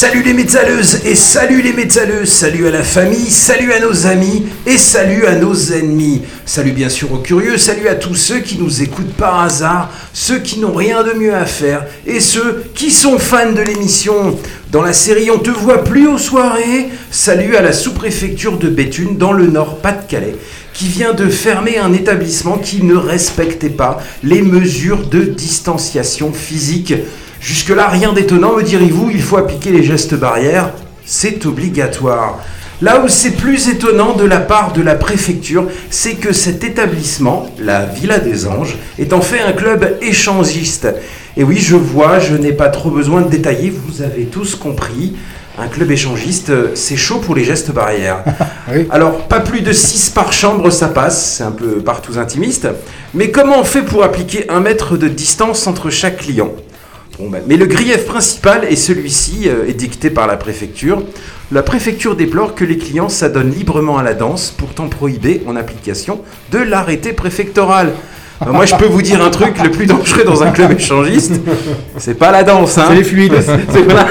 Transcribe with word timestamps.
Salut 0.00 0.22
les 0.22 0.32
métalleuses 0.32 1.00
et 1.06 1.16
salut 1.16 1.60
les 1.60 1.72
métalleux, 1.72 2.24
salut 2.24 2.68
à 2.68 2.70
la 2.70 2.84
famille, 2.84 3.32
salut 3.32 3.72
à 3.72 3.80
nos 3.80 4.06
amis 4.06 4.44
et 4.64 4.78
salut 4.78 5.26
à 5.26 5.34
nos 5.34 5.56
ennemis. 5.72 6.22
Salut 6.46 6.70
bien 6.70 6.88
sûr 6.88 7.12
aux 7.12 7.18
curieux, 7.18 7.58
salut 7.58 7.88
à 7.88 7.96
tous 7.96 8.14
ceux 8.14 8.38
qui 8.38 8.58
nous 8.58 8.80
écoutent 8.80 9.14
par 9.14 9.40
hasard, 9.40 9.90
ceux 10.12 10.38
qui 10.38 10.60
n'ont 10.60 10.72
rien 10.72 11.02
de 11.02 11.14
mieux 11.14 11.34
à 11.34 11.46
faire 11.46 11.84
et 12.06 12.20
ceux 12.20 12.62
qui 12.76 12.92
sont 12.92 13.18
fans 13.18 13.50
de 13.50 13.60
l'émission. 13.60 14.38
Dans 14.70 14.82
la 14.82 14.92
série 14.92 15.32
On 15.32 15.40
te 15.40 15.50
voit 15.50 15.82
plus 15.82 16.06
aux 16.06 16.16
soirées, 16.16 16.90
salut 17.10 17.56
à 17.56 17.62
la 17.62 17.72
sous-préfecture 17.72 18.56
de 18.56 18.68
Béthune 18.68 19.18
dans 19.18 19.32
le 19.32 19.48
nord 19.48 19.78
Pas-de-Calais 19.78 20.36
qui 20.74 20.86
vient 20.86 21.12
de 21.12 21.26
fermer 21.28 21.78
un 21.78 21.92
établissement 21.92 22.56
qui 22.56 22.84
ne 22.84 22.94
respectait 22.94 23.68
pas 23.68 24.00
les 24.22 24.42
mesures 24.42 25.08
de 25.08 25.22
distanciation 25.22 26.32
physique. 26.32 26.94
Jusque-là, 27.48 27.88
rien 27.88 28.12
d'étonnant, 28.12 28.56
me 28.56 28.62
direz-vous, 28.62 29.08
il 29.10 29.22
faut 29.22 29.38
appliquer 29.38 29.70
les 29.70 29.82
gestes 29.82 30.14
barrières, 30.14 30.72
c'est 31.06 31.46
obligatoire. 31.46 32.44
Là 32.82 33.00
où 33.02 33.08
c'est 33.08 33.30
plus 33.30 33.70
étonnant 33.70 34.14
de 34.14 34.24
la 34.24 34.36
part 34.36 34.74
de 34.74 34.82
la 34.82 34.94
préfecture, 34.94 35.66
c'est 35.88 36.16
que 36.16 36.34
cet 36.34 36.62
établissement, 36.62 37.46
la 37.58 37.86
Villa 37.86 38.18
des 38.18 38.46
Anges, 38.46 38.76
est 38.98 39.14
en 39.14 39.22
fait 39.22 39.40
un 39.40 39.52
club 39.52 39.96
échangiste. 40.02 40.88
Et 41.38 41.42
oui, 41.42 41.56
je 41.56 41.74
vois, 41.74 42.18
je 42.18 42.34
n'ai 42.34 42.52
pas 42.52 42.68
trop 42.68 42.90
besoin 42.90 43.22
de 43.22 43.30
détailler, 43.30 43.70
vous 43.70 44.02
avez 44.02 44.26
tous 44.26 44.54
compris. 44.54 45.16
Un 45.58 45.68
club 45.68 45.90
échangiste, 45.90 46.50
euh, 46.50 46.72
c'est 46.74 46.98
chaud 46.98 47.16
pour 47.16 47.34
les 47.34 47.44
gestes 47.44 47.72
barrières. 47.72 48.24
Alors, 48.90 49.26
pas 49.26 49.40
plus 49.40 49.62
de 49.62 49.72
6 49.72 50.10
par 50.10 50.34
chambre, 50.34 50.68
ça 50.68 50.88
passe, 50.88 51.36
c'est 51.38 51.44
un 51.44 51.50
peu 51.50 51.78
partout 51.78 52.18
intimiste. 52.18 52.68
Mais 53.14 53.30
comment 53.30 53.58
on 53.58 53.64
fait 53.64 53.82
pour 53.82 54.04
appliquer 54.04 54.44
un 54.50 54.60
mètre 54.60 54.98
de 54.98 55.08
distance 55.08 55.66
entre 55.66 55.88
chaque 55.88 56.18
client 56.18 56.50
Bon, 57.18 57.28
ben, 57.28 57.42
mais 57.48 57.56
le 57.56 57.66
grief 57.66 58.06
principal, 58.06 58.64
et 58.70 58.76
celui-ci 58.76 59.48
euh, 59.48 59.66
est 59.68 59.72
dicté 59.74 60.08
par 60.08 60.26
la 60.28 60.36
préfecture, 60.36 61.02
la 61.50 61.62
préfecture 61.62 62.14
déplore 62.14 62.54
que 62.54 62.64
les 62.64 62.78
clients 62.78 63.08
s'adonnent 63.08 63.50
librement 63.50 63.98
à 63.98 64.04
la 64.04 64.14
danse, 64.14 64.54
pourtant 64.56 64.88
prohibée 64.88 65.42
en 65.48 65.56
application 65.56 66.20
de 66.52 66.58
l'arrêté 66.58 67.12
préfectoral. 67.12 67.92
Ben, 68.40 68.52
moi, 68.52 68.66
je 68.66 68.76
peux 68.76 68.86
vous 68.86 69.02
dire 69.02 69.20
un 69.24 69.30
truc, 69.30 69.60
le 69.60 69.70
plus 69.72 69.86
dangereux 69.86 70.22
dans 70.22 70.44
un 70.44 70.52
club 70.52 70.70
échangiste, 70.72 71.32
c'est 71.96 72.14
pas 72.14 72.30
la 72.30 72.44
danse. 72.44 72.78
Hein. 72.78 72.84
C'est 72.88 72.94
les 72.94 73.02
fluides. 73.04 73.34
Pas- 73.88 74.06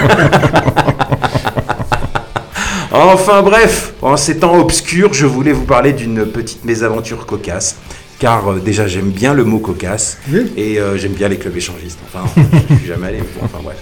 Enfin 2.91 3.41
bref, 3.41 3.93
en 4.01 4.17
ces 4.17 4.37
temps 4.39 4.57
obscurs, 4.59 5.13
je 5.13 5.25
voulais 5.25 5.51
vous 5.51 5.65
parler 5.65 5.93
d'une 5.93 6.25
petite 6.25 6.65
mésaventure 6.65 7.25
cocasse. 7.25 7.75
Car 8.19 8.51
euh, 8.51 8.59
déjà 8.59 8.87
j'aime 8.87 9.09
bien 9.11 9.33
le 9.33 9.43
mot 9.43 9.59
cocasse 9.59 10.17
Oui. 10.31 10.51
et 10.57 10.79
euh, 10.79 10.97
j'aime 10.97 11.13
bien 11.13 11.27
les 11.27 11.37
clubs 11.37 11.55
échangistes. 11.55 11.99
Enfin, 12.05 12.25
je 12.69 12.75
suis 12.77 12.87
jamais 12.87 13.07
allé, 13.07 13.17
mais 13.19 13.27
bon, 13.39 13.45
enfin 13.45 13.59
bref. 13.63 13.77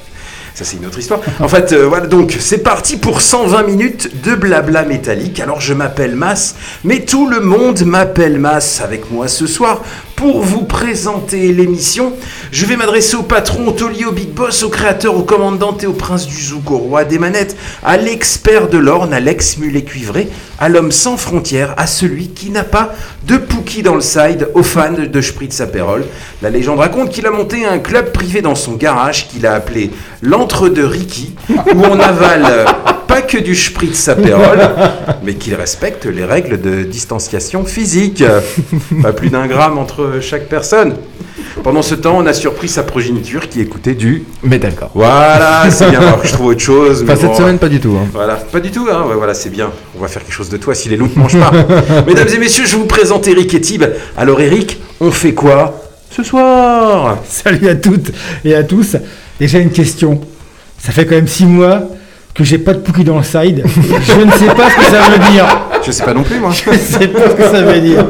Ça 0.53 0.63
c'est 0.63 0.78
une 0.78 0.85
autre 0.85 1.00
histoire. 1.00 1.19
En 1.41 1.50
fait, 1.50 1.73
euh, 1.73 1.85
voilà 1.85 2.07
donc 2.07 2.35
c'est 2.40 2.59
parti 2.59 2.96
pour 2.96 3.19
120 3.22 3.63
minutes 3.63 4.22
de 4.23 4.35
blabla 4.35 4.84
métallique. 4.84 5.40
Alors 5.41 5.59
je 5.59 5.73
m'appelle 5.73 6.16
Mas, 6.16 6.56
mais 6.85 7.01
tout 7.01 7.29
le 7.29 7.41
monde 7.41 7.81
m'appelle 7.84 8.40
Mas 8.40 8.79
avec 8.81 9.12
moi 9.12 9.28
ce 9.28 9.47
soir 9.47 9.84
pour 10.15 10.41
vous 10.41 10.63
présenter 10.63 11.51
l'émission. 11.51 12.13
Je 12.51 12.65
vais 12.65 12.77
m'adresser 12.77 13.15
au 13.15 13.23
patron, 13.23 13.67
au 13.67 13.71
taulier, 13.71 14.05
au 14.05 14.11
big 14.11 14.29
boss, 14.29 14.63
au 14.63 14.69
créateur, 14.69 15.15
au 15.15 15.23
commandant 15.23 15.77
et 15.81 15.85
au 15.85 15.93
prince 15.93 16.25
du 16.25 16.41
zouk, 16.41 16.71
au 16.71 16.77
roi 16.77 17.03
des 17.03 17.19
manettes, 17.19 17.55
à 17.83 17.97
l'expert 17.97 18.69
de 18.69 18.77
l'orne, 18.77 19.13
à 19.13 19.19
l'ex-mulet 19.19 19.83
cuivré, 19.83 20.29
à 20.59 20.69
l'homme 20.69 20.91
sans 20.91 21.17
frontières, 21.17 21.73
à 21.77 21.87
celui 21.87 22.29
qui 22.29 22.49
n'a 22.49 22.63
pas 22.63 22.93
de 23.27 23.37
Pookie 23.37 23.83
dans 23.83 23.95
le 23.95 24.01
side, 24.01 24.49
aux 24.53 24.63
fans 24.63 24.93
de 24.93 25.21
Spritz 25.21 25.59
Aperol. 25.59 26.05
La 26.41 26.49
légende 26.49 26.79
raconte 26.79 27.09
qu'il 27.09 27.25
a 27.27 27.31
monté 27.31 27.65
un 27.65 27.79
club 27.79 28.11
privé 28.11 28.41
dans 28.41 28.55
son 28.55 28.73
garage 28.73 29.27
qu'il 29.27 29.45
a 29.45 29.53
appelé 29.53 29.91
l'entre 30.21 30.69
de 30.69 30.83
Ricky, 30.83 31.35
où 31.49 31.81
on 31.83 31.99
avale 31.99 32.65
pas 33.07 33.21
que 33.21 33.37
du 33.37 33.55
Spritz 33.55 34.07
Aperol, 34.07 34.59
mais 35.23 35.35
qu'il 35.35 35.55
respecte 35.55 36.05
les 36.05 36.25
règles 36.25 36.61
de 36.61 36.83
distanciation 36.83 37.65
physique. 37.65 38.23
Pas 39.01 39.13
plus 39.13 39.29
d'un 39.29 39.47
gramme 39.47 39.77
entre 39.77 40.04
chaque 40.21 40.47
personne. 40.47 40.95
Pendant 41.63 41.81
ce 41.81 41.95
temps, 41.95 42.16
on 42.17 42.25
a 42.25 42.33
surpris 42.33 42.67
sa 42.67 42.83
progéniture 42.83 43.47
qui 43.49 43.59
écoutait 43.61 43.95
du. 43.95 44.23
Metalcore. 44.43 44.91
Voilà, 44.93 45.63
c'est 45.69 45.89
bien. 45.89 46.01
Alors 46.01 46.21
que 46.21 46.27
je 46.27 46.33
trouve 46.33 46.47
autre 46.47 46.59
chose. 46.61 47.03
mais 47.03 47.11
Enfin, 47.13 47.21
cette 47.21 47.29
bon, 47.31 47.38
semaine, 47.38 47.57
pas 47.57 47.69
du 47.69 47.79
tout. 47.79 47.95
hein. 47.99 48.07
voilà, 48.13 48.35
pas 48.35 48.59
du 48.59 48.71
tout, 48.71 48.88
hein. 48.91 49.05
Ouais, 49.07 49.16
voilà, 49.16 49.33
c'est 49.33 49.49
bien. 49.49 49.71
On 49.97 50.01
va 50.01 50.07
faire 50.07 50.21
quelque 50.23 50.33
chose 50.33 50.49
de 50.49 50.57
toi 50.57 50.75
si 50.75 50.89
les 50.89 50.97
loups 50.97 51.09
ne 51.16 51.21
mangent 51.21 51.39
pas. 51.39 51.51
Mesdames 52.07 52.27
et 52.33 52.38
messieurs, 52.38 52.66
je 52.67 52.75
vous 52.75 52.85
présente 52.85 53.27
Eric 53.27 53.53
et 53.53 53.61
Tib. 53.61 53.83
Alors, 54.17 54.39
Eric, 54.41 54.79
on 54.99 55.11
fait 55.11 55.33
quoi 55.33 55.81
ce 56.11 56.23
soir? 56.23 57.17
Salut 57.27 57.67
à 57.69 57.75
toutes 57.75 58.11
et 58.43 58.53
à 58.53 58.63
tous. 58.63 58.97
Déjà 59.39 59.59
une 59.59 59.72
question. 59.72 60.22
Ça 60.77 60.91
fait 60.91 61.05
quand 61.05 61.16
même 61.16 61.27
six 61.27 61.45
mois 61.45 61.83
que 62.33 62.43
j'ai 62.43 62.57
pas 62.57 62.73
de 62.73 62.79
Pookie 62.79 63.05
dans 63.05 63.17
le 63.17 63.23
side. 63.23 63.63
Je 63.66 64.22
ne 64.22 64.31
sais 64.31 64.53
pas 64.53 64.69
ce 64.69 64.75
que 64.75 64.83
ça 64.91 65.09
veut 65.09 65.31
dire. 65.31 65.45
Je 65.85 65.91
sais 65.91 66.03
pas 66.03 66.13
non 66.13 66.23
plus, 66.23 66.37
moi. 66.39 66.51
Je 66.51 66.69
ne 66.69 66.75
sais 66.77 67.07
pas 67.07 67.29
ce 67.29 67.35
que 67.35 67.43
ça 67.43 67.61
veut 67.61 67.79
dire. 67.79 68.05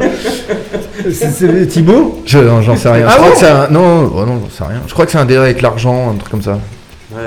C'est- 1.12 1.66
Thibaut? 1.66 2.22
J'en 2.26 2.76
sais 2.76 2.88
rien. 2.90 3.06
Ah 3.08 3.12
je 3.12 3.16
crois 3.16 3.28
bon? 3.28 3.32
que 3.34 3.38
c'est 3.38 3.50
un... 3.50 3.68
Non, 3.68 4.12
oh 4.14 4.26
non, 4.26 4.40
j'en 4.42 4.50
sais 4.50 4.64
rien. 4.70 4.82
Je 4.86 4.92
crois 4.92 5.06
que 5.06 5.12
c'est 5.12 5.18
un 5.18 5.24
délai 5.24 5.40
avec 5.40 5.62
l'argent, 5.62 6.10
un 6.10 6.14
truc 6.14 6.30
comme 6.30 6.42
ça. 6.42 6.58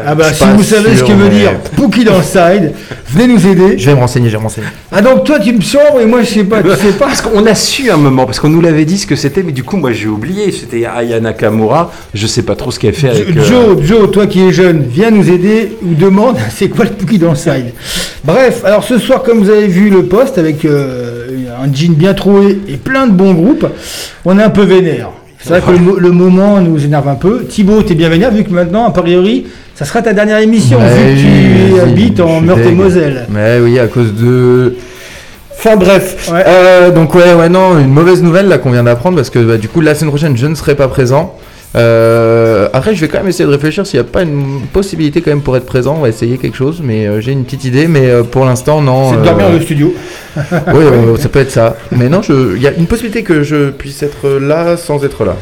Ah 0.05 0.15
bah 0.15 0.31
si 0.33 0.43
vous 0.55 0.63
savez 0.63 0.95
ce 0.95 1.03
que 1.03 1.11
veut 1.11 1.25
mais- 1.29 1.39
dire 1.39 1.51
Pookie 1.75 2.03
dans 2.03 2.17
le 2.17 2.23
side, 2.23 2.73
venez 3.09 3.27
nous 3.33 3.47
aider. 3.47 3.77
Je 3.77 3.85
vais 3.87 3.95
me 3.95 3.99
renseigner, 3.99 4.27
je 4.29 4.33
vais 4.33 4.37
me 4.39 4.43
renseigner. 4.43 4.67
Ah 4.91 5.01
donc 5.01 5.23
toi 5.23 5.39
tu 5.39 5.51
me 5.53 5.61
chambres 5.61 5.99
et 6.01 6.05
moi 6.05 6.21
je 6.21 6.27
sais 6.29 6.43
pas, 6.43 6.61
tu 6.61 6.69
sais 6.69 6.91
pas. 6.93 7.07
Parce 7.07 7.21
qu'on 7.21 7.45
a 7.45 7.55
su 7.55 7.89
un 7.89 7.97
moment, 7.97 8.25
parce 8.25 8.39
qu'on 8.39 8.49
nous 8.49 8.61
l'avait 8.61 8.85
dit 8.85 8.97
ce 8.97 9.07
que 9.07 9.15
c'était, 9.15 9.41
mais 9.43 9.51
du 9.51 9.63
coup, 9.63 9.77
moi, 9.77 9.91
j'ai 9.93 10.07
oublié. 10.07 10.51
C'était 10.51 10.85
Aya 10.85 11.19
Nakamura. 11.19 11.91
Je 12.13 12.27
sais 12.27 12.43
pas 12.43 12.55
trop 12.55 12.71
ce 12.71 12.79
qu'elle 12.79 12.93
fait 12.93 13.09
avec. 13.09 13.35
euh, 13.35 13.43
Joe, 13.43 13.83
Joe, 13.83 14.11
toi 14.11 14.27
qui 14.27 14.41
es 14.41 14.51
jeune, 14.53 14.83
viens 14.89 15.11
nous 15.11 15.29
aider 15.29 15.77
ou 15.83 15.93
demande 15.95 16.37
c'est 16.55 16.69
quoi 16.69 16.85
le 16.85 16.91
Pookie 16.91 17.17
dans 17.17 17.31
le 17.31 17.35
side? 17.35 17.73
Bref, 18.23 18.61
alors 18.65 18.83
ce 18.83 18.97
soir, 18.99 19.23
comme 19.23 19.39
vous 19.39 19.49
avez 19.49 19.67
vu 19.67 19.89
le 19.89 20.03
poste 20.05 20.37
avec 20.37 20.65
euh, 20.65 21.27
un 21.63 21.73
jean 21.73 21.93
bien 21.93 22.13
troué 22.13 22.59
et 22.67 22.77
plein 22.77 23.07
de 23.07 23.11
bons 23.13 23.33
groupes, 23.33 23.65
on 24.25 24.37
est 24.37 24.43
un 24.43 24.49
peu 24.49 24.63
vénère. 24.63 25.09
C'est 25.41 25.57
vrai 25.57 25.61
que 25.61 25.99
le 25.99 26.11
moment 26.11 26.59
nous 26.59 26.83
énerve 26.83 27.07
un 27.07 27.15
peu. 27.15 27.45
Thibaut, 27.45 27.81
t'es 27.81 27.95
bien 27.95 28.09
vénère 28.09 28.29
vu 28.31 28.43
que 28.43 28.51
maintenant, 28.51 28.85
a 28.85 28.91
priori, 28.91 29.47
ça 29.79 29.85
sera 29.85 30.01
ta 30.01 30.11
dernière 30.11 30.39
émission 30.39 30.77
Ouais, 30.77 31.13
vu 31.13 31.23
que 31.23 31.75
tu 31.75 31.79
habites 31.79 32.19
en 32.19 32.39
suis 32.39 32.47
Meurthe 32.47 32.59
et 32.59 32.63
deg. 32.65 32.75
Moselle. 32.75 33.25
Mais 33.29 33.59
oui, 33.61 33.79
à 33.79 33.87
cause 33.87 34.13
de. 34.13 34.75
Enfin 35.57 35.77
bref. 35.77 36.29
Ouais. 36.29 36.43
Euh, 36.45 36.91
donc 36.91 37.15
ouais, 37.15 37.33
ouais, 37.33 37.47
non, 37.47 37.79
une 37.79 37.87
mauvaise 37.87 38.21
nouvelle 38.21 38.49
là 38.49 38.57
qu'on 38.57 38.71
vient 38.71 38.83
d'apprendre 38.83 39.15
parce 39.15 39.29
que 39.29 39.39
bah, 39.39 39.55
du 39.55 39.69
coup 39.69 39.79
la 39.79 39.95
semaine 39.95 40.09
prochaine 40.09 40.35
je 40.35 40.47
ne 40.47 40.55
serai 40.55 40.75
pas 40.75 40.89
présent. 40.89 41.37
Euh, 41.77 42.67
après, 42.73 42.93
je 42.93 42.99
vais 42.99 43.07
quand 43.07 43.19
même 43.19 43.29
essayer 43.29 43.45
de 43.45 43.51
réfléchir 43.51 43.87
s'il 43.87 44.01
n'y 44.01 44.05
a 44.05 44.09
pas 44.09 44.23
une 44.23 44.61
possibilité 44.73 45.21
quand 45.21 45.31
même 45.31 45.43
pour 45.43 45.55
être 45.55 45.65
présent. 45.65 45.95
On 45.97 46.01
va 46.01 46.09
essayer 46.09 46.37
quelque 46.37 46.57
chose, 46.57 46.81
mais 46.83 47.07
euh, 47.07 47.21
j'ai 47.21 47.31
une 47.31 47.45
petite 47.45 47.63
idée. 47.63 47.87
Mais 47.87 48.09
pour 48.31 48.43
l'instant, 48.43 48.81
non. 48.81 49.11
C'est 49.11 49.19
de 49.19 49.23
dormir 49.23 49.47
dans 49.47 49.53
le 49.53 49.61
studio. 49.61 49.93
Oui, 50.35 50.43
euh, 50.75 51.15
ça 51.19 51.29
peut 51.29 51.39
être 51.39 51.51
ça. 51.51 51.77
Mais 51.91 52.09
non, 52.09 52.19
il 52.27 52.61
y 52.61 52.67
a 52.67 52.71
une 52.71 52.87
possibilité 52.87 53.23
que 53.23 53.43
je 53.43 53.69
puisse 53.69 54.03
être 54.03 54.39
là 54.41 54.75
sans 54.75 55.05
être 55.05 55.23
là. 55.23 55.37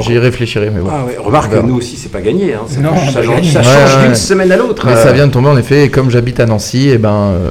J'y 0.00 0.18
réfléchirai, 0.18 0.70
mais 0.70 0.80
bon. 0.80 0.88
Ah 0.90 1.04
ouais, 1.06 1.16
remarque, 1.18 1.52
nous 1.64 1.76
aussi, 1.76 1.96
c'est 1.96 2.10
pas 2.10 2.20
gagné. 2.20 2.54
hein. 2.54 2.60
Ça, 2.66 2.80
Non, 2.80 2.90
ça 2.96 3.20
pas 3.20 3.22
change, 3.26 3.36
gagné. 3.36 3.50
ça 3.50 3.58
Ouais, 3.60 3.64
change 3.64 3.96
ouais. 4.00 4.06
d'une 4.06 4.14
semaine 4.14 4.52
à 4.52 4.56
l'autre. 4.56 4.84
Mais 4.86 4.92
Euh, 4.92 5.02
ça 5.02 5.12
vient 5.12 5.26
de 5.26 5.32
tomber 5.32 5.48
en 5.48 5.56
effet, 5.58 5.84
et 5.84 5.88
comme 5.90 6.10
j'habite 6.10 6.40
à 6.40 6.46
Nancy, 6.46 6.88
et 6.88 6.98
ben, 6.98 7.10
euh, 7.34 7.50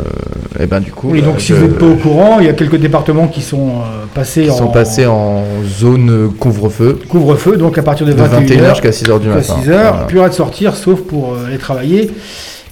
et 0.59 0.65
ben 0.65 0.79
du 0.79 0.91
coup. 0.91 1.09
Oui, 1.11 1.21
bah, 1.21 1.27
donc 1.27 1.41
si 1.41 1.47
je- 1.49 1.53
vous 1.55 1.67
n'êtes 1.67 1.77
pas 1.77 1.85
au 1.85 1.95
courant, 1.95 2.39
il 2.39 2.45
y 2.45 2.49
a 2.49 2.53
quelques 2.53 2.77
départements 2.77 3.27
qui 3.27 3.41
sont 3.41 3.69
euh, 3.69 4.05
passés 4.13 4.43
Ils 4.45 4.51
en 4.51 4.57
sont 4.57 4.67
passés 4.67 5.05
en 5.05 5.43
zone 5.79 6.09
euh, 6.09 6.27
couvre-feu 6.39 6.99
couvre-feu, 7.09 7.57
donc 7.57 7.77
à 7.77 7.83
partir 7.83 8.05
de 8.07 8.11
de 8.13 8.17
21h 8.21 8.45
21h 8.47 8.69
jusqu'à 8.71 8.91
6h 8.91 9.19
du 9.19 9.27
matin. 9.29 9.41
6h, 9.61 9.65
Voilà. 9.65 9.91
plus 10.07 10.19
rien 10.19 10.29
de 10.29 10.33
sortir 10.33 10.75
sauf 10.75 11.01
pour 11.01 11.33
euh, 11.33 11.47
aller 11.47 11.57
travailler. 11.57 12.11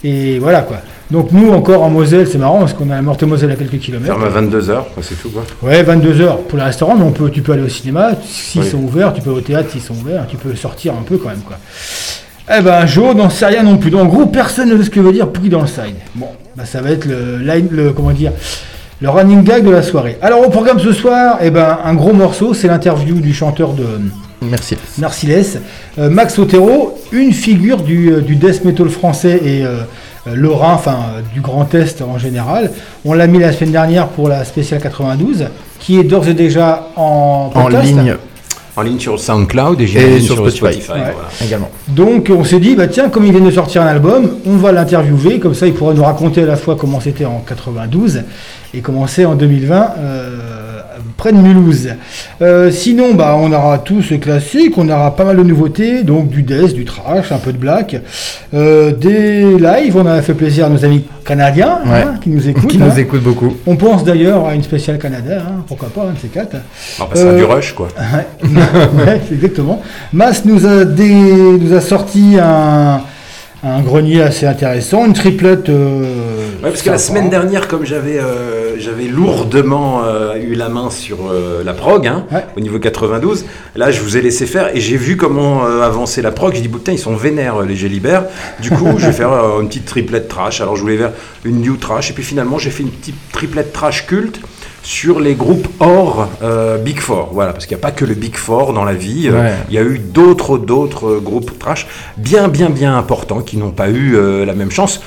Et 0.04 0.40
voilà 0.40 0.62
quoi. 0.62 0.78
Donc 1.12 1.32
nous 1.32 1.52
encore 1.52 1.82
en 1.82 1.90
Moselle, 1.90 2.28
c'est 2.28 2.38
marrant 2.38 2.60
parce 2.60 2.74
qu'on 2.74 2.90
a 2.92 2.96
la 2.96 3.02
Morte 3.02 3.24
Moselle 3.24 3.52
à 3.52 3.56
quelques 3.56 3.80
kilomètres. 3.80 4.14
Ferme 4.16 4.24
à 4.24 4.42
22h, 4.42 4.84
c'est 5.02 5.20
tout 5.20 5.30
quoi. 5.30 5.44
Ouais, 5.64 5.82
22h 5.84 6.44
pour 6.48 6.58
les 6.58 6.64
restaurants, 6.66 6.96
mais 6.96 7.04
on 7.04 7.12
peut, 7.12 7.32
tu 7.32 7.42
peux 7.42 7.54
aller 7.54 7.64
au 7.64 7.70
cinéma, 7.70 8.12
s'ils 8.24 8.62
Oui. 8.62 8.68
sont 8.70 8.78
ouverts, 8.78 9.14
tu 9.14 9.22
peux 9.22 9.32
au 9.32 9.42
théâtre 9.42 9.72
s'ils 9.72 9.82
sont 9.82 9.96
ouverts, 9.96 10.26
tu 10.30 10.38
peux 10.38 10.56
sortir 10.56 10.94
un 10.94 11.02
peu 11.04 11.18
quand 11.18 11.30
même 11.30 11.42
quoi. 11.42 11.58
Eh 12.56 12.62
ben 12.62 12.86
Joe 12.86 13.16
n'en 13.16 13.30
sait 13.30 13.48
rien 13.48 13.64
non 13.64 13.78
plus. 13.78 13.90
Donc 13.90 14.02
en 14.02 14.06
gros, 14.06 14.26
personne 14.28 14.70
ne 14.70 14.78
sait 14.78 14.84
ce 14.84 14.90
que 14.92 15.00
veut 15.00 15.12
dire 15.12 15.28
Pookie 15.30 15.50
dans 15.50 15.62
le 15.62 15.68
side. 15.68 15.96
Bon, 16.16 16.28
bah, 16.56 16.66
ça 16.66 16.82
va 16.82 16.92
être 16.92 17.06
le, 17.06 17.38
line- 17.38 17.70
le 17.72 17.92
comment 17.92 18.12
dire 18.12 18.32
le 19.02 19.10
running 19.10 19.44
gag 19.44 19.64
de 19.66 19.72
la 19.72 19.82
soirée. 19.82 20.18
Alors 20.22 20.46
au 20.46 20.50
programme 20.50 20.80
ce 20.80 20.92
soir, 20.92 21.38
eh 21.42 21.50
ben 21.52 21.80
un 21.86 21.94
gros 21.96 22.14
morceau, 22.14 22.54
c'est 22.54 22.68
l'interview 22.68 23.16
du 23.20 23.34
chanteur 23.34 23.74
de 23.74 23.84
Merci. 24.42 24.78
Euh, 25.98 26.10
Max 26.10 26.38
Otero, 26.40 26.98
une 27.12 27.34
figure 27.34 27.82
du, 27.82 28.12
euh, 28.14 28.22
du 28.22 28.36
death 28.36 28.64
metal 28.64 28.88
français 28.90 29.40
et 29.44 29.66
euh, 29.66 29.80
lorrain, 30.36 30.74
enfin 30.74 30.98
euh, 31.18 31.22
du 31.34 31.42
Grand 31.42 31.74
Est 31.74 32.02
en 32.02 32.18
général. 32.18 32.72
On 33.06 33.14
l'a 33.14 33.28
mis 33.28 33.40
la 33.40 33.52
semaine 33.52 33.72
dernière 33.72 34.08
pour 34.08 34.30
la 34.30 34.44
spéciale 34.46 34.82
92, 34.82 35.46
qui 35.80 36.00
est 36.00 36.04
d'ores 36.04 36.28
et 36.28 36.34
déjà 36.34 36.88
en, 36.96 37.52
En 37.54 37.64
podcast. 37.64 37.86
ligne 37.86 38.16
En 38.76 38.82
ligne 38.82 39.00
sur 39.00 39.20
SoundCloud 39.20 39.82
et, 39.82 39.88
sur 39.88 40.36
sur 40.36 40.36
Spotify. 40.36 40.82
Spotify. 40.82 40.92
Ouais. 40.92 40.98
voilà. 41.14 41.30
également. 41.46 41.70
Donc 41.88 42.32
on 42.36 42.44
s'est 42.44 42.60
dit, 42.60 42.76
bah 42.76 42.88
tiens, 42.88 43.10
comme 43.10 43.26
il 43.26 43.32
vient 43.32 43.46
de 43.46 43.52
sortir 43.52 43.82
un 43.82 43.88
album, 43.88 44.30
on 44.46 44.58
va 44.58 44.72
l'interviewer, 44.72 45.40
comme 45.40 45.54
ça 45.54 45.68
il 45.68 45.74
pourra 45.74 45.94
nous 45.94 46.04
raconter 46.04 46.44
à 46.44 46.46
la 46.46 46.56
fois 46.56 46.76
comment 46.76 47.00
c'était 47.00 47.26
en 47.26 47.44
92 47.48 48.24
et 48.74 48.82
comment 48.82 49.08
c'est 49.08 49.26
en 49.26 49.36
2020 49.36 49.94
euh, 49.98 50.59
près 51.20 51.32
de 51.34 51.38
Mulhouse. 51.38 51.90
Euh, 52.42 52.72
sinon, 52.72 53.14
bah, 53.14 53.36
on 53.38 53.52
aura 53.52 53.78
tout 53.78 54.02
ce 54.02 54.16
classique, 54.16 54.78
on 54.78 54.88
aura 54.90 55.16
pas 55.18 55.26
mal 55.26 55.36
de 55.38 55.44
nouveautés, 55.44 56.04
donc 56.04 56.30
du 56.30 56.44
death, 56.44 56.74
du 56.74 56.86
trash, 56.86 57.32
un 57.34 57.38
peu 57.38 57.52
de 57.52 57.58
black, 57.58 57.98
euh, 58.54 58.92
des 58.94 59.44
lives, 59.58 59.98
on 59.98 60.06
a 60.06 60.22
fait 60.22 60.34
plaisir 60.34 60.68
à 60.68 60.70
nos 60.70 60.84
amis 60.86 61.04
canadiens 61.26 61.80
hein, 61.86 62.16
qui 62.24 62.30
nous 62.30 62.48
écoutent. 62.48 62.68
Qui 62.72 62.82
hein. 62.82 62.88
nous 62.90 63.00
écoute 63.00 63.22
beaucoup. 63.22 63.54
On 63.68 63.76
pense 63.76 64.04
d'ailleurs 64.06 64.48
à 64.48 64.56
une 64.56 64.64
spéciale 64.64 64.98
Canada, 64.98 65.44
hein, 65.46 65.64
pourquoi 65.68 65.90
pas, 65.90 66.04
un 66.10 66.14
de 66.14 66.20
ces 66.20 66.30
quatre. 66.30 66.56
On 67.02 67.06
passera 67.06 67.32
Euh, 67.32 67.38
du 67.38 67.44
rush 67.44 67.74
quoi. 67.74 67.90
Ouais, 68.44 69.22
exactement. 69.32 69.82
Mas 70.14 70.46
nous 70.46 70.66
a, 70.66 70.86
dé- 70.86 71.10
nous 71.60 71.74
a 71.76 71.82
sorti 71.82 72.38
un, 72.42 73.02
un 73.64 73.82
grenier 73.82 74.22
assez 74.22 74.46
intéressant, 74.48 75.06
une 75.06 75.14
triplette. 75.14 75.70
Ouais, 76.62 76.70
parce 76.72 76.82
que 76.82 76.90
la 76.90 76.98
semaine 76.98 77.30
dernière, 77.30 77.68
comme 77.70 77.86
j'avais 77.86 78.20
euh, 78.20 78.78
j'avais 78.80 79.06
lourdement 79.06 80.02
euh, 80.04 80.36
eu 80.36 80.56
la 80.56 80.68
main 80.68 80.90
sur 80.90 81.18
euh, 81.32 81.64
la 81.64 81.74
prog, 81.74 82.06
hein, 82.06 82.26
Ouais. 82.32 82.46
au 82.58 82.60
niveau 82.60 82.80
92, 82.80 83.46
là 83.76 83.92
je 83.92 84.02
vous 84.02 84.18
ai 84.18 84.22
laissé 84.22 84.46
faire 84.46 84.76
et 84.76 84.82
j'ai 84.82 84.98
vu 84.98 85.16
comment 85.16 85.66
euh, 85.66 85.82
avancer 85.82 86.22
la 86.22 86.32
prog. 86.32 86.54
J'ai 86.54 86.62
dit, 86.62 86.68
putain, 86.68 86.92
ils 86.92 87.00
sont 87.00 87.16
vénères 87.16 87.62
les 87.62 87.76
Gélibert. 87.76 88.26
Du 88.62 88.72
coup, 88.72 88.88
je 88.98 89.06
vais 89.06 89.12
faire 89.14 89.32
euh, 89.32 89.62
une 89.62 89.68
petite 89.70 89.86
triplette 89.86 90.28
trash. 90.28 90.60
Alors 90.60 90.76
je 90.76 90.82
voulais 90.82 90.98
faire 90.98 91.12
une 91.46 91.62
new 91.62 91.78
trash 91.78 92.10
et 92.10 92.14
puis 92.14 92.24
finalement 92.24 92.58
j'ai 92.58 92.72
fait 92.72 92.84
une 92.84 92.92
petite 92.92 93.16
triplette 93.32 93.72
trash 93.72 94.06
culte 94.06 94.42
sur 94.84 95.20
les 95.20 95.36
groupes 95.36 95.68
hors 95.80 96.28
euh, 96.44 96.78
Big 96.78 97.00
Four. 97.00 97.30
Voilà, 97.34 97.54
parce 97.54 97.66
qu'il 97.68 97.76
n'y 97.78 97.82
a 97.82 97.84
pas 97.84 97.92
que 97.92 98.04
le 98.06 98.16
Big 98.16 98.36
Four 98.36 98.74
dans 98.74 98.84
la 98.84 98.94
vie. 98.94 99.28
euh, 99.30 99.42
Ouais. 99.44 99.54
Il 99.70 99.76
y 99.76 99.78
a 99.78 99.82
eu 99.84 100.00
d'autres 100.00 100.58
d'autres 100.58 101.20
groupes 101.20 101.58
trash 101.58 101.88
bien 102.18 102.48
bien 102.50 102.70
bien 102.70 102.98
importants 102.98 103.42
qui 103.42 103.56
n'ont 103.58 103.72
pas 103.72 103.90
eu 103.90 104.16
euh, 104.16 104.46
la 104.46 104.54
même 104.54 104.72
chance 104.72 105.02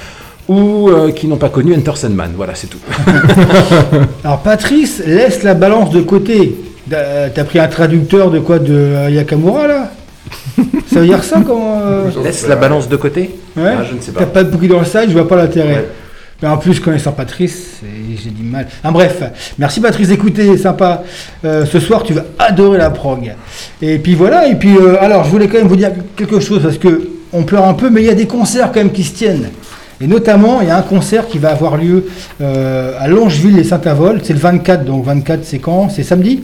ou 0.52 0.88
euh, 0.90 1.10
qui 1.12 1.26
n'ont 1.26 1.36
pas 1.36 1.48
connu 1.48 1.74
Enter 1.74 1.92
Sandman. 1.96 2.32
Voilà, 2.36 2.54
c'est 2.54 2.68
tout. 2.68 2.78
Alors 4.24 4.40
Patrice 4.40 5.02
laisse 5.06 5.42
la 5.42 5.54
balance 5.54 5.90
de 5.90 6.00
côté. 6.02 6.56
T'as 6.90 7.44
pris 7.44 7.58
un 7.58 7.68
traducteur 7.68 8.30
de 8.30 8.38
quoi 8.38 8.58
De 8.58 8.72
euh, 8.74 9.10
Yakamura 9.10 9.66
là? 9.66 9.90
Ça 10.92 11.00
veut 11.00 11.06
dire 11.06 11.24
ça 11.24 11.40
comment 11.46 11.80
euh, 11.82 12.10
Laisse 12.22 12.46
la 12.46 12.56
balance 12.56 12.88
de 12.88 12.96
côté? 12.96 13.30
Ouais 13.56 13.62
Ah, 13.78 13.84
je 13.88 13.94
ne 13.94 14.00
sais 14.00 14.12
T'as 14.12 14.20
pas. 14.20 14.26
pas 14.26 14.44
de 14.44 14.50
bouquet 14.50 14.68
dans 14.68 14.78
le 14.80 14.84
side, 14.84 15.06
je 15.08 15.12
vois 15.12 15.26
pas 15.28 15.36
l'intérêt. 15.36 15.74
Ouais. 15.74 15.88
Mais 16.42 16.48
en 16.48 16.56
plus, 16.58 16.80
connaissant 16.80 17.12
Patrice, 17.12 17.80
j'ai 18.20 18.30
du 18.30 18.42
mal. 18.42 18.66
Ah, 18.82 18.90
bref, 18.90 19.22
merci 19.58 19.80
Patrice, 19.80 20.10
écoutez, 20.10 20.58
sympa. 20.58 21.04
Euh, 21.44 21.64
ce 21.64 21.78
soir, 21.78 22.02
tu 22.02 22.12
vas 22.14 22.24
adorer 22.38 22.78
la 22.78 22.90
prog. 22.90 23.32
Et 23.80 23.98
puis 23.98 24.14
voilà, 24.16 24.48
et 24.48 24.56
puis 24.56 24.76
euh, 24.76 24.96
alors, 25.00 25.24
je 25.24 25.30
voulais 25.30 25.46
quand 25.46 25.58
même 25.58 25.68
vous 25.68 25.76
dire 25.76 25.92
quelque 26.16 26.40
chose 26.40 26.60
parce 26.62 26.78
que 26.78 27.10
on 27.32 27.44
pleure 27.44 27.64
un 27.64 27.74
peu, 27.74 27.88
mais 27.90 28.02
il 28.02 28.06
y 28.06 28.10
a 28.10 28.14
des 28.14 28.26
concerts 28.26 28.72
quand 28.72 28.80
même 28.80 28.92
qui 28.92 29.04
se 29.04 29.14
tiennent. 29.14 29.50
Et 30.02 30.06
notamment, 30.08 30.60
il 30.60 30.66
y 30.68 30.70
a 30.70 30.76
un 30.76 30.82
concert 30.82 31.28
qui 31.28 31.38
va 31.38 31.50
avoir 31.52 31.76
lieu 31.76 32.06
euh, 32.40 32.92
à 32.98 33.06
Longeville 33.06 33.58
et 33.58 33.64
Saint-Avold. 33.64 34.22
C'est 34.24 34.32
le 34.32 34.40
24, 34.40 34.84
donc 34.84 35.04
24, 35.04 35.44
c'est 35.44 35.60
quand? 35.60 35.88
C'est 35.90 36.02
samedi? 36.02 36.42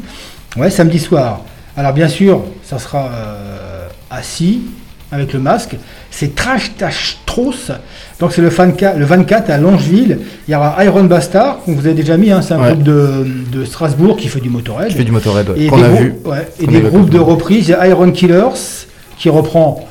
Ouais, 0.56 0.70
samedi 0.70 0.98
soir. 1.00 1.40
Alors 1.76 1.92
bien 1.92 2.08
sûr, 2.08 2.42
ça 2.64 2.78
sera 2.78 3.10
euh, 3.12 3.86
assis 4.10 4.60
avec 5.10 5.32
le 5.32 5.40
masque. 5.40 5.76
C'est 6.10 6.34
Trash 6.36 6.76
Tash 6.76 7.18
Tross. 7.26 7.72
Donc 8.20 8.32
c'est 8.32 8.42
le, 8.42 8.48
24 8.48 8.96
le 8.96 9.04
24 9.04 9.50
à 9.50 9.58
Longeville. 9.58 10.18
Il 10.46 10.52
y 10.52 10.54
aura 10.54 10.84
Iron 10.84 11.04
Bastard, 11.04 11.58
qu'on 11.64 11.72
vous 11.74 11.86
avez 11.86 11.94
déjà 11.94 12.16
mis. 12.16 12.30
hein, 12.30 12.42
c'est 12.42 12.54
un 12.54 12.60
Ouais. 12.60 12.68
groupe 12.72 12.82
de, 12.84 13.26
de 13.52 13.64
Strasbourg 13.64 14.16
qui 14.16 14.28
fait 14.28 14.40
du 14.40 14.50
Motorhead. 14.50 14.90
Je 14.90 14.96
fais 14.96 15.04
du 15.04 15.12
Motorhead, 15.12 15.46
qu'on 15.46 15.76
des 15.78 15.84
a 15.84 15.88
vu. 15.88 16.14
ouais, 16.24 16.48
et 16.60 16.66
des 16.66 16.76
a 16.78 16.80
groupes 16.80 17.10
de 17.10 17.18
reprises. 17.18 17.68
Il 17.68 17.70
y 17.72 17.74
a 17.74 17.86
Iron 17.88 18.10
Killers 18.12 18.86
qui 19.18 19.28
reprend 19.30 19.84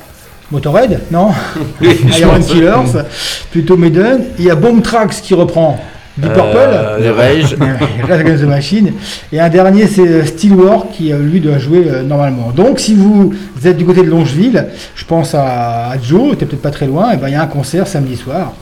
Motorhead, 0.50 1.00
non 1.10 1.30
Iron 1.82 2.40
Killers, 2.40 3.04
plutôt 3.50 3.76
Maiden. 3.76 4.24
Il 4.38 4.46
y 4.46 4.50
a 4.50 4.54
Bomb 4.54 4.82
Tracks 4.82 5.20
qui 5.22 5.34
reprend 5.34 5.78
Deep 6.18 6.32
Purple. 6.32 6.56
Euh, 6.56 6.98
Les 6.98 7.10
Rage. 7.10 7.56
Rage 8.08 8.20
Against 8.20 8.42
the 8.42 8.46
Machine. 8.46 8.92
Et 9.32 9.40
un 9.40 9.48
dernier, 9.48 9.86
c'est 9.86 10.24
Steelwork 10.26 10.92
qui, 10.92 11.12
euh, 11.12 11.18
lui, 11.18 11.40
doit 11.40 11.58
jouer 11.58 11.84
euh, 11.86 12.02
normalement. 12.02 12.50
Donc, 12.50 12.80
si 12.80 12.94
vous, 12.94 13.32
vous 13.54 13.66
êtes 13.66 13.76
du 13.76 13.84
côté 13.84 14.02
de 14.02 14.08
Longeville, 14.08 14.66
je 14.94 15.04
pense 15.04 15.34
à, 15.34 15.90
à 15.90 15.98
Joe, 16.00 16.36
t'es 16.36 16.46
peut-être 16.46 16.62
pas 16.62 16.70
très 16.70 16.86
loin, 16.86 17.12
et 17.12 17.16
ben 17.16 17.28
il 17.28 17.32
y 17.32 17.36
a 17.36 17.42
un 17.42 17.46
concert 17.46 17.86
samedi 17.86 18.16
soir. 18.16 18.52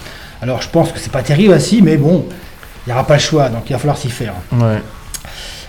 Alors, 0.42 0.60
je 0.60 0.68
pense 0.68 0.92
que 0.92 0.98
c'est 0.98 1.12
pas 1.12 1.22
terrible 1.22 1.54
assis, 1.54 1.80
mais 1.82 1.96
bon, 1.96 2.26
il 2.86 2.90
n'y 2.90 2.92
aura 2.92 3.06
pas 3.06 3.14
le 3.14 3.20
choix, 3.20 3.48
donc 3.48 3.62
il 3.68 3.72
va 3.72 3.78
falloir 3.78 3.96
s'y 3.96 4.10
faire. 4.10 4.34
Ouais. 4.52 4.82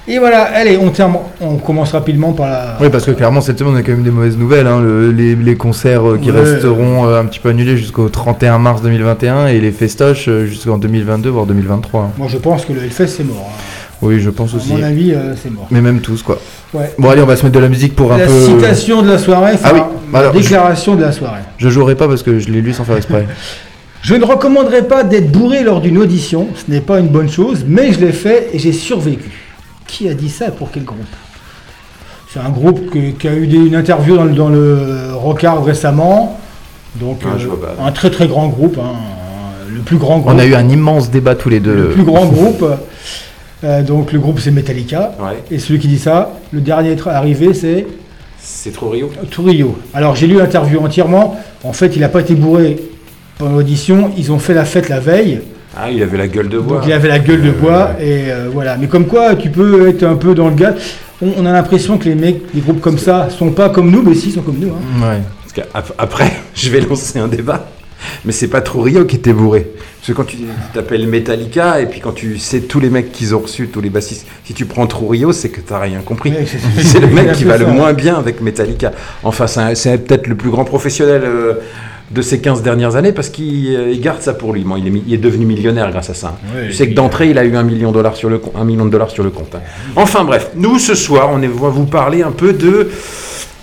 Et 0.10 0.20
voilà, 0.20 0.44
allez, 0.44 0.78
on, 0.78 0.90
termine- 0.90 1.20
on 1.42 1.56
commence 1.58 1.92
rapidement 1.92 2.32
par 2.32 2.48
la. 2.48 2.78
Oui, 2.80 2.88
parce 2.90 3.06
que 3.06 3.12
clairement, 3.12 3.42
cette 3.42 3.60
semaine, 3.60 3.74
on 3.74 3.78
a 3.78 3.82
quand 3.84 3.92
même 3.92 4.04
des 4.04 4.12
mauvaises 4.12 4.38
nouvelles. 4.38 4.66
hein. 4.68 4.80
Le- 4.82 5.12
les, 5.12 5.36
les 5.36 5.56
concerts 5.56 6.08
euh, 6.12 6.18
qui 6.18 6.32
Ouais. 6.32 6.40
resteront 6.40 7.06
euh, 7.08 7.20
un 7.20 7.26
petit 7.26 7.40
peu 7.40 7.50
annulés 7.50 7.76
jusqu'au 7.76 8.08
31 8.08 8.58
mars 8.58 8.82
2021 8.82 9.48
et 9.48 9.60
les 9.60 9.72
festoches 9.72 10.30
euh, 10.30 10.46
jusqu'en 10.46 10.78
2022, 10.78 11.30
voire 11.30 11.46
2023. 11.46 12.02
hein. 12.04 12.10
Moi, 12.18 12.28
je 12.30 12.38
pense 12.38 12.64
que 12.64 12.72
le 12.72 12.84
Hellfest, 12.84 13.08
c'est 13.08 13.24
mort. 13.26 13.50
hein. 13.50 13.62
Oui, 14.02 14.20
je 14.22 14.30
pense 14.30 14.54
À 14.54 14.58
aussi. 14.58 14.72
mon 14.74 14.82
avis, 14.84 15.14
c'est 15.42 15.52
mort. 15.52 15.68
Mais 15.72 15.82
même 15.82 16.00
tous, 16.00 16.22
quoi. 16.24 16.40
Ouais. 16.74 16.94
Bon, 17.00 17.10
allez, 17.10 17.22
on 17.22 17.26
va 17.26 17.36
se 17.36 17.44
mettre 17.44 17.56
de 17.56 17.60
la 17.62 17.68
musique 17.68 17.96
pour 17.96 18.14
un 18.14 18.18
La 18.18 18.28
peu. 18.28 18.46
citation 18.46 19.02
de 19.02 19.10
la 19.10 19.18
soirée, 19.18 19.54
enfin, 19.56 19.70
Ah 19.72 19.74
oui, 19.74 19.82
la 20.14 20.32
je- 20.32 20.38
déclaration 20.38 20.96
de 20.96 21.02
la 21.02 21.12
soirée. 21.12 21.42
Je 21.58 21.68
jouerai 21.68 21.96
pas 21.96 22.08
parce 22.08 22.22
que 22.24 22.38
je 22.40 22.50
l'ai 22.50 22.62
lu 22.62 22.74
sans 22.74 22.84
faire 22.86 22.96
exprès. 22.98 23.26
Je 24.04 24.14
ne 24.16 24.24
recommanderais 24.24 24.84
pas 24.84 25.04
d'être 25.04 25.32
bourré 25.32 25.64
lors 25.64 25.82
d'une 25.82 25.98
audition, 25.98 26.48
ce 26.56 26.72
n'est 26.72 26.80
pas 26.80 27.00
une 27.00 27.08
bonne 27.08 27.30
chose, 27.30 27.66
mais 27.68 27.92
je 27.92 28.00
l'ai 28.00 28.14
fait 28.14 28.50
et 28.54 28.60
j'ai 28.60 28.72
survécu. 28.72 29.32
Qui 29.88 30.10
a 30.10 30.14
dit 30.14 30.30
ça 30.30 30.48
et 30.48 30.52
pour 30.52 30.70
quel 30.72 30.84
groupe 30.84 31.00
C'est 32.34 32.40
un 32.40 32.50
groupe 32.50 32.90
que- 32.90 33.12
qui 33.12 33.28
a 33.28 33.34
eu 33.34 33.48
des- 33.48 33.58
une 33.58 33.76
interview 33.76 34.16
dans 34.18 34.26
le, 34.26 34.34
dans 34.34 34.50
le 34.50 35.14
Rockard 35.14 35.64
récemment, 35.64 36.38
donc 36.96 37.22
Ah, 37.26 37.30
euh, 37.40 37.86
un 37.88 37.92
très 37.92 38.10
très 38.10 38.28
grand 38.28 38.48
groupe, 38.48 38.78
hein, 38.78 38.94
le 39.74 39.80
plus 39.82 39.98
grand 39.98 40.20
groupe. 40.20 40.34
on 40.36 40.40
a 40.40 40.46
eu 40.46 40.56
un 40.56 40.68
immense 40.70 41.10
débat 41.10 41.36
tous 41.36 41.50
les 41.50 41.60
le 41.60 41.66
deux. 41.76 41.90
plus 41.90 42.04
grand 42.04 42.26
groupe. 42.26 42.66
Euh, 43.64 43.82
donc 43.82 44.12
le 44.12 44.20
groupe 44.20 44.40
c'est 44.40 44.52
Metallica. 44.52 45.14
Ouais, 45.20 45.42
Et 45.50 45.58
celui 45.58 45.80
qui 45.80 45.88
dit 45.88 45.98
ça, 46.00 46.34
le 46.52 46.62
dernier 46.62 46.96
arrivé 47.08 47.54
c'est 47.54 47.88
c'est 48.40 48.72
trop 48.72 48.90
Rio. 48.90 49.10
Tourillo. 49.32 49.78
Alors 49.94 50.16
j'ai 50.16 50.28
lu 50.28 50.36
l'interview 50.38 50.80
entièrement. 50.80 51.38
En 51.64 51.74
fait, 51.74 51.96
il 51.96 52.02
n'a 52.02 52.08
pas 52.10 52.22
été 52.22 52.36
bourré 52.36 52.78
pendant 53.40 53.54
l'audition. 53.56 54.12
Ils 54.18 54.32
ont 54.32 54.38
fait 54.40 54.54
la 54.54 54.64
fête 54.64 54.90
la 54.90 55.00
veille. 55.00 55.42
Ah, 55.80 55.92
il 55.92 56.02
avait 56.02 56.18
la 56.18 56.28
gueule 56.28 56.50
de 56.50 56.58
bois. 56.60 56.78
Donc 56.78 56.88
il 56.88 56.94
avait 56.94 57.08
la 57.10 57.20
gueule 57.20 57.42
de 57.42 57.52
bois 57.52 57.92
et 58.00 58.32
euh, 58.32 58.50
voilà. 58.52 58.78
Mais 58.78 58.88
comme 58.88 59.06
quoi, 59.06 59.36
tu 59.36 59.50
peux 59.50 59.88
être 59.90 60.04
un 60.04 60.16
peu 60.16 60.34
dans 60.34 60.50
le 60.50 60.56
gars. 60.56 60.74
On, 61.22 61.32
on 61.38 61.46
a 61.46 61.52
l'impression 61.52 61.98
que 61.98 62.06
les 62.06 62.16
mecs, 62.16 62.42
des 62.54 62.62
groupes 62.62 62.82
comme 62.82 62.98
ça, 62.98 63.30
sont 63.30 63.52
pas 63.52 63.70
comme 63.70 63.90
nous, 63.92 64.02
mais 64.02 64.14
si, 64.16 64.30
ils 64.30 64.34
sont 64.34 64.42
comme 64.42 64.58
nous. 64.60 64.70
hein. 64.70 65.02
Ouais. 65.10 65.22
Parce 65.42 65.54
qu'après, 65.88 66.32
je 66.56 66.70
vais 66.70 66.82
lancer 66.82 67.20
un 67.20 67.28
débat. 67.28 67.68
Mais 68.26 68.32
c'est 68.32 68.48
pas 68.48 68.62
trop 68.62 68.82
Rio 68.82 69.06
qui 69.06 69.16
était 69.16 69.34
bourré. 69.34 69.68
Parce 70.00 70.08
que 70.10 70.14
quand 70.14 70.24
tu 70.26 70.38
t'appelles 70.74 71.08
Metallica, 71.08 71.82
et 71.82 71.88
puis 71.88 72.00
quand 72.00 72.12
tu 72.12 72.38
sais 72.38 72.62
tous 72.62 72.80
les 72.80 72.92
mecs 72.92 73.12
qu'ils 73.12 73.34
ont 73.36 73.40
reçus, 73.40 73.68
tous 73.68 73.82
les 73.82 73.90
bassistes, 73.90 74.28
si 74.46 74.54
tu 74.54 74.66
prends 74.66 74.86
True 74.86 75.08
Rio, 75.10 75.32
c'est 75.32 75.50
que 75.50 75.62
t'as 75.62 75.80
rien 75.80 76.00
compris. 76.06 76.30
Ouais, 76.32 76.46
c'est- 76.84 77.00
le 77.00 77.08
mec 77.08 77.32
qui 77.34 77.44
va 77.44 77.58
le 77.58 77.66
moins 77.66 77.94
bien 77.94 78.16
avec 78.16 78.40
Metallica. 78.42 78.92
Enfin, 79.24 79.48
c'est 79.48 79.98
peut-être 80.06 80.28
le 80.28 80.36
plus 80.36 80.52
grand 80.52 80.64
professionnel 80.64 81.24
euh, 81.26 81.54
de 82.12 82.22
ces 82.22 82.40
15 82.40 82.62
dernières 82.64 82.96
années 82.96 83.12
parce 83.12 83.30
qu'il 83.30 83.76
euh, 83.76 83.94
garde 84.00 84.22
ça 84.22 84.34
pour 84.34 84.54
lui. 84.54 84.64
Bon, 84.64 84.78
il, 84.78 84.88
est, 84.88 84.90
mi- 84.90 85.04
il 85.08 85.14
est 85.14 85.18
devenu 85.18 85.46
millionnaire 85.46 85.92
grâce 85.92 86.10
à 86.10 86.14
ça. 86.14 86.38
Et 86.70 86.72
sais 86.72 86.88
que 86.90 86.94
d'entrée, 86.94 87.30
il 87.32 87.38
a 87.38 87.44
eu 87.44 87.56
un 87.56 87.64
million, 87.64 87.90
de 87.90 87.96
dollars 87.96 88.16
sur 88.16 88.30
le, 88.30 88.38
com- 88.40 88.54
un 88.56 88.64
million 88.64 88.86
de 88.86 88.90
dollars 88.92 89.10
sur 89.12 89.24
le 89.24 89.30
compte. 89.30 89.54
hein. 89.56 89.62
Enfin 89.96 90.24
bref, 90.24 90.52
nous 90.56 90.80
ce 90.80 90.96
soir, 90.96 91.30
on 91.32 91.38
va 91.40 91.70
vous 91.70 91.86
parler 91.86 92.24
un 92.24 92.32
peu 92.32 92.54
de 92.54 92.90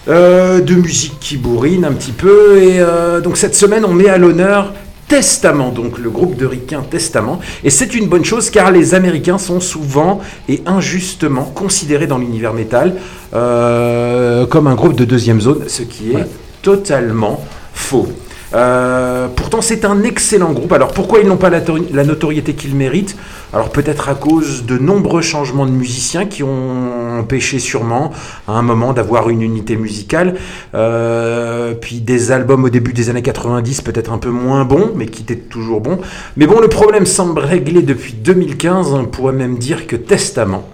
euh, 0.08 0.60
de 0.60 0.74
musique 0.74 1.18
qui 1.20 1.38
bourrine 1.38 1.84
un 1.86 1.92
petit 1.92 2.12
peu. 2.12 2.58
Et 2.62 2.80
euh, 2.80 3.20
donc 3.22 3.36
cette 3.38 3.54
semaine, 3.54 3.84
on 3.86 3.94
met 3.94 4.08
à 4.08 4.18
l'honneur 4.18 4.74
Testament, 5.08 5.70
donc 5.70 5.98
le 5.98 6.10
groupe 6.10 6.36
de 6.36 6.44
ricains 6.46 6.82
Testament. 6.90 7.40
Et 7.62 7.70
c'est 7.70 7.94
une 7.94 8.08
bonne 8.08 8.24
chose 8.24 8.50
car 8.50 8.70
les 8.70 8.94
Américains 8.94 9.38
sont 9.38 9.60
souvent 9.60 10.20
et 10.48 10.62
injustement 10.66 11.44
considérés 11.44 12.06
dans 12.06 12.18
l'univers 12.18 12.52
métal 12.52 12.94
euh, 13.34 14.46
comme 14.46 14.66
un 14.66 14.74
groupe 14.74 14.96
de 14.96 15.04
deuxième 15.04 15.40
zone, 15.40 15.64
ce 15.66 15.82
qui 15.82 16.12
est 16.12 16.16
Ouais. 16.16 16.26
totalement 16.62 17.44
faux. 17.72 18.08
Euh, 18.54 19.26
pourtant, 19.34 19.60
c'est 19.60 19.84
un 19.84 20.02
excellent 20.04 20.52
groupe. 20.52 20.72
Alors, 20.72 20.92
pourquoi 20.92 21.18
ils 21.20 21.26
n'ont 21.26 21.36
pas 21.36 21.50
la, 21.50 21.60
tori- 21.60 21.88
la 21.92 22.04
notoriété 22.04 22.54
qu'ils 22.54 22.74
méritent? 22.76 23.16
Alors, 23.52 23.70
peut-être 23.70 24.08
à 24.08 24.14
cause 24.14 24.64
de 24.64 24.78
nombreux 24.78 25.22
changements 25.22 25.66
de 25.66 25.72
musiciens 25.72 26.26
qui 26.26 26.42
ont 26.42 27.18
empêché 27.18 27.58
sûrement 27.58 28.12
à 28.46 28.52
un 28.52 28.62
moment 28.62 28.92
d'avoir 28.92 29.28
une 29.30 29.42
unité 29.42 29.76
musicale. 29.76 30.34
Euh, 30.74 31.74
puis 31.74 32.00
des 32.00 32.30
albums 32.32 32.64
au 32.64 32.70
début 32.70 32.92
des 32.92 33.10
années 33.10 33.22
90, 33.22 33.80
peut-être 33.82 34.12
un 34.12 34.18
peu 34.18 34.30
moins 34.30 34.64
bons, 34.64 34.92
mais 34.94 35.06
qui 35.06 35.22
étaient 35.22 35.36
toujours 35.36 35.80
bons. 35.80 35.98
Mais 36.36 36.46
bon, 36.46 36.60
le 36.60 36.68
problème 36.68 37.06
semble 37.06 37.40
réglé 37.40 37.82
depuis 37.82 38.12
2015. 38.14 38.92
On 38.92 39.04
pourrait 39.06 39.32
même 39.32 39.58
dire 39.58 39.86
que 39.86 39.96
Testament 39.96 40.64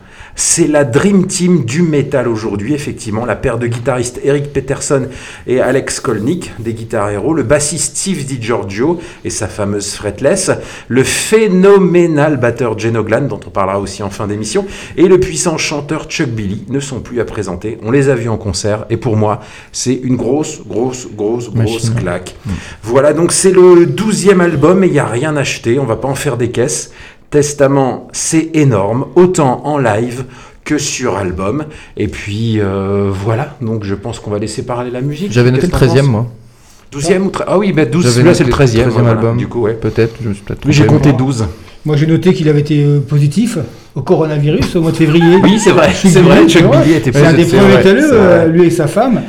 c'est 0.40 0.66
la 0.66 0.84
Dream 0.84 1.26
Team 1.26 1.66
du 1.66 1.82
métal 1.82 2.26
aujourd'hui, 2.26 2.72
effectivement. 2.72 3.26
La 3.26 3.36
paire 3.36 3.58
de 3.58 3.66
guitaristes 3.66 4.20
Eric 4.24 4.54
Peterson 4.54 5.06
et 5.46 5.60
Alex 5.60 6.00
Kolnick, 6.00 6.52
des 6.58 6.72
guitares 6.72 7.10
héros. 7.10 7.34
Le 7.34 7.42
bassiste 7.42 7.98
Steve 7.98 8.24
DiGiorgio 8.24 8.98
et 9.22 9.28
sa 9.28 9.48
fameuse 9.48 9.92
fretless. 9.92 10.50
Le 10.88 11.04
phénoménal 11.04 12.38
batteur 12.38 12.78
Geno 12.78 13.04
Glan, 13.04 13.26
dont 13.28 13.38
on 13.46 13.50
parlera 13.50 13.78
aussi 13.78 14.02
en 14.02 14.08
fin 14.08 14.26
d'émission. 14.26 14.66
Et 14.96 15.08
le 15.08 15.20
puissant 15.20 15.58
chanteur 15.58 16.04
Chuck 16.04 16.30
Billy 16.30 16.64
ne 16.70 16.80
sont 16.80 17.00
plus 17.00 17.20
à 17.20 17.26
présenter. 17.26 17.76
On 17.82 17.90
les 17.90 18.08
a 18.08 18.14
vus 18.14 18.30
en 18.30 18.38
concert. 18.38 18.86
Et 18.88 18.96
pour 18.96 19.18
moi, 19.18 19.40
c'est 19.72 19.94
une 19.94 20.16
grosse, 20.16 20.62
grosse, 20.66 21.06
grosse, 21.14 21.50
grosse 21.50 21.84
Machine. 21.84 21.94
claque. 21.96 22.34
Voilà, 22.82 23.12
donc 23.12 23.32
c'est 23.32 23.52
le 23.52 23.84
douzième 23.84 24.40
album 24.40 24.84
et 24.84 24.86
il 24.86 24.92
n'y 24.94 25.00
a 25.00 25.06
rien 25.06 25.36
acheté. 25.36 25.78
On 25.78 25.84
va 25.84 25.96
pas 25.96 26.08
en 26.08 26.14
faire 26.14 26.38
des 26.38 26.50
caisses. 26.50 26.92
Testament, 27.30 28.08
c'est 28.12 28.50
énorme, 28.54 29.06
autant 29.14 29.62
en 29.64 29.78
live 29.78 30.24
que 30.64 30.78
sur 30.78 31.16
album. 31.16 31.64
Et 31.96 32.08
puis 32.08 32.60
euh, 32.60 33.10
voilà, 33.12 33.56
donc 33.60 33.84
je 33.84 33.94
pense 33.94 34.18
qu'on 34.20 34.30
va 34.30 34.38
laisser 34.38 34.62
parler 34.64 34.90
la 34.90 35.00
musique. 35.00 35.32
J'avais 35.32 35.50
noté 35.50 35.66
le 35.66 35.72
Qu'est-ce 35.72 35.80
que 35.80 35.86
t'en 35.86 35.92
13 35.92 35.96
e 35.96 36.00
penses 36.00 36.10
moi. 36.10 36.26
12e 36.92 37.22
ou 37.22 37.30
13 37.30 37.46
Ah 37.48 37.58
oui, 37.58 37.72
bah 37.72 37.84
12, 37.84 38.02
J'avais 38.02 38.14
celui-là 38.14 38.30
noté 38.32 38.44
c'est 38.44 38.78
le 38.78 38.84
13e. 38.84 38.88
13e 38.88 38.90
voilà, 38.90 39.10
album. 39.10 39.36
Du 39.36 39.46
coup, 39.46 39.62
ouais. 39.62 39.74
Peut-être, 39.74 40.16
je 40.22 40.28
me 40.28 40.34
suis 40.34 40.42
peut-être 40.42 40.66
Oui, 40.66 40.72
j'ai 40.72 40.86
compté 40.86 41.10
moi. 41.10 41.18
12. 41.18 41.46
Moi, 41.86 41.96
j'ai 41.96 42.06
noté 42.06 42.34
qu'il 42.34 42.48
avait 42.48 42.60
été 42.60 42.84
euh, 42.84 43.00
positif 43.00 43.58
au 43.94 44.02
coronavirus 44.02 44.76
au 44.76 44.82
mois 44.82 44.90
de 44.92 44.96
février. 44.96 45.36
Oui, 45.42 45.58
c'est 45.58 45.70
vrai, 45.70 45.90
c'est 45.94 46.20
vrai, 46.20 46.46
Chuck. 46.48 46.64
Billy 46.70 46.94
était 46.94 47.12
C'est 47.12 47.24
un 47.24 47.32
des 47.32 47.38
positif, 47.44 47.58
premiers 47.58 47.74
vrai, 47.74 47.86
euh, 47.86 48.00
c'est 48.00 48.16
vrai. 48.16 48.48
lui 48.48 48.64
et 48.66 48.70
sa 48.70 48.86
femme. 48.86 49.22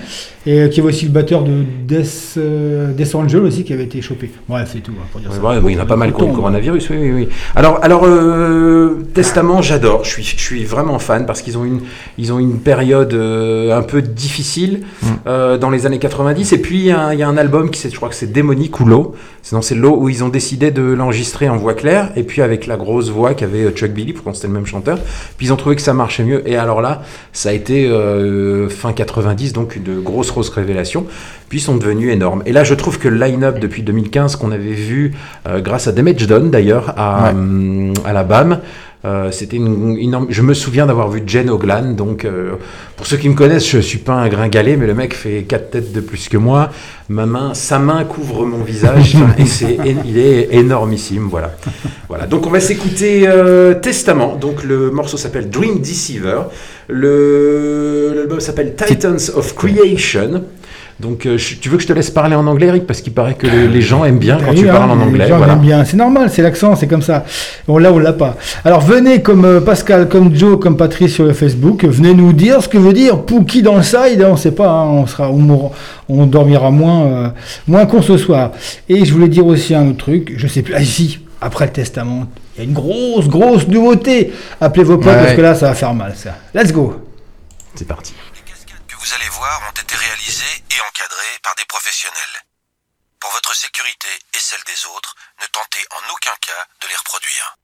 Et 0.47 0.59
euh, 0.59 0.67
qui 0.69 0.79
avait 0.79 0.89
aussi 0.89 1.05
le 1.05 1.11
batteur 1.11 1.43
de 1.43 1.63
Death, 1.87 2.33
euh, 2.37 2.91
Death 2.93 3.13
Angel 3.13 3.41
aussi 3.43 3.63
qui 3.63 3.73
avait 3.73 3.83
été 3.83 4.01
chopé. 4.01 4.31
Bref, 4.49 4.69
c'est 4.73 4.79
tout. 4.79 4.91
hein, 4.99 5.05
pour 5.11 5.21
dire 5.21 5.29
Ouais, 5.29 5.35
ça. 5.35 5.43
ouais, 5.43 5.57
oui, 5.63 5.73
il 5.73 5.75
y 5.75 5.79
en 5.79 5.83
a 5.83 5.85
pas 5.85 5.95
mal 5.95 6.11
ont 6.13 6.27
le 6.29 6.33
coronavirus, 6.33 6.89
oui, 6.89 6.97
oui, 6.99 7.11
oui. 7.11 7.27
Alors, 7.55 7.79
alors 7.83 8.05
euh, 8.05 9.03
Testament, 9.13 9.61
j'adore. 9.61 10.03
Je 10.03 10.09
suis, 10.09 10.23
je 10.23 10.39
suis 10.41 10.63
vraiment 10.65 10.97
fan 10.97 11.25
parce 11.27 11.43
qu'ils 11.43 11.57
ont 11.59 11.63
une, 11.65 11.81
ils 12.17 12.33
ont 12.33 12.39
une 12.39 12.59
période 12.59 13.13
euh, 13.13 13.77
un 13.77 13.83
peu 13.83 14.01
difficile 14.01 14.81
Mm. 15.03 15.07
euh, 15.27 15.57
dans 15.57 15.69
les 15.69 15.85
années 15.85 15.99
90. 15.99 16.53
Et 16.53 16.57
puis, 16.59 16.77
il 16.79 16.85
y, 16.85 16.91
a 16.91 16.99
un- 17.07 17.13
il 17.13 17.19
y 17.19 17.23
a 17.23 17.27
un 17.27 17.37
album 17.37 17.69
qui, 17.69 17.79
c'est- 17.79 17.89
je 17.91 17.95
crois 17.95 18.09
que 18.09 18.15
c'est 18.15 18.31
Démonique 18.31 18.79
ou 18.79 18.85
L'eau. 18.85 19.13
Sinon, 19.43 19.61
c'est 19.61 19.75
L'eau 19.75 19.95
où 19.99 20.09
ils 20.09 20.23
ont 20.23 20.29
décidé 20.29 20.71
de 20.71 20.81
l'enregistrer 20.81 21.49
en 21.49 21.57
voix 21.57 21.73
claire 21.73 22.11
et 22.15 22.23
puis 22.23 22.41
avec 22.41 22.65
la 22.67 22.77
grosse 22.77 23.09
voix 23.09 23.33
qu'avait 23.35 23.69
Chuck 23.71 23.91
Billy, 23.91 24.13
pourtant 24.13 24.33
c'était 24.33 24.47
le 24.47 24.53
même 24.53 24.65
chanteur. 24.65 24.97
Puis 25.37 25.47
ils 25.47 25.53
ont 25.53 25.55
trouvé 25.55 25.75
que 25.75 25.81
ça 25.81 25.93
marchait 25.93 26.23
mieux. 26.23 26.47
Et 26.49 26.55
alors 26.55 26.81
là, 26.81 27.01
ça 27.33 27.49
a 27.49 27.51
été 27.53 27.87
euh, 27.87 28.69
fin 28.69 28.93
90, 28.93 29.53
donc 29.53 29.75
une 29.75 29.99
grosse, 30.01 30.30
grosse 30.31 30.49
révélation. 30.49 31.05
Puis 31.49 31.59
sont 31.59 31.75
devenus 31.77 32.11
énormes. 32.11 32.41
Et 32.45 32.53
là, 32.53 32.63
je 32.63 32.73
trouve 32.73 32.97
que 32.97 33.07
le 33.07 33.17
line-up 33.17 33.59
depuis 33.59 33.83
2015 33.83 34.37
qu'on 34.37 34.51
avait 34.51 34.71
vu 34.73 35.13
euh, 35.47 35.59
grâce 35.61 35.87
à 35.87 35.91
Damage 35.91 36.25
Done 36.27 36.49
d'ailleurs 36.49 36.93
à, 36.97 37.25
Ouais. 37.25 37.29
hum, 37.31 37.93
à 38.05 38.13
la 38.13 38.23
BAM. 38.23 38.59
Euh, 39.03 39.31
c'était 39.31 39.57
une, 39.57 39.97
énorme. 39.97 40.27
Je 40.29 40.43
me 40.43 40.53
souviens 40.53 40.85
d'avoir 40.85 41.09
vu 41.09 41.23
Jen 41.25 41.49
Oglan. 41.49 41.93
Donc, 41.93 42.23
euh, 42.23 42.53
pour 42.95 43.07
ceux 43.07 43.17
qui 43.17 43.29
me 43.29 43.33
connaissent, 43.33 43.67
je 43.67 43.79
suis 43.79 43.97
pas 43.97 44.13
un 44.13 44.29
gringalet, 44.29 44.77
mais 44.77 44.85
le 44.85 44.93
mec 44.93 45.15
fait 45.15 45.43
quatre 45.43 45.71
têtes 45.71 45.91
de 45.91 46.01
plus 46.01 46.29
que 46.29 46.37
moi. 46.37 46.69
Ma 47.09 47.25
main, 47.25 47.53
sa 47.55 47.79
main 47.79 48.03
couvre 48.03 48.45
mon 48.45 48.63
visage. 48.63 49.15
Et 49.39 49.45
c'est, 49.45 49.77
il 50.05 50.17
est 50.19 50.49
énormissime. 50.53 51.27
Voilà. 51.29 51.55
Voilà. 52.09 52.27
Donc, 52.27 52.45
on 52.45 52.51
va 52.51 52.59
s'écouter 52.59 53.27
euh, 53.27 53.73
Testament. 53.73 54.35
Donc, 54.35 54.63
le 54.63 54.91
morceau 54.91 55.17
s'appelle 55.17 55.49
Dream 55.49 55.79
Deceiver. 55.79 56.41
Le, 56.87 58.13
l'album 58.15 58.39
s'appelle 58.39 58.75
Titans 58.75 59.31
of 59.35 59.55
Creation. 59.55 60.43
Donc, 61.01 61.25
euh, 61.25 61.37
tu 61.37 61.67
veux 61.69 61.77
que 61.77 61.83
je 61.83 61.87
te 61.87 61.93
laisse 61.93 62.11
parler 62.11 62.35
en 62.35 62.45
anglais, 62.45 62.67
Eric? 62.67 62.85
Parce 62.85 63.01
qu'il 63.01 63.11
paraît 63.13 63.33
que 63.33 63.47
les, 63.47 63.67
les 63.67 63.81
gens 63.81 64.05
aiment 64.05 64.19
bien 64.19 64.37
quand 64.39 64.51
Oui, 64.51 64.59
tu 64.59 64.69
hein, 64.69 64.73
parles 64.73 64.91
en 64.91 64.95
les 64.97 65.01
anglais. 65.03 65.27
gens 65.27 65.37
Voilà. 65.37 65.53
aiment 65.53 65.59
bien, 65.61 65.83
c'est 65.83 65.97
normal, 65.97 66.29
c'est 66.29 66.41
l'accent, 66.43 66.75
c'est 66.75 66.87
comme 66.87 67.01
ça. 67.01 67.25
Bon, 67.67 67.77
là, 67.79 67.91
on 67.91 67.97
l'a 67.97 68.13
pas. 68.13 68.37
Alors, 68.63 68.81
venez 68.81 69.21
comme 69.21 69.43
euh, 69.45 69.61
Pascal, 69.61 70.07
comme 70.07 70.35
Joe, 70.35 70.59
comme 70.59 70.77
Patrice 70.77 71.13
sur 71.15 71.25
le 71.25 71.33
Facebook, 71.33 71.83
venez 71.85 72.13
nous 72.13 72.33
dire 72.33 72.61
ce 72.61 72.67
que 72.69 72.77
veut 72.77 72.93
dire 72.93 73.23
Pookie 73.23 73.61
dans 73.63 73.75
le 73.77 73.83
side. 73.83 74.23
On 74.27 74.35
sait 74.37 74.51
pas, 74.51 74.69
hein, 74.69 74.85
on 74.85 75.07
sera, 75.07 75.29
on, 75.31 75.37
mourra- 75.39 75.71
on 76.07 76.25
dormira 76.27 76.69
moins, 76.71 77.01
euh, 77.05 77.29
moins 77.67 77.85
qu'on 77.87 78.01
ce 78.01 78.17
soir. 78.17 78.51
Et 78.87 79.03
je 79.03 79.11
voulais 79.13 79.27
dire 79.29 79.45
aussi 79.45 79.73
un 79.73 79.87
autre 79.89 79.97
truc, 80.05 80.33
je 80.37 80.47
sais 80.47 80.61
plus. 80.61 80.73
Ah, 80.75 80.83
si, 80.83 81.19
après 81.41 81.65
le 81.65 81.71
testament, 81.71 82.27
il 82.55 82.59
y 82.59 82.61
a 82.61 82.67
une 82.67 82.73
grosse, 82.73 83.27
grosse 83.27 83.67
nouveauté. 83.67 84.31
Appelez 84.59 84.83
vos 84.83 84.97
potes 84.97 85.07
Ouais. 85.07 85.15
parce 85.23 85.33
que 85.33 85.41
là, 85.41 85.55
ça 85.55 85.67
va 85.69 85.73
faire 85.73 85.93
mal, 85.93 86.13
ça. 86.15 86.35
Let's 86.53 86.71
go. 86.71 86.95
C'est 87.73 87.87
parti. 87.87 88.13
Les 88.35 88.41
cascades 88.51 88.77
que 88.87 88.95
vous 88.95 89.13
allez 89.15 89.29
voir 89.31 89.70
et 90.81 90.87
encadrées 90.87 91.39
par 91.43 91.55
des 91.55 91.65
professionnels. 91.65 92.45
Pour 93.19 93.31
votre 93.31 93.55
sécurité 93.55 94.07
et 94.33 94.39
celle 94.39 94.63
des 94.65 94.85
autres, 94.95 95.15
ne 95.41 95.47
tentez 95.47 95.85
en 95.91 96.13
aucun 96.13 96.35
cas 96.41 96.65
de 96.81 96.87
les 96.87 96.95
reproduire. 96.95 97.57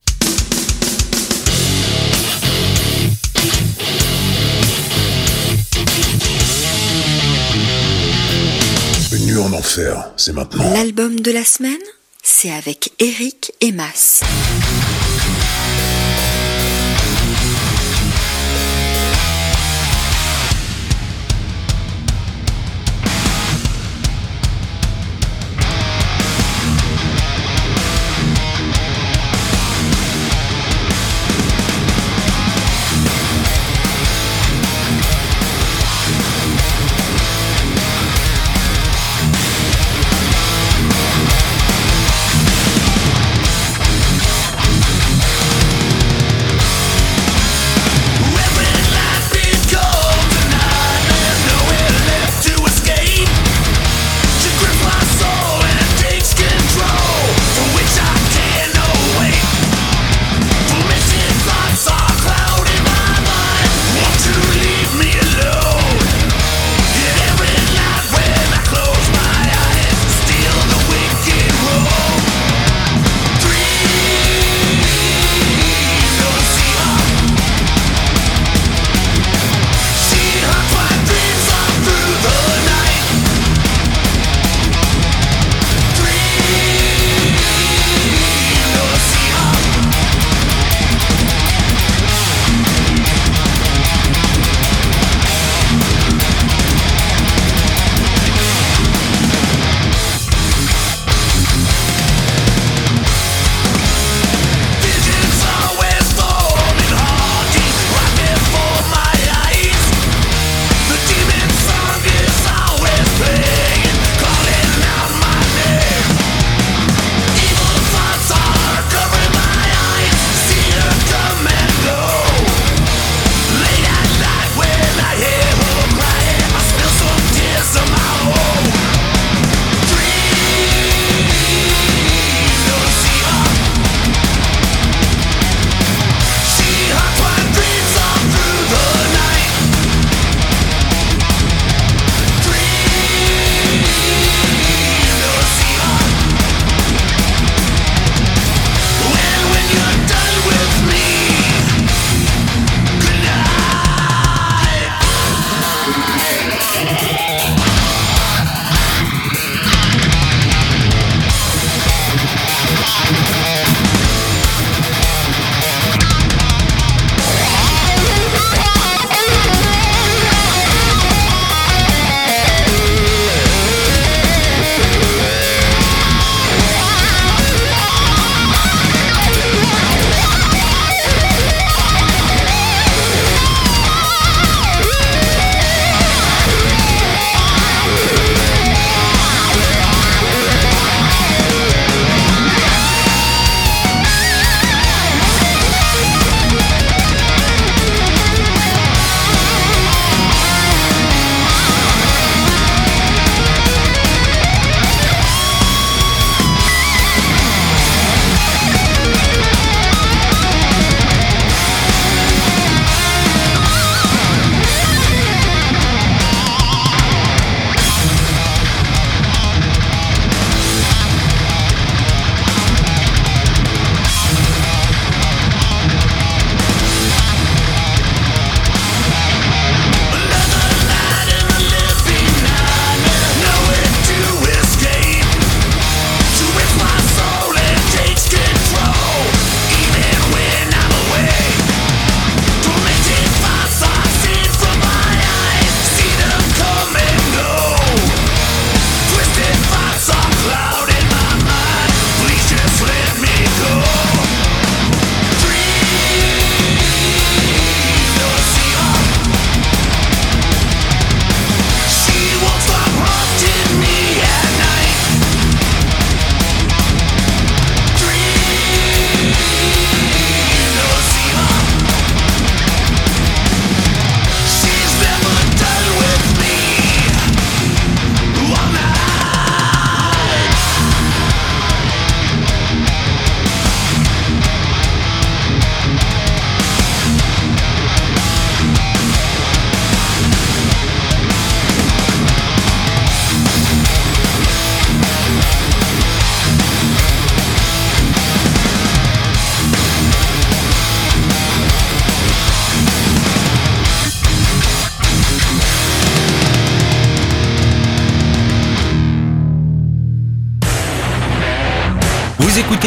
Une 9.13 9.25
nuit 9.25 9.39
en 9.39 9.53
enfer, 9.53 10.11
c'est 10.17 10.33
maintenant. 10.33 10.73
L'album 10.73 11.19
de 11.19 11.31
la 11.31 11.45
semaine, 11.45 11.77
c'est 12.21 12.51
avec 12.51 12.93
Eric 12.99 13.53
et 13.61 13.71
Mas. 13.71 14.21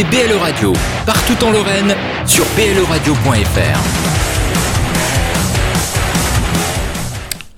Écoutez 0.00 0.28
BLE 0.28 0.36
Radio, 0.36 0.72
partout 1.06 1.44
en 1.44 1.50
Lorraine, 1.50 1.94
sur 2.26 2.44
bleradio.fr. 2.54 3.78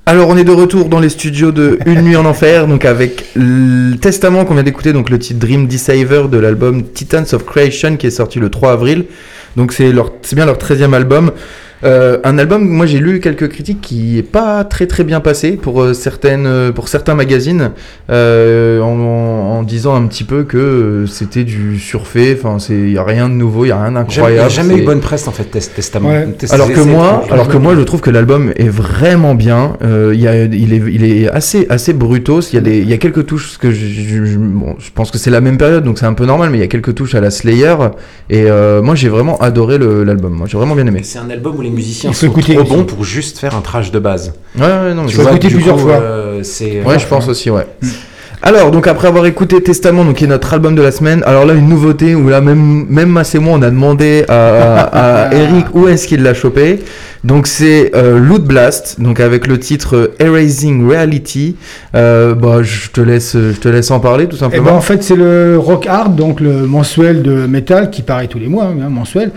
Alors 0.07 0.29
on 0.29 0.37
est 0.37 0.45
de 0.45 0.51
retour 0.51 0.89
dans 0.89 0.99
les 0.99 1.09
studios 1.09 1.53
de 1.53 1.79
Une 1.87 2.03
nuit 2.03 2.17
en 2.17 2.25
enfer, 2.25 2.67
donc 2.67 2.85
avec 2.85 3.27
le 3.35 3.97
Testament 3.97 4.45
qu'on 4.45 4.55
vient 4.55 4.63
d'écouter, 4.63 4.93
donc 4.93 5.11
le 5.11 5.19
titre 5.19 5.41
Dream 5.41 5.67
Deceiver 5.67 6.25
de 6.31 6.39
l'album 6.39 6.85
Titans 6.85 7.27
of 7.33 7.45
Creation 7.45 7.97
qui 7.97 8.09
est 8.09 8.11
sorti 8.11 8.39
le 8.41 8.51
3 8.51 8.73
avril. 8.73 9.05
Donc 9.57 9.73
c'est 9.73 9.93
bien 10.35 10.47
leur 10.47 10.57
13e 10.57 10.95
album. 10.95 11.33
Euh, 11.85 12.19
un 12.25 12.39
album, 12.39 12.67
moi 12.69 12.87
j'ai 12.87 12.99
lu 12.99 13.19
quelques 13.21 13.49
critiques 13.49 13.81
qui 13.81 14.19
est 14.19 14.23
pas 14.23 14.63
très 14.65 14.87
très 14.87 15.03
bien 15.05 15.21
passé 15.21 15.53
pour 15.53 15.83
euh, 15.83 15.95
certaines, 15.95 16.47
euh, 16.47 16.71
pour 16.73 16.89
certains 16.89 17.15
magazines, 17.15 17.71
euh, 18.11 18.81
en, 18.81 18.99
en 19.59 19.63
disant 19.63 19.95
un 19.97 20.07
petit 20.07 20.25
peu 20.25 20.45
que 20.45 21.05
c'était 21.09 21.45
du 21.45 21.79
surfait. 21.79 22.37
Enfin, 22.39 22.59
c'est 22.59 22.91
y 22.91 22.99
a 22.99 23.03
rien 23.05 23.29
de 23.29 23.35
nouveau, 23.35 23.65
il 23.65 23.69
y 23.69 23.73
a 23.73 23.83
rien 23.83 23.93
Jamais, 23.93 23.99
il 23.99 24.09
n'y 24.09 24.15
d'incroyable. 24.15 24.47
a 24.47 24.49
jamais 24.49 24.75
c'est- 24.77 24.81
eu 24.83 24.85
bonne 24.85 25.01
presse 25.01 25.27
en 25.29 25.33
fait, 25.33 25.45
Test- 25.45 25.75
Testament. 25.75 26.09
Ouais. 26.11 26.29
Test- 26.39 26.53
alors 26.55 26.73
que 26.73 26.81
moi, 26.81 27.25
alors 27.31 27.49
que 27.49 27.57
moi, 27.57 27.75
je 27.75 27.81
trouve 27.81 28.01
que 28.01 28.11
l'album 28.11 28.53
est 28.57 28.69
vraiment 28.69 29.35
bien. 29.35 29.77
Euh, 29.83 30.13
il 30.15 30.21
y 30.21 30.29
a, 30.29 30.45
il 30.45 30.73
est, 30.73 30.83
il 30.93 31.05
est 31.05 31.29
assez, 31.29 31.67
assez 31.69 31.93
brutos. 31.93 32.41
Il 32.53 32.55
y 32.55 32.59
a 32.59 32.63
des, 32.63 32.79
il 32.79 32.89
y 32.89 32.93
a 32.93 32.99
quelques 32.99 33.27
touches 33.27 33.59
que 33.59 33.71
je, 33.73 33.87
je, 33.87 34.25
je- 34.25 34.39
bon, 34.39 34.77
je 34.79 34.91
pense 34.95 35.11
que 35.11 35.19
c'est 35.19 35.31
la 35.31 35.41
même 35.41 35.59
période, 35.59 35.85
donc 35.85 35.99
c'est 35.99 36.07
un 36.07 36.15
peu 36.15 36.27
normal, 36.27 36.51
mais 36.51 36.59
il 36.59 36.61
y 36.61 36.65
a 36.65 36.69
quelques 36.69 36.95
touches 36.95 37.15
à 37.15 37.21
la 37.21 37.31
Slayer. 37.31 37.75
Et 38.31 38.45
euh, 38.51 38.83
moi, 38.83 38.95
j'ai 38.95 39.09
vraiment 39.09 39.37
adoré 39.39 39.79
l'album. 39.79 40.33
Moi, 40.35 40.47
j'ai 40.49 40.57
vraiment 40.59 40.75
bien 40.75 40.87
aimé. 40.87 41.01
C'est 41.03 41.19
un 41.19 41.29
album 41.31 41.57
où 41.57 41.63
les 41.63 41.72
musiciens 41.73 42.11
Il 42.11 42.15
faut 42.15 42.27
sont 42.27 42.33
écouter 42.33 42.55
trop 42.55 42.65
bons 42.65 42.85
pour 42.85 43.05
juste 43.05 43.39
faire 43.39 43.55
un 43.57 43.61
trash 43.61 43.91
de 43.91 43.99
base. 43.99 44.33
Ouais, 44.57 44.63
ouais, 44.65 44.95
non, 44.95 45.03
mais 45.03 45.09
Tu 45.09 45.17
faut 45.17 45.29
écouter 45.29 45.49
du 45.49 45.55
plusieurs 45.57 45.77
coup, 45.77 45.83
fois. 45.83 45.95
euh, 46.01 46.41
c'est 46.43 46.83
Ouais, 46.85 46.99
je 46.99 47.07
pense 47.07 47.29
aussi, 47.29 47.51
ouais. 47.51 47.67
Alors, 48.45 48.73
donc 48.73 48.89
après 48.89 49.07
avoir 49.07 49.25
écouté 49.27 49.63
Testament, 49.63 50.05
donc 50.05 50.17
qui 50.17 50.25
est 50.25 50.27
notre 50.27 50.53
album 50.53 50.75
de 50.75 50.83
la 50.83 50.91
semaine, 50.91 51.23
alors 51.27 51.47
là 51.47 51.55
une 51.55 51.69
nouveauté 51.69 52.17
où 52.17 52.29
là 52.29 52.41
même 52.41 52.87
même 52.89 53.09
Mass 53.09 53.37
et 53.37 53.39
moi 53.39 53.55
on 53.57 53.63
a 53.63 53.71
demandé 53.71 54.25
à, 54.27 55.29
à, 55.29 55.33
Eric 55.37 55.67
où 55.75 55.87
est-ce 55.87 56.09
qu'il 56.09 56.25
l'a 56.25 56.35
chopé. 56.35 56.81
Donc 57.23 57.47
c'est 57.47 57.93
euh, 57.95 58.19
Loot 58.19 58.43
Blast, 58.43 59.01
donc 59.01 59.21
avec 59.21 59.47
le 59.47 59.61
titre 59.61 59.95
euh, 59.97 60.15
Erasing 60.19 60.85
Reality. 60.91 61.55
Euh, 61.95 62.35
bah 62.35 62.65
je 62.65 62.91
te 62.91 63.01
laisse 63.01 63.35
je 63.37 63.57
te 63.61 63.69
laisse 63.69 63.93
en 63.93 64.01
parler 64.01 64.27
tout 64.27 64.35
Eh 64.39 64.41
ben, 64.41 64.51
simplement. 64.51 64.73
en 64.77 64.81
fait, 64.81 65.05
c'est 65.05 65.15
le 65.15 65.57
Rock 65.57 65.87
Hard, 65.87 66.17
donc 66.17 66.41
le 66.41 66.67
mensuel 66.67 67.23
de 67.23 67.47
métal 67.47 67.91
qui 67.91 68.03
paraît 68.03 68.27
tous 68.27 68.41
les 68.41 68.49
mois, 68.49 68.65
hein, 68.65 68.89
mensuel, 68.89 69.31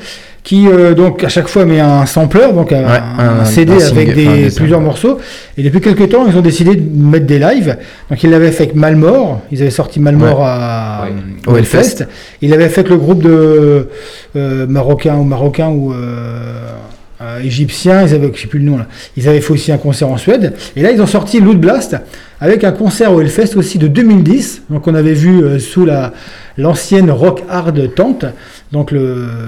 qui 0.46 0.68
euh, 0.68 0.94
donc 0.94 1.24
à 1.24 1.28
chaque 1.28 1.48
fois 1.48 1.66
met 1.66 1.80
un 1.80 2.06
sampler, 2.06 2.54
donc 2.54 2.72
un, 2.72 2.84
Ouais, 2.84 3.02
un 3.18 3.40
un- 3.42 3.46
CD 3.46 3.74
un 3.74 3.88
avec 3.88 4.14
des, 4.14 4.28
enfin, 4.28 4.36
des 4.38 4.52
plusieurs 4.56 4.80
morceaux. 4.80 5.18
Et 5.58 5.64
depuis 5.64 5.82
quelques 5.82 6.08
temps, 6.10 6.26
ils 6.28 6.38
ont 6.38 6.42
décidé 6.42 6.76
de 6.76 6.84
mettre 7.06 7.26
des 7.26 7.40
lives. 7.40 7.76
Donc 8.10 8.24
ils 8.24 8.30
l'avaient 8.30 8.52
fait 8.52 8.64
avec 8.66 8.76
Malmort, 8.76 9.42
ils 9.52 9.62
avaient 9.64 9.72
sorti 9.72 10.00
Malmort 10.00 10.42
à 10.46 11.08
Ouais. 11.48 11.52
au 11.52 11.58
Hellfest. 11.58 12.06
Ils 12.44 12.54
avaient 12.54 12.70
fait 12.70 12.82
avec 12.82 12.92
le 12.92 12.98
groupe 12.98 13.24
de 13.24 13.90
euh, 14.36 14.68
marocains 14.68 15.16
ou 15.16 15.24
marocains 15.24 15.70
ou 15.70 15.92
euh, 15.94 16.60
euh, 17.26 17.42
ils 17.44 17.90
avaient, 17.90 18.32
je 18.34 18.42
sais 18.42 18.48
plus 18.48 18.60
le 18.60 18.66
nom 18.66 18.78
là. 18.78 18.88
Ils 19.18 19.28
avaient 19.28 19.42
fait 19.42 19.54
aussi 19.54 19.72
un 19.72 19.78
concert 19.78 20.10
en 20.10 20.18
Suède. 20.18 20.54
Et 20.76 20.82
là, 20.82 20.92
ils 20.92 21.02
ont 21.02 21.08
sorti 21.08 21.40
Loot 21.40 21.60
Blast 21.60 21.96
avec 22.40 22.64
un 22.64 22.72
concert 22.72 23.14
au 23.14 23.22
Hellfest 23.22 23.56
aussi 23.56 23.78
de 23.78 23.88
2010. 23.88 24.64
Donc, 24.70 24.88
on 24.88 24.96
avait 24.96 25.14
vu 25.14 25.44
euh, 25.44 25.60
sous 25.60 25.86
la 25.86 26.14
l'ancienne 26.58 27.12
Rock 27.12 27.44
Hard 27.50 27.94
Tente, 27.96 28.26
donc 28.72 28.94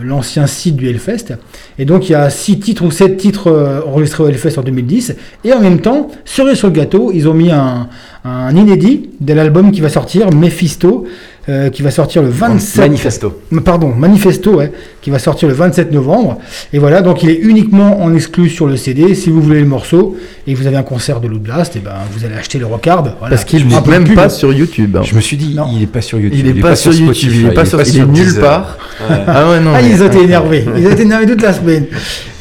l'ancien 0.04 0.46
site 0.46 0.76
du 0.76 0.90
Hellfest. 0.90 1.38
Et 1.80 1.86
donc, 1.86 2.10
il 2.10 2.14
y 2.14 2.16
a 2.16 2.30
six 2.30 2.60
titres 2.60 2.84
ou 2.84 2.92
sept 2.92 3.18
titres 3.18 3.48
euh, 3.48 3.82
enregistrés 3.86 4.24
au 4.24 4.28
Hellfest 4.28 4.58
en 4.58 4.62
2010. 4.62 5.16
Et 5.46 5.54
en 5.54 5.62
même 5.62 5.80
temps, 5.80 6.10
cerise 6.26 6.58
sur 6.58 6.68
le 6.68 6.74
gâteau, 6.74 7.12
ils 7.14 7.28
ont 7.30 7.34
mis 7.34 7.52
un, 7.52 7.88
un 8.26 8.56
inédit 8.56 9.10
de 9.22 9.34
l'album 9.34 9.72
qui 9.72 9.82
va 9.82 9.90
sortir, 9.90 10.32
Mephisto, 10.32 11.06
euh, 11.50 11.70
qui 11.70 11.82
va 11.82 11.92
sortir 11.92 12.22
le 12.22 12.30
27 12.30 12.78
Manifesto. 12.86 13.42
Pardon, 13.64 13.90
Manifesto, 13.98 14.56
ouais, 14.56 14.72
qui 15.02 15.10
va 15.10 15.20
sortir 15.20 15.48
le 15.48 15.54
27 15.54 15.92
novembre. 15.92 16.40
Et 16.74 16.80
voilà, 16.80 17.02
donc 17.02 17.24
il 17.24 17.30
est 17.30 17.38
uniquement 17.40 18.02
en 18.02 18.14
exclu 18.14 18.50
sur 18.50 18.68
le 18.68 18.76
CD. 18.76 19.16
Si 19.16 19.30
vous 19.30 19.42
voulez 19.42 19.62
le 19.62 19.66
morceau 19.66 20.18
et 20.46 20.54
que 20.54 20.58
vous 20.58 20.68
avez 20.68 20.78
un 20.78 20.84
concert 20.84 21.20
de 21.22 21.28
Loot 21.28 21.42
Blast, 21.42 21.76
et 21.76 21.80
ben 21.80 21.92
vous 22.12 22.26
allez 22.26 22.36
acheter 22.36 22.60
le 22.60 22.66
Rockard. 22.66 23.04
Voilà. 23.20 23.36
Parce 23.36 23.46
qu'il 23.46 23.66
n'est 23.68 23.82
même 23.88 24.14
pas 24.14 24.30
sur 24.30 24.52
YouTube. 24.54 24.98
hein. 24.98 25.04
Je 25.04 25.16
me 25.16 25.22
suis 25.22 25.38
dit, 25.38 25.54
Non. 25.56 25.68
il 25.74 25.84
est 25.84 25.88
pas 25.88 26.02
sur 26.02 26.20
YouTube. 26.20 26.40
Il 26.40 26.48
est 26.58 26.62
pas 26.62 26.76
sur 26.76 26.94
YouTube, 26.94 27.32
il 27.34 27.46
est 27.48 27.52
pas 27.54 27.66
sur, 27.66 27.82
il 27.82 27.98
est 28.00 28.06
nulle 28.06 28.36
part. 28.40 28.78
Ouais. 29.10 29.16
Ah 29.28 29.50
ouais 29.50 29.60
non. 29.60 29.72
Ah, 29.76 29.80
mais- 29.82 29.90
ils 29.90 30.02
ont 30.04 30.08
été 30.08 30.22
énervés. 30.24 30.66
Ils 30.78 30.88
ont 30.88 30.92
été 30.92 31.04
énervés 31.04 31.26
toute 31.28 31.42
la 31.42 31.54
semaine. 31.54 31.86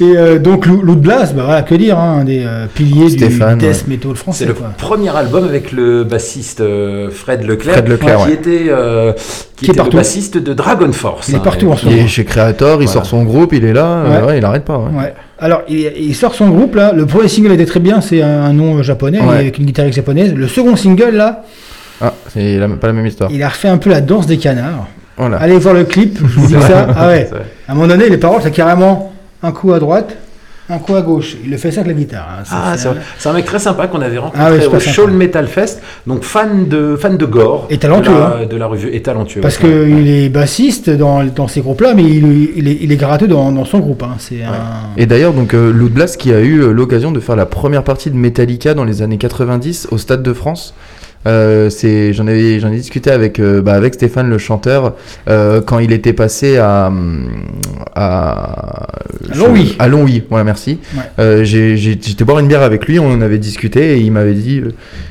Et 0.00 0.04
euh, 0.16 0.38
donc 0.38 0.66
Lo- 0.66 0.82
Loot 0.82 1.00
Blast, 1.00 1.34
bah 1.34 1.42
voilà, 1.46 1.62
que 1.62 1.74
dire, 1.74 1.98
hein, 1.98 2.18
un 2.20 2.24
des 2.24 2.42
euh, 2.44 2.66
piliers 2.72 3.10
Stéphane, 3.10 3.58
du 3.58 3.64
ouais. 3.66 3.72
death 3.72 3.88
metal 3.88 4.14
français. 4.14 4.44
C'est 4.44 4.48
le 4.48 4.54
quoi. 4.54 4.68
premier 4.76 5.14
album 5.16 5.44
avec 5.44 5.72
le 5.72 6.04
bassiste 6.04 6.60
euh, 6.60 7.08
Fred 7.10 7.44
Leclerc, 7.46 7.74
Fred 7.76 7.88
Leclerc, 7.88 8.18
qui 8.18 8.24
ouais. 8.26 8.32
était, 8.34 8.64
euh, 8.96 9.12
qui 9.12 9.20
Qui 9.20 9.64
est 9.66 9.68
était 9.68 9.72
le 9.72 9.76
partout. 9.76 9.96
bassiste 9.96 10.38
de 10.38 10.52
Dragon 10.54 10.90
Force. 10.92 11.28
Il 11.28 11.34
est 11.34 11.38
hein, 11.38 11.40
partout 11.44 11.70
en 11.70 11.76
ce 11.76 11.86
Il 11.86 11.90
moment. 11.92 12.02
est 12.04 12.08
chez 12.08 12.24
Creator, 12.24 12.72
il 12.82 12.86
Voilà. 12.86 12.90
sort 12.92 13.06
son 13.06 13.22
groupe, 13.24 13.52
il 13.52 13.64
est 13.64 13.72
là, 13.72 13.84
euh, 13.86 14.20
Ouais. 14.22 14.26
ouais, 14.26 14.38
il 14.38 14.44
arrête 14.44 14.64
pas. 14.64 14.78
ouais. 14.78 14.98
Ouais. 14.98 15.14
Alors, 15.38 15.62
il, 15.68 15.92
il 15.98 16.14
sort 16.14 16.34
son 16.34 16.48
groupe 16.48 16.74
là. 16.74 16.92
Le 16.94 17.06
premier 17.06 17.28
single 17.28 17.52
était 17.52 17.66
très 17.66 17.80
bien, 17.80 18.00
c'est 18.00 18.22
un, 18.22 18.44
un 18.44 18.52
nom 18.52 18.82
japonais 18.82 19.20
Ouais. 19.20 19.36
avec 19.36 19.58
une 19.58 19.66
guitare 19.66 19.90
japonaise. 19.92 20.32
Le 20.34 20.48
second 20.48 20.76
single 20.76 21.10
là, 21.14 21.42
Ah, 22.00 22.12
c'est 22.32 22.58
la- 22.58 22.68
pas 22.68 22.86
la 22.88 22.92
même 22.92 23.06
histoire. 23.06 23.30
il 23.32 23.42
a 23.42 23.48
refait 23.48 23.68
un 23.68 23.78
peu 23.78 23.90
la 23.90 24.00
danse 24.00 24.26
des 24.26 24.36
canards. 24.38 24.86
Voilà. 25.16 25.38
Allez 25.38 25.56
voir 25.58 25.74
le 25.74 25.84
clip, 25.84 26.18
je 26.18 26.38
vous 26.40 26.46
dis 26.46 26.52
ça. 26.60 26.88
Ah 26.96 27.08
ouais. 27.08 27.28
À 27.68 27.72
un 27.72 27.74
moment 27.74 27.86
donné, 27.88 28.08
les 28.10 28.18
paroles, 28.18 28.40
c'est 28.42 28.50
carrément 28.50 29.12
un 29.42 29.52
coup 29.52 29.72
à 29.72 29.78
droite, 29.78 30.14
un 30.68 30.78
coup 30.78 30.94
à 30.96 31.02
gauche. 31.02 31.36
Il 31.44 31.50
le 31.50 31.56
fait 31.56 31.70
ça 31.70 31.80
avec 31.82 31.92
la 31.94 31.98
guitare. 31.98 32.28
hein. 32.40 32.42
Ah, 32.50 32.74
c'est 33.18 33.28
un 33.28 33.32
mec 33.32 33.44
très 33.44 33.58
sympa 33.58 33.86
qu'on 33.86 34.00
avait 34.00 34.18
rencontré 34.18 34.42
Ah 34.44 34.50
ouais, 34.52 34.66
au. 34.66 34.78
Show 34.80 35.06
Metal 35.08 35.46
Fest. 35.46 35.82
Donc 36.06 36.22
fan 36.24 36.68
de 36.68 36.96
fan 36.96 37.16
de 37.16 37.24
gore. 37.26 37.66
Et 37.70 37.78
talentueux, 37.78 38.12
De 38.12 38.18
la, 38.18 38.26
hein. 38.42 38.46
de 38.50 38.56
la 38.56 38.66
revue 38.66 38.90
et 38.94 39.02
talentueux. 39.02 39.40
Parce 39.40 39.60
ouais. 39.62 39.68
qu'il 39.68 40.08
est 40.08 40.28
bassiste 40.28 40.90
dans, 40.90 41.24
dans 41.24 41.48
ces 41.48 41.60
groupes-là, 41.60 41.94
mais 41.94 42.04
il, 42.04 42.50
il 42.56 42.68
est, 42.68 42.78
il 42.80 42.92
est 42.92 42.96
gratteux 42.96 43.28
dans, 43.28 43.52
dans 43.52 43.64
son 43.64 43.78
groupe. 43.78 44.02
hein. 44.02 44.16
C'est 44.18 44.42
un... 44.42 44.52
Et 44.96 45.06
d'ailleurs, 45.06 45.32
donc 45.32 45.54
euh, 45.54 45.72
Blast 45.72 46.16
qui 46.18 46.32
a 46.32 46.40
eu 46.40 46.60
euh, 46.62 46.72
l'occasion 46.72 47.12
de 47.12 47.20
faire 47.20 47.36
la 47.36 47.46
première 47.46 47.82
partie 47.84 48.10
de 48.10 48.16
Metallica 48.16 48.74
dans 48.74 48.84
les 48.84 49.02
années 49.02 49.18
90 49.18 49.88
au 49.92 49.98
Stade 49.98 50.22
de 50.22 50.32
France. 50.32 50.74
Euh, 51.26 51.68
c'est, 51.70 52.12
j'en 52.12 52.26
ai, 52.28 52.60
j'en 52.60 52.70
ai 52.72 52.76
discuté 52.76 53.10
avec, 53.10 53.40
euh, 53.40 53.60
bah, 53.60 53.72
avec 53.74 53.94
Stéphane 53.94 54.30
le 54.30 54.38
chanteur 54.38 54.94
euh, 55.28 55.60
quand 55.60 55.78
il 55.80 55.92
était 55.92 56.12
passé 56.12 56.56
à, 56.56 56.90
à, 57.94 58.86
À 59.32 59.34
Longwy. 59.36 59.76
à 59.78 59.88
Longwy, 59.88 60.22
voilà, 60.28 60.44
merci. 60.44 60.78
Ouais. 60.94 61.02
Euh, 61.18 61.44
j'ai, 61.44 61.76
j'étais 61.76 62.24
boire 62.24 62.38
une 62.38 62.48
bière 62.48 62.62
avec 62.62 62.86
lui, 62.86 62.98
on 62.98 63.10
en 63.10 63.20
avait 63.20 63.38
discuté 63.38 63.96
et 63.96 64.00
il 64.00 64.12
m'avait 64.12 64.34
dit, 64.34 64.60
euh, 64.60 64.68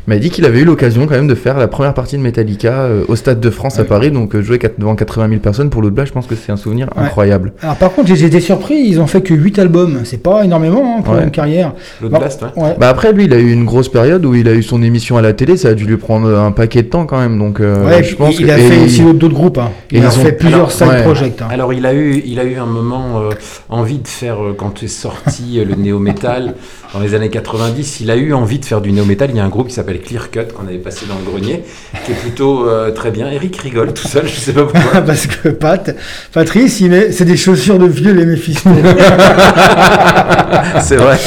il 0.08 0.14
m'a 0.14 0.18
dit 0.18 0.30
qu'il 0.30 0.46
avait 0.46 0.60
eu 0.62 0.66
l'occasion 0.66 1.06
quand 1.08 1.16
même 1.16 1.28
de 1.28 1.36
faire 1.36 1.58
la 1.58 1.68
première 1.68 1.94
partie 1.94 2.18
de 2.18 2.22
Metallica 2.22 2.72
euh, 2.74 3.04
au 3.08 3.16
Stade 3.16 3.40
de 3.40 3.50
France 3.50 3.80
à. 3.80 3.84
Paris, 3.86 4.10
donc 4.10 4.36
jouer 4.40 4.60
devant 4.80 4.96
80 4.96 5.30
000 5.30 5.40
personnes 5.42 5.70
pour 5.70 5.82
Loot 5.84 5.94
Blast, 5.94 6.08
je 6.10 6.14
pense 6.14 6.26
que 6.26 6.34
c'est 6.36 6.52
un 6.52 6.58
souvenir 6.58 6.88
Ouais. 6.96 7.04
incroyable. 7.04 7.54
Alors 7.62 7.76
par 7.76 7.92
contre, 7.94 8.14
j'ai 8.16 8.26
été 8.26 8.40
surpris, 8.40 8.76
ils 8.88 9.00
ont 9.00 9.06
fait 9.08 9.22
que 9.22 9.34
8 9.34 9.60
albums. 9.60 10.00
C'est 10.06 10.22
pas 10.24 10.44
énormément 10.44 10.98
hein, 10.98 11.02
pour 11.04 11.14
Ouais. 11.16 11.24
une 11.24 11.30
carrière. 11.32 11.74
L'autre 12.02 12.14
Bon, 12.14 12.20
Blast, 12.20 12.42
ouais. 12.42 12.64
ouais. 12.64 12.76
Bah 12.80 12.90
après 12.90 13.14
lui 13.14 13.26
il 13.26 13.34
a 13.34 13.38
eu 13.40 13.52
une 13.52 13.66
grosse 13.66 13.90
période 13.90 14.26
où 14.26 14.34
il 14.34 14.48
a 14.48 14.54
eu 14.54 14.64
son 14.64 14.82
émission 14.82 15.18
à 15.18 15.22
la 15.22 15.34
télé, 15.34 15.56
ça 15.58 15.70
a 15.70 15.74
dû 15.76 15.86
lui 15.86 15.98
prendre 16.06 16.38
un 16.38 16.52
paquet 16.52 16.84
de 16.84 16.88
temps 16.90 17.06
quand 17.06 17.18
même 17.20 17.38
donc 17.40 17.60
euh, 17.60 17.84
Ouais, 17.86 18.04
je 18.04 18.16
pense 18.16 18.40
il 18.40 18.46
que- 18.46 18.52
a 18.52 18.58
fait 18.58 18.84
aussi 18.86 19.02
d'autres 19.02 19.34
groupes. 19.34 19.58
hein. 19.58 19.72
et 19.92 19.98
Il 19.98 20.06
a 20.06 20.08
ont- 20.08 20.12
fait 20.12 20.34
plusieurs 20.34 20.60
alors, 20.60 20.72
side 20.72 20.88
ouais. 20.88 21.02
projects. 21.04 21.42
hein. 21.42 21.48
Alors 21.50 21.74
il 21.74 21.86
a 21.86 21.94
eu, 21.94 22.22
il 22.26 22.40
a 22.40 22.44
eu 22.44 22.58
un 22.58 22.66
moment 22.68 23.20
euh, 23.22 23.30
envie 23.70 23.98
de 23.98 24.08
faire 24.08 24.42
euh, 24.44 24.56
quand 24.58 24.84
est 24.84 24.88
sorti 24.88 25.58
euh, 25.60 25.66
le 25.66 25.76
néo 25.76 25.98
metal 26.00 26.54
dans 26.94 27.00
les 27.00 27.14
années 27.16 27.30
90. 27.30 28.00
Il 28.02 28.12
a 28.12 28.16
eu 28.16 28.34
envie 28.34 28.60
de 28.60 28.66
faire 28.66 28.80
du 28.82 28.92
néo 28.92 29.04
metal. 29.04 29.30
Il 29.32 29.36
y 29.38 29.40
a 29.40 29.44
un 29.44 29.50
groupe 29.50 29.68
qui 29.68 29.74
s'appelle 29.74 30.00
Clear 30.00 30.30
Cut 30.32 30.54
qu'on 30.56 30.68
avait 30.68 30.78
passé 30.78 31.06
dans 31.10 31.16
le 31.16 31.30
grenier, 31.30 31.64
qui 32.06 32.12
est 32.12 32.16
plutôt 32.16 32.68
euh, 32.70 32.92
très 32.92 33.12
bien. 33.12 33.30
Eric 33.32 33.58
rigole 33.58 33.92
tout 33.94 34.08
seul, 34.08 34.28
je 34.28 34.36
sais 34.40 34.54
pas 34.54 34.64
pourquoi. 34.66 35.02
Parce 35.06 35.28
que 35.28 35.50
Pat, 35.50 35.94
Patrice, 36.32 36.80
il 36.82 36.92
met, 36.92 37.12
c'est 37.12 37.26
des 37.26 37.36
chaussures 37.38 37.80
de 37.80 37.88
vieux 37.88 38.14
les 38.14 38.26
Méphisto. 38.26 38.70
C'est 40.82 40.96
vrai. 40.98 41.18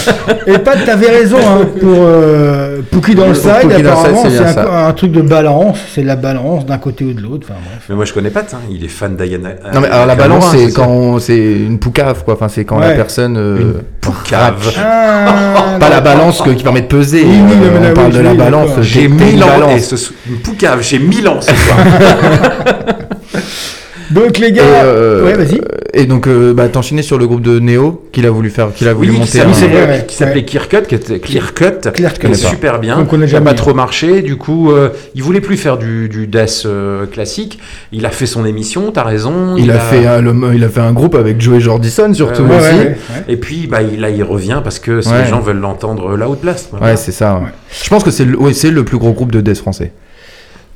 Et 0.47 0.59
Pat, 0.59 0.79
t'avais 0.85 1.09
raison 1.11 1.39
hein, 1.39 1.67
pour 1.81 1.97
euh, 1.99 2.81
Pookie 2.91 3.15
dans 3.15 3.29
le 3.29 3.35
side. 3.35 3.51
Pookie 3.63 3.83
dans 3.83 3.83
le 3.83 3.89
Apparemment, 3.89 4.23
side, 4.23 4.31
c'est 4.31 4.37
c'est 4.47 4.55
bien 4.55 4.63
un, 4.63 4.67
un 4.71 4.93
truc 4.93 5.13
de 5.13 5.23
balance. 5.23 5.79
C'est 5.95 6.03
de 6.03 6.07
la 6.07 6.17
balance 6.17 6.67
d'un 6.67 6.79
côté 6.79 7.05
ou 7.05 7.13
de 7.13 7.21
l'autre. 7.21 7.47
Enfin 7.51 7.59
bref. 7.65 7.85
Mais 7.89 7.95
moi 7.95 8.05
je 8.05 8.13
connais 8.13 8.31
pas. 8.31 8.41
hein. 8.41 8.59
Il 8.71 8.85
est 8.85 8.89
fan 8.89 9.17
d'Ayana. 9.17 9.51
Non 9.75 9.81
mais 9.81 9.89
alors 9.89 10.07
la 10.07 10.15
balance 10.15 10.51
c'est 10.53 10.73
quand 10.73 10.89
on- 10.89 11.19
c'est 11.19 11.37
une 11.39 11.79
poucave 11.79 12.25
quoi, 12.25 12.35
enfin 12.35 12.49
c'est 12.49 12.65
quand 12.65 12.79
la 12.79 12.91
personne 12.93 13.37
euh, 13.37 13.73
Poucave. 14.01 14.73
Ah, 14.79 15.77
pas 15.79 15.89
non. 15.89 15.95
la 15.95 16.01
balance 16.01 16.43
que- 16.43 16.51
qui 16.51 16.63
permet 16.63 16.81
de 16.83 16.87
peser, 16.87 17.23
Oui, 17.25 17.37
oui, 17.47 17.53
euh, 17.63 17.91
on 17.91 17.95
parle 17.95 18.11
oui, 18.13 18.19
de 18.19 18.23
la 18.23 18.35
balance. 18.35 18.71
J'ai 18.81 19.09
1000 19.09 19.43
ans. 19.45 19.69
Et 19.75 19.81
ce, 19.81 19.97
une 20.29 20.39
poucave, 20.39 20.83
j'ai 20.83 20.99
1000 20.99 21.29
ans 21.29 21.41
ce 21.41 21.55
soir. 21.55 21.79
Donc 24.11 24.39
les 24.39 24.49
Et, 24.49 24.53
gars, 24.53 24.63
euh, 24.85 25.25
ouais, 25.25 25.35
vas-y. 25.35 25.61
Et 25.95 26.07
donc, 26.07 26.27
euh, 26.27 26.55
bah, 26.55 26.69
t'enchaînais 26.69 27.03
sur 27.03 27.19
le 27.19 27.27
groupe 27.27 27.41
de 27.43 27.59
Néo 27.59 28.05
qu'il 28.13 28.25
a 28.27 28.31
voulu 28.31 28.51
faire, 28.51 28.73
qu'il 28.73 28.89
a 28.89 28.95
voulu 28.95 29.09
Oui, 29.11 29.15
qui 29.17 29.21
monter. 29.39 29.53
s'appelait- 29.55 29.87
ouais. 29.87 30.05
qui 30.07 30.15
s'appelait 30.17 30.45
Clear 30.45 30.69
Cut, 30.69 30.83
qui 30.89 30.95
était 30.95 31.19
Clear 31.19 31.55
Cut, 31.55 31.91
Clear 31.93 32.13
qui 32.15 32.21
Cut. 32.21 32.27
est 32.27 32.31
pas. 32.31 32.49
super 32.51 32.79
bien. 32.79 33.05
Qui 33.09 33.17
n'a 33.19 33.27
jamais, 33.27 33.45
pas 33.47 33.51
hein. 33.51 33.55
trop 33.55 33.75
marché. 33.75 34.23
Du 34.23 34.37
coup, 34.37 34.71
euh, 34.73 34.91
il 35.15 35.23
voulait 35.23 35.41
plus 35.41 35.57
faire 35.57 35.77
du, 35.79 36.09
du 36.09 36.27
death 36.27 36.63
euh, 36.67 37.07
classique. 37.07 37.59
Il 37.93 38.07
a 38.07 38.11
fait 38.11 38.27
son 38.27 38.45
émission. 38.45 38.91
T'as 38.93 39.03
raison. 39.05 39.57
Il, 39.57 39.71
a 39.71 39.79
fait 39.79 40.07
un, 40.07 40.21
le- 40.23 40.35
il 40.55 40.63
a 40.65 40.69
fait 40.69 40.81
un 40.81 40.93
groupe 40.93 41.15
avec 41.15 41.41
Joey 41.41 41.61
Jordison 41.61 42.13
surtout 42.15 42.43
Ouais, 42.43 42.51
Ouais, 42.51 42.57
aussi. 42.57 42.67
ouais, 42.69 42.75
Ouais, 42.79 42.85
ouais, 42.85 42.89
ouais. 42.89 43.25
Et 43.33 43.37
puis, 43.37 43.67
bah, 43.67 43.79
là, 43.83 44.11
il 44.11 44.23
revient 44.23 44.61
parce 44.63 44.79
que 44.79 45.07
Ouais. 45.07 45.23
les 45.25 45.29
gens 45.29 45.41
veulent 45.41 45.61
l'entendre 45.61 46.17
là 46.17 46.29
haut 46.29 46.35
de 46.35 46.41
place. 46.41 46.69
quoi. 46.71 46.97
c'est 46.97 47.13
ça. 47.13 47.35
ouais. 47.37 47.41
Ouais. 47.45 47.51
Je 47.83 47.89
pense 47.91 48.05
que 48.05 48.11
c'est 48.11 48.25
le, 48.25 48.39
ouais, 48.39 48.53
c'est 48.53 48.71
le 48.71 48.85
plus 48.85 48.99
gros 48.99 49.13
groupe 49.13 49.33
de 49.33 49.41
death 49.41 49.59
français. 49.59 49.93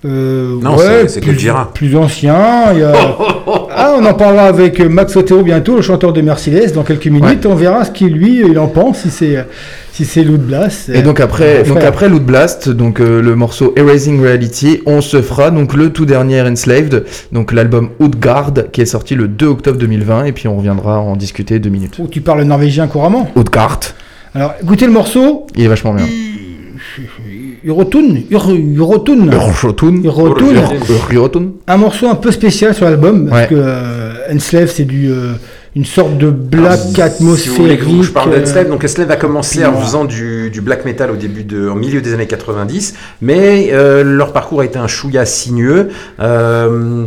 Euh, 0.05 0.57
Non, 0.61 0.77
ouais, 0.77 1.07
c'est- 1.07 1.21
plus, 1.21 1.37
plus 1.75 1.97
ancien. 1.97 2.73
il 2.73 2.81
y 2.81 2.83
a- 2.83 2.93
Ah, 3.75 3.95
on 3.99 4.05
en 4.05 4.15
parlera 4.15 4.45
avec 4.47 4.81
Max 4.81 5.17
Otero 5.17 5.43
bientôt, 5.43 5.77
le 5.77 5.83
chanteur 5.83 6.13
de 6.13 6.21
Merciless, 6.21 6.73
dans 6.73 6.83
quelques 6.83 7.07
minutes. 7.07 7.47
On 7.47 7.55
verra 7.55 7.85
ce 7.85 7.91
qu'il 7.91 8.09
lui 8.13 8.41
il 8.47 8.59
en 8.59 8.67
pense, 8.69 8.99
si 9.03 9.11
c'est 9.11 9.47
si 9.93 10.05
c'est 10.05 10.25
Loot 10.25 10.41
Blast. 10.41 10.89
Et 10.89 11.03
donc 11.03 11.21
après, 11.21 11.61
Euh, 11.61 11.65
donc 11.65 11.79
frère. 11.79 11.89
après 11.89 12.09
Loot 12.09 12.23
Blast, 12.25 12.69
donc 12.69 13.01
euh, 13.01 13.21
le 13.23 13.35
morceau 13.37 13.73
Erasing 13.77 14.21
Reality, 14.23 14.81
on 14.87 15.01
se 15.01 15.21
fera 15.23 15.51
donc 15.51 15.75
le 15.75 15.91
tout 15.91 16.05
dernier 16.07 16.43
Enslaved, 16.43 17.05
donc 17.33 17.53
l'album 17.53 17.91
Outgard 18.01 18.53
qui 18.73 18.81
est 18.81 18.87
sorti 18.87 19.15
le 19.15 19.29
2 19.29 19.47
octobre 19.47 19.79
2020 19.79 20.25
et 20.25 20.33
puis 20.33 20.49
on 20.49 20.57
reviendra 20.57 20.99
en 21.01 21.15
discuter 21.17 21.59
deux 21.59 21.71
minutes. 21.71 21.97
Oh, 22.03 22.09
tu 22.11 22.21
parles 22.21 22.43
norvégien 22.43 22.87
couramment? 22.89 23.31
Outgard, 23.37 23.81
Alors, 24.35 24.55
écoutez 24.63 24.87
le 24.87 24.93
morceau. 24.93 25.47
il 25.57 25.65
est 25.65 25.69
vachement 25.69 25.95
bien. 25.95 26.07
Eurotune. 27.67 28.25
Ur- 28.31 28.51
Eurotune. 28.77 29.31
Eurotune. 29.33 30.05
Eurotune. 30.05 30.61
Eurotune. 31.13 31.51
Un 31.67 31.77
morceau 31.77 32.09
un 32.09 32.15
peu 32.17 32.31
spécial 32.33 32.75
sur 32.75 32.85
l'album, 32.87 33.29
parce 33.29 33.43
Ouais. 33.43 33.49
que 33.49 33.55
euh, 33.57 34.13
Enslave, 34.35 34.71
c'est 34.75 34.85
du 34.85 35.11
euh, 35.11 35.33
une 35.75 35.85
sorte 35.85 36.19
de 36.19 36.29
black 36.31 36.79
Si 36.79 36.87
vous 36.87 36.93
voulez 36.93 37.03
atmosphérique. 37.03 37.81
que 37.81 38.03
je 38.03 38.11
parle 38.11 38.33
euh, 38.33 38.41
d'Enslave, 38.41 38.69
donc 38.69 38.85
Enslave 38.85 39.11
a 39.11 39.17
commencé 39.17 39.65
en 39.65 39.75
faisant 39.81 40.05
du, 40.05 40.51
du 40.51 40.61
black 40.61 40.85
metal 40.85 41.11
au 41.11 41.17
début 41.17 41.45
de, 41.45 41.67
au 41.69 41.75
milieu 41.75 42.01
des 42.01 42.13
années 42.15 42.27
90, 42.27 42.95
mais 43.23 43.71
euh, 43.73 44.03
leur 44.05 44.33
parcours 44.33 44.61
a 44.61 44.65
été 44.65 44.79
un 44.79 44.89
chouïa 44.89 45.25
sinueux. 45.25 45.89
Euh, 46.21 47.05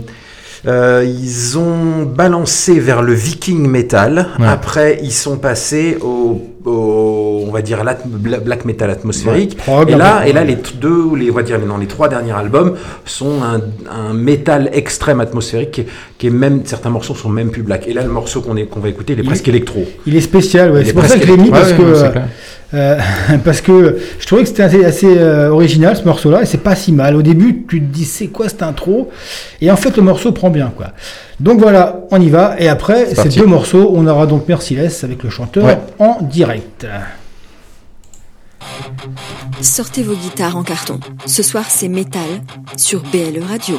euh, 0.68 1.06
ils 1.06 1.60
ont 1.60 2.04
balancé 2.06 2.80
vers 2.80 3.04
le 3.04 3.14
viking 3.14 3.68
metal. 3.68 4.30
Ouais. 4.40 4.48
Après, 4.48 4.98
ils 5.04 5.12
sont 5.12 5.38
passés 5.38 5.98
au, 6.02 6.42
au- 6.66 7.44
on 7.48 7.52
va 7.52 7.62
dire, 7.62 7.84
black 8.16 8.66
metal 8.66 8.90
atmosphérique. 8.90 9.58
Ouais, 9.68 9.84
et 9.88 9.96
là, 9.96 10.28
et 10.28 10.34
là, 10.34 10.44
les 10.44 10.58
deux, 10.82 10.90
ou 10.90 11.16
les, 11.16 11.30
on 11.32 11.36
va 11.36 11.44
dire, 11.44 11.60
non, 11.60 11.78
les 11.78 11.88
trois 11.88 12.10
derniers 12.10 12.32
albums 12.34 12.76
sont 13.06 13.42
un, 13.44 13.62
un 13.92 14.14
métal 14.14 14.70
extrême 14.74 15.20
atmosphérique 15.20 15.72
qui 15.72 15.82
est, 15.82 15.88
qui 16.18 16.28
est 16.28 16.32
même, 16.32 16.62
certains 16.66 16.90
morceaux 16.90 17.16
sont 17.16 17.30
même 17.30 17.50
plus 17.52 17.64
black. 17.64 17.88
Et 17.88 17.94
là, 17.94 18.02
le 18.04 18.10
morceau 18.10 18.42
qu'on 18.42 18.54
va 18.54 18.90
écouter, 18.90 19.14
il 19.14 19.20
est 19.20 19.24
Il- 19.24 19.28
presque 19.28 19.48
électro. 19.48 19.86
Il 20.06 20.16
est 20.16 20.22
spécial, 20.22 20.72
ouais. 20.72 20.84
C'est 20.86 20.94
pour 20.94 21.06
ça 21.06 21.18
que 21.18 21.26
je 21.26 21.32
l'ai 21.32 21.38
mis 21.38 21.50
parce 21.50 21.72
ouais, 21.72 21.78
que 21.78 21.82
euh, 21.84 22.10
euh, 22.74 22.98
parce 23.46 23.62
que 23.62 23.98
je 24.20 24.26
trouvais 24.26 24.42
que 24.42 24.48
c'était 24.50 24.64
assez, 24.64 24.84
assez, 24.84 25.18
euh, 25.18 25.50
original 25.50 25.96
ce 25.96 26.04
morceau-là 26.04 26.42
et 26.42 26.46
c'est 26.46 26.58
pas 26.64 26.76
si 26.76 26.92
mal. 26.92 27.16
Au 27.16 27.22
début, 27.22 27.66
tu 27.70 27.80
te 27.80 27.86
dis 27.86 28.06
c'est 28.06 28.28
quoi 28.28 28.50
cette 28.50 28.64
intro? 28.64 29.10
Et 29.62 29.70
en 29.72 29.76
fait 29.78 29.96
le 29.96 30.04
morceau 30.04 30.32
prend 30.32 30.50
bien 30.50 30.74
quoi. 30.76 30.88
Donc 31.40 31.60
voilà, 31.60 32.00
on 32.12 32.22
y 32.22 32.30
va 32.30 32.56
et 32.60 32.70
après 32.70 33.08
ces 33.08 33.16
parti. 33.16 33.40
deux 33.40 33.46
morceaux, 33.46 33.92
on 33.94 34.08
aura 34.08 34.26
donc 34.26 34.48
Merciless 34.48 35.04
avec 35.04 35.24
le 35.24 35.30
chanteur 35.30 35.66
Ouais. 35.66 35.78
en 36.00 36.18
direct. 36.22 36.88
Sortez 39.62 40.02
vos 40.04 40.16
guitares 40.16 40.56
en 40.56 40.64
carton. 40.64 41.00
Ce 41.26 41.44
soir, 41.44 41.66
c'est 41.70 41.88
métal 41.90 42.22
sur 42.78 43.02
BLE 43.04 43.44
Radio. 43.48 43.78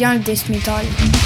janë 0.00 0.24
Jan 0.24 0.24
Desmital. 0.24 1.19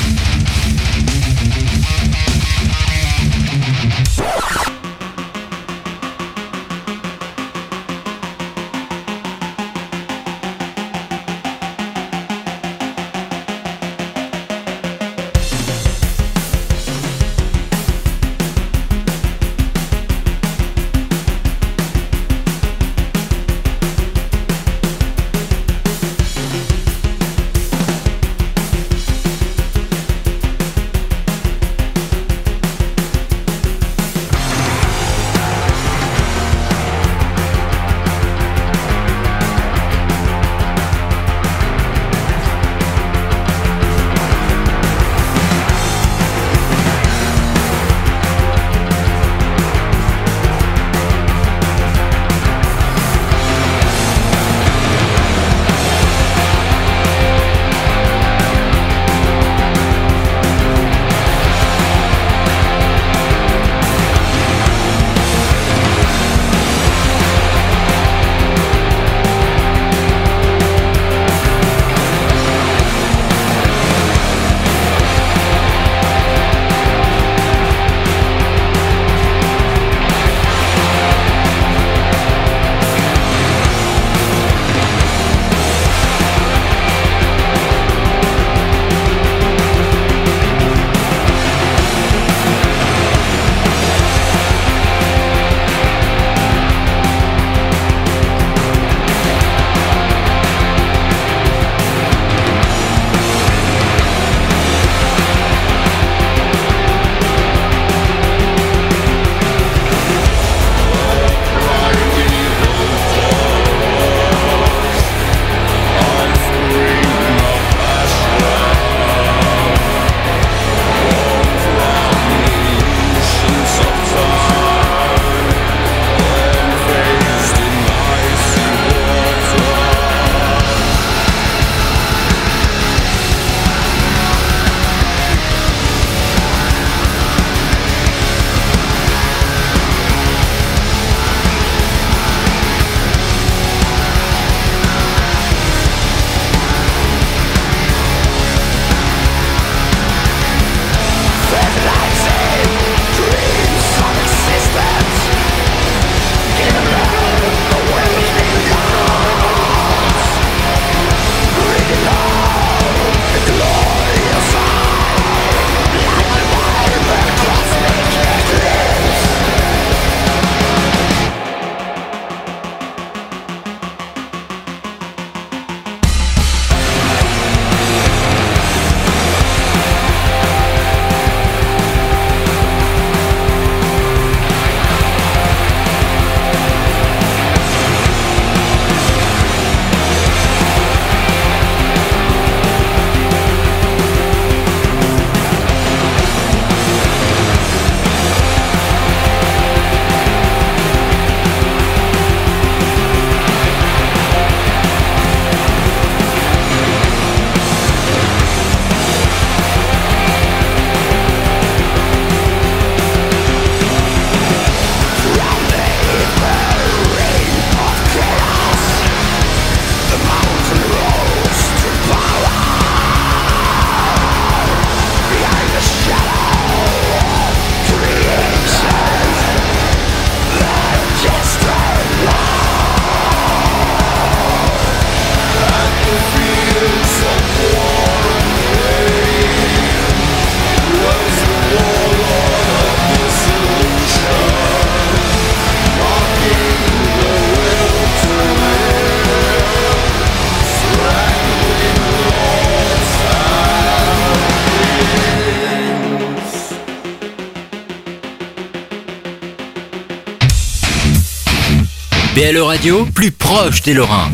Radio, 262.74 263.06
plus 263.14 263.30
proche 263.30 263.82
des 263.82 263.94
Lorrains. 263.94 264.32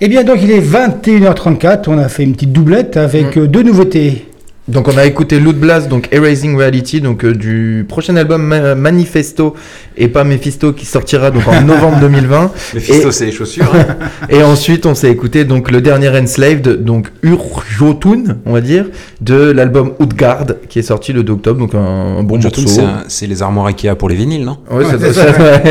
Eh 0.00 0.08
bien, 0.08 0.24
donc 0.24 0.38
il 0.42 0.50
est 0.50 0.60
21h34. 0.60 1.84
On 1.88 1.98
a 1.98 2.08
fait 2.08 2.24
une 2.24 2.34
petite 2.34 2.52
doublette 2.52 2.96
avec 2.96 3.36
euh, 3.36 3.46
deux 3.46 3.62
nouveautés. 3.62 4.28
Donc 4.66 4.88
on 4.88 4.96
a 4.96 5.04
écouté 5.04 5.40
Loot 5.40 5.56
Blast, 5.58 5.88
donc 5.88 6.08
Erasing 6.10 6.56
Reality, 6.56 7.02
donc 7.02 7.22
euh, 7.22 7.34
du 7.34 7.84
prochain 7.86 8.16
album 8.16 8.42
Ma- 8.42 8.74
Manifesto 8.74 9.54
et 9.98 10.08
pas 10.08 10.24
Mephisto 10.24 10.72
qui 10.72 10.86
sortira 10.86 11.30
donc 11.30 11.46
en 11.46 11.60
novembre 11.66 12.00
2020. 12.00 12.50
Mephisto, 12.74 13.08
Et- 13.10 13.12
c'est 13.12 13.26
les 13.26 13.32
chaussures. 13.32 13.70
hein. 13.74 13.96
Et 14.30 14.42
ensuite 14.42 14.86
on 14.86 14.94
s'est 14.94 15.10
écouté 15.10 15.44
donc 15.44 15.70
le 15.70 15.82
dernier 15.82 16.08
Enslaved, 16.08 16.82
donc 16.82 17.08
Urjotun, 17.22 18.38
on 18.46 18.54
va 18.54 18.62
dire, 18.62 18.86
de 19.24 19.50
l'album 19.52 19.92
Outgard 20.00 20.44
qui 20.68 20.78
est 20.78 20.82
sorti 20.82 21.12
le 21.12 21.22
2 21.22 21.32
octobre, 21.32 21.58
donc 21.58 21.74
un, 21.74 22.18
un 22.18 22.22
bon 22.22 22.38
morceau. 22.40 22.82
c'est 23.08 23.26
les 23.26 23.42
armoires 23.42 23.66
Ikea 23.66 23.94
pour 23.96 24.08
les 24.08 24.14
vinyles, 24.16 24.44
non? 24.44 24.58
Ouais, 24.70 24.84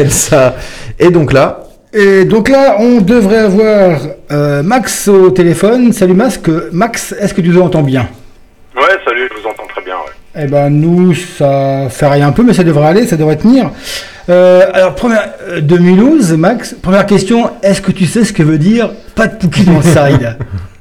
ça. 0.09 0.55
Et 0.99 1.09
donc 1.09 1.31
là, 1.33 1.63
Et 1.93 2.25
donc 2.25 2.49
là, 2.49 2.77
on 2.79 3.01
devrait 3.01 3.37
avoir 3.39 3.99
euh, 4.31 4.63
Max 4.63 5.07
au 5.07 5.29
téléphone. 5.29 5.93
Salut 5.93 6.15
Max, 6.15 6.39
Max, 6.71 7.13
est-ce 7.19 7.33
que 7.33 7.41
tu 7.41 7.49
nous 7.49 7.61
entends 7.61 7.83
bien? 7.83 8.07
Ouais, 8.75 8.97
salut, 9.05 9.29
je 9.31 9.39
vous 9.41 9.47
entends 9.47 9.67
très 9.67 9.83
bien. 9.83 9.93
Ouais. 9.95 10.43
Eh 10.43 10.47
ben 10.47 10.69
nous, 10.71 11.13
ça 11.13 11.87
fait 11.91 12.07
rien 12.07 12.29
un 12.29 12.31
peu, 12.31 12.41
mais 12.41 12.53
ça 12.53 12.63
devrait 12.63 12.87
aller, 12.87 13.05
ça 13.05 13.17
devrait 13.17 13.37
tenir. 13.37 13.69
Euh, 14.29 14.65
alors, 14.73 14.95
première, 14.95 15.29
euh, 15.49 15.61
2012, 15.61 16.33
Max, 16.33 16.75
première 16.81 17.05
question, 17.05 17.51
est-ce 17.61 17.81
que 17.81 17.91
tu 17.91 18.05
sais 18.07 18.23
ce 18.25 18.33
que 18.33 18.41
veut 18.41 18.57
dire 18.57 18.89
pas 19.13 19.27
de 19.27 19.35
Pookie 19.35 19.63
dans 19.65 19.77
le 19.77 19.83
side? 19.83 20.37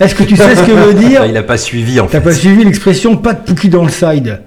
Est-ce 0.00 0.14
que 0.14 0.22
tu 0.22 0.36
sais 0.36 0.54
ce 0.54 0.62
que 0.64 0.72
veut 0.72 0.94
dire 1.08 1.20
Ah, 1.24 1.26
il 1.26 1.36
a 1.36 1.42
pas 1.42 1.56
suivi 1.56 1.98
en 2.00 2.06
T'as 2.06 2.18
fait. 2.20 2.24
pas 2.24 2.32
suivi 2.32 2.64
l'expression 2.64 3.16
pas 3.16 3.32
de 3.34 3.44
Pookie 3.44 3.68
dans 3.68 3.82
le 3.84 3.90
side 3.90 4.42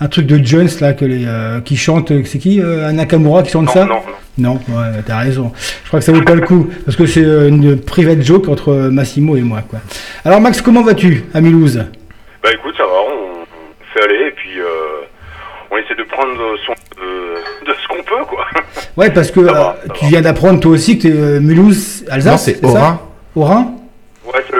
Un 0.00 0.08
truc 0.08 0.26
de 0.26 0.44
Jones 0.44 0.68
là 0.80 0.92
que 0.92 1.04
les, 1.04 1.24
euh, 1.26 1.60
qui 1.60 1.76
chante, 1.76 2.12
c'est 2.24 2.38
qui 2.38 2.60
euh, 2.60 2.90
Nakamura 2.92 3.42
qui 3.42 3.50
chante 3.50 3.66
Non, 3.66 3.72
ça 3.72 3.84
non, 3.84 3.94
non. 3.94 4.00
Non, 4.38 4.54
ouais, 4.68 5.02
t'as 5.06 5.18
raison. 5.18 5.52
Je 5.82 5.88
crois 5.88 5.98
que 6.00 6.04
ça 6.06 6.12
vaut 6.12 6.22
pas 6.22 6.34
le 6.34 6.40
coup 6.40 6.68
parce 6.86 6.96
que 6.96 7.04
c'est 7.06 7.22
euh, 7.24 7.48
une 7.48 7.78
private 7.78 8.22
joke 8.22 8.48
entre 8.48 8.72
Massimo 8.90 9.36
et 9.36 9.42
moi 9.42 9.60
quoi. 9.68 9.80
Alors 10.24 10.40
Max, 10.40 10.62
comment 10.62 10.82
vas-tu 10.82 11.24
à 11.34 11.40
Mulhouse? 11.40 11.84
Bah 12.42 12.48
écoute, 12.52 12.74
ça 12.76 12.84
va, 12.84 12.90
on, 13.12 13.44
fait 13.92 14.04
aller 14.04 14.28
et 14.28 14.32
puis 14.34 14.58
euh, 14.58 15.04
on 15.70 15.76
essaie 15.76 15.94
de 15.94 16.02
prendre 16.10 16.32
son, 16.64 16.72
de, 17.00 17.70
de 17.70 17.76
ce 17.80 17.88
qu'on 17.88 18.02
peut, 18.02 18.24
quoi. 18.28 18.46
Ouais, 18.96 19.10
parce 19.10 19.30
que 19.30 19.44
Ça 19.46 19.52
va, 19.52 19.76
euh, 19.84 19.86
ça 19.88 19.92
tu 19.94 20.04
va. 20.04 20.10
viens 20.10 20.20
d'apprendre 20.22 20.60
toi 20.60 20.72
aussi 20.72 20.98
que 20.98 21.08
euh, 21.08 21.40
Mulhouse, 21.40 22.04
Alsace. 22.10 22.32
Non, 22.32 22.36
c'est 22.38 22.64
Orin. 22.64 23.00
Orin? 23.36 23.72
Ouais, 24.26 24.40
c'est. 24.50 24.56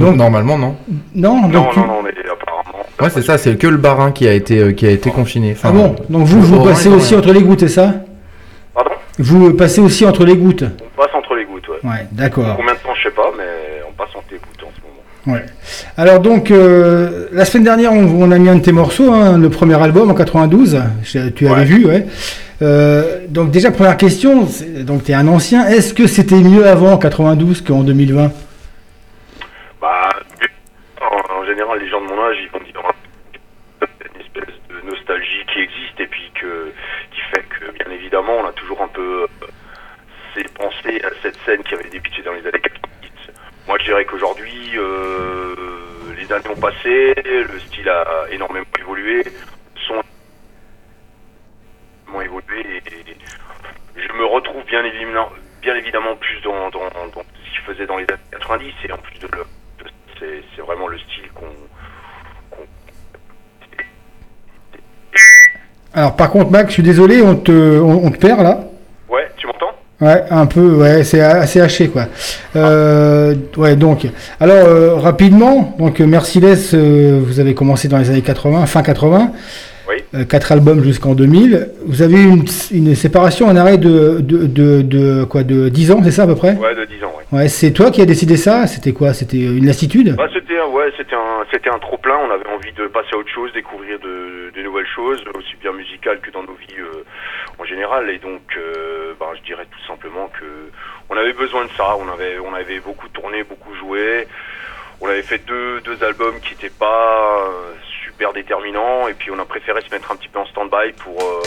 Donc 0.00 0.16
normalement 0.16 0.58
non. 0.58 0.76
Non, 1.14 1.42
donc 1.42 1.52
Non, 1.52 1.66
tu- 1.72 1.78
non, 1.80 1.86
non, 1.86 2.02
mais 2.02 2.10
apparemment. 2.30 2.84
Ouais, 3.00 3.10
c'est 3.10 3.22
ça, 3.22 3.38
c'est 3.38 3.56
que 3.56 3.66
le 3.66 3.76
barin 3.76 4.12
qui 4.12 4.26
a 4.28 4.32
été 4.32 4.58
euh, 4.58 4.72
qui 4.72 4.86
a 4.86 4.90
été 4.90 5.10
confiné. 5.10 5.54
Ah 5.62 5.70
bon 5.70 5.94
Donc 6.08 6.26
vous, 6.26 6.40
vous 6.40 6.64
passez 6.64 6.88
aussi 6.88 7.14
entre 7.14 7.32
les 7.32 7.42
gouttes, 7.42 7.60
c'est 7.60 7.68
ça 7.68 7.94
Pardon? 8.74 8.90
Vous 9.18 9.52
passez 9.54 9.80
aussi 9.80 10.04
entre 10.06 10.24
les 10.24 10.36
gouttes? 10.36 10.64
On 10.64 11.00
passe 11.02 11.14
entre 11.14 11.34
les 11.34 11.44
gouttes, 11.44 11.68
ouais. 11.68 11.88
Ouais, 11.90 12.06
d'accord. 12.12 12.56
Combien 12.56 12.72
de 12.74 12.78
temps, 12.78 12.94
je 12.96 13.08
sais 13.08 13.14
pas, 13.14 13.30
mais 13.36 13.82
on 13.88 13.92
passe 13.92 14.10
entre 14.14 14.26
les 14.32 14.38
gouttes 14.38 14.62
en 14.66 14.70
ce 14.74 14.80
moment. 14.82 15.36
Ouais. 15.38 15.44
Alors 15.96 16.20
donc, 16.20 16.50
euh, 16.50 17.26
la 17.32 17.44
semaine 17.44 17.64
dernière, 17.64 17.92
on, 17.92 18.22
on 18.22 18.30
a 18.30 18.38
mis 18.38 18.48
un 18.48 18.56
de 18.56 18.62
tes 18.62 18.72
morceaux, 18.72 19.12
hein, 19.12 19.36
le 19.38 19.48
premier 19.50 19.80
album 19.82 20.10
en 20.10 20.14
92. 20.14 20.80
Je- 21.02 21.28
Tu 21.30 21.46
avais 21.46 21.56
Ouais. 21.60 21.64
vu, 21.64 21.86
ouais. 21.86 22.06
Euh, 22.62 23.20
donc 23.28 23.50
déjà, 23.50 23.70
première 23.70 23.96
question, 23.96 24.46
donc 24.82 25.04
tu 25.04 25.12
es 25.12 25.14
un 25.14 25.28
ancien. 25.28 25.66
Est-ce 25.68 25.94
que 25.94 26.06
c'était 26.06 26.36
mieux 26.40 26.66
avant 26.66 26.92
en 26.92 26.98
92 26.98 27.62
qu'en 27.62 27.80
2020 27.82 28.30
Bah, 29.80 30.10
en, 31.00 31.40
en 31.40 31.44
les 31.74 31.88
gens 31.88 32.00
de 32.00 32.06
mon 32.06 32.20
âge, 32.24 32.36
ils 32.40 32.48
vont 32.50 32.60
dire 32.60 32.80
une 34.14 34.20
espèce 34.20 34.54
de 34.68 34.80
nostalgie 34.88 35.44
qui 35.52 35.60
existe 35.60 35.98
et 36.00 36.06
puis 36.06 36.30
qui 36.34 37.20
fait 37.32 37.42
que, 37.48 37.70
bien 37.72 37.90
évidemment, 37.92 38.36
on 38.38 38.46
a 38.46 38.52
toujours 38.52 38.80
un 38.82 38.88
peu 38.88 39.22
euh, 39.22 39.46
ces 40.34 40.44
pensées 40.44 41.00
à 41.04 41.10
cette 41.22 41.36
scène 41.44 41.62
qui 41.62 41.74
avait 41.74 41.88
débuté 41.88 42.22
dans 42.22 42.32
les 42.32 42.46
années 42.46 42.60
90. 42.60 43.10
Moi, 43.66 43.78
je 43.78 43.84
dirais 43.84 44.04
qu'aujourd'hui, 44.04 44.72
euh, 44.76 45.54
les 46.16 46.32
années 46.32 46.48
ont 46.48 46.60
passé, 46.60 47.14
le 47.24 47.58
style 47.60 47.88
a 47.88 48.26
énormément 48.30 48.66
évolué, 48.78 49.22
son 49.86 50.02
évolué 52.22 52.82
et 52.86 54.00
je 54.00 54.12
me 54.12 54.24
retrouve 54.24 54.62
bien 54.66 54.84
évidemment, 54.84 55.30
bien 55.62 55.74
évidemment 55.76 56.16
plus 56.16 56.40
dans, 56.42 56.68
dans, 56.70 56.80
dans 57.14 57.22
ce 57.22 57.50
qu'il 57.52 57.60
faisait 57.62 57.86
dans 57.86 57.96
les 57.96 58.04
années 58.10 58.20
90 58.32 58.74
et 58.88 58.92
en 58.92 58.98
plus 58.98 59.18
de- 59.20 59.28
c'est, 60.20 60.62
vraiment 60.62 60.88
le 60.88 60.98
style 60.98 61.30
qu'on, 61.34 61.46
Alors 65.92 66.14
par 66.14 66.30
contre, 66.30 66.50
Max, 66.50 66.68
je 66.68 66.74
suis 66.74 66.82
désolé, 66.82 67.20
on 67.20 67.34
te, 67.34 67.50
on, 67.50 68.06
on 68.06 68.10
te 68.10 68.18
perd 68.18 68.42
là. 68.42 68.60
Ouais, 69.08 69.28
tu 69.36 69.46
m'entends? 69.46 69.72
Ouais, 70.00 70.24
un 70.30 70.46
peu, 70.46 70.76
ouais, 70.76 71.02
c'est 71.04 71.20
assez 71.20 71.60
haché 71.60 71.88
quoi. 71.88 72.06
Euh, 72.56 73.34
ouais, 73.56 73.76
donc, 73.76 74.06
alors 74.38 74.66
euh, 74.66 74.94
rapidement, 74.94 75.74
donc 75.78 76.00
euh, 76.00 76.06
Merciless, 76.06 76.74
euh, 76.74 77.20
vous 77.22 77.40
avez 77.40 77.54
commencé 77.54 77.88
dans 77.88 77.98
les 77.98 78.08
années 78.08 78.22
80, 78.22 78.66
fin 78.66 78.82
80, 78.82 79.32
Oui. 79.90 80.04
euh, 80.14 80.24
quatre 80.24 80.52
albums 80.52 80.82
jusqu'en 80.82 81.14
2000. 81.14 81.68
Vous 81.84 82.02
avez 82.02 82.14
eu 82.14 82.28
une, 82.28 82.44
une 82.70 82.94
séparation, 82.94 83.48
un 83.48 83.56
arrêt 83.56 83.76
de, 83.78 84.20
de, 84.20 84.46
de, 84.46 84.82
de 84.82 85.24
quoi, 85.24 85.42
de 85.42 85.68
10 85.68 85.90
ans, 85.92 86.00
c'est 86.04 86.10
ça 86.12 86.22
à 86.22 86.26
peu 86.26 86.36
près? 86.36 86.54
Ouais, 86.56 86.74
de 86.74 86.84
10 86.84 87.04
ans, 87.04 87.12
ouais. 87.18 87.38
Ouais, 87.38 87.48
c'est 87.48 87.72
toi 87.72 87.90
qui 87.90 88.00
as 88.00 88.06
décidé 88.06 88.36
ça? 88.36 88.66
C'était 88.66 88.92
quoi? 88.92 89.12
C'était 89.14 89.38
une 89.38 89.66
lassitude? 89.66 90.14
Bah, 90.16 90.28
c'était 90.32 90.58
un, 90.58 90.66
ouais, 90.66 90.90
un, 91.12 91.74
un 91.74 91.78
trop 91.78 91.98
plein. 91.98 92.16
On 92.18 92.30
avait 92.30 92.48
envie 92.48 92.72
de 92.72 92.86
passer 92.88 93.10
à 93.12 93.16
autre 93.18 93.28
chose, 93.32 93.52
découvrir 93.52 93.98
de, 94.00 94.50
de 94.56 94.62
nouvelles 94.62 94.86
choses, 94.94 95.22
aussi 95.34 95.54
bien 95.60 95.72
musicales 95.72 96.20
que 96.20 96.30
dans 96.30 96.42
nos 96.42 96.54
vies 96.54 96.80
euh, 96.80 97.04
en 97.58 97.64
général. 97.64 98.10
Et 98.10 98.18
donc, 98.18 98.42
euh, 98.56 99.12
bah, 99.18 99.26
je 99.36 99.42
dirais 99.46 99.66
tout 99.70 99.86
simplement 99.86 100.30
que 100.38 100.46
on 101.08 101.16
avait 101.16 101.32
besoin 101.32 101.64
de 101.64 101.70
ça. 101.76 101.96
On 101.98 102.08
avait, 102.12 102.38
on 102.44 102.54
avait 102.54 102.80
beaucoup 102.80 103.08
tourné, 103.08 103.42
beaucoup 103.44 103.74
joué. 103.76 104.26
On 105.00 105.08
avait 105.08 105.22
fait 105.22 105.40
deux, 105.46 105.80
deux 105.84 106.04
albums 106.04 106.38
qui 106.42 106.54
n'étaient 106.54 106.76
pas 106.78 107.46
euh, 107.48 107.72
super 108.20 108.34
déterminants. 108.34 109.08
Et 109.08 109.14
puis, 109.14 109.30
on 109.30 109.38
a 109.38 109.46
préféré 109.46 109.80
se 109.80 109.90
mettre 109.90 110.12
un 110.12 110.16
petit 110.16 110.28
peu 110.28 110.38
en 110.38 110.46
stand-by 110.46 110.92
pour. 110.98 111.18
euh, 111.22 111.42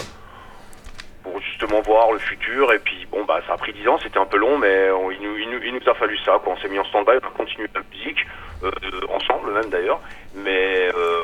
pour 1.21 1.39
justement 1.39 1.79
voir 1.79 2.11
le 2.11 2.19
futur 2.19 2.73
et 2.73 2.79
puis 2.79 3.07
bon 3.09 3.23
bah 3.23 3.39
ça 3.47 3.53
a 3.53 3.57
pris 3.57 3.71
10 3.71 3.87
ans 3.87 3.97
c'était 4.03 4.17
un 4.17 4.25
peu 4.25 4.35
long 4.35 4.57
mais 4.57 4.89
il, 5.13 5.21
nous, 5.21 5.37
il, 5.37 5.73
nous, 5.73 5.89
a 5.89 5.93
fallu 5.93 6.17
ça 6.17 6.37
quoi 6.43 6.51
on 6.51 6.57
s'est 6.57 6.67
mis 6.67 6.77
en 6.77 6.83
stand-by 6.83 7.13
on 7.13 7.27
a 7.27 7.31
continué 7.31 7.69
la 7.73 7.79
musique 7.93 8.27
euh, 8.61 8.69
ensemble 9.07 9.53
même 9.53 9.69
d'ailleurs 9.69 10.01
mais 10.35 10.89
euh, 10.93 11.21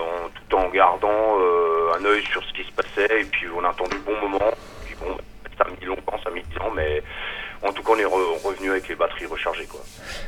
tout 0.47 0.55
en 0.55 0.69
gardant 0.69 1.37
un 1.99 2.05
œil 2.05 2.23
sur 2.23 2.41
ce 2.45 2.53
qui 2.53 2.63
se 2.63 2.71
passait 2.71 3.19
et 3.19 3.25
puis 3.25 3.47
on 3.53 3.61
a 3.65 3.71
attendu 3.71 3.97
le 3.97 4.03
bon 4.03 4.29
moment 4.29 4.51
puis 4.85 4.95
bon 5.01 5.17
ça 5.57 5.65
a 5.65 5.69
mis 5.69 5.85
longtemps 5.85 6.17
ça 6.23 6.29
a 6.29 6.31
mis 6.31 6.43
10 6.43 6.59
ans 6.59 6.71
mais 6.73 7.03
en 7.67 7.71
tout 7.71 7.83
cas 7.83 7.91
on 7.95 7.99
est 7.99 8.03
re- 8.03 8.47
revenu 8.47 8.71
avec 8.71 8.87
les 8.89 8.95
batteries 8.95 9.25
rechargées 9.25 9.65
quoi 9.69 9.81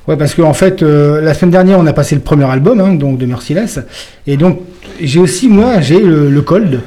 Ouais, 0.07 0.17
parce 0.17 0.34
qu'en 0.36 0.53
fait, 0.53 0.82
euh, 0.82 1.21
la 1.21 1.34
semaine 1.34 1.51
dernière, 1.51 1.77
on 1.79 1.86
a 1.86 1.93
passé 1.93 2.15
le 2.15 2.21
premier 2.21 2.45
album, 2.49 2.79
hein, 2.82 2.93
donc 2.95 3.17
de 3.19 3.25
Merciless. 3.27 3.79
Et 4.25 4.36
donc, 4.36 4.59
j'ai 4.99 5.19
aussi, 5.19 5.47
moi, 5.47 5.79
j'ai 5.79 5.99
le, 5.99 6.29
le 6.29 6.41
Cold. 6.41 6.82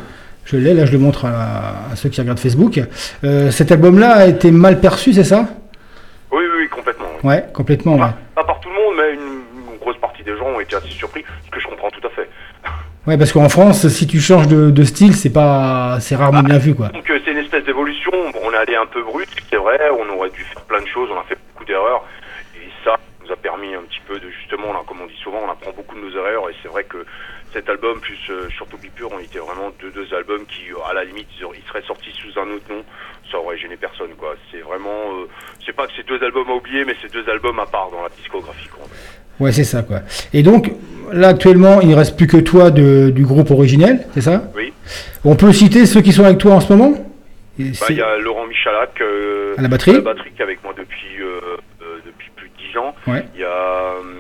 Je 0.45 0.57
l'ai, 0.57 0.75
là, 0.75 0.85
je 0.85 0.93
le 0.93 0.99
montre 0.99 1.25
à, 1.27 1.91
à 1.93 1.97
ceux 1.97 2.09
qui 2.09 2.21
regardent 2.21 2.41
Facebook. 2.41 2.81
Euh, 3.23 3.51
cet 3.53 3.71
album-là 3.73 4.11
a 4.17 4.27
été 4.27 4.51
mal 4.51 4.81
perçu, 4.81 5.13
c'est 5.13 5.25
ça? 5.25 5.47
Oui 6.33 6.39
oui, 6.43 6.63
oui 6.63 6.69
complètement 6.69 7.07
oui. 7.23 7.29
Ouais, 7.31 7.45
complètement, 7.53 7.95
ouais. 7.95 8.11
Pas, 8.35 8.43
par 8.45 8.59
tout 8.61 8.69
le 8.69 8.75
monde 8.75 8.95
mais 8.99 9.15
une, 9.15 9.73
une 9.73 9.79
grosse 9.79 9.97
partie 9.99 10.23
des 10.25 10.37
gens 10.37 10.47
ont 10.47 10.61
été 10.61 10.75
assez 10.77 10.89
surpris 10.91 11.23
ce 11.47 11.51
que 11.53 11.61
je 11.61 11.67
comprends 11.69 11.91
Ouais, 13.07 13.19
parce 13.19 13.33
qu'en 13.33 13.51
France, 13.51 13.87
si 13.89 14.07
tu 14.07 14.19
changes 14.19 14.49
de, 14.49 14.71
de 14.71 14.85
style, 14.85 15.15
c'est 15.15 15.33
pas, 15.33 15.99
c'est 16.01 16.17
rarement 16.17 16.43
bien 16.43 16.57
vu, 16.57 16.75
quoi. 16.75 16.89
Donc 16.89 17.09
euh, 17.11 17.19
c'est 17.23 17.33
une 17.33 17.39
espèce 17.39 17.65
d'évolution. 17.65 18.11
Bon, 18.33 18.41
on 18.45 18.53
est 18.53 18.57
allé 18.57 18.77
un 18.77 18.87
peu 18.87 19.03
brut, 19.03 19.29
c'est 19.51 19.57
vrai. 19.57 19.79
On 19.91 20.09
aurait 20.17 20.31
dû 20.31 20.41
faire 20.43 20.63
plein 20.63 20.81
de 20.81 20.87
choses. 20.87 21.11
On 21.13 21.21
a 21.21 21.25
fait 21.25 21.37
beaucoup 21.53 21.67
d'erreurs. 21.67 22.03
Et 22.57 22.67
ça 22.83 22.97
nous 23.23 23.31
a 23.31 23.37
permis 23.37 23.75
un 23.75 23.83
petit 23.83 24.01
peu 24.09 24.19
de 24.19 24.31
justement, 24.31 24.73
là, 24.73 24.81
comme 24.87 25.03
on 25.03 25.07
dit 25.07 25.21
souvent, 25.23 25.41
on 25.47 25.51
apprend 25.51 25.73
beaucoup 25.73 25.97
de 25.97 26.01
nos 26.01 26.17
erreurs. 26.17 26.49
Et 26.49 26.55
c'est 26.63 26.69
vrai 26.69 26.85
que 26.85 27.05
cet 27.53 27.69
album 27.69 28.01
plus 28.01 28.19
euh, 28.31 28.49
surtout 28.57 28.79
Pure 28.79 29.13
ont 29.13 29.19
été 29.19 29.39
vraiment 29.39 29.71
deux 29.81 29.91
deux 29.91 30.13
albums 30.15 30.47
qui, 30.47 30.73
euh, 30.73 30.89
à 30.91 30.95
la 30.95 31.05
limite, 31.05 31.29
ils, 31.39 31.45
ils 31.45 31.69
seraient 31.69 31.83
sortis 31.87 32.11
sous 32.13 32.39
un 32.41 32.49
autre 32.57 32.65
nom. 32.71 32.83
Ça 33.31 33.39
aurait 33.39 33.59
gêné 33.59 33.77
personne, 33.77 34.15
quoi. 34.17 34.35
C'est 34.51 34.61
vraiment, 34.61 35.13
euh, 35.13 35.29
c'est 35.67 35.77
pas 35.77 35.87
que 35.87 35.93
c'est 35.95 36.07
deux 36.07 36.23
albums 36.25 36.49
à 36.49 36.55
oublier, 36.55 36.87
mais 36.87 36.97
c'est 37.03 37.13
deux 37.13 37.29
albums 37.29 37.59
à 37.59 37.67
part 37.67 37.91
dans 37.91 38.03
la 38.03 38.09
discographie, 38.09 38.69
quoi. 38.69 38.87
Ouais, 39.41 39.53
c'est 39.53 39.65
ça, 39.65 39.83
quoi. 39.83 40.01
Et 40.33 40.43
donc, 40.43 40.71
là, 41.13 41.29
actuellement, 41.29 41.81
il 41.81 41.95
reste 41.95 42.17
plus 42.17 42.27
que 42.27 42.37
toi 42.37 42.71
de- 42.71 43.11
du 43.11 43.25
groupe 43.25 43.51
originel, 43.51 44.07
c'est 44.15 44.21
ça? 44.21 44.45
Oui. 44.57 44.73
On 45.25 45.37
peut 45.37 45.53
citer 45.53 45.87
ceux 45.87 46.01
qui 46.03 46.13
sont 46.13 46.25
avec 46.25 46.39
toi 46.39 46.55
en 46.55 46.61
ce 46.61 46.73
moment? 46.73 46.93
Bah, 47.59 47.87
il 47.91 47.97
y 47.97 48.03
a 48.03 48.19
Laurent 48.19 48.47
Michalak 48.47 49.01
euh, 49.01 49.55
À 49.57 49.63
la 49.63 49.69
batterie? 49.69 49.93
qui 49.93 50.41
est 50.41 50.43
avec 50.43 50.63
moi 50.65 50.75
depuis 50.77 51.21
euh, 51.21 51.39
euh, 51.83 51.99
depuis 52.05 52.29
plus 52.35 52.49
de 52.49 52.55
10 52.73 52.79
ans. 52.79 52.95
Ouais. 53.07 53.25
Il 53.35 53.41
y 53.41 53.45
a 53.45 53.95
hum, 54.01 54.13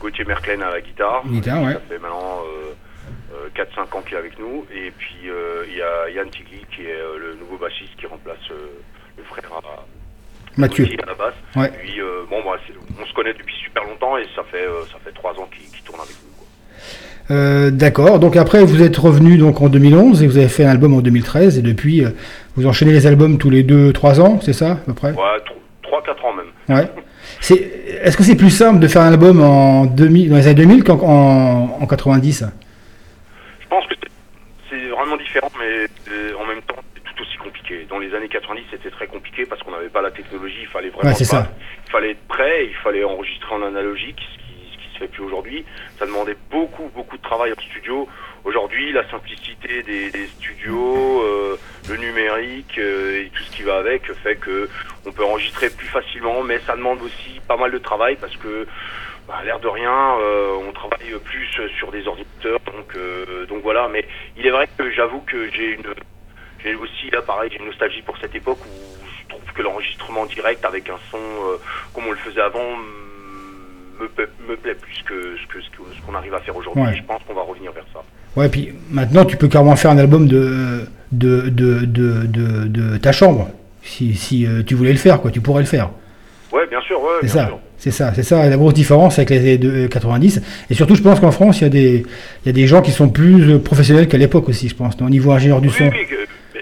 Gauthier 0.00 0.24
Merklen 0.24 0.62
à 0.62 0.70
la 0.70 0.80
guitare. 0.80 1.22
Guitare, 1.26 1.62
ouais. 1.64 1.72
Ça 1.72 1.80
fait 1.88 1.98
maintenant 1.98 2.38
euh, 2.46 3.34
euh, 3.44 3.48
4-5 3.56 3.96
ans 3.96 4.02
qu'il 4.02 4.14
est 4.14 4.18
avec 4.18 4.38
nous. 4.38 4.64
Et 4.72 4.92
puis 4.96 5.16
il 5.24 5.76
y 5.76 5.82
a 5.82 6.10
Yann 6.14 6.30
Tigli 6.30 6.64
qui 6.74 6.82
est 6.82 6.94
le 7.18 7.34
nouveau 7.40 7.56
bassiste 7.58 7.96
qui 7.98 8.06
remplace 8.06 8.38
le 8.48 9.24
frère 9.24 9.50
à 9.52 9.84
Mathieu. 10.60 10.84
Gauthier 10.84 11.02
à 11.02 11.06
la 11.06 11.14
basse. 11.14 11.34
Ouais. 11.56 11.72
Lui, 11.82 12.00
euh, 12.00 12.22
bon, 12.30 12.36
bah, 12.44 12.56
on 13.02 13.06
se 13.06 13.12
connaît 13.14 13.32
depuis 13.34 13.54
super 13.64 13.82
longtemps 13.84 14.16
et 14.18 14.24
ça 14.36 14.42
fait 14.50 14.64
euh, 14.64 14.82
ça 14.92 14.98
fait 15.04 15.12
3 15.12 15.32
ans 15.32 15.48
qu'il 15.52 15.82
tourne 15.82 16.00
avec 16.00 16.12
nous. 16.14 17.34
Euh, 17.34 17.70
D'accord. 17.70 18.18
Donc 18.18 18.36
après, 18.36 18.62
vous 18.64 18.82
êtes 18.82 18.96
revenu 18.96 19.36
donc 19.38 19.60
en 19.60 19.68
2011 19.68 20.22
et 20.22 20.26
vous 20.26 20.36
avez 20.36 20.48
fait 20.48 20.64
un 20.64 20.70
album 20.70 20.94
en 20.94 21.00
2013 21.00 21.58
et 21.58 21.62
depuis, 21.62 22.04
euh, 22.04 22.10
vous 22.56 22.66
enchaînez 22.66 22.92
les 22.92 23.06
albums 23.06 23.38
tous 23.38 23.50
les 23.50 23.62
2-3 23.62 24.20
ans, 24.20 24.40
c'est 24.42 24.52
ça 24.52 24.72
à 24.72 24.74
peu 24.76 24.94
près? 24.94 25.12
Ouais, 25.12 25.38
3-4 25.82 26.24
ans 26.26 26.32
même. 26.34 26.76
Ouais. 26.76 26.88
Est-ce 28.02 28.16
que 28.16 28.22
c'est 28.24 28.34
plus 28.36 28.50
simple 28.50 28.80
de 28.80 28.88
faire 28.88 29.02
un 29.02 29.08
album 29.12 29.40
en 29.42 29.84
2000, 29.86 30.30
dans 30.30 30.36
les 30.36 30.46
années 30.46 30.54
2000 30.56 30.84
qu'en 30.84 30.98
en, 31.02 31.78
en 31.80 31.86
90 31.86 32.44
Je 33.60 33.66
pense 33.68 33.86
que 33.86 33.94
c'est- 34.68 34.88
vraiment 34.90 35.16
différent, 35.16 35.50
mais 35.58 35.86
en 36.34 36.46
même 36.46 36.62
temps, 36.66 36.76
c'est 36.94 37.02
tout 37.14 37.22
aussi 37.22 37.36
compliqué. 37.70 37.86
Dans 37.88 37.98
les 37.98 38.14
années 38.14 38.28
90, 38.28 38.64
c'était 38.70 38.90
très 38.90 39.06
compliqué 39.06 39.46
parce 39.46 39.62
qu'on 39.62 39.70
n'avait 39.70 39.88
pas 39.88 40.02
la 40.02 40.10
technologie, 40.10 40.58
il 40.62 40.66
fallait 40.66 40.90
vraiment 40.90 41.10
Ouais, 41.10 41.24
ça. 41.24 41.50
Il 41.86 41.90
fallait 41.90 42.10
être 42.10 42.26
prêt, 42.28 42.66
il 42.66 42.74
fallait 42.76 43.04
enregistrer 43.04 43.54
en 43.54 43.62
analogique, 43.62 44.20
ce 44.20 44.38
qui, 44.38 44.72
ce 44.72 44.78
qui 44.78 44.94
se 44.94 44.98
fait 44.98 45.08
plus 45.08 45.22
aujourd'hui. 45.24 45.64
Ça 45.98 46.06
demandait 46.06 46.36
beaucoup, 46.50 46.90
beaucoup 46.94 47.16
de 47.16 47.22
travail 47.22 47.52
en 47.52 47.60
studio. 47.60 48.08
Aujourd'hui, 48.44 48.92
la 48.92 49.08
simplicité 49.10 49.82
des, 49.82 50.10
des 50.10 50.26
studios, 50.28 51.22
euh, 51.22 51.58
le 51.88 51.96
numérique 51.96 52.78
euh, 52.78 53.22
et 53.22 53.30
tout 53.30 53.42
ce 53.42 53.56
qui 53.56 53.62
va 53.62 53.76
avec 53.76 54.10
fait 54.22 54.36
que 54.36 54.68
on 55.06 55.12
peut 55.12 55.24
enregistrer 55.24 55.68
plus 55.70 55.86
facilement, 55.86 56.42
mais 56.42 56.58
ça 56.60 56.74
demande 56.74 57.02
aussi 57.02 57.40
pas 57.46 57.56
mal 57.56 57.70
de 57.70 57.78
travail 57.78 58.16
parce 58.20 58.36
que 58.36 58.66
bah, 59.28 59.36
à 59.40 59.44
l'air 59.44 59.60
de 59.60 59.68
rien, 59.68 60.16
euh, 60.18 60.56
on 60.66 60.72
travaille 60.72 61.14
plus 61.24 61.46
sur 61.78 61.92
des 61.92 62.06
ordinateurs, 62.08 62.60
donc 62.74 62.96
euh, 62.96 63.46
donc 63.46 63.62
voilà. 63.62 63.88
Mais 63.88 64.06
il 64.36 64.46
est 64.46 64.50
vrai 64.50 64.68
que 64.76 64.90
j'avoue 64.90 65.20
que 65.20 65.50
j'ai 65.52 65.74
une 65.74 65.82
j'ai 66.64 66.74
aussi 66.74 67.10
là 67.12 67.22
pareil, 67.22 67.50
j'ai 67.52 67.58
une 67.58 67.66
nostalgie 67.66 68.02
pour 68.02 68.16
cette 68.18 68.34
époque 68.34 68.58
où 68.64 69.04
je 69.22 69.28
trouve 69.28 69.52
que 69.54 69.62
l'enregistrement 69.62 70.26
direct 70.26 70.64
avec 70.64 70.88
un 70.88 70.98
son 71.10 71.16
euh, 71.18 71.56
comme 71.94 72.04
on 72.08 72.10
le 72.12 72.16
faisait 72.18 72.40
avant 72.40 72.76
me, 74.00 74.08
plaît- 74.08 74.28
me 74.48 74.56
plaît 74.56 74.74
plus 74.74 75.02
que 75.06 75.36
ce 75.36 75.46
que- 75.46 76.06
qu'on 76.06 76.14
arrive 76.14 76.34
à 76.34 76.40
faire 76.40 76.56
aujourd'hui. 76.56 76.82
Ouais. 76.82 76.92
Et 76.92 76.96
Je 76.96 77.02
pense 77.04 77.20
qu'on 77.26 77.34
va 77.34 77.42
revenir 77.42 77.72
vers 77.72 77.84
ça. 77.92 78.02
Ouais, 78.36 78.48
puis 78.48 78.72
maintenant, 78.90 79.24
tu 79.24 79.36
peux 79.36 79.48
carrément 79.48 79.76
faire 79.76 79.90
un 79.90 79.98
album 79.98 80.26
de, 80.26 80.86
de, 81.12 81.48
de, 81.48 81.80
de, 81.84 82.26
de, 82.26 82.68
de 82.68 82.96
ta 82.96 83.12
chambre. 83.12 83.50
Si, 83.82 84.14
si 84.14 84.46
euh, 84.46 84.62
tu 84.62 84.74
voulais 84.74 84.92
le 84.92 84.98
faire, 84.98 85.20
quoi, 85.20 85.30
tu 85.30 85.40
pourrais 85.40 85.62
le 85.62 85.66
faire. 85.68 85.90
Ouais, 86.52 86.66
bien 86.68 86.80
sûr, 86.82 87.00
ouais, 87.00 87.08
C'est 87.22 87.28
ça, 87.28 87.46
sûr. 87.46 87.58
c'est 87.78 87.90
ça, 87.90 88.12
c'est 88.14 88.22
ça 88.22 88.48
la 88.48 88.56
grosse 88.56 88.74
différence 88.74 89.18
avec 89.18 89.30
les 89.30 89.38
années 89.38 89.58
de- 89.58 89.86
90. 89.86 90.40
Et 90.70 90.74
surtout, 90.74 90.94
je 90.94 91.02
pense 91.02 91.20
qu'en 91.20 91.30
France, 91.30 91.60
il 91.60 91.64
y, 91.64 91.66
a 91.66 91.70
des, 91.70 92.04
il 92.44 92.46
y 92.46 92.48
a 92.48 92.52
des 92.52 92.66
gens 92.66 92.82
qui 92.82 92.90
sont 92.92 93.08
plus 93.08 93.52
euh, 93.54 93.58
professionnels 93.58 94.08
qu'à 94.08 94.18
l'époque 94.18 94.48
aussi, 94.48 94.68
je 94.68 94.74
pense, 94.74 94.94
au 95.00 95.08
niveau 95.10 95.32
ingénieur 95.32 95.60
du 95.60 95.68
Oui, 95.68 95.74
son. 95.76 95.84
oui, 95.84 96.06
que- 96.06 96.14
mais 96.54 96.60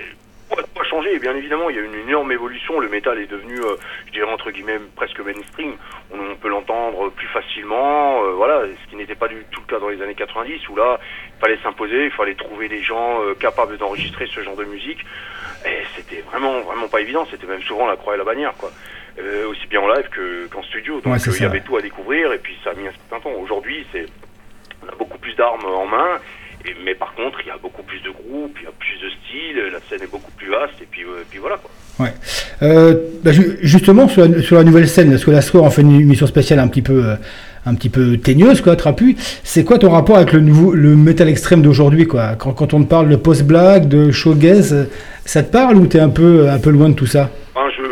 tout 0.51 0.59
a- 0.59 0.63
tout 0.63 0.81
a 0.81 0.85
changé, 0.85 1.18
bien 1.29 1.37
évidemment, 1.37 1.69
il 1.69 1.77
y 1.77 1.79
a 1.79 1.83
eu 1.83 1.87
une 1.87 2.09
énorme 2.09 2.33
évolution. 2.33 2.81
Le 2.81 2.89
métal 2.89 3.19
est 3.19 3.27
devenu, 3.27 3.55
euh, 3.61 3.77
je 4.07 4.13
dirais 4.13 4.33
entre 4.33 4.51
guillemets, 4.51 4.79
presque 4.97 5.21
mainstream. 5.21 5.75
On, 6.13 6.19
on 6.33 6.37
peut 6.37 6.49
l'entendre 6.49 7.11
plus 7.11 7.27
facilement, 7.29 8.23
euh, 8.25 8.31
voilà, 8.33 8.63
ce 8.83 8.91
qui 8.91 8.97
n'était 8.97 9.15
pas 9.15 9.29
du 9.29 9.37
tout 9.51 9.61
le 9.61 9.67
cas 9.71 9.79
dans 9.79 9.89
les 9.91 10.01
années 10.01 10.15
90, 10.15 10.69
où 10.71 10.77
là, 10.77 10.99
il 11.37 11.41
fallait 11.41 11.59
s'imposer, 11.63 12.07
il 12.07 12.11
fallait 12.13 12.35
trouver 12.35 12.69
des 12.69 12.83
gens 12.83 13.23
euh, 13.23 13.35
capables 13.35 13.77
d'enregistrer 13.77 14.27
ce 14.27 14.41
genre 14.43 14.57
de 14.57 14.65
musique. 14.65 15.05
Et 15.67 15.83
c'était 15.97 16.23
vraiment, 16.23 16.61
vraiment 16.61 16.89
pas 16.89 17.01
évident. 17.01 17.27
C'était 17.31 17.47
même 17.47 17.63
souvent 17.63 17.87
la 17.87 17.97
croix 17.97 18.15
et 18.15 18.19
la 18.19 18.25
bannière, 18.25 18.55
quoi. 18.57 18.71
Aussi 19.51 19.67
bien 19.67 19.81
en 19.81 19.89
live 19.89 20.09
que- 20.11 20.47
qu'en 20.47 20.63
studio. 20.63 21.01
Donc 21.01 21.13
Ouais, 21.13 21.19
il 21.19 21.43
y 21.43 21.45
avait 21.45 21.61
tout 21.61 21.77
à 21.77 21.83
découvrir, 21.83 22.33
et 22.33 22.39
puis 22.39 22.57
ça 22.63 22.71
a 22.71 22.75
mis 22.75 22.87
un 22.87 22.93
certain 22.93 23.19
temps. 23.21 23.37
Aujourd'hui, 23.37 23.85
c'est 23.93 24.07
on 24.85 24.89
a 24.89 24.95
beaucoup 24.95 25.19
plus 25.19 25.35
d'armes 25.35 25.65
en 25.67 25.87
main, 25.87 26.21
et, 26.65 26.75
mais 26.85 26.95
par 26.95 27.15
contre, 27.15 27.39
il 27.45 27.49
y 27.49 27.51
a 27.51 27.57
beaucoup 27.61 27.83
plus 27.83 28.01
de 28.01 28.11
groupes, 28.11 28.57
il 28.61 28.65
y 28.65 28.67
a 28.67 28.73
plus 28.79 28.97
de 29.05 29.11
styles, 29.11 29.73
la 29.73 29.79
scène 29.89 30.03
est 30.07 30.11
beaucoup 30.11 30.31
plus 30.33 30.51
vaste, 30.51 30.75
et 30.83 30.87
puis, 30.91 31.03
euh, 31.03 31.23
et 31.23 31.27
puis 31.29 31.39
voilà 31.39 31.57
quoi. 31.57 31.71
Ouais. 32.01 32.13
Euh, 32.63 32.95
bah, 33.25 33.33
ju- 33.33 33.59
justement, 33.63 34.09
sur 34.09 34.29
la, 34.29 34.41
sur 34.43 34.57
la 34.57 34.65
nouvelle 34.65 34.89
scène, 34.89 35.11
parce 35.11 35.25
que 35.25 35.31
la 35.31 35.43
soir, 35.43 35.65
on 35.65 35.71
fait 35.71 35.83
une 35.83 36.01
émission 36.01 36.27
spéciale 36.27 36.61
un 36.61 36.69
petit 36.69 36.83
peu, 36.83 37.05
euh, 37.05 37.15
un 37.67 37.75
petit 37.75 37.89
peu 37.89 38.17
teigneuse, 38.19 38.61
quoi, 38.61 38.77
trapu. 38.77 39.17
C'est 39.43 39.65
quoi 39.65 39.79
ton 39.79 39.91
rapport 39.91 40.17
avec 40.17 40.33
le 40.33 40.41
nouveau, 40.41 40.73
le 40.73 40.95
métal 40.95 41.29
extrême 41.29 41.61
d'aujourd'hui, 41.63 42.07
quoi? 42.07 42.37
Quand, 42.39 42.53
quand 42.53 42.73
on 42.75 42.85
te 42.85 42.89
parle 42.89 43.09
de 43.09 43.17
post-black, 43.17 43.89
de 43.89 44.11
showgaze, 44.13 44.73
euh, 44.73 44.85
ça 45.25 45.43
te 45.43 45.51
parle 45.53 45.77
ou 45.77 45.87
t'es 45.87 45.99
un 46.01 46.09
peu, 46.09 46.49
un 46.49 46.59
peu 46.59 46.71
loin 46.71 46.89
de 46.89 46.95
tout 46.95 47.07
ça? 47.07 47.31
Je, 47.77 47.83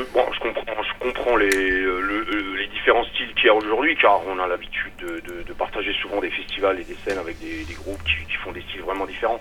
aujourd'hui, 3.54 3.96
car 3.96 4.20
on 4.26 4.38
a 4.38 4.46
l'habitude 4.46 4.92
de, 4.98 5.52
partager 5.52 5.94
souvent 6.02 6.20
des 6.20 6.30
festivals 6.30 6.78
et 6.80 6.84
des 6.84 6.96
scènes 6.96 7.18
avec 7.18 7.38
des, 7.38 7.64
groupes 7.74 8.02
qui, 8.04 8.36
font 8.36 8.52
des 8.52 8.60
styles 8.62 8.82
vraiment 8.82 9.06
différents. 9.06 9.38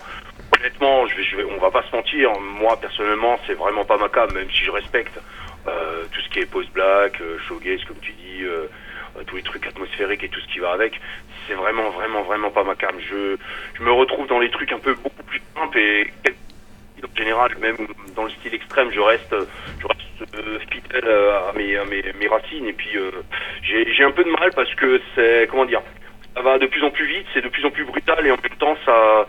Honnêtement, 0.58 1.04
on 1.50 1.60
va 1.60 1.70
pas 1.70 1.82
se 1.82 1.94
mentir. 1.94 2.30
Moi, 2.40 2.78
personnellement, 2.80 3.38
c'est 3.46 3.54
vraiment 3.54 3.84
pas 3.84 3.98
ma 3.98 4.08
cam, 4.08 4.32
même 4.32 4.50
si 4.50 4.64
je 4.64 4.70
respecte 4.70 5.18
euh, 5.66 6.04
tout 6.10 6.20
ce 6.20 6.28
qui 6.30 6.38
est 6.40 6.46
post-black, 6.46 7.20
euh, 7.20 7.38
showgaze, 7.46 7.84
comme 7.84 7.98
tu 8.00 8.12
dis, 8.12 8.42
euh, 8.44 8.66
euh, 9.16 9.24
tous 9.26 9.36
les 9.36 9.42
trucs 9.42 9.66
atmosphériques 9.66 10.24
et 10.24 10.28
tout 10.28 10.40
ce 10.40 10.52
qui 10.52 10.58
va 10.58 10.72
avec. 10.72 11.00
C'est 11.46 11.54
vraiment, 11.54 11.90
vraiment, 11.90 12.22
vraiment 12.22 12.50
pas 12.50 12.64
ma 12.64 12.74
cam. 12.74 12.96
Je 13.00 13.36
me 13.82 13.92
retrouve 13.92 14.26
dans 14.26 14.38
les 14.38 14.50
trucs 14.50 14.72
un 14.72 14.78
peu 14.78 14.94
beaucoup 14.94 15.22
plus 15.24 15.40
simples 15.54 15.78
et 15.78 16.10
en 17.12 17.16
général, 17.16 17.56
même 17.58 17.76
dans 18.14 18.24
le 18.24 18.30
style 18.30 18.54
extrême, 18.54 18.90
je 18.90 19.00
reste, 19.00 19.34
je 19.80 19.86
reste 19.86 20.34
euh, 20.34 20.58
fidèle 20.70 21.04
euh, 21.04 21.48
à 21.48 21.52
mes, 21.52 21.76
à 21.76 21.84
mes, 21.84 22.02
mes 22.18 22.28
racines. 22.28 22.66
Et 22.66 22.72
puis, 22.72 22.96
euh, 22.96 23.10
j'ai 23.62 23.92
j'ai 23.92 24.04
un 24.04 24.10
peu 24.10 24.24
de 24.24 24.30
mal 24.30 24.50
parce 24.54 24.72
que 24.74 25.00
c'est, 25.14 25.48
comment 25.50 25.64
dire, 25.64 25.82
ça 26.34 26.42
va 26.42 26.58
de 26.58 26.66
plus 26.66 26.82
en 26.84 26.90
plus 26.90 27.06
vite, 27.06 27.26
c'est 27.34 27.42
de 27.42 27.48
plus 27.48 27.64
en 27.64 27.70
plus 27.70 27.84
brutal 27.84 28.26
et 28.26 28.30
en 28.30 28.36
même 28.36 28.58
temps, 28.58 28.76
ça, 28.84 29.26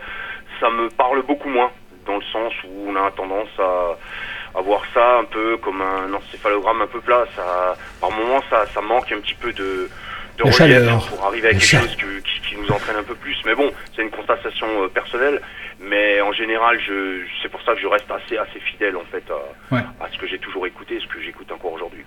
ça 0.60 0.70
me 0.70 0.88
parle 0.90 1.22
beaucoup 1.22 1.48
moins. 1.48 1.70
Dans 2.06 2.16
le 2.16 2.24
sens 2.32 2.54
où 2.64 2.86
on 2.88 2.96
a 2.96 3.10
tendance 3.10 3.50
à, 3.58 3.98
à 4.58 4.62
voir 4.62 4.82
ça 4.94 5.18
un 5.18 5.24
peu 5.24 5.58
comme 5.58 5.82
un 5.82 6.12
encéphalogramme 6.14 6.80
un 6.80 6.86
peu 6.86 7.00
plat. 7.00 7.26
Ça, 7.36 7.76
par 8.00 8.10
moments, 8.10 8.42
ça, 8.48 8.66
ça 8.66 8.80
manque 8.80 9.12
un 9.12 9.20
petit 9.20 9.34
peu 9.34 9.52
de, 9.52 9.90
de 10.38 10.42
relief 10.44 10.56
chaleur. 10.56 11.06
pour 11.08 11.26
arriver 11.26 11.48
à 11.48 11.50
quelque 11.52 11.64
chose 11.64 11.96
que- 11.96 12.20
qui, 12.20 12.40
qui 12.48 12.56
nous 12.60 12.70
entraîne 12.74 12.96
un 12.98 13.02
peu 13.02 13.14
plus. 13.14 13.36
Mais 13.46 13.54
bon, 13.54 13.70
c'est 13.94 14.02
une 14.02 14.10
constatation 14.10 14.66
euh, 14.82 14.88
personnelle. 14.88 15.40
Mais 15.80 16.20
en 16.20 16.32
général, 16.32 16.76
je, 16.86 17.20
c'est 17.40 17.48
pour 17.48 17.60
ça 17.62 17.72
que 17.74 17.80
je 17.80 17.86
reste 17.86 18.06
assez, 18.10 18.36
assez 18.36 18.58
fidèle 18.72 18.96
en 18.96 19.04
fait 19.12 19.22
à, 19.30 19.74
Ouais. 19.74 19.80
à 20.00 20.08
ce 20.12 20.18
que 20.18 20.26
j'ai 20.26 20.38
toujours 20.38 20.66
écouté, 20.66 20.98
ce 21.00 21.06
que 21.06 21.22
j'écoute 21.24 21.50
encore 21.52 21.72
aujourd'hui. 21.74 22.00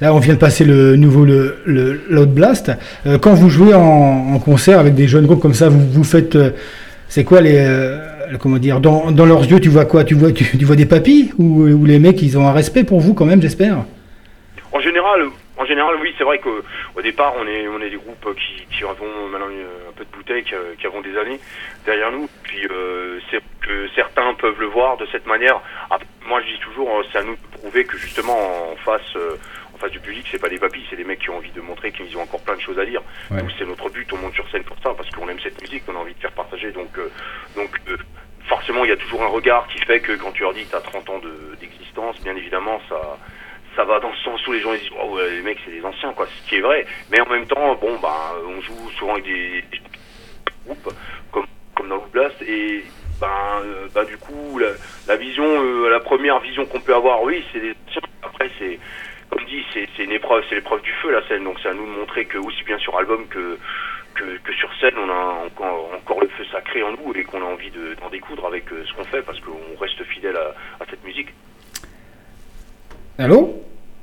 Là, 0.00 0.14
on 0.14 0.20
vient 0.20 0.34
de 0.34 0.38
passer 0.38 0.64
le 0.64 0.94
nouveau 0.94 1.24
le, 1.24 1.60
le 1.66 2.00
Loud 2.08 2.32
Blast. 2.32 2.70
Euh, 3.06 3.18
quand 3.18 3.34
vous 3.34 3.50
jouez 3.50 3.74
en, 3.74 3.80
en 4.34 4.38
concert 4.38 4.78
avec 4.78 4.94
des 4.94 5.08
jeunes 5.08 5.26
groupes 5.26 5.40
comme 5.42 5.54
ça, 5.54 5.68
vous, 5.68 5.80
vous 5.90 6.04
faites. 6.04 6.36
euh, 6.36 6.50
c'est 7.08 7.24
quoi 7.24 7.40
les. 7.40 7.58
comment 8.38 8.58
dire 8.58 8.78
dans, 8.78 9.10
dans 9.10 9.26
leurs 9.26 9.42
yeux, 9.42 9.58
tu 9.58 9.68
vois 9.68 9.84
quoi? 9.86 10.04
Tu 10.04 10.14
vois, 10.14 10.30
tu, 10.30 10.44
tu 10.56 10.64
vois 10.64 10.76
des 10.76 10.86
papis 10.86 11.32
ou, 11.38 11.64
ou 11.66 11.84
les 11.84 11.98
mecs, 11.98 12.22
ils 12.22 12.38
ont 12.38 12.46
un 12.46 12.52
respect 12.52 12.84
pour 12.84 13.00
vous 13.00 13.12
quand 13.14 13.24
même, 13.24 13.42
j'espère? 13.42 13.78
En 14.70 14.78
général, 14.80 15.22
en 15.60 15.64
général, 15.66 15.96
oui, 16.00 16.14
c'est 16.18 16.24
vrai 16.24 16.38
qu'au 16.38 16.60
au 16.96 17.02
départ, 17.02 17.34
on 17.36 17.46
est, 17.46 17.68
on 17.68 17.80
est 17.80 17.90
des 17.90 17.96
groupes 17.96 18.34
qui, 18.36 18.66
qui 18.74 18.82
avons 18.84 19.28
maintenant 19.28 19.46
un 19.46 19.92
peu 19.92 20.04
de 20.04 20.10
bouteille, 20.10 20.42
qui, 20.42 20.54
qui 20.78 20.86
avons 20.86 21.00
des 21.02 21.16
années 21.18 21.38
derrière 21.84 22.10
nous. 22.10 22.28
Puis 22.42 22.66
euh, 22.70 23.20
c'est 23.30 23.40
que 23.60 23.88
certains 23.94 24.32
peuvent 24.34 24.58
le 24.58 24.66
voir 24.66 24.96
de 24.96 25.06
cette 25.12 25.26
manière. 25.26 25.60
Après, 25.90 26.06
moi, 26.26 26.40
je 26.42 26.46
dis 26.54 26.58
toujours, 26.60 26.90
euh, 26.98 27.02
c'est 27.12 27.18
à 27.18 27.22
nous 27.22 27.36
de 27.36 27.58
prouver 27.58 27.84
que 27.84 27.96
justement 27.98 28.72
en 28.72 28.76
face, 28.76 29.14
euh, 29.16 29.36
en 29.74 29.78
face 29.78 29.90
du 29.92 30.00
public, 30.00 30.26
c'est 30.30 30.40
pas 30.40 30.48
des 30.48 30.58
papis, 30.58 30.84
c'est 30.88 30.96
des 30.96 31.04
mecs 31.04 31.20
qui 31.20 31.30
ont 31.30 31.36
envie 31.36 31.50
de 31.52 31.60
montrer 31.60 31.92
qu'ils 31.92 32.16
ont 32.16 32.22
encore 32.22 32.40
plein 32.42 32.56
de 32.56 32.60
choses 32.62 32.78
à 32.78 32.84
dire. 32.86 33.02
Ouais. 33.30 33.40
C'est 33.58 33.66
notre 33.66 33.90
but. 33.90 34.10
On 34.12 34.16
monte 34.16 34.34
sur 34.34 34.48
scène 34.50 34.64
pour 34.64 34.76
ça 34.82 34.94
parce 34.96 35.10
qu'on 35.10 35.28
aime 35.28 35.40
cette 35.40 35.60
musique, 35.60 35.82
on 35.88 35.94
a 35.96 35.98
envie 35.98 36.14
de 36.14 36.20
faire 36.20 36.32
partager. 36.32 36.72
Donc, 36.72 36.96
euh, 36.98 37.10
donc. 37.56 37.70
euh, 37.88 37.96
Forcément, 38.48 38.84
il 38.84 38.88
y 38.88 38.92
a 38.92 38.96
toujours 38.96 39.22
un 39.22 39.28
regard 39.28 39.68
qui 39.68 39.78
fait 39.84 40.00
que 40.00 40.10
quand 40.12 40.32
tu 40.32 40.42
leur 40.42 40.52
dis 40.54 40.64
que 40.64 40.70
tu 40.70 40.74
as 40.76 40.80
30 40.80 41.08
ans 41.10 41.18
de- 41.20 41.54
d'existence, 41.60 42.20
bien 42.20 42.34
évidemment, 42.34 42.80
ça, 42.88 43.16
ça 43.76 43.84
va 43.84 44.00
dans 44.00 44.10
le 44.10 44.16
sens 44.24 44.44
où 44.46 44.52
les 44.52 44.60
gens 44.60 44.72
ils 44.72 44.80
disent 44.80 44.90
oh 45.02 45.14
ouais, 45.16 45.30
les 45.30 45.42
mecs 45.42 45.58
c'est 45.64 45.70
des 45.70 45.84
anciens 45.84 46.12
quoi 46.12 46.26
ce 46.26 46.48
qui 46.48 46.56
est 46.56 46.60
vrai. 46.60 46.86
Mais 47.10 47.20
en 47.20 47.28
même 47.28 47.46
temps 47.46 47.74
bon 47.76 47.98
bah 48.00 48.34
on 48.46 48.60
joue 48.60 48.90
souvent 48.98 49.12
avec 49.12 49.24
des, 49.24 49.64
groupes 50.66 50.92
comme 51.32 51.46
comme 51.74 51.88
dans 51.88 51.96
le 51.96 52.10
Blast 52.12 52.40
et 52.42 52.84
ben 53.20 54.04
du 54.04 54.16
coup 54.18 54.58
la, 54.58 54.68
la 55.06 55.16
vision 55.16 55.44
euh, 55.44 55.88
la 55.90 56.00
première 56.00 56.40
vision 56.40 56.64
qu'on 56.66 56.80
peut 56.80 56.94
avoir 56.94 57.22
oui 57.22 57.44
c'est 57.52 57.60
des 57.60 57.74
anciens. 57.88 58.02
Après 58.22 58.50
c'est 58.58 58.78
comme 59.30 59.44
dit 59.44 59.64
c'est 59.72 59.98
une 60.02 60.12
épreuve 60.12 60.42
c'est 60.48 60.56
l'épreuve 60.56 60.82
du 60.82 60.92
feu 61.02 61.10
la 61.12 61.26
scène. 61.28 61.44
Donc 61.44 61.58
c'est 61.62 61.68
à 61.68 61.74
nous 61.74 61.86
de 61.86 61.90
montrer 61.98 62.24
que 62.24 62.38
aussi 62.38 62.62
bien 62.64 62.78
sur 62.78 62.98
album 62.98 63.26
que 63.28 63.58
que, 64.14 64.52
sur 64.52 64.68
scène 64.80 64.94
on 64.98 65.08
a 65.08 65.44
encore, 65.46 65.92
encore 65.94 66.20
le 66.20 66.28
feu 66.28 66.44
sacré 66.52 66.82
en 66.82 66.90
nous 66.92 67.14
et 67.14 67.24
qu'on 67.24 67.40
a 67.40 67.44
envie 67.46 67.70
de- 67.70 67.94
d'en 67.94 68.10
découdre 68.10 68.44
avec 68.46 68.70
euh, 68.70 68.84
ce 68.84 68.92
qu'on 68.92 69.04
fait 69.04 69.22
parce 69.22 69.40
qu'on 69.40 69.78
reste 69.80 70.02
fidèle 70.04 70.36
à 70.36 70.84
cette 70.90 71.02
musique 71.04 71.28
Allô 73.18 73.56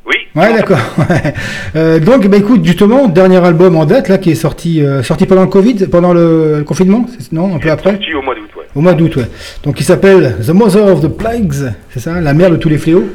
oui 0.05 0.16
Ouais, 0.36 0.53
d'accord. 0.53 0.78
Euh, 1.76 1.99
donc, 1.99 2.26
bah, 2.28 2.38
écoute, 2.38 2.64
justement, 2.66 3.08
dernier 3.08 3.43
album 3.45 3.76
en 3.76 3.86
date 3.86 4.08
là 4.08 4.18
qui 4.18 4.32
est 4.32 4.36
sorti, 4.36 4.82
euh, 4.82 5.03
sorti 5.03 5.26
pendant 5.26 5.41
le 5.43 5.47
Covid, 5.49 5.88
pendant 5.91 6.14
le, 6.14 6.60
le 6.60 6.64
confinement, 6.64 7.05
non, 7.32 7.55
un 7.55 7.60
peu 7.60 7.70
après 7.70 7.91
sorti 7.91 8.14
au 8.16 8.22
mois 8.22 8.34
d'août 8.34 8.49
ouais 8.58 8.64
Au 8.74 8.80
mois 8.82 8.93
d'août, 8.93 9.16
ouais. 9.18 9.26
Donc 9.64 9.80
il 9.80 9.84
s'appelle 9.84 10.38
The 10.45 10.49
Mother 10.49 10.88
of 10.88 11.01
the 11.01 11.08
Plagues, 11.10 11.74
c'est 11.91 11.99
ça 11.99 12.20
La 12.22 12.34
mère 12.34 12.49
de 12.49 12.55
tous 12.55 12.70
les 12.70 12.78
fléaux 12.78 13.05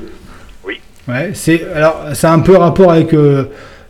Oui. 0.65 0.81
Ouais, 1.09 1.31
c'est 1.35 1.65
alors 1.75 2.05
ça 2.13 2.31
a 2.31 2.35
un 2.35 2.41
peu 2.41 2.57
rapport 2.57 2.93
avec 2.93 3.15
euh, 3.15 3.45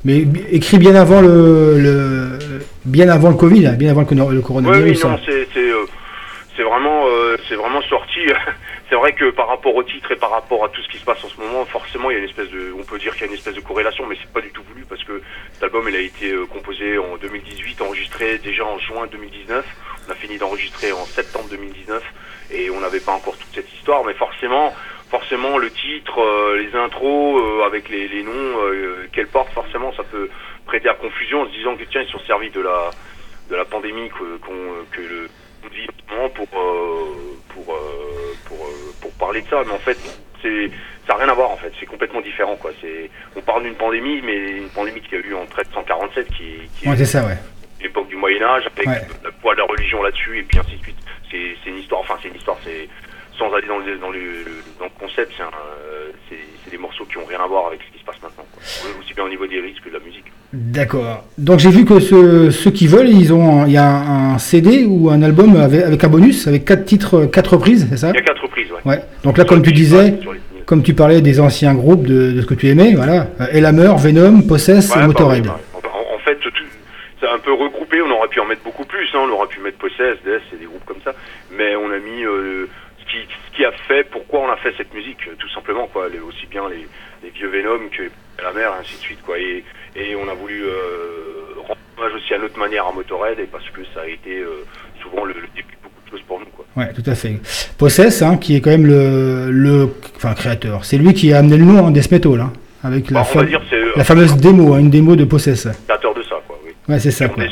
mais 0.05 0.25
écrit 0.51 0.79
bien 0.79 0.95
avant 0.95 1.21
le, 1.21 1.79
le 1.79 2.39
bien 2.87 3.09
avant 3.11 3.29
le 3.31 3.37
Covid, 3.37 3.67
hein, 3.67 3.73
bien 3.73 3.91
avant 3.91 4.07
le, 4.09 4.17
le 4.17 4.37
Oui, 4.39 4.43
coronavirus. 4.43 5.05
oui, 5.05 5.11
non, 5.11 5.17
hein. 5.17 5.21
c'est 5.27 5.49
c'est 6.57 6.63
vraiment 6.63 7.03
c'est 7.49 7.57
vraiment 7.57 7.83
sorti. 7.91 8.21
c'est 8.93 8.99
vrai 8.99 9.15
que 9.15 9.31
par 9.31 9.49
rapport 9.49 9.75
au 9.75 9.83
titre 9.83 10.13
et 10.13 10.17
par 10.17 10.29
rapport 10.29 10.67
à 10.67 10.69
tout 10.69 10.83
ce 10.83 10.89
qui 10.91 10.99
se 10.99 11.05
passe 11.07 11.25
en 11.25 11.29
ce 11.31 11.41
moment, 11.41 11.65
forcément, 11.65 12.11
il 12.11 12.13
y 12.13 12.17
a 12.17 12.19
une 12.19 12.29
espèce 12.29 12.51
de, 12.51 12.75
on 12.79 12.85
peut 12.85 12.99
dire 12.99 13.15
qu'il 13.15 13.23
y 13.23 13.25
a 13.25 13.29
une 13.29 13.39
espèce 13.39 13.55
de 13.55 13.63
corrélation, 13.63 14.05
mais 14.05 14.19
c'est 14.21 14.31
pas 14.31 14.43
du 14.43 14.51
tout 14.51 14.63
voulu 14.65 14.85
parce 14.85 15.03
que 15.03 15.23
cet 15.55 15.63
album, 15.63 15.89
il 15.89 15.97
a 15.97 16.01
été 16.01 16.31
euh, 16.31 16.45
composé 16.45 16.99
en 16.99 17.17
2018, 17.17 17.81
enregistré 17.81 18.37
déjà 18.37 18.67
en 18.67 18.79
juin 18.79 19.07
2019. 19.11 19.65
On 20.07 20.13
a 20.13 20.15
fini 20.15 20.37
d'enregistrer 20.37 20.93
en 20.93 21.07
septembre 21.07 21.47
2019 21.49 22.05
et 22.51 22.69
on 22.69 22.81
n'avait 22.81 23.01
pas 23.01 23.13
encore 23.13 23.39
toute 23.39 23.55
cette 23.55 23.73
histoire, 23.73 24.05
mais 24.05 24.13
forcément. 24.13 24.75
Forcément, 25.09 25.57
le 25.57 25.71
titre, 25.71 26.21
euh, 26.21 26.59
les 26.59 26.79
intros 26.79 27.41
euh, 27.41 27.65
avec 27.65 27.89
les, 27.89 28.23
noms 28.23 28.33
euh, 28.61 29.09
qu'elles 29.11 29.27
portent, 29.27 29.55
forcément, 29.55 29.95
ça 29.95 30.03
peut 30.03 30.29
prêter 30.67 30.91
à 30.91 30.95
confusion 30.95 31.41
en 31.41 31.47
se 31.47 31.53
disant 31.53 31.77
que 31.77 31.85
tiens, 31.85 32.03
ils 32.03 32.13
sont 32.13 32.21
servis 32.27 32.51
de 32.51 32.61
la 32.61 32.91
de 33.51 33.57
la 33.57 33.65
pandémie 33.65 34.09
que, 34.09 34.39
que 34.91 35.01
le 35.01 35.29
pour 36.35 36.49
euh, 36.55 37.09
pour 37.49 37.75
euh, 37.75 38.35
pour 38.47 38.59
euh, 38.67 38.93
pour 39.01 39.11
parler 39.13 39.43
de 39.43 39.49
ça 39.49 39.63
mais 39.67 39.73
en 39.73 39.79
fait 39.79 39.97
c'est 40.43 40.71
ça 41.07 41.15
n'a 41.15 41.21
rien 41.25 41.29
à 41.29 41.35
voir 41.35 41.51
en 41.51 41.57
fait 41.57 41.73
c'est 41.79 41.87
complètement 41.87 42.21
différent 42.21 42.57
quoi 42.57 42.71
c'est 42.81 43.11
on 43.37 43.41
parle 43.41 43.63
d'une 43.65 43.75
pandémie 43.75 44.21
mais 44.23 44.59
une 44.59 44.69
pandémie 44.71 45.01
qui 45.01 45.15
a 45.15 45.19
eu 45.19 45.35
en 45.35 45.43
1347 45.43 46.29
qui, 46.29 46.45
qui 46.79 46.89
Ouais, 46.89 47.01
est 47.01 47.05
ça, 47.05 47.25
ouais. 47.27 47.37
l'époque 47.81 48.09
du 48.09 48.17
Moyen 48.17 48.43
Âge 48.43 48.65
avec 48.77 48.87
Ouais. 48.89 49.07
le 49.25 49.31
poids 49.33 49.55
de 49.55 49.61
la 49.61 49.67
religion 49.67 50.03
là-dessus 50.03 50.39
et 50.39 50.43
puis 50.43 50.59
ainsi 50.59 50.77
de 50.77 50.83
suite 50.83 50.97
c'est 51.31 51.57
c'est 51.63 51.71
une 51.71 51.79
histoire 51.79 52.01
enfin 52.01 52.17
c'est 52.23 52.29
une 52.29 52.37
histoire 52.37 52.59
c'est 52.65 52.89
sans 53.39 53.51
aller 53.55 53.67
dans 53.67 53.79
le, 53.79 53.97
dans 53.97 54.11
le, 54.11 54.45
dans 54.79 54.85
le 54.85 54.91
concept, 55.01 55.33
c'est 55.35 55.43
un, 55.43 55.51
c'est 56.29 56.37
c'est 56.62 56.62
des 56.73 56.79
morceaux 56.79 57.05
qui 57.05 57.19
ont 57.19 57.25
rien 57.29 57.39
à 57.45 57.47
voir 57.47 57.67
avec 57.69 57.81
ce 57.87 57.93
qui 57.93 58.01
se 58.01 58.05
passe 58.05 58.17
maintenant. 58.23 58.45
Quoi. 58.53 58.63
Aussi 59.01 59.15
bien 59.15 59.25
au 59.25 59.29
niveau 59.29 59.47
des 59.47 59.61
risques 59.61 59.83
que 59.85 59.89
de 59.91 59.95
la 59.95 60.01
musique. 60.01 60.25
D'accord. 60.53 61.25
Donc 61.39 61.61
j'ai 61.61 61.71
vu 61.71 61.85
que 61.85 62.01
ceux, 62.01 62.51
ceux 62.51 62.71
qui 62.73 62.87
veulent, 62.87 63.09
ils 63.09 63.33
ont, 63.33 63.65
il 63.67 63.73
y 63.73 63.77
a 63.77 63.87
un, 63.89 64.35
un 64.35 64.39
CD 64.39 64.85
ou 64.85 65.11
un 65.11 65.23
album 65.23 65.57
avec, 65.57 65.85
avec 65.85 66.03
un 66.05 66.09
bonus, 66.09 66.47
avec 66.49 66.65
quatre 66.65 66.85
titres, 66.85 67.27
quatre 67.27 67.53
reprises, 67.55 67.87
c'est 67.91 67.97
ça? 67.99 68.11
Il 68.11 68.17
y 68.17 68.19
a 68.19 68.23
quatre 68.23 68.43
reprises, 68.43 68.71
ouais. 68.73 68.81
Ouais. 68.85 69.03
Donc 69.25 69.39
là, 69.39 69.45
comme 69.45 69.63
tu 69.63 69.73
disais, 69.73 70.19
comme 70.67 70.83
tu 70.83 70.95
parlais 70.95 71.21
des 71.21 71.41
anciens 71.41 71.75
groupes 71.75 72.07
de, 72.07 72.33
de 72.33 72.41
ce 72.41 72.47
que 72.47 72.55
tu 72.55 72.69
aimais, 72.69 72.95
voilà, 72.95 73.29
euh, 73.41 73.47
Elhammer, 73.53 73.93
Venom, 73.99 74.43
Possess, 74.43 74.95
Ouais, 74.95 75.03
et 75.03 75.07
Motorhead. 75.07 75.47
pareil, 75.47 75.61
pareil. 75.73 75.95
En, 76.13 76.15
en 76.17 76.19
fait, 76.19 76.39
c'est 77.21 77.29
un 77.29 77.39
peu 77.39 77.53
regroupé. 77.53 78.03
On 78.03 78.11
aurait 78.11 78.29
pu 78.29 78.41
en 78.41 78.47
mettre 78.47 78.63
beaucoup 78.65 78.85
plus. 78.85 79.07
Hein. 79.15 79.21
On 79.27 79.31
aurait 79.33 79.49
pu 79.49 79.61
mettre 79.61 79.79
Possess, 79.79 80.17
Death, 80.25 80.43
c'est 80.51 80.59
des 80.59 80.67
groupes 80.67 80.85
comme 80.87 81.01
ça. 81.05 81.13
Mais 81.57 81.77
on 81.77 81.87
a 81.91 81.99
mis 81.99 82.25
euh, 82.25 82.67
qui, 83.13 83.19
ce 83.53 83.57
qui 83.57 83.65
a 83.65 83.73
fait, 83.87 84.05
pourquoi 84.11 84.41
on 84.41 84.51
a 84.51 84.57
fait 84.57 84.73
cette 84.77 84.93
musique, 84.95 85.19
euh, 85.29 85.35
tout 85.39 85.49
simplement. 85.51 85.87
Quoi. 85.87 86.09
Les- 86.09 86.19
aussi 86.21 86.47
bien 86.51 86.63
les, 86.69 86.87
les 87.23 87.31
vieux 87.31 87.49
Venom 87.49 87.89
que 87.97 88.05
la 88.43 88.53
mer, 88.53 88.73
ainsi 88.81 88.95
de 88.97 89.01
suite. 89.01 89.23
Quoi. 89.25 89.39
Et, 89.39 89.63
et 89.95 90.17
on 90.17 90.29
a 90.29 90.35
voulu 90.35 90.63
euh, 90.65 91.61
rendre 91.69 91.79
hommage 91.99 92.15
aussi 92.17 92.35
à 92.35 92.39
notre 92.39 92.59
manière 92.59 92.87
à 92.87 92.93
Motorhead, 92.93 93.39
et 93.39 93.45
parce 93.45 93.69
que 93.71 93.81
ça 93.95 94.01
a 94.03 94.07
été 94.07 94.39
euh, 94.41 94.65
souvent 95.03 95.25
le, 95.25 95.35
le 95.35 95.49
début 95.55 95.73
de 95.77 95.83
beaucoup 95.85 96.03
de 96.07 96.11
choses 96.11 96.23
pour 96.27 96.41
nous. 96.41 96.47
Quoi. 96.47 96.65
Ouais, 96.77 96.93
tout 96.95 97.09
à 97.09 97.15
fait. 97.15 97.35
Possess, 97.79 98.23
hein, 98.23 98.37
qui 98.39 98.57
est 98.57 98.61
quand 98.61 98.71
même 98.71 98.87
le, 98.87 99.51
le 99.51 99.89
enfin, 100.17 100.35
créateur. 100.35 100.85
C'est 100.85 100.97
lui 100.99 101.13
qui 101.15 101.33
a 101.33 101.39
amené 101.39 101.57
le 101.59 101.65
nom 101.65 101.85
en 101.85 101.91
death 101.91 102.11
metal, 102.11 102.41
hein, 102.41 102.53
avec 102.83 103.11
la, 103.11 103.23
Bah, 103.35 103.45
dire 103.45 103.61
la 103.95 104.05
fameuse 104.05 104.37
démo, 104.37 104.75
hein, 104.75 104.79
une 104.79 104.91
démo 104.91 105.15
de 105.17 105.25
Possess. 105.25 105.69
créateur 105.87 106.15
de 106.15 106.23
ça. 106.23 106.37
Quoi, 106.47 106.59
oui. 106.65 106.73
Ouais, 106.89 106.99
c'est 106.99 107.11
ça. 107.11 107.29
Quoi. 107.29 107.45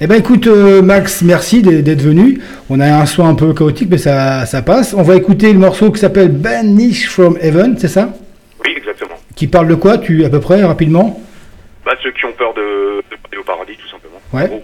Eh 0.00 0.06
ben 0.06 0.14
écoute 0.14 0.46
euh, 0.46 0.80
Max, 0.80 1.22
merci 1.22 1.60
d'être 1.60 2.00
venu. 2.02 2.40
On 2.70 2.78
a 2.78 2.86
un 2.86 3.06
son 3.06 3.26
un 3.26 3.34
peu 3.34 3.52
chaotique, 3.52 3.88
mais 3.90 3.98
ça, 3.98 4.46
ça 4.46 4.62
passe. 4.62 4.94
On 4.94 5.02
va 5.02 5.16
écouter 5.16 5.52
le 5.52 5.58
morceau 5.58 5.90
qui 5.90 5.98
s'appelle 5.98 6.28
Banish 6.28 7.08
from 7.08 7.36
Heaven, 7.40 7.76
c'est 7.78 7.88
ça? 7.88 8.10
Oui, 8.64 8.74
exactement. 8.76 9.16
Qui 9.34 9.48
parle 9.48 9.66
de 9.66 9.74
quoi, 9.74 9.98
tu 9.98 10.24
à 10.24 10.30
peu 10.30 10.38
près 10.38 10.62
rapidement? 10.62 11.20
Bah, 11.84 11.92
ceux 12.02 12.12
qui 12.12 12.24
ont 12.26 12.32
peur 12.38 12.54
de, 12.54 12.60
de 13.10 13.16
aller 13.32 13.40
au 13.40 13.44
paradis, 13.44 13.72
tout 13.76 13.88
simplement. 13.88 14.20
Ouais. 14.32 14.62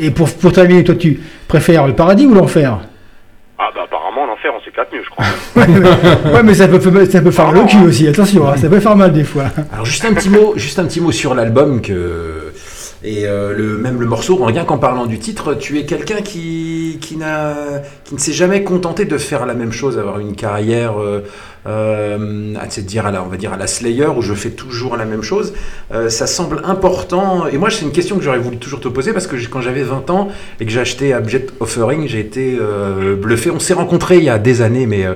Et 0.00 0.10
pour, 0.10 0.28
pour 0.28 0.52
terminer, 0.52 0.82
toi 0.82 0.96
tu 0.96 1.20
préfères 1.46 1.86
le 1.86 1.94
paradis 1.94 2.26
ou 2.26 2.34
l'enfer? 2.34 2.80
Ah 3.60 3.70
bah 3.74 3.82
apparemment 3.84 4.22
en 4.22 4.32
enfer 4.34 4.52
on 4.56 4.64
s'éclate 4.64 4.88
mieux 4.92 5.02
je 5.02 5.10
crois. 5.10 5.24
Ouais, 6.32 6.42
mais 6.44 6.54
ça 6.54 6.68
peut, 6.68 6.80
ça 7.06 7.20
peut 7.20 7.30
faire 7.32 7.50
le 7.50 7.64
cul 7.64 7.84
aussi. 7.84 8.06
Attention, 8.06 8.48
hein, 8.48 8.56
ça 8.56 8.68
peut 8.68 8.78
faire 8.78 8.94
mal 8.94 9.12
des 9.12 9.24
fois. 9.24 9.46
Alors 9.72 9.84
juste 9.84 10.04
un 10.04 10.14
petit 10.14 10.30
mot, 10.30 10.52
juste 10.56 10.78
un 10.78 10.84
petit 10.84 11.00
mot 11.00 11.10
sur 11.10 11.34
l'album 11.34 11.80
que 11.80 12.47
et 13.04 13.26
euh, 13.26 13.54
le 13.56 13.78
même 13.78 14.00
le 14.00 14.06
morceau. 14.06 14.36
Rien 14.36 14.64
qu'en 14.64 14.78
parlant 14.78 15.06
du 15.06 15.18
titre, 15.18 15.54
tu 15.54 15.78
es 15.78 15.84
quelqu'un 15.84 16.20
qui 16.22 16.98
qui 17.00 17.16
qui 18.04 18.14
ne 18.14 18.18
s'est 18.18 18.32
jamais 18.32 18.64
contenté 18.64 19.04
de 19.04 19.18
faire 19.18 19.46
la 19.46 19.54
même 19.54 19.72
chose, 19.72 19.98
avoir 19.98 20.18
une 20.18 20.34
carrière. 20.34 21.00
Euh, 21.00 21.22
euh, 21.66 22.54
à 22.54 22.66
dire 22.80 23.06
à 23.06 23.10
la, 23.10 23.22
on 23.22 23.26
va 23.26 23.36
dire 23.36 23.52
à 23.52 23.56
la 23.56 23.66
Slayer 23.66 24.06
où 24.06 24.22
je 24.22 24.32
fais 24.32 24.50
toujours 24.50 24.96
la 24.96 25.04
même 25.04 25.22
chose, 25.22 25.52
Euh, 25.92 26.10
ça 26.10 26.26
semble 26.26 26.60
important. 26.64 27.46
Et 27.46 27.56
moi, 27.56 27.70
c'est 27.70 27.84
une 27.84 27.92
question 27.92 28.16
que 28.16 28.22
j'aurais 28.22 28.38
voulu 28.38 28.58
toujours 28.58 28.80
te 28.80 28.88
poser 28.88 29.12
parce 29.12 29.26
que 29.26 29.36
quand 29.48 29.62
j'avais 29.62 29.82
20 29.82 30.10
ans 30.10 30.28
et 30.60 30.66
que 30.66 30.70
j'ai 30.70 30.80
acheté 30.80 31.12
Abject 31.14 31.54
Offering, 31.60 32.06
j'ai 32.06 32.20
été 32.20 32.56
euh, 32.60 33.16
bluffé. 33.16 33.50
On 33.50 33.58
s'est 33.58 33.74
rencontrés 33.74 34.18
il 34.18 34.24
y 34.24 34.28
a 34.28 34.38
des 34.38 34.60
années, 34.60 34.86
mais 34.86 35.06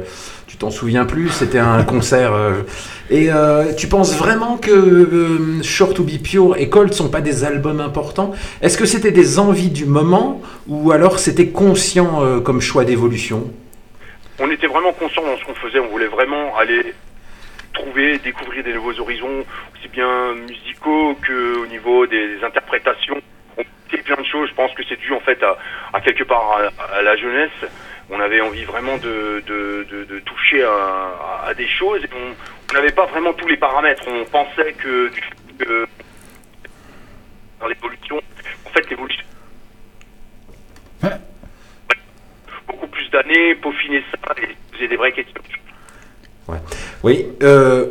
t'en 0.63 0.71
souviens 0.71 1.05
plus. 1.05 1.29
C'était 1.29 1.59
un 1.59 1.83
concert. 1.83 2.33
euh, 2.33 2.63
et 3.11 3.31
euh, 3.31 3.75
tu 3.75 3.89
penses 3.89 4.17
vraiment 4.17 4.57
que 4.57 4.71
euh, 4.71 5.63
Short 5.63 5.95
to 5.95 6.05
Be 6.05 6.23
Pure 6.23 6.57
et 6.57 6.69
Cold 6.69 6.93
sont 6.95 7.11
pas 7.11 7.21
des 7.21 7.45
albums 7.45 7.81
importants? 7.81 8.33
Est-ce 8.63 8.79
que 8.79 8.87
c'était 8.87 9.11
des 9.11 9.41
envies 9.41 9.71
du 9.71 9.87
moment 9.87 10.41
ou 10.69 10.93
alors 10.93 11.19
c'était 11.19 11.49
conscient 11.49 12.41
comme 12.45 12.61
choix 12.61 12.85
d'évolution? 12.85 13.51
On 14.39 14.51
était 14.51 14.69
vraiment 14.69 14.93
conscient 14.93 15.23
dans 15.23 15.37
ce 15.37 15.45
qu'on 15.45 15.55
faisait, 15.55 15.81
on 15.81 15.89
voulait 15.89 16.07
vraiment 16.07 16.57
aller 16.57 16.95
trouver, 17.75 18.19
découvrir 18.19 18.63
des 18.63 18.73
nouveaux 18.73 18.99
horizons, 19.01 19.45
aussi 19.75 19.89
bien 19.89 20.35
musicaux 20.49 21.17
que 21.27 21.59
au 21.59 21.67
niveau 21.67 22.07
des 22.07 22.39
interprétations. 22.45 23.21
On 23.59 23.65
fait 23.91 24.03
plein 24.03 24.17
de 24.17 24.27
choses, 24.27 24.49
je 24.49 24.55
pense 24.55 24.73
que 24.75 24.83
c'est 24.89 24.99
dû 25.01 25.13
en 25.13 25.21
fait 25.21 25.43
à, 25.43 26.01
quelque 26.01 26.25
part 26.25 26.61
à 26.97 27.03
la 27.03 27.17
jeunesse. 27.17 27.51
On 28.15 28.21
avait 28.21 28.43
envie 28.43 28.65
vraiment 28.65 28.99
de, 28.99 29.43
de, 29.47 29.87
de, 29.91 30.05
de 30.05 30.19
toucher 30.21 30.63
à, 30.63 31.47
à 31.47 31.55
des 31.55 31.67
choses 31.67 32.05
et 32.05 32.09
on 32.13 32.75
n'avait 32.75 32.93
pas 32.93 33.07
vraiment 33.07 33.33
tous 33.33 33.49
les 33.49 33.57
paramètres. 33.57 34.05
On 34.07 34.25
pensait 34.27 34.75
que, 34.75 35.09
du 35.09 35.21
fait 35.21 35.65
que 35.65 35.89
dans 37.59 37.69
l'évolution, 37.69 38.21
en 38.67 38.71
fait 38.71 38.89
l'évolution 38.91 39.25
beaucoup 42.67 42.87
plus 42.87 43.09
d'années, 43.11 43.55
peaufiner 43.57 44.05
ça 44.11 44.35
et 44.43 44.57
poser 44.71 44.89
des 44.89 44.97
vraies 44.97 45.13
questions. 45.13 45.43
Oui. 47.03 47.27
Euh, 47.43 47.87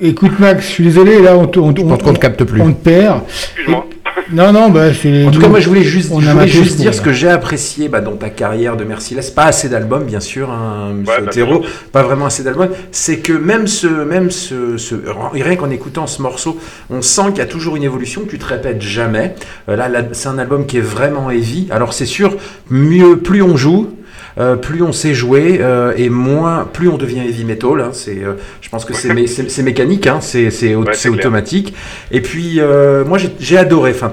Écoute 0.00 0.38
Max, 0.38 0.66
je 0.66 0.70
suis 0.72 0.84
désolé, 0.84 1.22
là 1.22 1.36
on 1.36 1.46
te, 1.46 1.58
on, 1.58 1.72
capte 2.14 2.44
plus. 2.44 2.60
On 2.60 2.72
te 2.72 2.82
perd. 2.82 3.22
Excuse-moi. 3.28 3.86
Non, 4.32 4.52
non, 4.52 4.70
bah 4.70 4.92
c'est. 4.94 5.26
En 5.26 5.30
tout 5.30 5.40
cas, 5.40 5.48
moi, 5.48 5.60
je 5.60 5.68
voulais 5.68 5.82
juste, 5.82 6.10
on 6.12 6.20
je 6.20 6.28
a 6.28 6.32
voulais 6.32 6.46
matos 6.46 6.62
juste 6.62 6.76
pour, 6.76 6.82
dire 6.82 6.94
ce 6.94 7.02
que 7.02 7.12
j'ai 7.12 7.28
apprécié 7.28 7.88
bah, 7.88 8.00
dans 8.00 8.16
ta 8.16 8.30
carrière 8.30 8.76
de 8.76 8.84
Merciless. 8.84 9.30
Pas 9.30 9.44
assez 9.44 9.68
d'albums, 9.68 10.04
bien 10.04 10.20
sûr, 10.20 10.50
hein, 10.50 10.92
monsieur 10.94 11.14
Ouais, 11.14 11.22
bah, 11.22 11.30
Otero, 11.30 11.64
pas 11.92 12.02
vraiment 12.02 12.26
assez 12.26 12.42
d'albums. 12.42 12.70
C'est 12.90 13.18
que 13.18 13.32
même 13.32 13.66
ce, 13.66 13.86
même 13.86 14.30
ce, 14.30 14.76
ce- 14.76 14.94
rien 15.32 15.56
qu'en 15.56 15.70
écoutant 15.70 16.06
ce 16.06 16.22
morceau, 16.22 16.58
on 16.90 17.02
sent 17.02 17.28
qu'il 17.28 17.38
y 17.38 17.42
a 17.42 17.46
toujours 17.46 17.76
une 17.76 17.82
évolution, 17.82 18.22
que 18.22 18.30
tu 18.30 18.38
te 18.38 18.46
répètes 18.46 18.82
jamais. 18.82 19.34
Euh, 19.68 19.76
là, 19.76 19.88
là, 19.88 20.02
c'est 20.12 20.28
un 20.28 20.38
album 20.38 20.66
qui 20.66 20.78
est 20.78 20.82
vraiment 20.82 21.30
heavy. 21.30 21.68
Alors, 21.70 21.92
c'est 21.92 22.06
sûr, 22.06 22.36
mieux, 22.70 23.18
plus 23.18 23.42
on 23.42 23.56
joue. 23.56 23.90
Euh, 24.38 24.56
plus 24.56 24.82
on 24.82 24.92
sait 24.92 25.14
jouer 25.14 25.58
euh, 25.60 25.92
et 25.96 26.08
moins, 26.08 26.66
plus 26.72 26.88
on 26.88 26.96
devient 26.96 27.20
heavy 27.20 27.44
metal. 27.44 27.80
hein. 27.80 27.90
c'est, 27.92 28.18
euh, 28.22 28.32
je 28.60 28.68
pense 28.68 28.84
que 28.84 28.92
c'est, 28.94 29.08
mé- 29.14 29.26
c'est, 29.26 29.50
c'est 29.50 29.62
mécanique, 29.62 30.06
hein. 30.06 30.18
c'est, 30.20 30.50
Ouais, 30.74 30.92
automatique. 31.18 31.74
Et 32.10 32.20
puis, 32.20 32.60
moi, 33.06 33.18
j'ai, 33.38 33.56
adoré. 33.58 33.92
Enfin, 33.94 34.10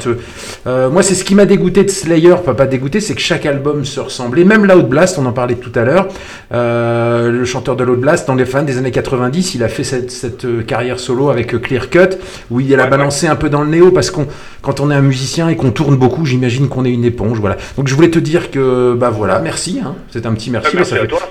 moi, 0.66 1.02
c'est 1.04 1.16
ce 1.16 1.24
qui 1.24 1.36
m'a 1.36 1.46
dégoûté 1.46 1.84
de 1.84 1.90
Slayer, 1.90 2.36
pas 2.46 2.54
pas 2.54 2.68
dégoûté, 2.68 3.00
c'est 3.00 3.16
que 3.16 3.22
chaque 3.22 3.46
album 3.46 3.86
se 3.86 4.00
ressemblait. 4.00 4.44
Même 4.44 4.66
Loud 4.66 4.88
Blast, 4.88 5.18
on 5.18 5.26
en 5.26 5.32
parlait 5.34 5.56
tout 5.56 5.72
à 5.76 5.84
l'heure. 5.84 6.08
le 6.52 7.44
chanteur 7.46 7.76
de 7.76 7.84
Loud 7.84 8.00
Blast, 8.00 8.28
dans 8.28 8.36
les 8.36 8.46
fans 8.46 8.64
des 8.64 8.78
années 8.78 8.92
90, 8.92 9.56
il 9.56 9.64
a 9.64 9.68
fait 9.70 9.84
cette, 9.84 10.12
cette 10.12 10.66
carrière 10.66 11.00
solo 11.00 11.30
avec 11.30 11.60
Clear 11.62 11.90
Cut, 11.90 12.18
où 12.50 12.60
il 12.60 12.74
a 12.80 12.82
Ouais, 12.84 12.90
balancé 12.90 13.28
un 13.28 13.36
peu 13.36 13.50
dans 13.50 13.62
le 13.62 13.70
néo, 13.70 13.92
parce 13.92 14.10
qu'on, 14.12 14.26
quand 14.62 14.80
on 14.80 14.90
est 14.92 14.96
un 14.96 15.02
musicien 15.02 15.50
et 15.50 15.56
qu'on 15.56 15.72
tourne 15.72 15.96
beaucoup, 15.96 16.26
j'imagine 16.26 16.68
qu'on 16.68 16.84
est 16.86 16.92
une 16.92 17.06
éponge. 17.06 17.40
Voilà. 17.40 17.58
Donc, 17.78 17.88
je 17.88 17.96
voulais 17.96 18.10
te 18.10 18.20
dire 18.20 18.50
que, 18.52 18.94
bah 18.94 19.10
voilà, 19.10 19.40
merci. 19.40 19.80
Hein. 19.84 19.96
C'est 20.12 20.26
un 20.26 20.34
petit 20.34 20.50
merci. 20.52 20.76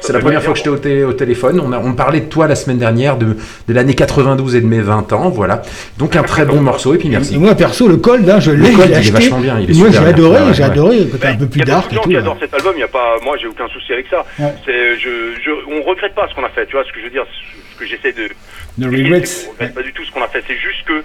C'est 0.01 0.13
la 0.13 0.19
première 0.21 0.43
fois 0.43 0.53
que 0.53 0.59
j'étais 0.59 0.71
au, 0.71 0.79
té- 0.79 1.05
au 1.05 1.13
téléphone. 1.13 1.61
On, 1.61 1.71
a, 1.73 1.79
on 1.79 1.93
parlait 1.93 2.21
de 2.21 2.27
toi 2.29 2.47
la 2.47 2.55
semaine 2.55 2.79
dernière, 2.79 3.17
de, 3.19 3.37
de 3.69 3.75
l'année 3.75 3.95
92 3.95 4.57
et 4.57 4.61
de 4.63 4.67
mes 4.67 4.81
20 4.81 5.13
ans. 5.13 5.29
Voilà. 5.29 5.63
Donc, 5.99 6.17
un 6.17 6.23
très 6.23 6.45
bon 6.47 6.61
morceau, 6.63 6.95
et 6.95 6.99
puis 6.99 7.09
merci. 7.11 7.35
Et 7.35 7.39
moi 7.39 7.55
perso, 7.55 7.87
le 7.89 7.99
cold, 7.99 8.29
hein, 8.29 8.41
je 8.41 8.51
l'ai, 8.53 8.71
Le 8.71 8.77
Cold, 8.77 8.89
je 8.89 8.95
l'ai 8.95 9.01
il 9.03 9.09
est 9.09 9.11
vachement 9.11 9.39
bien, 9.41 9.61
il 9.61 9.71
est 9.71 9.79
moi 9.79 9.91
j'ai 9.91 9.99
adoré, 9.99 10.55
j'ai 10.55 10.63
ouais. 10.63 10.69
adoré, 10.71 11.01
un 11.23 11.37
peu 11.37 11.47
plus 11.47 11.51
Il 11.55 11.59
y 11.59 11.63
a 11.63 11.65
dark 11.67 11.93
adorent 11.93 12.37
cet 12.41 12.55
album, 12.55 12.73
il 12.77 12.81
y 12.81 12.85
a 12.85 12.89
pas, 12.89 13.17
moi 13.23 13.37
j'ai 13.41 13.47
aucun 13.49 13.69
souci 13.69 13.93
avec 13.93 14.07
ça. 14.09 14.25
Ouais. 14.39 14.55
C'est, 14.65 14.99
je, 14.99 15.09
je, 15.45 15.51
on 15.71 15.83
regrette 15.83 16.15
pas 16.15 16.27
ce 16.29 16.35
qu'on 16.35 16.45
a 16.45 16.49
fait, 16.49 16.65
tu 16.67 16.73
vois 16.73 16.85
ce 16.85 16.93
que 16.93 16.99
je 17.01 17.05
veux 17.05 17.11
dire, 17.11 17.25
ce 17.75 17.79
que 17.79 17.87
j'essaie 17.87 18.13
de. 18.13 18.29
Qu'on 18.83 18.91
regrette 18.91 19.75
pas 19.75 19.83
du 19.83 19.93
tout 19.93 20.05
ce 20.05 20.11
qu'on 20.13 20.23
a 20.23 20.29
fait, 20.29 20.43
c'est 20.47 20.57
juste 20.57 20.85
que 20.87 21.03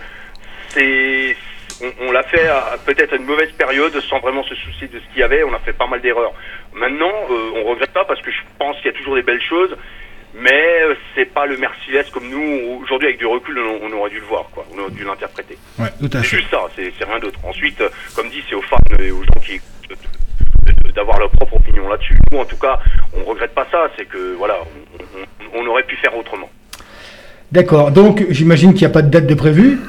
c'est, 0.73 1.35
on, 1.81 2.07
on 2.07 2.11
l'a 2.11 2.23
fait 2.23 2.47
peut-être 2.85 3.13
à 3.13 3.15
une 3.17 3.25
mauvaise 3.25 3.51
période 3.53 3.93
sans 4.09 4.19
vraiment 4.19 4.43
se 4.43 4.55
soucier 4.55 4.87
de 4.87 4.99
ce 4.99 5.05
qu'il 5.11 5.19
y 5.19 5.23
avait, 5.23 5.43
on 5.43 5.53
a 5.53 5.59
fait 5.59 5.73
pas 5.73 5.87
mal 5.87 6.01
d'erreurs. 6.01 6.33
Maintenant, 6.73 7.11
euh, 7.31 7.51
on 7.57 7.63
regrette 7.69 7.91
pas 7.91 8.05
parce 8.05 8.21
que 8.21 8.31
je 8.31 8.41
pense 8.59 8.75
qu'il 8.77 8.87
y 8.87 8.89
a 8.89 8.97
toujours 8.97 9.15
des 9.15 9.23
belles 9.23 9.41
choses. 9.41 9.75
Mais 10.37 10.81
euh, 10.83 10.95
c'est 11.15 11.25
pas 11.33 11.45
le 11.45 11.55
Merciless 11.55 12.09
comme 12.09 12.27
nous 12.27 12.81
aujourd'hui 12.83 13.07
avec 13.07 13.19
du 13.19 13.25
recul 13.25 13.57
on, 13.57 13.87
on 13.87 13.91
aurait 13.97 14.09
dû 14.09 14.19
le 14.19 14.25
voir 14.25 14.49
quoi, 14.53 14.65
on 14.75 14.79
aurait 14.79 14.91
dû 14.91 15.05
l'interpréter. 15.05 15.57
Ouais, 15.79 15.87
tout 15.97 16.09
à 16.17 16.21
C'est 16.23 16.37
juste 16.37 16.49
ça, 16.51 16.59
c'est 16.75 16.91
c'est 16.99 17.05
rien 17.05 17.19
d'autre. 17.19 17.39
Ensuite, 17.45 17.79
euh, 17.79 17.87
comme 18.17 18.27
dit, 18.29 18.43
c'est 18.49 18.55
aux 18.55 18.61
fans 18.63 18.75
et 18.99 19.11
aux 19.11 19.23
gens 19.23 19.41
qui 19.45 19.61
d'avoir 20.93 21.19
leur 21.19 21.29
propre 21.31 21.55
opinion 21.57 21.87
là-dessus. 21.89 22.17
Nous, 22.31 22.37
en 22.39 22.45
tout 22.45 22.57
cas, 22.57 22.79
on 23.13 23.23
regrette 23.23 23.53
pas 23.53 23.67
ça. 23.71 23.89
C'est 23.97 24.05
que 24.05 24.33
voilà, 24.37 24.57
on, 24.61 25.59
on- 25.59 25.61
on 25.63 25.67
aurait 25.67 25.83
pu 25.83 25.95
faire 25.97 26.15
autrement. 26.17 26.49
D'accord, 27.51 27.91
donc 27.91 28.25
j'imagine 28.29 28.73
qu'il 28.73 28.81
n'y 28.81 28.91
a 28.91 28.93
pas 28.93 29.01
de 29.01 29.09
date 29.09 29.27
de 29.27 29.35
prévu 29.35 29.79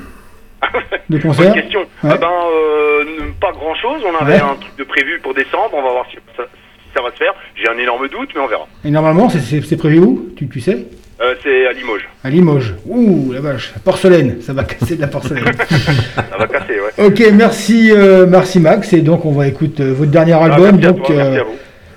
de 1.11 1.19
concert. 1.19 1.53
Bonne 1.53 1.63
question. 1.63 1.81
Ouais. 1.81 2.11
Ah 2.13 2.17
ben, 2.17 2.27
euh, 2.27 3.05
pas 3.41 3.53
grand-chose. 3.53 4.03
On 4.05 4.23
avait 4.25 4.35
Ouais. 4.35 4.41
un 4.41 4.55
truc 4.61 4.77
de 4.79 4.85
prévu 4.85 5.21
pour 5.23 5.35
décembre. 5.35 5.71
On 5.75 5.83
va 5.83 5.91
voir 5.93 6.07
si 6.11 6.17
ça, 6.37 6.45
si 6.45 6.89
ça 6.95 7.03
va 7.03 7.11
se 7.11 7.17
faire. 7.17 7.35
J'ai 7.55 7.69
un 7.69 7.79
énorme 7.79 8.09
doute, 8.09 8.31
mais 8.35 8.41
on 8.41 8.47
verra. 8.49 8.67
Et 8.85 8.91
normalement, 8.91 9.29
c'est- 9.29 9.77
prévu 9.77 9.99
où? 9.99 10.29
Tu, 10.37 10.49
tu 10.49 10.61
sais? 10.61 10.87
Euh, 11.19 11.35
c'est 11.43 11.67
à 11.67 11.73
Limoges. 11.73 12.07
À 12.25 12.29
Limoges. 12.29 12.75
Ouh, 12.87 13.33
la 13.33 13.41
vache, 13.41 13.73
porcelaine, 13.85 14.37
ça 14.43 14.53
va 14.53 14.65
casser 14.65 14.97
de 14.97 15.01
la 15.01 15.07
porcelaine. 15.07 15.45
Ça 15.71 16.37
va 16.39 16.47
casser, 16.47 16.75
ouais. 16.79 17.07
ok, 17.07 17.23
merci, 17.33 17.91
euh, 17.91 18.27
merci 18.27 18.61
Max. 18.61 18.93
Et 18.93 19.01
donc 19.01 19.25
on 19.25 19.33
va 19.33 19.47
écouter 19.49 19.83
euh, 19.83 19.93
votre 19.95 20.11
dernier 20.11 20.35
Ah, 20.35 20.45
album, 20.45 20.75
à 20.75 20.79
donc 20.79 21.05
toi, 21.05 21.15
merci 21.17 21.39
à 21.39 21.45
vous. 21.45 21.55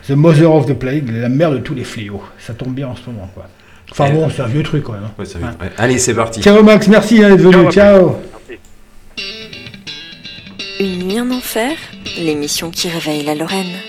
The 0.07 0.12
Mother 0.12 0.53
of 0.55 0.66
the 0.68 0.74
Plague, 0.74 1.10
la 1.12 1.28
mère 1.28 1.51
de 1.51 1.57
tous 1.57 1.76
les 1.76 1.84
fléaux. 1.84 2.24
Ça 2.38 2.53
tombe 2.53 2.74
bien 2.74 2.88
en 2.88 2.95
ce 2.95 3.10
moment, 3.10 3.30
quoi. 3.34 3.43
Enfin 3.91 4.10
bon, 4.12 4.30
c'est 4.30 4.41
un 4.41 4.47
vieux 4.47 4.64
truc 4.64 4.84
quand 4.84 4.93
même. 4.93 5.03
hein. 5.03 5.12
Ouais, 5.20 5.26
ça 5.26 5.38
va. 5.39 5.47
Ouais. 5.47 5.72
Allez, 5.78 5.97
c'est 5.97 6.14
parti. 6.16 6.41
Ciao 6.41 6.64
Max, 6.64 6.88
merci 6.88 7.22
hein, 7.22 7.36
d'être 7.36 7.41
venu. 7.41 7.70
Ciao. 7.72 8.16
Une 10.82 11.00
nuit 11.00 11.20
en 11.20 11.30
enfer, 11.32 11.78
l'émission 12.18 12.72
qui 12.72 12.88
réveille 12.88 13.24
la 13.24 13.36
Lorraine. 13.36 13.80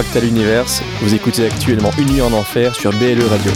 Fractal. 0.00 0.30
Vous 1.00 1.12
écoutez 1.12 1.46
actuellement 1.46 1.90
Une 1.98 2.12
nuit 2.12 2.22
en 2.22 2.32
enfer 2.32 2.72
sur 2.76 2.92
BLE 2.92 3.26
Radio. 3.28 3.50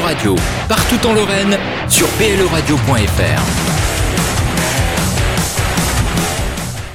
Radio 0.00 0.36
partout 0.68 1.06
en 1.06 1.14
Lorraine 1.14 1.56
sur 1.88 2.06
bleradio.fr. 2.18 3.57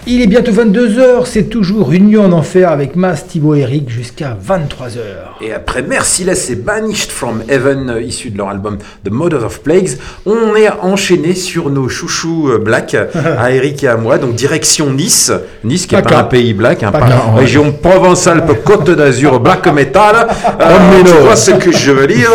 Il 0.05 0.21
est 0.21 0.27
bientôt 0.27 0.51
22h, 0.51 1.25
c'est 1.25 1.43
toujours 1.43 1.93
Union 1.93 2.25
en 2.25 2.33
Enfer 2.33 2.69
avec 2.69 2.97
Mas, 2.97 3.25
Thibaut 3.25 3.55
et 3.55 3.59
Eric 3.61 3.89
jusqu'à 3.89 4.35
23h. 4.45 4.97
Et 5.41 5.53
après 5.53 5.81
Merciless 5.81 6.49
et 6.49 6.55
Banished 6.55 7.09
from 7.09 7.41
Heaven, 7.47 7.89
euh, 7.89 8.01
issu 8.01 8.29
de 8.29 8.37
leur 8.37 8.49
album 8.49 8.79
The 9.05 9.11
Mothers 9.11 9.45
of 9.45 9.61
Plagues, 9.61 9.91
on 10.25 10.57
est 10.57 10.69
enchaîné 10.81 11.33
sur 11.35 11.69
nos 11.69 11.87
chouchous 11.87 12.49
euh, 12.49 12.57
black, 12.57 12.97
à 13.39 13.51
Eric 13.51 13.85
et 13.85 13.87
à 13.87 13.95
moi, 13.95 14.17
donc 14.17 14.35
direction 14.35 14.89
Nice. 14.91 15.31
Nice 15.63 15.85
qui 15.85 15.95
est 15.95 16.01
Paca. 16.01 16.15
pas 16.15 16.21
un 16.21 16.25
pays 16.25 16.53
black, 16.53 16.83
hein, 16.83 16.91
Paca, 16.91 17.05
pas- 17.05 17.31
ouais. 17.35 17.39
région 17.39 17.71
Provence-Alpes-Côte 17.71 18.89
d'Azur 18.97 19.39
black 19.39 19.65
metal. 19.73 20.27
Euh, 20.59 20.65
tu 21.05 21.13
vois 21.23 21.37
ce 21.37 21.51
que 21.51 21.71
je 21.71 21.91
veux 21.93 22.07
dire 22.07 22.29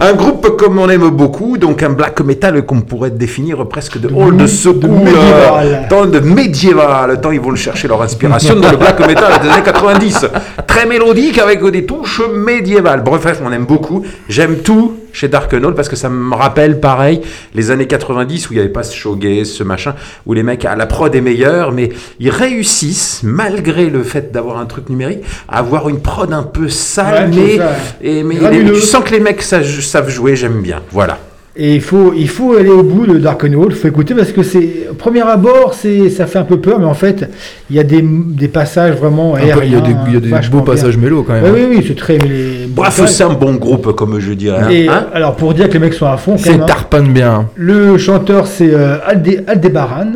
Un 0.00 0.12
groupe 0.14 0.56
comme 0.56 0.76
on 0.80 0.88
aime 0.88 1.08
beaucoup, 1.10 1.56
donc 1.56 1.84
un 1.84 1.90
black 1.90 2.20
metal 2.22 2.66
qu'on 2.66 2.80
pourrait 2.80 3.10
définir 3.12 3.64
presque 3.68 4.00
de 4.00 4.08
old 4.12 4.40
mé- 4.42 4.48
school, 4.48 4.80
de 4.80 4.88
euh, 4.88 6.06
de 6.06 6.18
médiéval, 6.18 7.11
le 7.12 7.20
temps 7.20 7.30
ils 7.30 7.40
vont 7.40 7.50
le 7.50 7.56
chercher 7.56 7.88
leur 7.88 8.02
inspiration 8.02 8.56
dans 8.56 8.70
le 8.70 8.76
black 8.76 8.98
metal 9.06 9.40
des 9.42 9.48
années 9.48 9.62
90. 9.62 10.26
Très 10.66 10.86
mélodique 10.86 11.38
avec 11.38 11.64
des 11.64 11.84
touches 11.86 12.22
médiévales. 12.34 13.02
Bref, 13.02 13.40
on 13.44 13.52
aime 13.52 13.66
beaucoup. 13.66 14.04
J'aime 14.28 14.58
tout 14.58 14.96
chez 15.12 15.28
Dark 15.28 15.52
Knoll 15.52 15.74
parce 15.74 15.90
que 15.90 15.96
ça 15.96 16.08
me 16.08 16.34
rappelle 16.34 16.80
pareil 16.80 17.20
les 17.54 17.70
années 17.70 17.86
90 17.86 18.48
où 18.48 18.52
il 18.54 18.56
n'y 18.56 18.60
avait 18.62 18.72
pas 18.72 18.82
ce 18.82 18.96
shoegaze, 18.96 19.50
ce 19.50 19.62
machin, 19.62 19.94
où 20.24 20.32
les 20.32 20.42
mecs, 20.42 20.64
à 20.64 20.74
la 20.74 20.86
prod 20.86 21.14
est 21.14 21.20
meilleure, 21.20 21.70
mais 21.72 21.90
ils 22.18 22.30
réussissent, 22.30 23.20
malgré 23.22 23.90
le 23.90 24.02
fait 24.04 24.32
d'avoir 24.32 24.56
un 24.58 24.64
truc 24.64 24.88
numérique, 24.88 25.20
à 25.48 25.58
avoir 25.58 25.88
une 25.90 26.00
prod 26.00 26.32
un 26.32 26.42
peu 26.42 26.68
sale, 26.70 27.30
Ouais, 27.30 27.58
mais, 28.02 28.08
et, 28.08 28.22
mais 28.22 28.36
Granuleux. 28.36 28.72
tu 28.72 28.80
sens 28.80 29.04
que 29.04 29.10
les 29.10 29.20
mecs 29.20 29.42
savent, 29.42 29.66
savent 29.80 30.08
jouer, 30.08 30.34
j'aime 30.34 30.62
bien. 30.62 30.80
Voilà. 30.90 31.18
Et 31.54 31.74
il 31.74 31.82
faut, 31.82 32.14
il 32.16 32.28
faut 32.30 32.54
aller 32.54 32.70
au 32.70 32.82
bout 32.82 33.06
de 33.06 33.18
Dark 33.18 33.44
Hall, 33.44 33.66
il 33.68 33.74
faut 33.74 33.86
écouter 33.88 34.14
parce 34.14 34.32
que 34.32 34.42
c'est, 34.42 34.88
premier 34.96 35.20
abord, 35.20 35.74
c'est, 35.74 36.08
ça 36.08 36.24
fait 36.26 36.38
un 36.38 36.44
peu 36.44 36.58
peur, 36.58 36.78
mais 36.78 36.86
en 36.86 36.94
fait, 36.94 37.28
il 37.68 37.76
y 37.76 37.78
a 37.78 37.82
des, 37.82 38.00
des 38.02 38.48
passages 38.48 38.94
vraiment 38.96 39.36
Il 39.36 39.46
y 39.48 39.52
a 39.52 39.56
des, 39.60 39.66
il 39.66 40.14
y 40.14 40.16
a 40.16 40.20
des 40.20 40.28
vachement 40.30 40.58
beaux 40.60 40.64
bien. 40.64 40.74
passages 40.74 40.96
mélo 40.96 41.22
quand 41.22 41.34
même. 41.34 41.52
Oui, 41.52 41.66
oui, 41.68 41.84
c'est 41.86 41.94
très. 41.94 42.16
Les, 42.16 42.61
Bref, 42.74 43.00
c'est 43.06 43.24
un 43.24 43.32
bon 43.34 43.54
groupe, 43.54 43.92
comme 43.94 44.18
je 44.18 44.32
dirais. 44.32 44.60
hein. 44.64 44.68
Et 44.70 44.88
Hein 44.88 45.06
alors, 45.14 45.36
pour 45.36 45.54
dire 45.54 45.68
que 45.68 45.74
les 45.74 45.78
mecs 45.78 45.94
sont 45.94 46.06
à 46.06 46.16
fond, 46.16 46.36
C'est 46.38 46.54
hein, 46.54 46.64
tarpane 46.66 47.12
bien. 47.12 47.48
le 47.56 47.98
chanteur 47.98 48.46
c'est 48.46 48.72
euh, 48.72 48.96
Alde- 49.06 49.44
Aldebaran, 49.46 50.12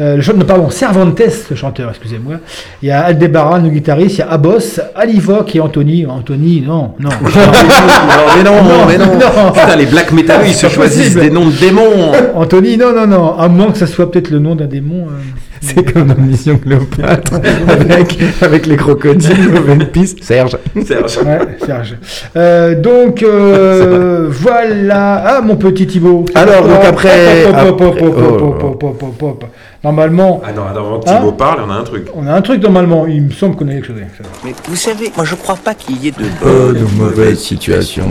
euh, 0.00 0.16
le 0.16 0.22
chanteur, 0.22 0.40
non, 0.40 0.46
pardon, 0.46 0.70
Cervantes, 0.70 1.20
le 1.50 1.56
chanteur, 1.56 1.90
excusez-moi. 1.90 2.34
Il 2.82 2.88
y 2.88 2.90
a 2.90 3.02
Aldebaran, 3.04 3.58
le 3.58 3.68
guitariste, 3.70 4.16
il 4.16 4.18
y 4.20 4.22
a 4.22 4.30
Abos, 4.30 4.80
Alivoc 4.94 5.54
et 5.56 5.60
Anthony. 5.60 6.06
Anthony, 6.06 6.62
non, 6.66 6.94
non. 6.98 7.10
Non, 7.24 8.36
mais 8.36 8.42
non, 8.44 8.62
Non, 8.62 8.86
mais 8.86 8.98
non. 8.98 9.06
non. 9.06 9.52
Putain, 9.52 9.76
les 9.76 9.86
black 9.86 10.12
metal, 10.12 10.40
ils 10.46 10.54
se 10.54 10.68
choisissent 10.68 11.14
possible. 11.14 11.20
des 11.20 11.30
noms 11.30 11.46
de 11.46 11.52
démons. 11.52 12.12
Anthony, 12.34 12.76
non, 12.76 12.92
non, 12.92 13.06
non. 13.06 13.38
À 13.38 13.48
moins 13.48 13.70
que 13.70 13.78
ça 13.78 13.86
soit 13.86 14.10
peut-être 14.10 14.30
le 14.30 14.38
nom 14.38 14.54
d'un 14.54 14.66
démon. 14.66 15.06
euh. 15.08 15.20
C'est 15.74 15.92
comme 15.92 16.08
dans 16.08 16.20
Mission 16.20 16.58
Cléopâtre 16.58 17.34
avec, 17.68 18.18
avec 18.42 18.66
les 18.66 18.76
crocodiles, 18.76 19.50
One 19.70 19.86
Piece. 19.86 20.16
Serge. 20.20 20.58
Serge. 20.86 21.18
Ouais, 21.18 21.38
Serge. 21.64 21.96
Euh, 22.36 22.74
donc, 22.80 23.22
euh, 23.22 24.28
voilà. 24.30 25.24
Ah, 25.36 25.40
mon 25.40 25.56
petit 25.56 25.86
Thibaut. 25.86 26.24
Alors, 26.34 26.62
donc 26.66 26.84
après- 26.84 27.46
Hop, 27.46 27.54
hop, 27.54 27.80
hop, 27.80 27.82
après- 27.82 28.06
hop, 28.06 28.16
hop, 28.16 28.42
hop, 28.42 28.62
hop, 28.64 28.82
hop, 28.84 29.02
hop, 29.02 29.22
hop. 29.22 29.44
Normalement, 29.82 30.40
Ah 30.46 30.52
non, 30.52 30.62
avant 30.66 30.98
que 31.00 31.08
Hein 31.10 31.16
Thibaut 31.16 31.32
parle, 31.32 31.60
on 31.66 31.70
a 31.70 31.74
un 31.74 31.82
truc. 31.84 32.06
on 32.14 32.26
a 32.26 32.32
un 32.32 32.40
truc 32.42 32.62
normalement. 32.62 33.06
Il 33.06 33.22
me 33.22 33.30
semble 33.32 33.56
qu'on 33.56 33.68
a 33.68 33.72
quelque 33.72 33.86
chose. 33.86 33.96
avec 33.96 34.10
ça. 34.16 34.24
Mais 34.44 34.52
vous 34.68 34.76
savez, 34.76 35.12
moi 35.16 35.24
je 35.24 35.34
crois 35.34 35.56
pas 35.62 35.74
qu'il 35.74 36.02
y 36.02 36.08
ait 36.08 36.10
de 36.12 36.24
bonnes 36.42 36.74
de 36.74 36.84
ou 36.84 36.88
mauvaise 36.98 37.38
situation. 37.38 38.06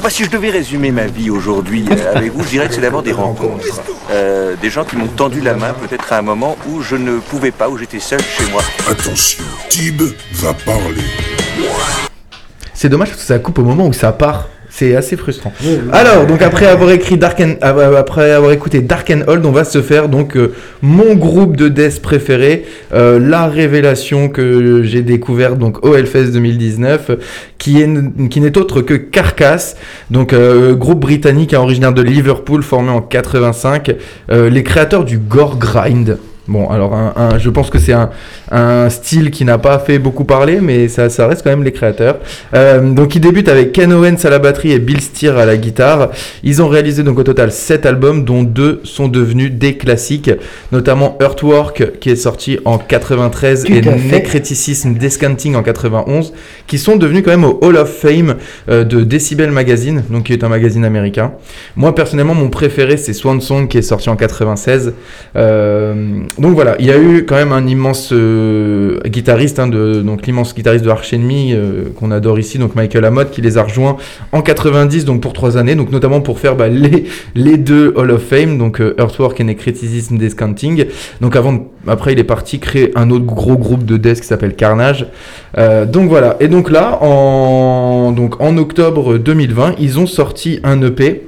Moi, 0.00 0.10
si 0.10 0.24
je 0.24 0.30
devais 0.30 0.50
résumer 0.50 0.90
ma 0.90 1.06
vie 1.06 1.30
aujourd'hui 1.30 1.84
euh, 1.90 2.16
avec 2.16 2.32
vous, 2.32 2.42
je 2.42 2.48
dirais 2.48 2.68
que 2.68 2.74
c'est 2.74 2.80
d'abord 2.80 3.02
des 3.02 3.12
rencontres. 3.12 3.82
Euh, 4.10 4.56
des 4.60 4.70
gens 4.70 4.84
qui 4.84 4.96
m'ont 4.96 5.06
tendu 5.06 5.40
la 5.40 5.54
main 5.54 5.74
peut-être 5.74 6.12
à 6.12 6.18
un 6.18 6.22
moment 6.22 6.56
où 6.68 6.82
je 6.82 6.96
ne 6.96 7.18
pouvais 7.18 7.52
pas, 7.52 7.68
où 7.68 7.78
j'étais 7.78 8.00
seul 8.00 8.20
chez 8.20 8.50
moi. 8.50 8.62
Attention, 8.90 9.44
Tib 9.68 10.02
va 10.32 10.54
parler. 10.54 11.04
C'est 12.74 12.88
dommage 12.88 13.10
parce 13.10 13.20
que 13.20 13.26
ça 13.26 13.38
coupe 13.38 13.58
au 13.58 13.64
moment 13.64 13.86
où 13.86 13.92
ça 13.92 14.12
part. 14.12 14.48
C'est 14.74 14.96
assez 14.96 15.18
frustrant. 15.18 15.52
Alors, 15.92 16.26
donc 16.26 16.40
après 16.40 16.66
avoir 16.66 16.90
écrit 16.92 17.18
Dark 17.18 17.38
and, 17.40 17.56
euh, 17.62 17.94
après 17.94 18.32
avoir 18.32 18.52
écouté 18.52 18.80
Dark 18.80 19.10
and 19.10 19.20
Hold, 19.26 19.44
on 19.44 19.52
va 19.52 19.64
se 19.64 19.82
faire 19.82 20.08
donc 20.08 20.34
euh, 20.34 20.54
mon 20.80 21.14
groupe 21.14 21.56
de 21.56 21.68
death 21.68 22.00
préféré, 22.00 22.64
euh, 22.94 23.18
la 23.18 23.48
révélation 23.48 24.30
que 24.30 24.82
j'ai 24.82 25.02
découverte 25.02 25.58
donc 25.58 25.84
au 25.84 25.94
Hellfest 25.94 26.32
2019, 26.32 27.10
euh, 27.10 27.16
qui 27.58 27.82
est 27.82 28.28
qui 28.30 28.40
n'est 28.40 28.56
autre 28.56 28.80
que 28.80 28.94
Carcass, 28.94 29.76
donc 30.10 30.32
euh, 30.32 30.74
groupe 30.74 31.00
britannique 31.00 31.52
hein, 31.52 31.60
originaire 31.60 31.92
de 31.92 32.00
Liverpool 32.00 32.62
formé 32.62 32.88
en 32.88 33.02
85, 33.02 33.94
euh, 34.30 34.48
les 34.48 34.62
créateurs 34.62 35.04
du 35.04 35.18
gore 35.18 35.58
grind. 35.58 36.16
Bon, 36.48 36.68
alors 36.70 36.92
un, 36.94 37.12
un- 37.16 37.38
je 37.38 37.48
pense 37.50 37.70
que 37.70 37.78
c'est 37.78 37.92
un, 37.92 38.10
un 38.50 38.90
style 38.90 39.30
qui 39.30 39.44
n'a 39.44 39.58
pas 39.58 39.78
fait 39.78 40.00
beaucoup 40.00 40.24
parler, 40.24 40.58
mais 40.60 40.88
ça, 40.88 41.08
ça 41.08 41.28
reste 41.28 41.42
quand 41.44 41.50
même 41.50 41.62
les 41.62 41.70
créateurs. 41.70 42.18
Euh, 42.52 42.80
donc 42.92 43.14
ils 43.14 43.20
débutent 43.20 43.48
avec 43.48 43.70
Ken 43.70 43.92
Owens 43.92 44.16
à 44.24 44.30
la 44.30 44.40
batterie 44.40 44.72
et 44.72 44.80
Bill 44.80 45.00
Steer 45.00 45.38
à 45.38 45.46
la 45.46 45.56
guitare. 45.56 46.10
Ils 46.42 46.60
ont 46.60 46.66
réalisé 46.66 47.04
donc 47.04 47.18
au 47.20 47.22
total 47.22 47.52
7 47.52 47.86
albums, 47.86 48.24
dont 48.24 48.42
deux 48.42 48.80
sont 48.82 49.06
devenus 49.06 49.52
des 49.52 49.76
classiques, 49.76 50.32
notamment 50.72 51.16
Earthwork 51.20 51.98
qui 52.00 52.10
est 52.10 52.16
sorti 52.16 52.58
en 52.64 52.76
93 52.76 53.62
Tout 53.64 53.72
et. 53.72 53.80
Necreticism 53.80 54.94
Descanting 54.94 55.54
en 55.54 55.62
91, 55.62 56.32
qui 56.66 56.78
sont 56.78 56.96
devenus 56.96 57.22
quand 57.24 57.30
même 57.30 57.44
au 57.44 57.58
Hall 57.62 57.76
of 57.76 57.88
Fame 57.88 58.34
euh, 58.68 58.82
de 58.82 59.04
Decibel 59.04 59.52
Magazine, 59.52 60.02
donc 60.10 60.24
qui 60.24 60.32
est 60.32 60.42
un 60.42 60.48
magazine 60.48 60.84
américain. 60.84 61.32
Moi 61.76 61.94
personnellement 61.94 62.34
mon 62.34 62.50
préféré 62.50 62.96
c'est 62.96 63.12
Swan 63.12 63.40
Song 63.40 63.68
qui 63.68 63.78
est 63.78 63.82
sorti 63.82 64.10
en 64.10 64.16
96. 64.16 64.92
Euh, 65.36 66.22
donc 66.38 66.54
voilà, 66.54 66.76
il 66.78 66.86
y 66.86 66.90
a 66.90 66.98
eu 66.98 67.26
quand 67.26 67.34
même 67.34 67.52
un 67.52 67.66
immense 67.66 68.10
euh, 68.12 68.98
guitariste, 69.06 69.58
hein, 69.58 69.68
de, 69.68 70.00
donc 70.00 70.26
l'immense 70.26 70.54
guitariste 70.54 70.84
de 70.84 70.88
Arch 70.88 71.12
Enemy 71.12 71.52
euh, 71.52 71.84
qu'on 71.94 72.10
adore 72.10 72.38
ici, 72.38 72.58
donc 72.58 72.74
Michael 72.74 73.04
Amott, 73.04 73.30
qui 73.30 73.42
les 73.42 73.58
a 73.58 73.62
rejoints 73.62 73.98
en 74.32 74.40
90, 74.40 75.04
donc 75.04 75.20
pour 75.20 75.34
trois 75.34 75.58
années, 75.58 75.74
donc 75.74 75.90
notamment 75.90 76.22
pour 76.22 76.38
faire 76.38 76.56
bah, 76.56 76.68
les, 77.34 77.56
deux 77.58 77.92
Hall 77.96 78.10
of 78.10 78.22
Fame, 78.22 78.56
donc 78.56 78.80
euh, 78.80 78.94
Earthwork 78.98 79.40
et 79.40 79.44
Necreticism 79.44 80.16
Descanting. 80.16 80.86
Donc 81.20 81.36
avant, 81.36 81.66
après 81.86 82.14
il 82.14 82.18
est 82.18 82.24
parti 82.24 82.60
créer 82.60 82.92
un 82.96 83.10
autre 83.10 83.26
gros 83.26 83.58
groupe 83.58 83.84
de 83.84 83.98
death 83.98 84.20
qui 84.20 84.26
s'appelle 84.26 84.54
Carnage. 84.54 85.06
Donc 85.56 86.08
voilà, 86.08 86.36
et 86.40 86.48
donc 86.48 86.70
là, 86.70 86.98
en, 87.02 88.12
donc, 88.12 88.40
en 88.40 88.56
octobre 88.56 89.18
2020, 89.18 89.74
ils 89.78 89.98
ont 89.98 90.06
sorti 90.06 90.60
un 90.64 90.80
EP 90.80 91.22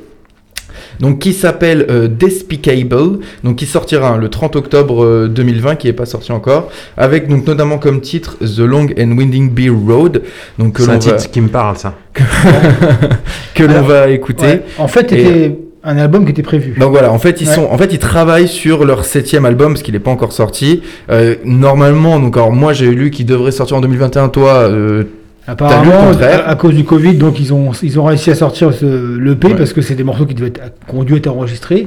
donc 1.01 1.19
qui 1.19 1.33
s'appelle 1.33 1.87
euh, 1.91 2.09
Despicable, 2.09 3.19
donc 3.43 3.57
qui 3.57 3.67
sortira 3.67 4.11
hein, 4.11 4.19
le 4.19 4.29
30 4.29 4.57
octobre 4.57 5.05
euh, 5.05 5.29
2020, 5.29 5.77
qui 5.77 5.87
n'est 5.87 5.93
pas 5.93 6.07
sorti 6.07 6.33
encore, 6.33 6.71
avec 6.97 7.29
donc 7.29 7.47
notamment 7.47 7.79
comme 7.79 8.01
titre 8.01 8.37
The 8.41 8.59
Long 8.61 8.87
and 8.99 9.17
Winding 9.17 9.51
Beer 9.51 9.71
Road, 9.71 10.23
donc 10.59 10.77
C'est 10.79 10.89
un 10.89 10.93
va, 10.95 10.99
titre 10.99 11.31
qui 11.31 11.41
me 11.41 11.49
parle, 11.49 11.77
ça. 11.77 11.95
que 13.55 13.63
l'on 13.65 13.83
va 13.83 14.09
écouter. 14.09 14.47
Ouais. 14.47 14.63
En 14.79 14.89
fait, 14.89 15.13
Et- 15.13 15.25
c'était 15.25 15.59
un 15.83 15.99
album 15.99 16.25
qui 16.25 16.31
était 16.31 16.43
prévu. 16.43 16.75
Donc 16.79 16.93
voilà, 16.93 17.13
en 17.13 17.19
fait 17.19 17.41
ils 17.43 17.49
Ouais. 17.49 17.55
sont, 17.55 17.69
en 17.71 17.77
fait 17.77 17.93
ils 17.93 17.99
travaillent 17.99 18.49
sur 18.49 18.85
leur 18.87 19.05
septième 19.05 19.45
album 19.45 19.73
parce 19.75 19.83
qu'il 19.83 19.93
n'est 19.95 20.01
pas 20.01 20.11
encore 20.11 20.33
sorti. 20.33 20.83
Euh, 21.11 21.35
normalement, 21.45 22.19
donc 22.21 22.37
alors 22.37 22.53
moi 22.53 22.73
j'ai 22.73 22.91
lu 22.91 23.11
qu'il 23.11 23.27
devrait 23.27 23.51
sortir 23.53 23.77
en 23.77 23.81
2021. 23.83 24.29
Toi, 24.31 24.51
euh, 24.53 25.05
Apparemment, 25.47 26.11
le 26.19 26.25
à, 26.25 26.49
à 26.49 26.55
cause 26.55 26.75
du 26.75 26.85
Covid, 26.85 27.15
donc 27.15 27.39
ils 27.39 27.53
ont, 27.53 27.73
ils 27.83 28.01
ont 28.01 28.05
réussi 28.05 28.31
à 28.31 28.35
sortir 28.35 28.73
ce, 28.73 29.19
l'EP 29.19 29.49
Ouais. 29.49 29.55
parce 29.55 29.73
que 29.75 29.83
c'est 29.83 29.95
des 29.95 30.05
morceaux 30.05 30.25
qui, 30.25 30.35
devaient 30.35 30.49
être, 30.49 30.61
qui 30.89 30.95
ont 30.95 31.05
dû 31.05 31.17
être 31.17 31.27
enregistrés. 31.27 31.87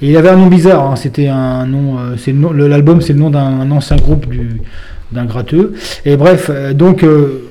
Et 0.00 0.10
il 0.10 0.16
avait 0.16 0.30
un 0.30 0.36
nom 0.36 0.46
bizarre, 0.46 0.90
hein, 0.90 0.96
c'était 0.96 1.28
un 1.28 1.66
nom, 1.66 1.98
euh, 1.98 2.14
c'est 2.16 2.32
le 2.32 2.38
nom- 2.38 2.52
le- 2.52 2.68
l'album 2.68 3.00
c'est 3.02 3.12
le 3.12 3.18
nom 3.18 3.30
d'un 3.30 3.70
ancien 3.70 3.96
groupe 3.96 4.26
du, 4.28 4.60
d'un 5.12 5.24
gratteux. 5.26 5.74
Et 6.06 6.16
bref, 6.16 6.50
euh, 6.50 6.72
donc 6.72 7.02
euh, 7.04 7.42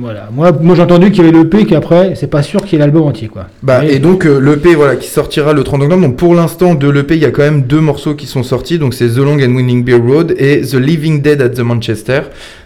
voilà, 0.00 0.28
moi, 0.32 0.52
moi 0.60 0.74
j'ai 0.76 0.82
entendu 0.82 1.10
qu'il 1.10 1.24
y 1.24 1.28
avait 1.28 1.36
l'EP 1.36 1.64
qu'après, 1.66 2.14
c'est 2.14 2.28
pas 2.28 2.42
sûr 2.42 2.60
qu'il 2.62 2.74
y 2.74 2.76
ait 2.76 2.78
l'album 2.84 3.02
entier 3.02 3.28
quoi. 3.28 3.46
Bah, 3.62 3.80
Mais- 3.82 3.94
et 3.94 3.98
donc 3.98 4.24
euh, 4.24 4.38
l'EP 4.38 4.74
voilà, 4.74 4.94
qui 4.96 5.08
sortira 5.08 5.52
le 5.52 5.64
30 5.64 5.82
octobre. 5.82 6.00
Donc 6.02 6.16
pour 6.16 6.34
l'instant 6.34 6.74
de 6.74 6.88
l'EP, 6.88 7.16
il 7.16 7.22
y 7.22 7.24
a 7.24 7.30
quand 7.30 7.42
même 7.42 7.62
deux 7.62 7.80
morceaux 7.80 8.14
qui 8.14 8.26
sont 8.26 8.42
sortis. 8.42 8.78
Donc 8.78 8.94
c'est 8.94 9.08
The 9.08 9.16
Long 9.18 9.34
and 9.40 9.54
Winding 9.54 9.82
Beer 9.84 9.96
Road 10.00 10.34
et 10.38 10.60
The 10.60 10.74
Living 10.74 11.22
Dead 11.22 11.42
at 11.42 11.48
the 11.50 11.60
Manchester. 11.60 12.20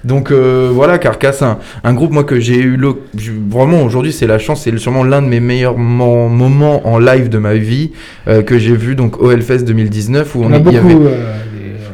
Donc 0.04 0.30
euh, 0.30 0.70
voilà, 0.72 0.98
Carcass, 0.98 1.40
un, 1.42 1.59
un 1.82 1.94
groupe 1.94 2.12
moi 2.12 2.24
que 2.24 2.38
j'ai 2.40 2.59
eu 2.61 2.78
j'ai- 3.16 3.32
vraiment 3.50 3.82
aujourd'hui, 3.82 4.12
c'est 4.12 4.26
la 4.26 4.38
chance, 4.38 4.62
c'est 4.64 4.76
sûrement 4.78 5.04
l'un 5.04 5.22
de 5.22 5.28
mes 5.28 5.40
meilleurs 5.40 5.78
mo- 5.78 6.28
moments 6.28 6.86
en 6.86 6.98
live 6.98 7.28
de 7.28 7.38
ma 7.38 7.54
vie 7.54 7.92
euh, 8.28 8.42
que 8.42 8.59
j'ai 8.59 8.76
vu 8.76 8.94
donc 8.94 9.20
au 9.20 9.30
Hellfest 9.30 9.64
2019 9.64 10.34
où 10.34 10.42
on 10.42 10.48
on 10.48 10.52
a 10.52 10.56
il 10.56 10.61
y 10.61 10.64
beaucoup. 10.64 10.76
avait- 10.76 10.94
euh, 10.94 11.32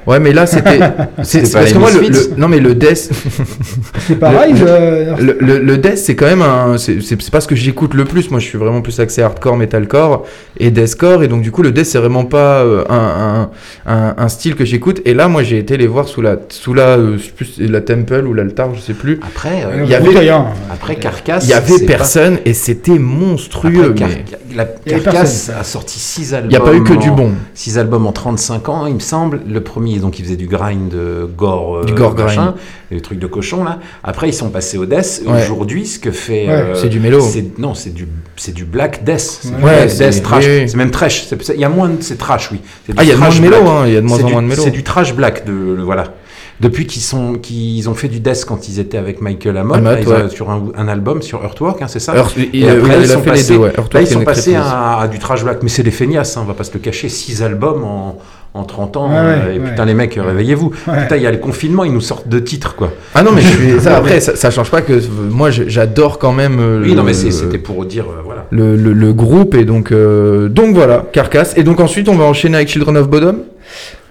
Ouais, 0.07 0.19
mais 0.21 0.33
là 0.33 0.47
c'était. 0.47 0.79
C'est 1.23 1.51
parce 1.53 1.73
que 1.73 1.79
moi, 1.79 1.91
le, 1.91 2.01
le- 2.09 2.35
non 2.37 2.49
mais 2.49 2.61
le 2.61 2.75
death. 2.75 3.11
C'est 4.07 4.17
pareil, 4.17 4.53
Le, 4.53 4.59
je- 4.59 5.23
le, 5.25 5.37
le- 5.41 5.59
le 5.61 5.79
death, 5.79 5.97
c'est 5.99 6.15
quand 6.15 6.27
même 6.27 6.43
un. 6.43 6.77
C'est 6.79 7.31
pas 7.31 7.41
ce 7.41 7.49
que 7.49 7.55
j'écoute 7.55 7.95
le 7.95 8.05
plus. 8.05 8.31
Moi, 8.31 8.41
je 8.41 8.45
suis 8.47 8.59
vraiment 8.59 8.83
plus 8.83 8.99
axé 9.01 9.23
hardcore, 9.23 9.57
metalcore 9.57 10.25
et 10.59 10.71
deathcore. 10.71 11.23
Et 11.23 11.29
donc, 11.29 11.43
du 11.43 11.51
coup, 11.51 11.63
le 11.63 11.73
death, 11.73 11.87
c'est 11.87 11.99
vraiment 11.99 12.25
pas 12.25 12.63
euh, 12.63 12.85
un, 12.89 13.51
un, 13.87 13.93
un, 13.93 14.15
un 14.19 14.29
style 14.29 14.55
que 14.57 14.65
j'écoute. 14.65 15.01
Et 15.05 15.15
là, 15.15 15.29
moi, 15.29 15.43
j'ai 15.43 15.59
été 15.59 15.77
les 15.77 15.87
voir 15.87 16.07
sous 16.09 16.21
la, 16.23 16.37
sous 16.51 16.75
la, 16.75 16.99
euh, 16.99 17.17
je 17.19 17.23
sais 17.25 17.33
plus, 17.33 17.45
c'est 17.57 17.67
la 17.69 17.81
temple 17.81 18.25
ou 18.27 18.35
l'altar, 18.35 18.75
je 18.75 18.81
sais 18.81 18.93
plus. 18.95 19.21
Après, 19.27 19.65
euh, 19.65 19.83
il 19.85 19.91
y 19.91 19.95
avait, 19.95 20.29
Après 20.71 20.97
Carcass, 20.97 21.45
il 21.45 21.51
y 21.51 21.55
avait 21.55 21.79
pas- 21.79 21.87
personne 21.87 22.39
et 22.45 22.53
c'était 22.55 22.99
monstrueux. 22.99 23.91
Après, 23.91 23.95
Car- 23.95 24.09
mais- 24.09 24.25
la 24.57 24.67
Il 24.87 24.93
y 24.93 24.95
avait 24.95 25.03
Carcass 25.05 25.47
personne. 25.47 25.55
a 25.61 25.65
sorti 25.65 25.99
6 25.99 26.35
albums. 26.35 26.51
Il 26.51 26.55
y 26.55 26.57
a 26.57 26.61
pas 26.61 26.75
eu 26.75 26.83
que 26.85 26.93
du 26.95 27.11
bon. 27.11 27.33
six 27.55 27.79
albums 27.79 28.07
en 28.07 28.13
35 28.13 28.69
ans, 28.69 28.87
il 28.87 28.95
me 28.95 29.01
semble. 29.01 29.41
Le 29.49 29.61
premier, 29.61 29.94
donc, 30.01 30.19
il 30.19 30.25
faisait 30.25 30.37
du 30.37 30.47
grind 30.47 30.93
euh, 30.95 31.27
gore. 31.27 31.79
euh, 31.79 31.85
Du 31.85 31.95
gore 31.95 32.15
machin, 32.15 32.43
grind. 32.43 32.55
et 32.91 32.95
Le 32.95 33.01
truc 33.01 33.19
de 33.19 33.27
cochon, 33.27 33.65
là. 33.65 33.79
Après, 34.03 34.29
ils 34.29 34.35
sont 34.35 34.51
passés 34.51 34.79
au 34.79 34.87
death. 34.87 35.23
Ouais. 35.27 35.43
Aujourd'hui, 35.43 35.87
ce 35.87 35.99
que 35.99 36.11
fait. 36.11 36.47
Ouais, 36.49 36.73
c'est 36.75 36.89
du 36.89 37.01
mélo. 37.01 37.21
c'est- 37.21 37.59
Non, 37.59 37.75
c'est 37.75 37.93
du, 37.95 38.07
c'est 38.37 38.53
du 38.55 38.65
black 38.65 39.05
death. 39.05 39.21
C'est 39.43 39.49
Ouais, 39.63 39.87
death 39.87 40.23
trash. 40.23 40.45
oui, 40.47 40.61
oui. 40.63 40.69
C'est 40.69 40.77
même 40.77 40.91
trash. 40.91 41.27
Il 41.55 41.61
y 41.61 41.65
a 41.65 41.69
moins 41.69 41.89
de. 41.89 41.97
C'est 42.03 42.19
trash, 42.19 42.51
oui. 42.53 42.61
Ah, 42.97 43.03
il 43.03 43.09
y 43.09 43.13
a 43.13 43.17
moins 43.17 43.29
de 43.31 43.41
mélo, 43.41 43.61
black. 43.63 43.69
hein, 43.69 43.83
il 43.87 43.93
y 43.95 43.97
a 43.97 44.01
de 44.01 44.07
moins 44.07 44.17
C'est 44.19 44.25
en 44.25 44.27
du- 44.27 44.33
moins 44.33 44.43
de 44.43 44.49
mélo. 44.49 44.63
C'est 44.63 44.71
du 44.71 44.83
trash 44.83 45.15
black. 45.15 45.45
De, 45.47 45.53
le- 45.53 45.83
voilà. 45.83 46.15
Depuis 46.61 46.87
qu'ils 46.87 47.03
sont, 47.03 47.35
qu'ils 47.35 47.89
ont 47.91 47.95
fait 47.95 48.07
du 48.07 48.21
death 48.21 48.45
quand 48.47 48.69
ils 48.69 48.79
étaient 48.79 48.97
avec 48.97 49.21
Michael 49.21 49.57
Amott, 49.57 49.77
Amott, 49.79 49.93
là, 49.95 50.01
ils 50.01 50.09
ont- 50.09 50.13
ouais. 50.13 50.31
sur 50.31 50.51
un, 50.51 50.63
un 50.77 50.87
album 50.87 51.21
sur 51.21 51.43
Earthwork, 51.43 51.83
hein, 51.83 51.89
c'est 51.89 51.99
ça 51.99 52.15
Earth- 52.15 52.39
Et 52.39 52.49
il- 52.53 52.69
après, 52.69 52.97
il 52.97 53.03
ils 53.03 53.09
sont 53.09 53.19
fait 53.19 53.25
les 53.25 53.31
passés, 53.33 53.53
deux, 53.55 53.59
ouais. 53.59 53.69
là, 53.71 53.75
Earthwork 53.79 54.07
ils 54.09 54.13
sont 54.13 54.25
passés 54.25 54.55
à, 54.55 54.99
à 55.01 55.09
du 55.09 55.19
trash 55.19 55.43
black, 55.43 55.65
mais 55.65 55.69
c'est 55.69 55.83
des 55.83 55.91
feignasses, 55.91 56.37
hein, 56.37 56.43
on 56.45 56.47
va 56.47 56.55
pas 56.55 56.63
se 56.63 56.73
le 56.73 56.79
cacher, 56.79 57.09
6 57.09 57.43
albums 57.43 57.83
en, 57.83 58.19
en 58.55 58.63
30 58.63 58.97
ans, 58.97 59.09
Ouais, 59.09 59.17
euh, 59.19 59.53
et 59.55 59.59
ouais. 59.59 59.69
putain 59.71 59.85
les 59.85 59.95
mecs, 59.95 60.15
réveillez-vous. 60.15 60.71
Ouais. 60.87 61.03
Putain, 61.03 61.17
il 61.17 61.23
y 61.23 61.27
a 61.27 61.33
le 61.33 61.39
confinement, 61.39 61.83
ils 61.83 61.93
nous 61.93 62.01
sortent 62.01 62.29
de 62.29 62.39
titres, 62.39 62.77
quoi. 62.77 62.93
Ah 63.15 63.25
non, 63.25 63.33
mais 63.33 63.41
je 63.41 63.49
suis. 63.49 63.73
Ça, 63.81 63.97
après, 63.97 64.21
ça, 64.21 64.37
ça 64.37 64.51
change 64.53 64.71
pas 64.71 64.81
que 64.81 65.01
moi, 65.29 65.51
j'adore 65.51 66.19
quand 66.21 66.33
même. 66.33 66.61
euh, 66.61 66.81
Oui, 66.83 66.91
le- 66.91 66.95
non, 66.95 67.03
mais 67.03 67.15
c'était 67.15 67.59
pour 67.59 67.85
dire, 67.85 68.05
euh, 68.05 68.23
voilà. 68.25 68.47
Le, 68.51 68.77
le- 68.77 68.93
le 68.93 69.13
groupe 69.13 69.55
et 69.57 69.65
donc 69.65 69.91
euh, 69.91 70.49
donc 70.49 70.75
voilà, 70.75 71.05
Carcass. 71.13 71.55
Et 71.57 71.65
donc 71.65 71.81
ensuite, 71.81 72.09
on 72.09 72.15
va 72.15 72.25
enchaîner 72.25 72.57
avec 72.57 72.69
Children 72.69 72.97
of 72.97 73.09
Bodom. 73.09 73.39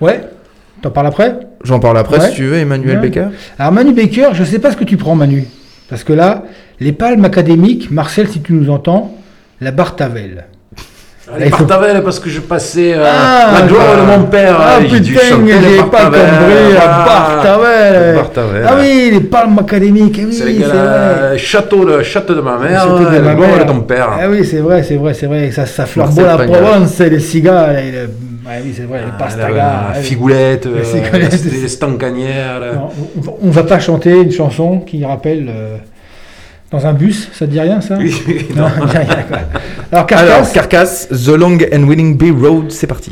Ouais. 0.01 0.21
T'en 0.81 0.89
parles 0.91 1.07
après? 1.07 1.37
J'en 1.63 1.79
parle 1.79 1.97
après 1.97 2.19
Ouais. 2.19 2.29
si 2.29 2.35
tu 2.35 2.43
veux, 2.45 2.55
Emmanuel 2.57 2.97
Ouais. 2.97 3.01
Becker. 3.03 3.27
Alors 3.57 3.71
Manu 3.71 3.93
Baker, 3.93 4.29
je 4.33 4.43
sais 4.43 4.59
pas 4.59 4.71
ce 4.71 4.75
que 4.75 4.83
tu 4.83 4.97
prends 4.97 5.15
Manu. 5.15 5.45
Parce 5.89 6.03
que 6.03 6.11
là, 6.11 6.43
les 6.81 6.91
palmes 6.91 7.23
académiques, 7.23 7.89
Marcel, 7.91 8.27
si 8.27 8.41
tu 8.41 8.51
nous 8.51 8.69
entends, 8.69 9.15
la 9.61 9.71
Bartavel. 9.71 10.45
Les 11.39 11.49
Bartavel, 11.49 12.03
parce 12.03 12.19
que 12.19 12.29
je 12.29 12.41
passais 12.41 12.93
euh, 12.95 13.03
Ah, 13.05 13.61
la 13.61 13.67
gloire 13.67 13.85
ah. 13.93 14.01
de 14.01 14.05
mon 14.17 14.23
père. 14.27 14.57
Ah 14.59 14.79
dû 14.81 15.13
putain, 15.13 15.37
les 15.45 15.53
j'ai 15.53 15.77
pas 15.89 16.05
compris, 16.05 16.73
la. 16.73 18.15
Bartavel. 18.15 18.65
Ah 18.67 18.75
oui, 18.77 19.09
les 19.13 19.19
palmes 19.21 19.57
académiques, 19.59 20.19
ah 20.21 20.25
oui, 20.27 20.33
C'est 20.33 20.45
le 20.51 20.65
vrai. 20.65 21.37
château, 21.37 21.85
le 21.85 22.03
château 22.03 22.35
de 22.35 22.41
ma 22.41 22.57
mère, 22.57 22.85
de 22.87 23.05
le 23.17 23.35
gloire 23.35 23.57
de 23.57 23.63
ton 23.63 23.79
père. 23.81 24.09
Ah 24.21 24.29
oui, 24.29 24.45
c'est 24.45 24.57
vrai, 24.59 24.83
c'est 24.83 24.97
vrai, 24.97 25.13
c'est 25.13 25.27
vrai. 25.27 25.49
Ça, 25.51 25.65
ça 25.65 25.85
la. 25.95 26.37
Provence, 26.37 26.99
les 26.99 27.19
cigares, 27.19 27.71
et 27.77 27.91
le... 27.91 27.99
ouais, 28.45 28.61
oui, 28.63 28.73
c'est 28.75 28.83
vrai, 28.83 28.99
les 28.99 29.11
Ah, 29.17 29.23
pastagas. 29.23 29.47
la- 29.49 29.55
la 29.55 29.63
ah 29.63 29.93
oui. 29.97 30.03
figoulette, 30.03 30.65
Les 30.65 30.71
euh, 30.71 31.29
les 31.61 31.67
stancanières. 31.69 32.61
on, 33.41 33.49
va- 33.49 33.63
pas 33.63 33.79
chanter 33.79 34.11
une 34.23 34.31
chanson 34.31 34.79
qui 34.79 35.05
rappelle 35.05 35.47
euh, 35.49 35.77
dans 36.73 36.87
un 36.87 36.93
bus, 36.93 37.29
ça 37.31 37.45
te 37.45 37.51
dit 37.51 37.59
rien 37.59 37.79
ça 37.81 37.97
Oui, 37.99 38.13
non. 38.55 38.63
non. 38.79 38.85
rien. 38.87 39.05
Alors 39.91 40.07
Carcass, 40.07 40.31
Alors 40.31 40.51
Carcass, 40.51 41.07
The 41.09 41.27
Long 41.29 41.57
and 41.71 41.83
Winning 41.83 42.17
Bee 42.17 42.31
Road, 42.31 42.71
c'est 42.71 42.87
parti. 42.87 43.11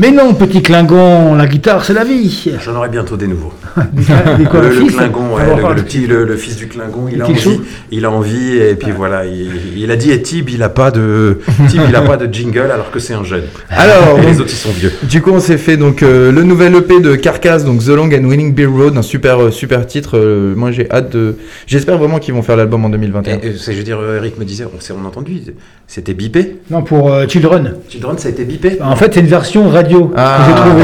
Mais 0.00 0.10
non, 0.10 0.32
petit 0.32 0.62
Klingon, 0.62 1.34
la 1.34 1.46
guitare 1.46 1.84
c'est 1.84 1.92
la 1.92 2.04
vie. 2.04 2.52
J'en 2.64 2.74
aurai 2.74 2.88
bientôt 2.88 3.18
des 3.18 3.26
nouveaux. 3.26 3.52
Des 3.92 4.44
quoi, 4.44 4.62
le, 4.62 4.70
le 4.70 4.74
le 4.74 4.80
fils 4.80 4.96
Klingon, 4.96 5.34
ouais, 5.34 5.74
le, 5.76 5.82
petit, 5.82 6.06
le, 6.06 6.36
fils 6.36 6.56
du 6.56 6.68
Klingon, 6.68 7.06
il 7.12 7.20
a 7.20 7.26
envie, 7.26 7.60
il 7.92 8.04
a 8.06 8.10
envie, 8.10 8.56
et 8.56 8.76
puis 8.76 8.92
voilà, 8.92 9.26
il, 9.26 9.50
il 9.76 9.90
a 9.90 9.96
dit, 9.96 10.10
et 10.10 10.22
Tib, 10.22 10.48
il 10.48 10.62
a 10.62 10.70
pas 10.70 10.90
de, 10.90 11.40
Tib, 11.68 11.82
il 11.86 11.94
a 11.94 12.00
pas 12.00 12.16
de 12.16 12.32
jingle, 12.32 12.70
alors 12.72 12.90
que 12.90 12.98
c'est 12.98 13.12
un 13.12 13.24
jeune. 13.24 13.44
Alors, 13.68 14.18
Et 14.18 14.26
les 14.26 14.40
autres, 14.40 14.48
ils 14.50 14.56
sont 14.56 14.72
vieux. 14.72 14.90
Du 15.02 15.20
coup, 15.20 15.32
on 15.32 15.38
s'est 15.40 15.58
fait 15.58 15.76
donc 15.76 16.02
euh, 16.02 16.32
le 16.32 16.44
nouvel 16.44 16.74
EP 16.76 16.98
de 17.00 17.14
Carcass, 17.14 17.66
donc 17.66 17.84
The 17.84 17.88
Long 17.88 18.06
and 18.06 18.24
Winning 18.24 18.54
Beer 18.54 18.66
Road, 18.66 18.96
un 18.96 19.02
super 19.02 19.42
euh, 19.42 19.50
super 19.50 19.86
titre. 19.86 20.16
euh, 20.16 20.54
moi, 20.56 20.72
j'ai 20.72 20.90
hâte 20.90 21.12
de. 21.12 21.36
J'espère 21.66 21.98
vraiment 21.98 22.18
qu'ils 22.18 22.32
vont 22.32 22.42
faire 22.42 22.56
l'album 22.56 22.86
en 22.86 22.88
2021. 22.88 23.40
Et, 23.42 23.52
je 23.54 23.72
veux 23.72 23.82
dire, 23.82 23.98
Eric 24.16 24.38
me 24.38 24.46
disait, 24.46 24.64
on 24.64 24.80
s'est 24.80 24.94
on 24.98 25.06
entendu, 25.06 25.42
c'était 25.90 26.14
bipé. 26.14 26.58
Non, 26.70 26.82
pour 26.84 27.12
euh, 27.12 27.26
Children. 27.26 27.74
Children, 27.88 28.16
ça 28.16 28.28
a 28.28 28.30
été 28.30 28.44
bipé. 28.44 28.80
En 28.80 28.94
fait, 28.94 29.12
c'est 29.12 29.18
une 29.18 29.26
version 29.26 29.68
radio 29.68 29.89
Ah, 30.16 30.38
que 30.64 30.82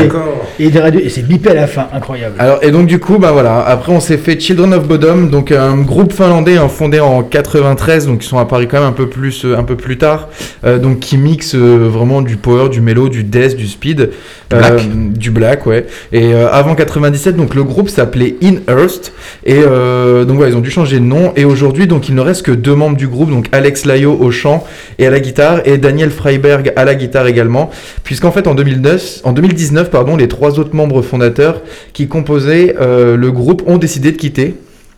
j'ai. 0.59 0.65
Et 0.65 0.71
des 0.71 0.81
radios, 0.81 1.01
et 1.01 1.11
c'est 1.11 1.23
bipé 1.23 1.51
à 1.51 1.55
la 1.55 1.67
fin, 1.67 1.87
incroyable. 1.93 2.35
Alors 2.39 2.59
et 2.63 2.71
donc 2.71 2.87
du 2.87 2.99
coup 2.99 3.19
bah 3.19 3.31
voilà 3.33 3.61
après 3.67 3.93
on 3.93 4.01
s'est 4.01 4.17
fait 4.17 4.41
Children 4.41 4.73
of 4.75 4.87
Bodom 4.89 5.27
donc 5.27 5.53
un 5.53 5.77
groupe 5.77 6.13
finlandais 6.15 6.57
hein, 6.57 6.69
fondé 6.69 6.99
en 6.99 7.23
93 7.23 8.07
donc 8.07 8.25
ils 8.25 8.27
sont 8.27 8.39
apparus 8.39 8.67
quand 8.71 8.79
même 8.79 8.89
un 8.89 8.93
peu 8.93 9.09
plus 9.09 9.45
euh, 9.45 9.57
un 9.59 9.65
peu 9.65 9.77
plus 9.77 9.99
tard 9.99 10.29
euh, 10.65 10.79
donc 10.79 11.01
qui 11.01 11.19
mixe 11.19 11.55
euh, 11.55 11.89
vraiment 11.91 12.23
du 12.23 12.37
power 12.39 12.71
du 12.71 12.81
mélo 12.81 13.09
du 13.11 13.23
death 13.23 13.55
du 13.57 13.67
speed 13.67 14.11
euh, 14.53 14.59
Black. 14.59 15.13
du 15.13 15.31
black 15.31 15.67
ouais 15.67 15.87
et 16.13 16.33
euh, 16.33 16.49
avant 16.51 16.75
97 16.75 17.37
donc 17.37 17.55
le 17.55 17.65
groupe 17.65 17.91
s'appelait 17.91 18.37
In 18.43 18.55
Earth 18.69 19.13
et 19.45 19.59
euh, 19.59 20.25
donc 20.25 20.37
voilà 20.37 20.53
ils 20.53 20.57
ont 20.57 20.61
dû 20.61 20.71
changer 20.71 20.99
de 21.01 21.05
nom 21.05 21.33
et 21.37 21.45
aujourd'hui 21.45 21.87
donc 21.87 22.09
il 22.09 22.15
ne 22.15 22.21
reste 22.23 22.43
que 22.47 22.53
deux 22.53 22.75
membres 22.75 22.97
du 22.97 23.09
groupe 23.09 23.31
donc 23.31 23.47
Alex 23.53 23.85
Layo 23.85 24.17
au 24.19 24.31
chant 24.31 24.65
et 24.99 25.07
à 25.07 25.11
la 25.11 25.21
guitare 25.21 25.61
et 25.67 25.77
Daniel 25.77 26.11
Freiberg 26.11 26.73
à 26.77 26.85
la 26.85 26.95
guitare 26.95 27.27
également 27.27 27.71
puisqu'en 28.05 28.33
fait 28.33 28.47
en 28.47 28.55
2009 28.55 28.96
en 29.25 29.33
2019 29.33 29.91
pardon 29.91 30.17
les 30.17 30.29
trois 30.29 30.59
autres 30.59 30.75
membres 30.75 31.03
fondateurs 31.03 31.63
qui 31.93 32.09
composaient 32.09 32.77
euh, 32.81 33.17
le 33.17 33.31
groupe 33.33 33.63
ont 33.67 33.79
décidé 33.79 34.13
de 34.13 34.17
quitter. 34.17 34.55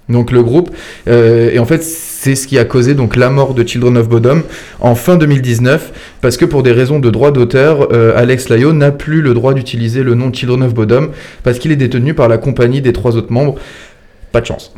Donc 0.08 0.32
le 0.32 0.42
groupe 0.42 0.70
euh, 1.06 1.50
et 1.52 1.58
en 1.58 1.66
fait 1.66 1.82
c'est 1.84 2.34
ce 2.34 2.46
qui 2.46 2.58
a 2.58 2.64
causé 2.64 2.94
donc 2.94 3.14
la 3.14 3.28
mort 3.28 3.52
de 3.52 3.62
Children 3.66 3.98
of 3.98 4.08
Bodom 4.08 4.42
en 4.80 4.94
fin 4.94 5.16
2019 5.16 5.92
parce 6.22 6.38
que 6.38 6.46
pour 6.46 6.62
des 6.62 6.72
raisons 6.72 6.98
de 6.98 7.10
droit 7.10 7.30
d'auteur 7.30 7.88
euh, 7.92 8.12
Alex 8.16 8.48
Layo 8.48 8.72
n'a 8.72 8.90
plus 8.90 9.20
le 9.20 9.34
droit 9.34 9.52
d'utiliser 9.52 10.02
le 10.02 10.14
nom 10.14 10.32
Children 10.32 10.62
of 10.62 10.72
Bodom 10.72 11.10
parce 11.42 11.58
qu'il 11.58 11.72
est 11.72 11.76
détenu 11.76 12.14
par 12.14 12.28
la 12.28 12.38
compagnie 12.38 12.80
des 12.80 12.94
trois 12.94 13.16
autres 13.16 13.32
membres. 13.32 13.56
Pas 14.32 14.40
de 14.40 14.46
chance. 14.46 14.72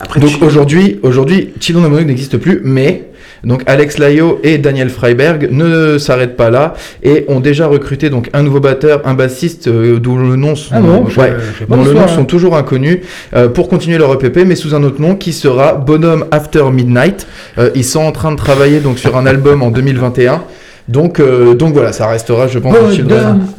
Après, 0.00 0.18
donc 0.20 0.30
tu- 0.38 0.44
aujourd'hui, 0.44 0.98
aujourd'hui, 1.02 1.50
Children 1.60 1.84
of 1.86 1.90
Bodom 1.92 2.04
n'existe 2.06 2.38
plus, 2.38 2.60
mais 2.64 3.10
donc 3.44 3.62
Alex 3.66 3.98
Layo 3.98 4.38
et 4.42 4.58
Daniel 4.58 4.88
Freiberg 4.88 5.48
ne 5.50 5.98
s'arrêtent 5.98 6.36
pas 6.36 6.50
là 6.50 6.74
et 7.02 7.24
ont 7.28 7.40
déjà 7.40 7.66
recruté 7.66 8.08
donc 8.10 8.30
un 8.32 8.42
nouveau 8.42 8.60
batteur, 8.60 9.02
un 9.04 9.14
bassiste 9.14 9.68
euh, 9.68 9.98
dont 9.98 10.16
le 10.16 10.36
nom 10.36 10.54
sont, 10.54 10.74
Ah 10.74 10.80
bon, 10.80 11.08
je- 11.08 11.20
ouais, 11.20 11.32
je 11.52 11.58
sais 11.60 11.66
pas 11.66 11.76
dont 11.76 11.82
le 11.82 11.88
l'histoire, 11.90 12.08
nom 12.08 12.14
sont 12.14 12.24
toujours 12.24 12.56
inconnus 12.56 12.98
euh, 13.34 13.48
pour 13.48 13.68
continuer 13.68 13.98
leur 13.98 14.12
EPP, 14.14 14.44
mais 14.46 14.54
sous 14.54 14.74
un 14.74 14.82
autre 14.82 15.00
nom 15.00 15.16
qui 15.16 15.32
sera 15.32 15.74
Bonhomme 15.74 16.26
After 16.30 16.64
Midnight. 16.72 17.26
Euh, 17.58 17.70
ils 17.74 17.84
sont 17.84 18.00
en 18.00 18.12
train 18.12 18.30
de 18.32 18.36
travailler 18.36 18.80
donc 18.80 18.98
sur 18.98 19.16
un 19.16 19.26
album 19.26 19.62
en 19.62 19.70
2021. 19.70 20.42
Donc, 20.88 21.20
euh, 21.20 21.54
donc 21.54 21.74
voilà, 21.74 21.92
ça 21.92 22.08
restera, 22.08 22.48
je 22.48 22.58
pense, 22.58 22.74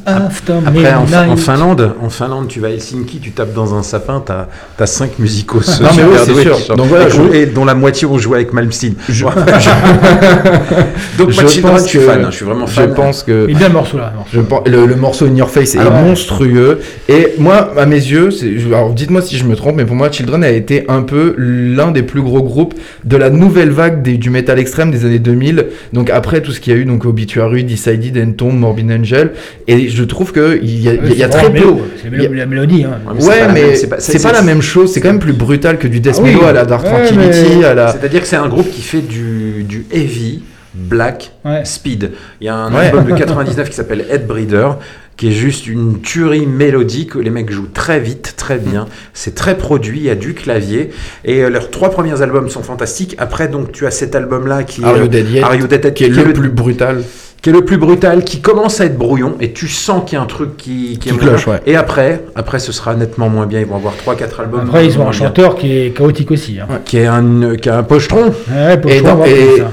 Après, 0.05 0.93
en, 0.93 1.03
en. 1.31 1.37
Finlande, 1.37 1.93
en 2.01 2.09
Finlande, 2.09 2.47
tu 2.49 2.59
vas 2.59 2.67
à 2.67 2.71
Helsinki, 2.71 3.19
tu 3.19 3.31
tapes 3.31 3.53
dans 3.53 3.73
un 3.75 3.81
sapin, 3.83 4.21
t'as 4.25 4.47
as 4.79 4.85
cinq 4.85 5.19
musicos 5.19 5.79
Non, 5.81 5.87
mais 5.95 6.03
oui, 6.03 6.17
c'est 6.25 6.41
sûr. 6.41 6.55
qui. 6.57 6.67
Donc 6.75 6.87
voilà, 6.87 7.07
et, 7.07 7.11
je- 7.11 7.33
et 7.35 7.45
dont 7.45 7.63
la 7.65 7.75
moitié 7.75 8.07
ont 8.07 8.17
joué 8.17 8.35
avec 8.37 8.53
Malmsteen. 8.53 8.95
Je- 9.09 9.23
Ouais. 9.23 9.31
Donc 11.17 11.33
moi, 11.33 11.43
je 11.43 11.47
Children, 11.47 11.73
pense 11.73 11.83
je 11.83 11.87
suis 11.87 11.99
fan, 11.99 12.21
hein, 12.23 12.27
je 12.29 12.35
suis 12.35 12.45
vraiment 12.45 12.67
fan. 12.67 12.89
Je 12.89 12.93
pense 12.95 13.23
que 13.23 13.45
Il 13.47 13.55
est 13.55 13.57
bien 13.57 13.67
le 13.69 13.73
morceau 13.73 13.97
là. 13.97 14.11
le 14.11 14.17
morceau. 14.17 14.29
Je 14.33 14.41
pense- 14.41 14.67
le, 14.67 14.85
le 14.85 14.95
morceau 14.95 15.25
In 15.25 15.35
Your 15.35 15.49
Face 15.49 15.75
est 15.75 15.79
Ah 15.79 15.89
ouais. 15.89 16.01
monstrueux. 16.01 16.79
Et 17.07 17.33
moi, 17.37 17.71
à 17.77 17.85
mes 17.85 17.95
yeux, 17.95 18.29
alors 18.67 18.91
dites-moi 18.93 19.21
si 19.21 19.37
je 19.37 19.45
me 19.45 19.55
trompe, 19.55 19.75
mais 19.77 19.85
pour 19.85 19.95
moi, 19.95 20.11
Children 20.11 20.43
a 20.43 20.49
été 20.49 20.85
un 20.89 21.03
peu 21.03 21.35
l'un 21.37 21.91
des 21.91 22.03
plus 22.03 22.21
gros 22.21 22.41
groupes 22.43 22.73
de 23.05 23.15
la 23.17 23.29
nouvelle 23.29 23.69
vague 23.71 24.01
des- 24.01 24.17
du 24.17 24.29
métal 24.29 24.59
extrême 24.59 24.91
des 24.91 25.05
années 25.05 25.19
2000. 25.19 25.67
Donc 25.93 26.09
après 26.09 26.41
tout 26.41 26.51
ce 26.51 26.59
qu'il 26.59 26.73
y 26.73 26.75
a 26.75 26.79
eu, 26.79 26.85
donc 26.85 27.05
Obituary, 27.17 27.63
Decided, 27.63 28.17
Entomb, 28.17 28.57
Morbid 28.57 28.91
Angel. 28.91 29.31
Et 29.67 29.87
je 29.87 30.03
trouve 30.03 30.31
que 30.31 30.59
il 30.61 30.81
y 30.81 30.89
a, 30.89 30.93
y 30.95 30.99
a- 30.99 31.15
y 31.15 31.23
a 31.23 31.29
très 31.29 31.51
peu. 31.53 31.59
C'est 32.01 32.07
il 32.11 32.21
y 32.21 32.25
a- 32.25 32.29
mélo- 32.29 32.33
la 32.35 32.45
mélodie. 32.47 32.83
Hein. 32.83 32.99
Ouais, 33.07 33.13
mais 33.15 33.21
c'est 33.21 33.27
Ouais, 33.27 33.39
pas 33.39 33.47
la 33.47 33.53
mais 33.53 33.61
même- 33.61 33.75
c'est 33.99 34.21
pas, 34.23 34.31
la 34.31 34.41
même 34.41 34.61
chose. 34.61 34.91
C'est 34.93 34.99
quand 35.01 35.09
même 35.09 35.19
plus 35.19 35.33
brutal 35.33 35.77
que 35.77 35.87
du 35.87 35.99
Death 35.99 36.15
Ah 36.17 36.21
oui. 36.23 36.35
À 36.43 36.51
la 36.51 36.65
Dark 36.65 36.83
Ouais, 36.85 36.89
Tranquility, 37.07 37.57
mais- 37.61 37.73
la. 37.75 37.91
C'est-à-dire 37.93 38.21
que 38.21 38.27
c'est 38.27 38.35
un 38.35 38.49
groupe 38.49 38.69
qui 38.69 38.81
fait 38.81 39.01
du, 39.01 39.63
du 39.63 39.85
heavy, 39.91 40.43
black, 40.73 41.31
Ouais. 41.45 41.61
speed. 41.65 42.11
Il 42.41 42.45
y 42.45 42.49
a 42.49 42.55
un 42.55 42.73
Ouais. 42.73 42.87
album 42.87 43.05
de 43.05 43.11
99 43.15 43.69
qui 43.69 43.75
s'appelle 43.75 44.05
Headbreeder, 44.09 44.69
qui 45.17 45.27
est 45.27 45.31
juste 45.31 45.67
une 45.67 46.01
tuerie 46.01 46.45
mélodique. 46.45 47.15
Les 47.15 47.29
mecs 47.29 47.51
jouent 47.51 47.71
très 47.73 47.99
vite, 47.99 48.33
très 48.37 48.57
bien. 48.57 48.87
C'est 49.13 49.35
très 49.35 49.57
produit, 49.57 49.99
il 49.99 50.05
y 50.05 50.09
a 50.09 50.15
du 50.15 50.33
clavier. 50.33 50.89
Et 51.25 51.43
euh, 51.43 51.49
leurs 51.49 51.71
trois 51.71 51.89
premiers 51.89 52.21
albums 52.21 52.49
sont 52.49 52.63
fantastiques. 52.63 53.15
Après, 53.17 53.47
donc, 53.47 53.71
tu 53.71 53.85
as 53.85 53.91
cet 53.91 54.15
album-là 54.15 54.63
qui 54.63 54.83
Are 54.83 54.97
est 54.97 54.99
You 54.99 55.07
Dead 55.07 55.29
Yet, 55.29 55.41
Are 55.43 55.55
You 55.55 55.67
Dead 55.67 55.85
Yet, 55.85 55.93
qui 55.93 56.03
est 56.05 56.09
le 56.09 56.33
plus 56.33 56.49
brutal. 56.49 57.03
Qui 57.43 57.49
est 57.49 57.53
le 57.53 57.65
plus 57.65 57.77
brutal, 57.77 58.23
qui 58.23 58.39
commence 58.39 58.79
à 58.79 58.85
être 58.85 58.97
brouillon, 58.97 59.35
et 59.41 59.51
tu 59.51 59.67
sens 59.67 60.03
qu'il 60.05 60.15
y 60.15 60.19
a 60.19 60.23
un 60.23 60.27
truc 60.27 60.55
qui, 60.55 60.97
Qui 60.97 61.09
est 61.09 61.17
cloche, 61.17 61.45
ouais. 61.45 61.59
Et 61.65 61.75
après, 61.75 62.23
après, 62.35 62.57
ce 62.57 62.71
sera 62.71 62.95
nettement 62.95 63.27
moins 63.27 63.45
bien. 63.45 63.59
Ils 63.59 63.65
vont 63.65 63.75
avoir 63.75 63.95
3-4 63.95 64.39
albums. 64.43 64.61
Après, 64.61 64.85
ils 64.85 64.97
ont 64.97 65.01
un 65.01 65.09
bien. 65.09 65.11
chanteur 65.11 65.57
qui 65.57 65.77
est 65.77 65.95
chaotique 65.95 66.31
aussi. 66.31 66.59
Hein. 66.61 66.79
Qui 66.85 66.99
est 66.99 67.05
un, 67.05 67.57
qui 67.57 67.67
a 67.67 67.79
un 67.79 67.83
pochetron. 67.83 68.33
Ouais, 68.49 68.79
Et 68.87 69.01
dans, 69.01 69.19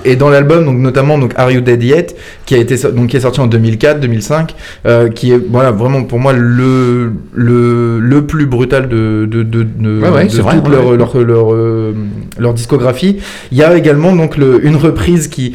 et, 0.05 0.17
dans 0.17 0.31
l'album, 0.31 0.65
donc 0.65 0.79
notamment 0.79 1.17
donc 1.17 1.33
Are 1.37 1.53
You 1.53 1.61
Dead 1.61 1.81
Yet, 1.81 2.17
qui 2.45 2.57
a 2.57 2.59
été 2.59 2.77
donc 2.91 3.07
qui 3.11 3.17
est 3.17 3.21
sorti 3.21 3.39
en 3.39 3.47
2004, 3.47 4.01
2005, 4.01 4.57
euh, 4.87 5.09
qui 5.09 5.31
est 5.31 5.41
voilà 5.49 5.71
vraiment 5.71 6.03
pour 6.03 6.19
moi 6.19 6.33
le 6.33 7.13
le, 7.35 8.01
le 8.01 8.27
plus 8.27 8.47
brutal 8.47 8.89
de 8.89 9.27
de 9.31 9.45
de, 9.45 9.63
de, 9.63 10.01
Ouais, 10.01 10.09
ouais, 10.09 10.27
de 10.27 10.37
vrai, 10.43 10.57
toute 10.57 10.65
ouais, 10.69 10.75
leur, 10.75 10.87
ouais. 10.89 10.97
leur 10.97 11.55
leur 11.55 11.95
leur 12.37 12.53
discographie. 12.53 13.19
Il 13.53 13.59
y 13.59 13.63
a 13.63 13.77
également 13.77 14.13
donc 14.17 14.37
le, 14.37 14.67
une 14.67 14.75
reprise 14.77 15.29
qui 15.29 15.55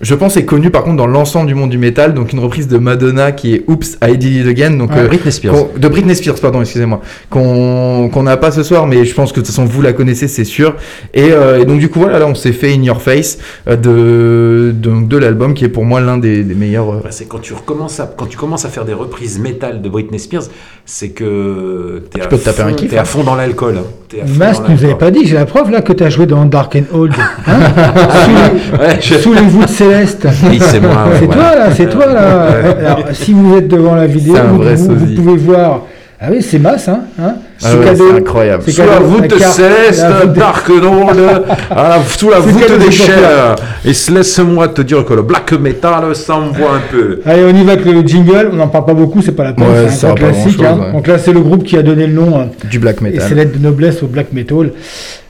je 0.00 0.14
pense 0.14 0.36
est 0.36 0.44
connue 0.44 0.70
par 0.70 0.84
contre 0.84 0.96
dans 0.96 1.06
l'ensemble 1.06 1.46
du 1.46 1.54
monde 1.54 1.70
du 1.70 1.78
métal, 1.78 2.12
donc 2.14 2.32
une 2.32 2.38
reprise 2.40 2.68
de 2.68 2.78
Madonna 2.78 3.32
qui 3.32 3.54
est 3.54 3.64
Oops 3.68 3.96
I 4.06 4.16
Did 4.18 4.36
It 4.42 4.46
Again, 4.46 4.72
donc 4.72 4.90
Ouais, 4.92 4.98
euh, 5.00 5.06
Britney 5.08 5.32
Spears. 5.32 5.54
de 5.76 5.88
Britney 5.88 6.14
Spears, 6.14 6.40
pardon, 6.40 6.60
excusez-moi, 6.60 7.00
qu'on 7.30 8.08
qu'on 8.12 8.22
n'a 8.22 8.36
pas 8.36 8.50
ce 8.50 8.62
soir, 8.62 8.86
mais 8.86 9.04
je 9.04 9.14
pense 9.14 9.30
que 9.32 9.36
de 9.40 9.46
toute 9.46 9.54
façon 9.54 9.64
vous 9.64 9.82
la 9.82 9.92
connaissez, 9.92 10.28
c'est 10.28 10.44
sûr. 10.44 10.74
Et, 11.14 11.32
euh, 11.32 11.60
et 11.60 11.64
donc 11.64 11.78
du 11.78 11.88
coup 11.88 12.00
voilà, 12.00 12.18
là 12.18 12.26
on 12.26 12.34
s'est 12.34 12.52
fait 12.52 12.72
In 12.74 12.82
Your 12.82 13.00
Face 13.00 13.38
euh, 13.68 13.76
de 13.76 14.72
de, 14.72 15.06
de 15.06 15.16
l'album 15.16 15.54
qui 15.54 15.64
est 15.64 15.68
pour 15.68 15.84
moi 15.84 16.00
l'un 16.00 16.18
des, 16.18 16.42
des 16.42 16.54
meilleurs. 16.54 16.90
euh, 16.90 16.96
Ouais, 17.04 17.10
c'est 17.10 17.26
quand 17.28 17.40
tu 17.40 17.52
recommences 17.54 18.00
à 18.00 18.12
quand 18.16 18.26
tu 18.26 18.36
commences 18.36 18.64
à 18.64 18.68
faire 18.68 18.84
des 18.84 18.92
reprises 18.94 19.38
métal 19.38 19.82
de 19.82 19.88
Britney 19.88 20.18
Spears, 20.18 20.44
c'est 20.88 21.08
que 21.08 22.02
t'es 22.12 22.22
à, 22.22 22.26
peux 22.26 22.38
te 22.38 22.44
taper 22.44 22.62
un 22.62 22.68
fond- 22.68 22.74
kiff, 22.74 22.90
t'es 22.90 22.96
hein. 22.98 23.02
à 23.02 23.04
fond 23.04 23.24
dans 23.24 23.34
l'alcool. 23.34 23.74
hein. 23.78 23.82
T'es 24.08 24.20
à 24.22 24.26
fond 24.26 24.32
Mas, 24.38 24.58
dans 24.60 24.66
tu 24.66 24.70
nous 24.70 24.76
avais 24.78 24.86
l'alcool. 24.86 24.98
pas 24.98 25.10
dit, 25.10 25.26
j'ai 25.26 25.34
la 25.34 25.44
preuve 25.44 25.70
là 25.72 25.80
que 25.82 25.92
tu 25.92 26.04
as 26.04 26.10
joué 26.10 26.26
dans 26.26 26.44
Dark 26.44 26.76
and 26.76 26.96
Old. 26.96 27.12
Hein 27.46 27.52
sous, 28.24 28.30
les, 28.30 28.78
Ouais, 28.78 28.98
je- 29.00 29.14
sous 29.16 29.32
les 29.32 29.40
voûtes 29.42 29.68
célestes. 29.68 30.26
Oui, 30.48 30.58
c'est 30.60 30.80
moi, 30.80 30.90
ouais, 31.08 31.16
c'est 31.18 31.26
ouais. 31.26 31.34
toi 31.34 31.54
là, 31.56 31.70
c'est 31.74 31.88
toi 31.90 32.06
là. 32.06 32.46
Alors, 32.86 33.00
si 33.12 33.32
vous 33.32 33.56
êtes 33.56 33.66
devant 33.68 33.96
la 33.96 34.06
vidéo, 34.06 34.36
vous, 34.48 34.62
vous- 34.62 34.94
vous 34.96 35.14
pouvez 35.16 35.36
voir. 35.36 35.82
Ah 36.18 36.28
oui, 36.30 36.40
c'est 36.42 36.58
Mas, 36.58 36.88
hein, 36.88 37.00
hein 37.18 37.34
Ah 37.62 37.68
C'est 37.70 37.96
c'est 37.96 38.10
incroyable. 38.10 38.62
C'est 38.64 38.72
Sous 38.72 38.82
la 38.86 39.00
voûte 39.00 39.38
céleste, 39.38 40.06
Dark 40.34 40.66
la- 40.68 42.02
sous 42.08 42.30
la 42.30 42.36
C'est 42.36 42.50
voûte 42.50 42.78
des 42.78 42.90
chairs. 42.90 43.56
Et 43.84 43.92
se 43.92 44.10
laisse-moi 44.10 44.68
te 44.68 44.80
dire 44.80 45.04
que 45.04 45.12
le 45.12 45.20
black 45.22 45.52
metal, 45.52 46.16
ça 46.16 46.36
envoie 46.36 46.76
un 46.76 46.80
peu. 46.90 47.20
Allez, 47.26 47.44
on 47.44 47.54
y 47.54 47.62
va 47.64 47.72
avec 47.72 47.84
le 47.84 48.00
jingle. 48.00 48.48
On 48.50 48.56
n'en 48.56 48.68
parle 48.68 48.86
pas 48.86 48.94
beaucoup, 48.94 49.20
c'est 49.20 49.32
pas 49.32 49.44
la 49.44 49.52
peine. 49.52 49.68
Ouais, 49.68 49.88
c'est 49.90 50.06
un 50.06 50.14
classique. 50.14 50.62
hein. 50.62 50.78
ouais. 50.86 50.92
Donc 50.92 51.06
là, 51.06 51.18
c'est 51.18 51.34
le 51.34 51.40
groupe 51.40 51.64
qui 51.64 51.76
a 51.76 51.82
donné 51.82 52.06
le 52.06 52.14
nom 52.14 52.40
euh, 52.40 52.44
du 52.64 52.78
black 52.78 52.96
et 53.02 53.04
metal. 53.04 53.28
ses 53.28 53.34
lettres 53.34 53.52
de 53.52 53.62
noblesse 53.62 54.02
au 54.02 54.06
black 54.06 54.32
metal. 54.32 54.72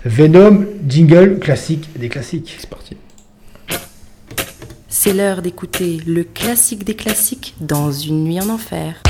Venom, 0.05 0.67
jingle, 0.87 1.39
classique 1.41 1.89
des 1.97 2.09
classiques. 2.09 2.55
C'est 2.61 2.71
parti. 2.71 2.97
C'est 4.89 5.13
l'heure 5.13 5.43
d'écouter 5.43 5.99
le 6.07 6.23
classique 6.23 6.85
des 6.85 6.95
classiques 6.95 7.57
dans 7.61 7.91
une 7.91 8.23
nuit 8.23 8.41
en 8.41 8.51
enfer. 8.51 9.03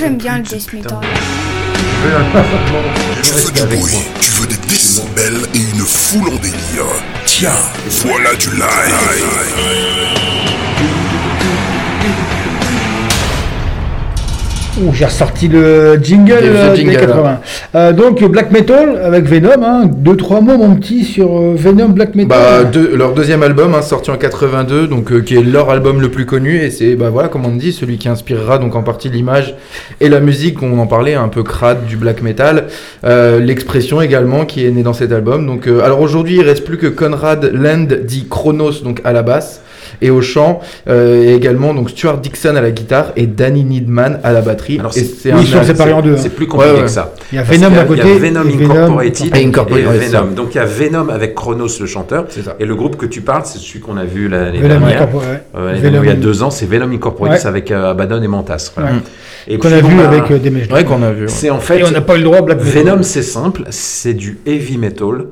J'aime 0.00 0.16
bien 0.16 0.38
le 0.38 0.44
death 0.44 0.72
metal. 0.72 0.98
Tu 3.22 3.32
veux 3.32 3.52
du 3.52 3.76
bruit, 3.76 3.98
tu 4.22 4.30
veux 4.32 4.46
des 4.46 4.56
décibels 4.66 5.42
et 5.54 5.58
une 5.58 5.84
foule 5.84 6.28
en 6.28 6.36
délire. 6.36 6.86
Tiens, 7.26 7.50
voilà 8.02 8.34
du 8.36 8.48
live. 8.48 10.29
Ouh, 14.82 14.94
j'ai 14.94 15.04
ressorti 15.04 15.46
le 15.48 15.98
jingle, 16.02 16.32
Le 16.42 16.56
euh, 16.56 16.70
des 16.70 16.76
jingle, 16.82 16.96
80. 17.00 17.38
Euh, 17.74 17.92
donc 17.92 18.24
Black 18.24 18.50
Metal 18.50 18.98
avec 19.04 19.26
Venom, 19.26 19.62
hein. 19.62 19.82
deux 19.86 20.16
trois 20.16 20.40
mots 20.40 20.56
mon 20.56 20.74
petit 20.76 21.04
sur 21.04 21.36
euh, 21.38 21.54
Venom 21.54 21.88
Black 21.90 22.14
Metal. 22.14 22.28
Bah, 22.28 22.64
deux- 22.64 22.96
leur 22.96 23.12
deuxième 23.12 23.42
album, 23.42 23.74
hein, 23.74 23.82
sorti 23.82 24.10
en 24.10 24.16
82, 24.16 24.86
donc 24.86 25.12
euh, 25.12 25.20
qui 25.20 25.36
est 25.36 25.42
leur 25.42 25.68
album 25.68 26.00
le 26.00 26.08
plus 26.08 26.24
connu, 26.24 26.56
et 26.62 26.70
c'est 26.70 26.94
bah 26.96 27.10
voilà, 27.10 27.28
comme 27.28 27.44
on 27.44 27.54
dit, 27.56 27.72
celui 27.72 27.98
qui 27.98 28.08
inspirera 28.08 28.56
donc 28.58 28.74
en 28.74 28.82
partie 28.82 29.10
l'image 29.10 29.54
et 30.00 30.08
la 30.08 30.20
musique, 30.20 30.62
on 30.62 30.78
en 30.78 30.86
parlait, 30.86 31.14
un 31.14 31.28
peu 31.28 31.42
crade 31.42 31.84
du 31.86 31.96
black 31.96 32.22
metal, 32.22 32.68
Euh, 33.04 33.38
l'expression 33.40 34.00
également 34.00 34.44
qui 34.46 34.64
est 34.66 34.70
née 34.70 34.82
dans 34.82 34.92
cet 34.94 35.12
album. 35.12 35.46
Donc, 35.46 35.66
alors 35.66 36.00
aujourd'hui, 36.00 36.36
il 36.36 36.42
reste 36.42 36.64
plus 36.64 36.78
que 36.78 36.86
Conrad 36.86 37.50
Land 37.52 37.86
dit 38.04 38.26
Chronos 38.30 38.82
donc 38.82 39.00
à 39.04 39.12
la 39.12 39.22
basse 39.22 39.60
et 40.02 40.10
au 40.10 40.20
chant, 40.20 40.60
euh, 40.88 41.22
et 41.22 41.34
également 41.34 41.74
donc 41.74 41.90
Stuart 41.90 42.18
Dixon 42.18 42.56
à 42.56 42.60
la 42.60 42.70
guitare 42.70 43.12
et 43.16 43.26
Danny 43.26 43.64
Needman 43.64 44.20
à 44.24 44.32
la 44.32 44.40
batterie. 44.40 44.78
Alors, 44.78 44.96
et 44.96 45.00
c'est- 45.04 45.30
un- 45.32 45.36
Oui, 45.38 45.44
ils 45.46 45.52
sont 45.52 45.62
séparés 45.62 45.92
en 45.92 46.02
deux. 46.02 46.12
hein. 46.14 46.18
C'est 46.18 46.30
plus 46.34 46.46
compliqué 46.46 46.72
Ouais, 46.74 46.78
ouais. 46.80 46.84
que 46.86 46.90
ça. 46.90 47.12
Il 47.32 47.36
y 47.36 47.38
a 47.38 47.42
Venom 47.42 47.52
qu'il 47.52 47.60
d'un 47.60 47.70
il 47.70 47.76
y 47.76 47.78
a 47.78 47.84
côté 47.84 48.18
Venom 48.18 48.40
et 48.48 48.52
Venom 48.56 48.72
Incorporated 48.74 49.36
Et 49.36 49.44
Incorporated, 49.46 49.88
ouais, 49.88 49.98
c'est 50.00 50.16
Venom. 50.16 50.30
Donc 50.32 50.54
il 50.54 50.58
y 50.58 50.60
a 50.60 50.64
Venom 50.64 51.08
avec 51.10 51.34
Chronos 51.34 51.68
le 51.80 51.86
chanteur. 51.86 52.24
C'est 52.28 52.42
ça. 52.42 52.56
Et 52.60 52.64
le 52.64 52.74
groupe 52.74 52.96
que 52.96 53.06
tu 53.06 53.20
parles, 53.20 53.42
c'est 53.44 53.58
celui 53.58 53.80
qu'on 53.80 53.96
a 53.96 54.04
vu 54.04 54.28
l'année 54.28 54.58
Venom 54.58 54.68
dernière. 54.80 55.02
Incorporated, 55.02 55.32
ouais. 55.54 55.60
Euh, 55.60 55.80
dernière, 55.80 56.04
il 56.04 56.08
y 56.08 56.12
a 56.12 56.14
deux 56.14 56.42
ans, 56.42 56.50
c'est 56.50 56.66
Venom 56.66 56.90
Incorporated 56.92 57.40
Ouais. 57.40 57.46
avec 57.46 57.70
euh, 57.70 57.90
Abaddon 57.90 58.22
et 58.22 58.28
Mantas. 58.28 58.72
voilà. 58.76 58.92
Ouais. 58.92 58.98
Et 59.48 59.58
Qu'on 59.58 59.68
puis, 59.68 59.76
a 59.78 59.80
vu 59.80 60.00
avec 60.00 60.30
euh, 60.30 60.38
des 60.38 60.50
qu'on 60.84 61.02
a 61.02 61.10
vu. 61.12 61.22
ouais. 61.22 61.28
C'est 61.28 61.50
en 61.50 61.60
fait. 61.60 61.78
Et 61.80 61.84
on 61.84 61.90
n'a 61.90 62.00
pas 62.02 62.14
eu 62.14 62.18
le 62.18 62.24
droit 62.24 62.38
à 62.38 62.42
Black. 62.42 62.58
Venom, 62.60 63.02
c'est 63.02 63.22
simple, 63.22 63.62
c'est 63.70 64.14
du 64.14 64.38
heavy 64.46 64.76
metal 64.78 65.24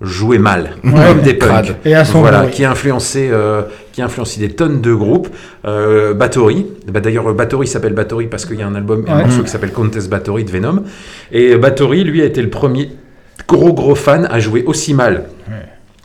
joué 0.00 0.38
mal, 0.38 0.70
Ouais. 0.84 0.90
comme 1.08 1.22
des 1.22 1.34
punks. 1.34 1.74
Et 1.84 1.94
son 2.04 2.20
voilà, 2.20 2.42
bruit. 2.42 2.50
qui 2.52 2.64
a 2.64 2.70
influencé, 2.70 3.28
euh, 3.32 3.62
qui 3.92 4.02
a 4.02 4.04
influencé 4.04 4.40
des 4.40 4.50
tonnes 4.50 4.80
de 4.82 4.92
groupes. 4.94 5.28
Euh, 5.64 6.12
Bathory, 6.12 6.66
bah, 6.90 7.00
d'ailleurs 7.00 7.32
Bathory 7.32 7.66
s'appelle 7.66 7.94
Bathory 7.94 8.26
parce 8.26 8.44
qu'il 8.44 8.58
y 8.58 8.62
a 8.62 8.66
un 8.66 8.74
album, 8.74 9.04
un 9.08 9.18
morceau 9.22 9.42
qui 9.42 9.48
s'appelle 9.48 9.72
Contest 9.72 10.10
Bathory 10.10 10.44
de 10.44 10.50
Venom. 10.50 10.82
Et 11.32 11.56
Bathory, 11.56 12.04
lui, 12.04 12.20
a 12.20 12.24
été 12.26 12.42
le 12.42 12.50
premier 12.50 12.90
gros 13.48 13.72
gros 13.72 13.94
fan 13.94 14.26
à 14.30 14.38
jouer 14.38 14.64
aussi 14.66 14.92
mal. 14.94 15.24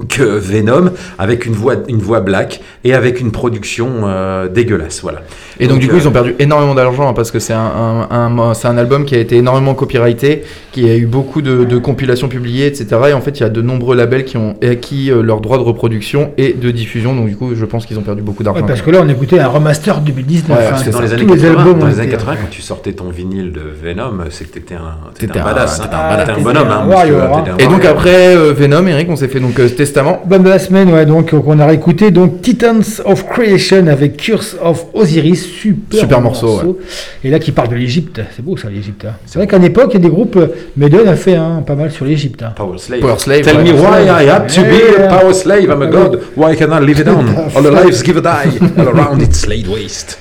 que 0.09 0.23
Venom 0.23 0.91
avec 1.19 1.45
une 1.45 1.53
voix 1.53 1.76
une 1.88 1.99
voix 1.99 2.22
black 2.22 2.59
et 2.84 2.95
avec 2.95 3.19
une 3.22 3.31
production 3.31 3.88
euh, 4.05 4.47
dégueulasse 4.47 5.01
voilà 5.03 5.22
Et 5.61 5.67
donc, 5.67 5.79
du 5.79 5.88
coup, 5.88 5.95
euh, 5.95 5.99
ils 5.99 6.07
ont 6.07 6.11
perdu 6.11 6.35
énormément 6.39 6.73
d'argent 6.75 7.07
hein, 7.07 7.13
parce 7.13 7.31
que 7.31 7.39
c'est 7.39 7.53
un, 7.53 8.07
un, 8.09 8.38
un- 8.38 8.53
c'est 8.53 8.67
un 8.67 8.77
album 8.77 9.05
qui 9.05 9.15
a 9.15 9.19
été 9.19 9.38
énormément 9.38 9.73
copyrighté, 9.73 10.43
qui 10.71 10.89
a 10.89 10.95
eu 10.97 11.05
beaucoup 11.05 11.41
de, 11.41 11.63
de 11.65 11.77
compilations 11.77 12.27
publiées, 12.27 12.65
etc. 12.67 12.88
Et 13.09 13.13
en 13.13 13.21
fait, 13.21 13.39
il 13.39 13.43
y 13.43 13.45
a 13.45 13.49
de 13.49 13.61
nombreux 13.61 13.95
labels 13.95 14.25
qui 14.25 14.38
ont 14.38 14.55
acquis 14.61 15.11
euh, 15.11 15.21
leurs 15.21 15.39
droits 15.41 15.57
de 15.57 15.63
reproduction 15.63 16.31
et 16.38 16.53
de 16.53 16.71
diffusion. 16.71 17.15
Donc, 17.15 17.27
du 17.29 17.35
coup, 17.38 17.51
je 17.55 17.65
pense 17.65 17.85
qu'ils 17.85 17.97
ont 17.99 18.03
perdu 18.03 18.21
beaucoup 18.21 18.43
d'argent. 18.43 18.61
Ouais, 18.61 18.67
parce 18.67 18.81
que 18.81 18.89
là 18.91 18.99
on 19.03 19.07
écoutait 19.09 19.39
un 19.39 19.47
remaster 19.47 20.01
2019. 20.01 20.57
Ouais, 20.57 20.65
que 20.85 20.89
dans 20.91 21.01
les 21.01 21.13
années 21.13 21.21
les 21.23 21.27
80, 21.27 21.49
albums 21.59 21.79
dans 21.79 21.85
ont 21.85 21.89
les 21.89 21.95
années 21.99 22.07
été- 22.07 22.17
80, 22.17 22.35
quand 22.41 22.49
tu 22.49 22.61
sortais 22.61 22.93
ton 22.93 23.09
vinyle 23.09 23.51
de 23.51 23.61
Venom, 23.61 24.11
c'est 24.29 24.45
que 24.49 24.53
t'étais 24.55 24.75
un, 24.75 24.97
t'étais 25.17 25.39
un 25.39 25.43
badass, 25.43 25.81
t'étais 25.81 25.93
un 25.93 26.17
T'étais 26.17 26.17
badass, 26.17 26.38
un 26.39 26.41
bonhomme, 26.43 27.55
Et 27.59 27.67
donc 27.67 27.85
après 27.85 28.35
euh, 28.35 28.53
Venom, 28.53 28.88
Eric, 28.88 29.09
on 29.09 29.15
s'est 29.15 29.27
fait 29.27 29.39
donc 29.39 29.59
euh, 29.59 29.69
Testament. 29.69 30.21
Bande 30.25 30.43
de 30.43 30.49
la 30.49 30.59
semaine, 30.59 30.89
ouais, 30.91 31.05
donc 31.05 31.33
on 31.33 31.59
a 31.59 31.65
réécouté 31.65 32.11
donc 32.11 32.41
Titans 32.41 32.81
of 33.05 33.27
Creation 33.27 33.88
avec 33.88 34.17
Curse 34.17 34.57
of 34.63 34.85
Osiris, 34.93 35.47
super, 35.52 36.22
morceau, 36.22 36.80
Et 37.23 37.30
là 37.30 37.40
qui 37.40 37.52
parle 37.52 37.69
de 37.69 37.76
l'Égypte, 37.76 38.22
c'est 38.36 38.44
beau 38.44 38.57
ça 38.57 38.69
l'Égypte. 38.69 39.06
hein. 39.06 39.14
C'est 39.26 39.38
vrai 39.40 39.48
qu'à 39.48 39.57
l'époque 39.57 39.90
il 39.91 39.94
y 39.94 39.98
a 39.98 39.99
des 39.99 40.10
groupes, 40.10 40.36
euh, 40.38 40.48
Maiden 40.78 41.07
a 41.07 41.15
fait 41.15 41.36
hein, 41.36 41.64
pas 41.65 41.76
mal 41.76 41.91
sur 41.91 42.06
l'Égypte. 42.06 42.41
hein. 42.44 42.53
Power 42.56 42.78
Slave. 42.78 42.99
Power 43.02 43.15
Slave, 43.19 43.41
Tell 43.41 43.57
ouais. 43.57 43.64
me 43.64 43.72
why 43.73 44.03
I 44.06 44.28
had 44.30 44.48
to 44.53 44.61
be 44.61 44.99
a 45.03 45.07
power 45.07 45.34
slave. 45.34 45.69
I'm 45.69 45.82
a 45.82 45.88
god. 45.88 46.19
Why 46.36 46.56
can 46.56 46.69
I 46.72 46.80
live 46.86 46.99
it 46.99 47.07
on? 47.07 47.26
All 47.56 47.64
the 47.64 47.72
lives 47.72 48.03
give 48.03 48.18
a 48.18 48.22
die. 48.22 48.57
All 48.78 48.88
around 48.88 49.22
it's 49.22 49.45
laid 49.48 49.68
waste. 49.68 50.18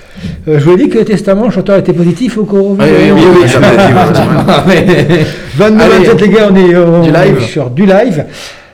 Euh, 0.49 0.59
je 0.59 0.65
vous 0.65 0.73
ai 0.73 0.77
dit 0.77 0.89
que 0.91 0.99
le 0.99 1.05
Testament, 1.07 1.47
le 1.47 1.51
chanteur 1.51 1.79
était 1.79 1.95
positif 1.95 2.37
au 2.37 2.45
cours. 2.45 2.73
Oui, 2.73 2.85
oui, 2.87 3.11
oui, 3.15 3.23
oui, 3.43 3.49
ça 3.49 3.59
m'a 3.59 3.71
dit, 3.71 3.93
voilà. 3.93 4.65
Mais- 4.69 5.25
22 5.57 5.83
Allez, 5.83 5.95
27 6.05 6.21
les 6.21 6.29
gars, 6.29 6.49
on 6.51 6.57
est 6.57 6.77
on 6.77 7.03
du 7.03 7.11
live. 7.11 7.39
est 7.39 7.47
sur 7.47 7.71
du 7.71 7.87
live. 7.87 8.25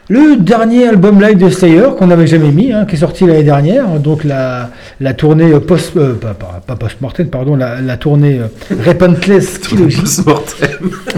Le 0.08 0.36
dernier 0.36 0.86
album 0.86 1.20
live 1.20 1.36
de 1.36 1.50
Slayer 1.50 1.88
qu'on 1.98 2.06
n'avait 2.06 2.28
jamais 2.28 2.52
mis, 2.52 2.72
hein, 2.72 2.84
qui 2.88 2.94
est 2.94 2.98
sorti 2.98 3.26
l'année 3.26 3.42
dernière, 3.42 3.86
donc 3.98 4.22
la, 4.22 4.70
la 5.00 5.14
tournée 5.14 5.52
euh, 5.52 5.58
post, 5.58 5.96
euh, 5.96 6.14
pas, 6.14 6.32
pas, 6.34 6.60
pas 6.64 6.76
post-mortem, 6.76 7.26
pardon, 7.28 7.56
la, 7.56 7.80
la 7.80 7.96
tournée 7.96 8.38
euh, 8.38 8.74
Repentless. 8.86 9.58
Post-mortem. 9.68 10.68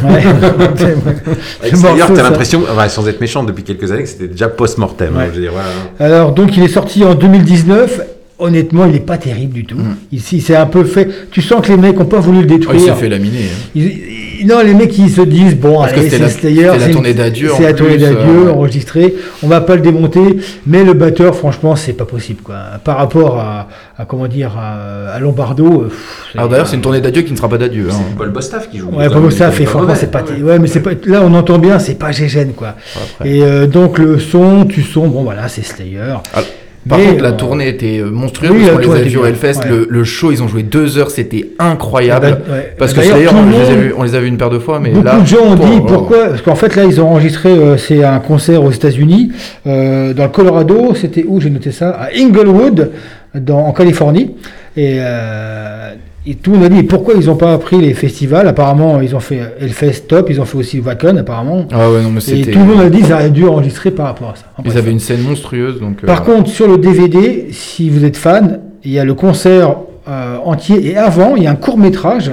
Ouais. 0.05 0.23
T'as 1.71 1.77
ça. 1.77 2.23
l'impression, 2.23 2.63
sans 2.89 3.09
être 3.09 3.21
méchant, 3.21 3.45
depuis 3.45 3.63
quelques 3.63 3.93
années, 3.93 4.05
que 4.05 4.09
c'était 4.09 4.29
déjà 4.29 4.49
post-mortem. 4.49 5.15
hein, 5.19 5.27
Ouais. 5.35 6.05
Alors, 6.07 6.33
donc, 6.33 6.57
il 6.57 6.63
est 6.63 6.69
sorti 6.69 7.05
en 7.05 7.15
2019. 7.15 8.01
Honnêtement, 8.41 8.87
il 8.87 8.93
n'est 8.93 9.01
pas 9.01 9.19
terrible 9.19 9.53
du 9.53 9.65
tout. 9.65 9.79
Ici, 10.13 10.41
c'est 10.41 10.55
un 10.55 10.67
peu 10.67 10.85
fait. 10.85 11.09
Tu 11.33 11.43
sens 11.43 11.61
que 11.61 11.73
les 11.73 11.77
mecs 11.77 11.99
n'ont 11.99 12.05
pas 12.05 12.21
voulu 12.21 12.39
le 12.39 12.45
Oh, 12.45 12.53
il 12.53 12.59
détruire. 12.59 12.81
s'est 12.95 13.01
fait 13.01 13.09
laminer. 13.09 13.41
hein. 13.47 13.69
Ils- 13.75 14.47
non, 14.47 14.61
les 14.65 14.75
mecs, 14.75 14.97
ils 14.97 15.11
se 15.11 15.23
disent 15.23 15.57
bon, 15.57 15.81
Parce 15.81 15.93
que 15.93 15.99
allez, 15.99 16.05
c'était 16.11 16.17
c'est 16.19 16.23
la- 16.23 16.29
Slayer, 16.31 16.63
la 16.67 16.79
c'est 16.79 16.91
tournée 16.93 17.15
d'adieu, 17.15 17.51
C'est 17.57 17.65
la 17.65 17.73
tournée 17.73 17.99
d'adieu 17.99 18.47
euh, 18.47 18.53
enregistrée. 18.53 19.17
On 19.43 19.49
va 19.49 19.61
pas 19.61 19.75
le 19.75 19.83
démonter, 19.83 20.21
mais 20.65 20.85
le 20.85 20.93
batteur, 20.93 21.35
franchement, 21.35 21.75
c'est 21.75 21.95
pas 21.95 22.05
possible, 22.05 22.43
quoi. 22.43 22.55
Par 22.85 22.99
rapport 22.99 23.41
à, 23.41 23.67
à, 23.99 24.05
comment 24.05 24.29
dire, 24.29 24.57
à, 24.57 25.09
à 25.15 25.19
Lombardo. 25.19 25.83
euh, 25.83 25.89
pff, 25.89 26.37
Alors 26.37 26.49
d'ailleurs, 26.49 26.69
c'est 26.69 26.77
une 26.77 26.83
tournée 26.83 27.01
d'adieu 27.01 27.23
qui 27.23 27.33
ne 27.33 27.37
sera 27.37 27.49
pas 27.49 27.59
d'adieu. 27.59 27.89
hein. 27.91 27.95
C'est 28.09 28.17
Paul 28.17 28.31
Bostaph 28.31 28.71
qui 28.71 28.79
joue. 28.79 28.91
Ouais, 28.91 29.07
est 29.07 29.09
fait 29.09 29.65
pas 29.65 29.71
franchement, 29.71 29.95
c'est 29.97 30.13
pas. 30.13 30.23
Ouais, 30.23 30.61
mais 30.61 30.69
c'est 30.69 30.79
pas. 30.81 30.91
Là, 31.07 31.23
on 31.25 31.35
entend 31.35 31.59
bien, 31.59 31.81
c'est 31.81 31.99
pas 31.99 32.13
Gégène, 32.13 32.53
quoi. 32.53 32.77
Et 33.25 33.43
euh, 33.43 33.67
donc 33.67 33.99
le 33.99 34.21
son, 34.21 34.65
tu 34.65 34.83
son, 34.83 35.09
bon 35.09 35.25
voilà, 35.25 35.49
c'est 35.49 35.65
Slayer. 35.65 36.15
Ah, 36.33 36.43
Par 36.89 36.99
Mais, 36.99 37.07
contre, 37.07 37.23
la 37.23 37.29
euh, 37.31 37.37
tournée 37.37 37.69
était 37.69 37.99
euh, 37.99 38.11
monstrueuse. 38.11 38.51
oui, 38.53 38.67
qu'on 38.71 38.79
les 38.79 39.01
a 39.01 39.03
vus 39.05 39.17
au 39.19 39.25
Hellfest. 39.27 39.61
ouais. 39.65 39.69
Le, 39.69 39.87
le 39.91 40.05
show, 40.05 40.33
ils 40.33 40.43
ont 40.43 40.49
joué 40.49 40.63
deux 40.63 40.97
heures, 40.99 41.11
c'était 41.11 41.51
incroyable. 41.59 42.39
Bah, 42.49 42.55
ouais. 42.55 42.75
Parce 42.79 42.93
que 42.93 42.99
D'ailleurs, 43.01 43.15
Slayer, 43.17 43.29
tout 43.29 43.35
le 43.35 43.41
on, 43.41 43.51
les 43.51 43.57
a 43.57 43.59
monde- 43.71 43.79
vus- 43.83 43.95
on 43.99 44.03
les 44.05 44.15
a 44.15 44.21
vus 44.21 44.29
une 44.29 44.37
paire 44.39 44.51
de 44.51 44.59
fois, 44.59 44.81
mais 44.81 44.91
Beaucoup 44.91 45.05
là. 45.05 45.21
de 45.21 45.27
gens 45.27 45.45
ont 45.45 45.55
dit 45.55 45.81
pourquoi 45.87 46.29
Parce 46.29 46.43
qu'en 46.43 46.55
fait 46.55 46.77
là 46.77 46.85
ils 46.85 47.01
ont 47.01 47.09
enregistré, 47.09 47.51
euh, 47.51 47.77
c'est 47.77 48.05
un 48.05 48.21
concert 48.21 48.63
aux 48.65 48.71
États-Unis, 48.71 49.33
euh, 49.67 50.15
dans 50.15 50.25
le 50.25 50.29
Colorado, 50.31 50.95
c'était 50.95 51.25
où 51.27 51.41
j'ai 51.41 51.51
noté 51.51 51.73
ça 51.73 51.91
À 51.91 52.09
Inglewood, 52.17 52.91
dans, 53.35 53.59
en 53.67 53.73
Californie. 53.73 54.35
Et, 54.77 54.97
euh, 55.01 55.93
et 56.29 56.35
tout 56.35 56.53
le 56.53 56.59
monde 56.59 56.67
a 56.67 56.69
dit 56.69 56.83
pourquoi 56.83 57.15
ils 57.15 57.27
n'ont 57.27 57.37
pas 57.37 57.57
pris 57.59 57.81
les 57.81 57.95
festivals? 57.95 58.47
Apparemment 58.47 59.01
ils 59.01 59.17
ont 59.17 59.21
fait 59.21 59.41
Hellfest 59.61 60.07
top, 60.09 60.29
ils 60.31 60.41
ont 60.41 60.45
fait 60.45 60.59
aussi 60.59 60.81
Wacken 60.81 61.17
apparemment. 61.19 61.67
Ah 61.73 61.91
ouais, 61.91 62.03
non, 62.03 62.11
mais 62.11 62.21
et 62.29 62.43
tout 62.43 62.59
le 62.59 62.65
monde 62.65 62.81
a 62.81 62.91
dit 62.91 63.01
qu'ils 63.03 63.13
auraient 63.13 63.31
dû 63.31 63.47
enregistrer 63.47 63.91
par 63.91 64.07
rapport 64.07 64.31
à 64.31 64.37
ça. 64.37 64.45
Ils 64.65 64.77
avaient 64.77 64.91
une 64.91 65.01
scène 65.01 65.23
monstrueuse. 65.23 65.81
Donc, 65.81 66.03
euh, 66.03 66.07
Par 66.07 66.25
contre, 66.25 66.51
sur 66.51 66.69
le 66.69 66.77
DVD, 66.79 67.49
si 67.53 67.89
vous 67.89 68.05
êtes 68.05 68.17
fan, 68.17 68.61
il 68.85 68.93
y 68.93 68.99
a 68.99 69.05
le 69.05 69.15
concert 69.15 69.77
euh, 70.09 70.37
entier 70.45 70.91
et 70.91 70.97
avant, 70.97 71.37
il 71.37 71.43
y 71.45 71.47
a 71.47 71.51
un 71.51 71.57
court 71.57 71.79
métrage 71.79 72.33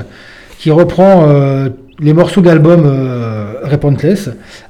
qui 0.59 0.72
reprend 0.72 1.27
euh, 1.27 1.69
les 1.99 2.13
morceaux 2.13 2.41
d'album 2.41 2.84
euh, 2.85 3.44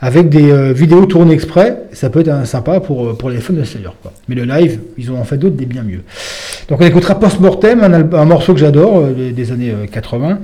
Avec 0.02 0.30
des 0.30 0.52
euh, 0.52 0.74
vidéos 0.74 1.06
tournées 1.06 1.34
exprès. 1.34 1.78
Ça 1.94 2.10
peut 2.10 2.22
être 2.22 2.30
un- 2.30 2.46
sympa 2.46 2.80
pour, 2.80 3.08
euh, 3.08 3.14
pour 3.14 3.30
les 3.30 3.38
fans 3.40 3.54
de 3.54 3.64
Slayer. 3.64 3.90
Quoi. 4.02 4.12
Mais 4.28 4.36
le 4.36 4.44
live, 4.46 4.80
ils 4.98 5.12
ont 5.12 5.20
en 5.20 5.24
fait 5.24 5.38
d'autres 5.38 5.56
des 5.56 5.66
bien 5.66 5.84
mieux. 5.84 6.02
Donc 6.70 6.82
on 6.82 6.86
écoutera 6.86 7.20
Post-Mortem, 7.20 7.84
un, 7.84 7.90
alb- 7.90 8.16
un 8.16 8.26
morceau 8.26 8.54
que 8.54 8.60
j'adore 8.60 9.00
euh, 9.00 9.12
des, 9.14 9.32
des 9.32 9.52
années 9.52 9.72
euh, 9.72 9.86
80. 9.92 10.40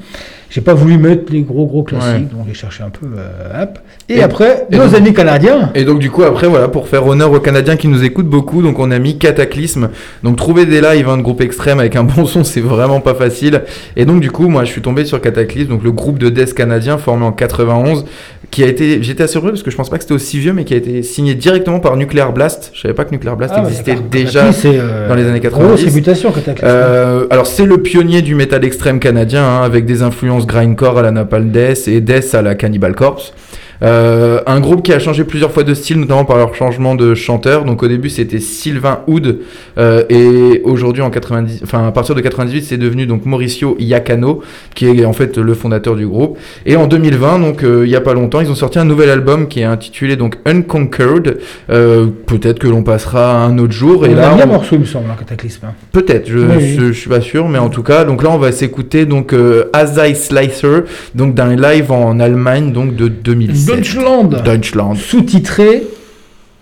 J'ai 0.52 0.62
pas 0.62 0.74
voulu 0.74 0.98
mettre 0.98 1.32
les 1.32 1.42
gros 1.42 1.66
gros 1.66 1.82
classiques, 1.84 2.12
Ouais. 2.14 2.20
donc 2.20 2.46
j'ai 2.48 2.54
cherché 2.54 2.84
un 2.84 2.90
peu. 2.90 3.08
euh, 3.18 3.64
hop. 3.64 3.80
Et, 4.10 4.16
Et- 4.18 4.22
après, 4.24 4.68
et 4.70 4.76
nos 4.78 4.84
donc- 4.86 4.94
amis 4.96 5.14
canadiens. 5.14 5.72
Et 5.76 5.86
donc 5.86 6.00
du 6.00 6.12
coup 6.12 6.24
après 6.24 6.48
voilà 6.48 6.68
pour 6.68 6.88
faire 6.90 7.08
honneur 7.08 7.32
aux 7.32 7.40
Canadiens 7.40 7.78
qui 7.78 7.88
nous 7.88 8.04
écoutent 8.04 8.28
beaucoup 8.28 8.62
donc 8.62 8.78
on 8.80 8.92
a 8.92 9.00
mis 9.00 9.18
Cataclysme 9.18 9.90
donc 10.24 10.36
trouver 10.36 10.66
des 10.66 10.82
lives 10.82 11.08
hein, 11.10 11.18
de 11.18 11.22
groupe 11.22 11.40
extrême 11.42 11.80
avec 11.80 11.96
un 11.96 12.04
bon 12.04 12.26
son 12.26 12.44
c'est 12.52 12.60
vraiment 12.62 13.00
pas 13.00 13.14
facile 13.14 13.62
et 13.96 14.04
donc 14.06 14.20
du 14.20 14.30
coup 14.30 14.50
moi 14.50 14.66
je 14.66 14.72
suis 14.72 14.82
tombé 14.82 15.06
sur 15.06 15.22
Cataclysme 15.22 15.70
donc 15.70 15.84
le 15.84 15.92
groupe 15.92 16.20
de 16.20 16.30
death 16.30 16.54
canadien 16.54 16.98
formé 16.98 17.24
en 17.26 17.32
91 17.32 18.06
qui 18.50 18.64
a 18.64 18.68
été 18.68 19.02
j'étais 19.02 19.24
assez 19.24 19.32
surpris 19.34 19.52
parce 19.52 19.64
que 19.64 19.72
je 19.72 19.78
pense 19.78 19.90
pas 19.90 19.96
que 19.98 20.04
c'était 20.04 20.14
aussi 20.16 20.38
vieux 20.40 20.52
mais 20.54 20.66
qui 20.66 20.74
a 20.74 20.78
été 20.78 21.02
signé 21.04 21.34
directement 21.36 21.80
par 21.80 21.96
Nuclear 21.96 22.34
Blast 22.34 22.72
je 22.74 22.82
savais 22.82 22.94
pas 22.94 23.06
que 23.06 23.12
Nuclear 23.12 23.38
Blast 23.38 23.54
Ah 23.56 23.62
existait 23.62 23.96
déjà 24.12 24.50
euh, 24.66 25.08
dans 25.08 25.16
les 25.16 25.26
années 25.26 25.40
grosse 25.40 25.54
90 25.54 25.86
réputation, 25.86 26.32
Cataclysme. 26.32 26.66
Euh, 26.68 27.26
alors 27.30 27.48
c'est 27.48 27.66
le 27.66 27.78
pionnier 27.82 28.22
du 28.22 28.36
métal 28.36 28.66
extrême 28.66 29.00
canadien 29.00 29.44
hein, 29.44 29.62
avec 29.64 29.86
des 29.86 30.02
influences 30.04 30.41
grindcore 30.46 31.00
à 31.00 31.02
la 31.02 31.12
Napalm 31.12 31.52
Death 31.52 31.88
et 31.88 32.02
Death 32.02 32.34
à 32.36 32.42
la 32.42 32.56
Cannibal 32.56 32.96
Corpse 32.96 33.34
Euh, 33.84 34.42
un 34.46 34.60
groupe 34.60 34.84
qui 34.84 34.94
a 34.94 35.00
changé 35.00 35.24
plusieurs 35.24 35.52
fois 35.52 35.64
de 35.64 35.74
style, 35.74 36.00
notamment 36.00 36.24
par 36.26 36.38
leur 36.38 36.54
changement 36.54 36.94
de 36.96 37.16
chanteur. 37.16 37.66
Donc 37.66 37.82
au 37.84 37.88
début 37.88 38.10
c'était 38.10 38.40
Sylvain 38.40 39.00
Houd 39.08 39.40
euh, 39.78 40.04
et 40.10 40.62
aujourd'hui 40.64 41.02
en 41.02 41.10
90, 41.10 41.62
enfin 41.64 41.88
à 41.88 41.92
partir 41.92 42.14
de 42.14 42.22
98 42.22 42.64
c'est 42.64 42.78
devenu 42.78 43.08
donc 43.08 43.26
Mauricio 43.26 43.76
Iacano 43.80 44.42
qui 44.76 44.86
est 44.86 45.04
en 45.06 45.14
fait 45.14 45.38
le 45.38 45.54
fondateur 45.56 45.96
du 45.96 46.06
groupe. 46.08 46.38
Et 46.66 46.76
en 46.76 46.86
2020 46.88 47.40
donc 47.40 47.64
euh, 47.64 47.84
il 47.86 47.90
y 47.92 47.96
a 47.96 48.02
pas 48.02 48.14
longtemps 48.14 48.40
ils 48.42 48.52
ont 48.52 48.56
sorti 48.56 48.78
un 48.78 48.86
nouvel 48.86 49.10
album 49.10 49.48
qui 49.48 49.62
est 49.62 49.66
intitulé 49.66 50.16
donc 50.16 50.38
Unconquered. 50.46 51.40
Euh, 51.70 52.06
Peut-être 52.28 52.60
que 52.60 52.68
l'on 52.68 52.84
passera 52.84 53.44
un 53.44 53.58
autre 53.58 53.74
jour. 53.74 54.06
Et 54.06 54.10
On 54.10 54.16
là 54.16 54.32
a 54.32 54.36
bien 54.36 54.46
on- 54.46 54.54
morceau, 54.54 54.76
il 54.76 54.82
me 54.82 54.86
semble, 54.86 55.10
un 55.12 55.16
cataclysme. 55.16 55.66
hein. 55.66 55.74
Peut-être, 55.92 56.30
je, 56.30 56.38
Oui, 56.38 56.76
je, 56.80 56.88
je 56.88 56.92
suis 56.94 57.10
pas 57.10 57.20
sûr, 57.22 57.48
mais 57.50 57.58
en 57.60 57.70
tout 57.70 57.84
cas, 57.84 58.04
donc 58.06 58.24
là 58.24 58.30
on 58.32 58.38
va 58.38 58.52
s'écouter 58.52 59.06
donc 59.06 59.34
euh, 59.34 59.66
Asai 59.74 60.14
Slicer, 60.16 60.84
donc 61.16 61.34
d'un 61.34 61.56
live 61.56 61.92
en 61.92 62.20
Allemagne 62.20 62.72
donc 62.72 62.96
de 62.96 63.08
2007. 63.08 63.71
Deutschland. 63.76 64.42
Deutschland. 64.44 64.96
Sous-titré 64.96 65.84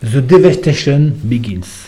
The 0.03 0.17
Devastation 0.17 1.11
Begins. 1.23 1.85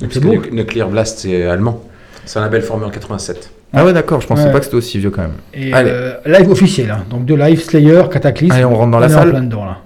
Parce 0.00 0.14
que 0.14 0.18
Nuc- 0.20 0.52
Nuclear 0.52 0.88
Blast, 0.88 1.20
c'est 1.20 1.44
allemand. 1.46 1.82
C'est 2.24 2.38
un 2.38 2.42
label 2.42 2.62
formé 2.62 2.84
en 2.84 2.90
87. 2.90 3.50
Ah 3.72 3.84
ouais 3.84 3.92
d'accord, 3.92 4.20
je 4.20 4.26
pensais 4.26 4.44
Ouais. 4.44 4.52
pas 4.52 4.58
que 4.58 4.64
c'était 4.64 4.76
aussi 4.76 4.98
vieux 4.98 5.10
quand 5.10 5.22
même. 5.22 5.34
Et 5.54 5.72
Allez. 5.72 5.90
euh, 5.92 6.14
live 6.26 6.50
officiel, 6.50 6.90
hein. 6.90 7.04
donc 7.08 7.24
de 7.24 7.34
live 7.34 7.62
Slayer, 7.62 8.02
Cataclysme. 8.12 8.52
Allez, 8.52 8.64
on 8.64 8.74
rentre 8.74 8.90
dans 8.90 8.98
la 8.98 9.06
est 9.08 9.14
en 9.14 9.18
salle. 9.18 9.30
plein 9.30 9.42
dedans, 9.42 9.64
là. 9.64 9.78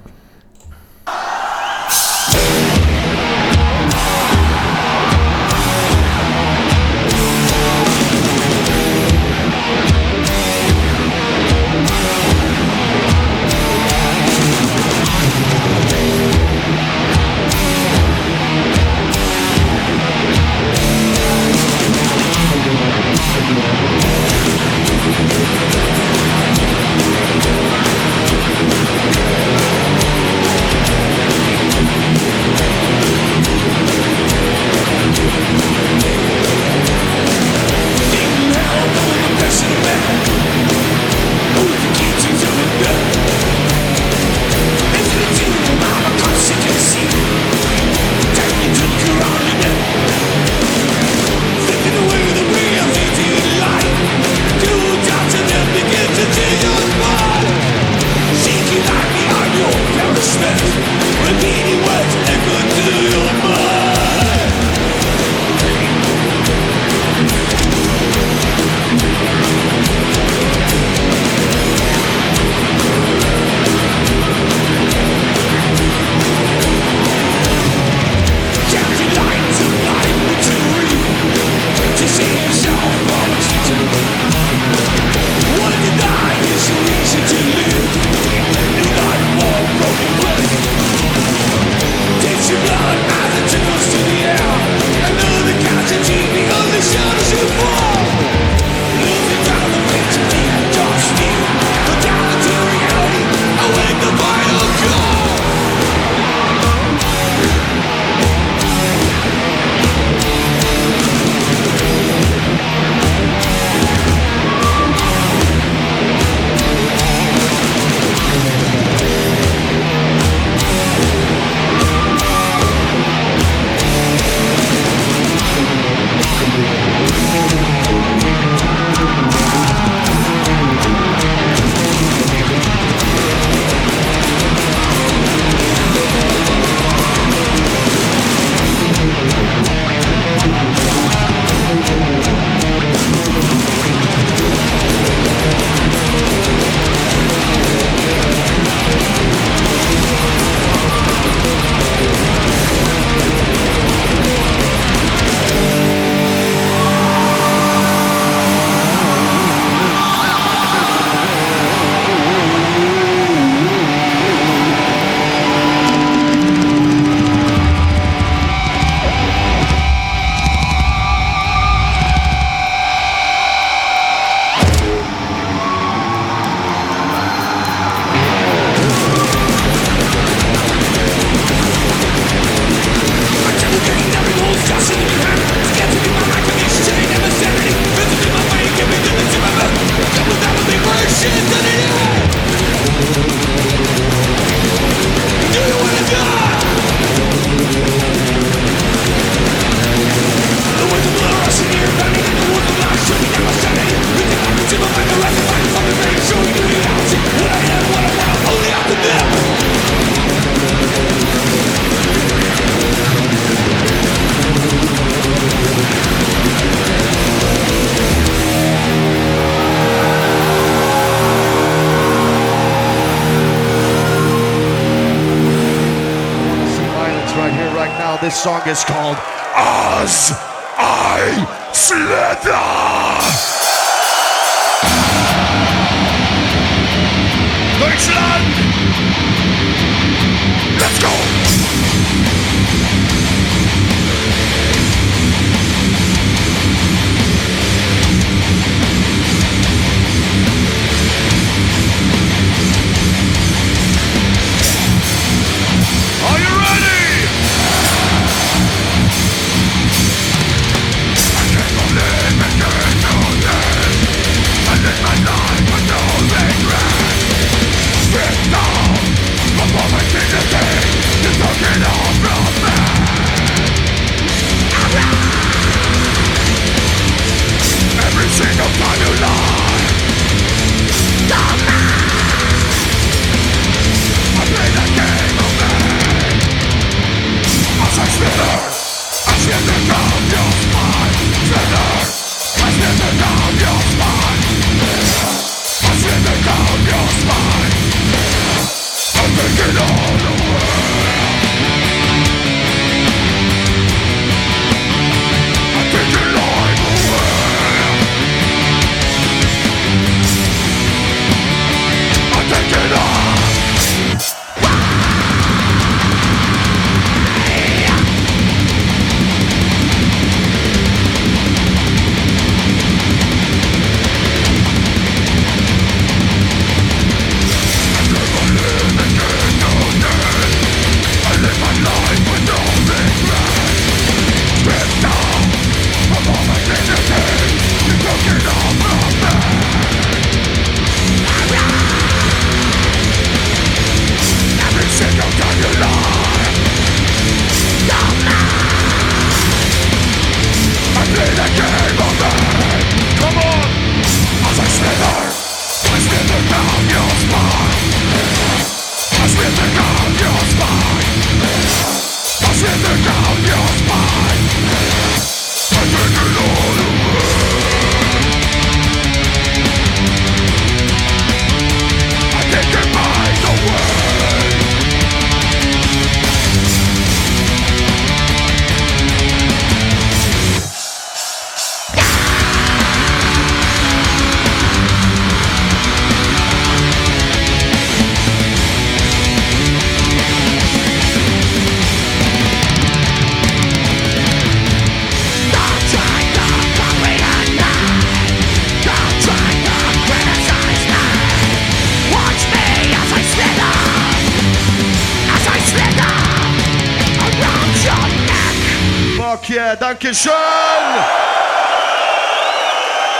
Song 228.44 228.68
is 228.68 228.84
called 228.84 229.16
Oz 229.56 230.43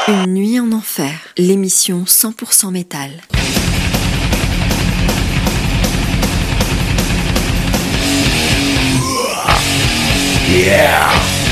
Une 0.07 0.35
nuit 0.35 0.61
en 0.61 0.71
enfer, 0.73 1.15
l'émission 1.39 2.05
100% 2.05 2.71
métal. 2.73 3.11
Yeah 10.51 11.44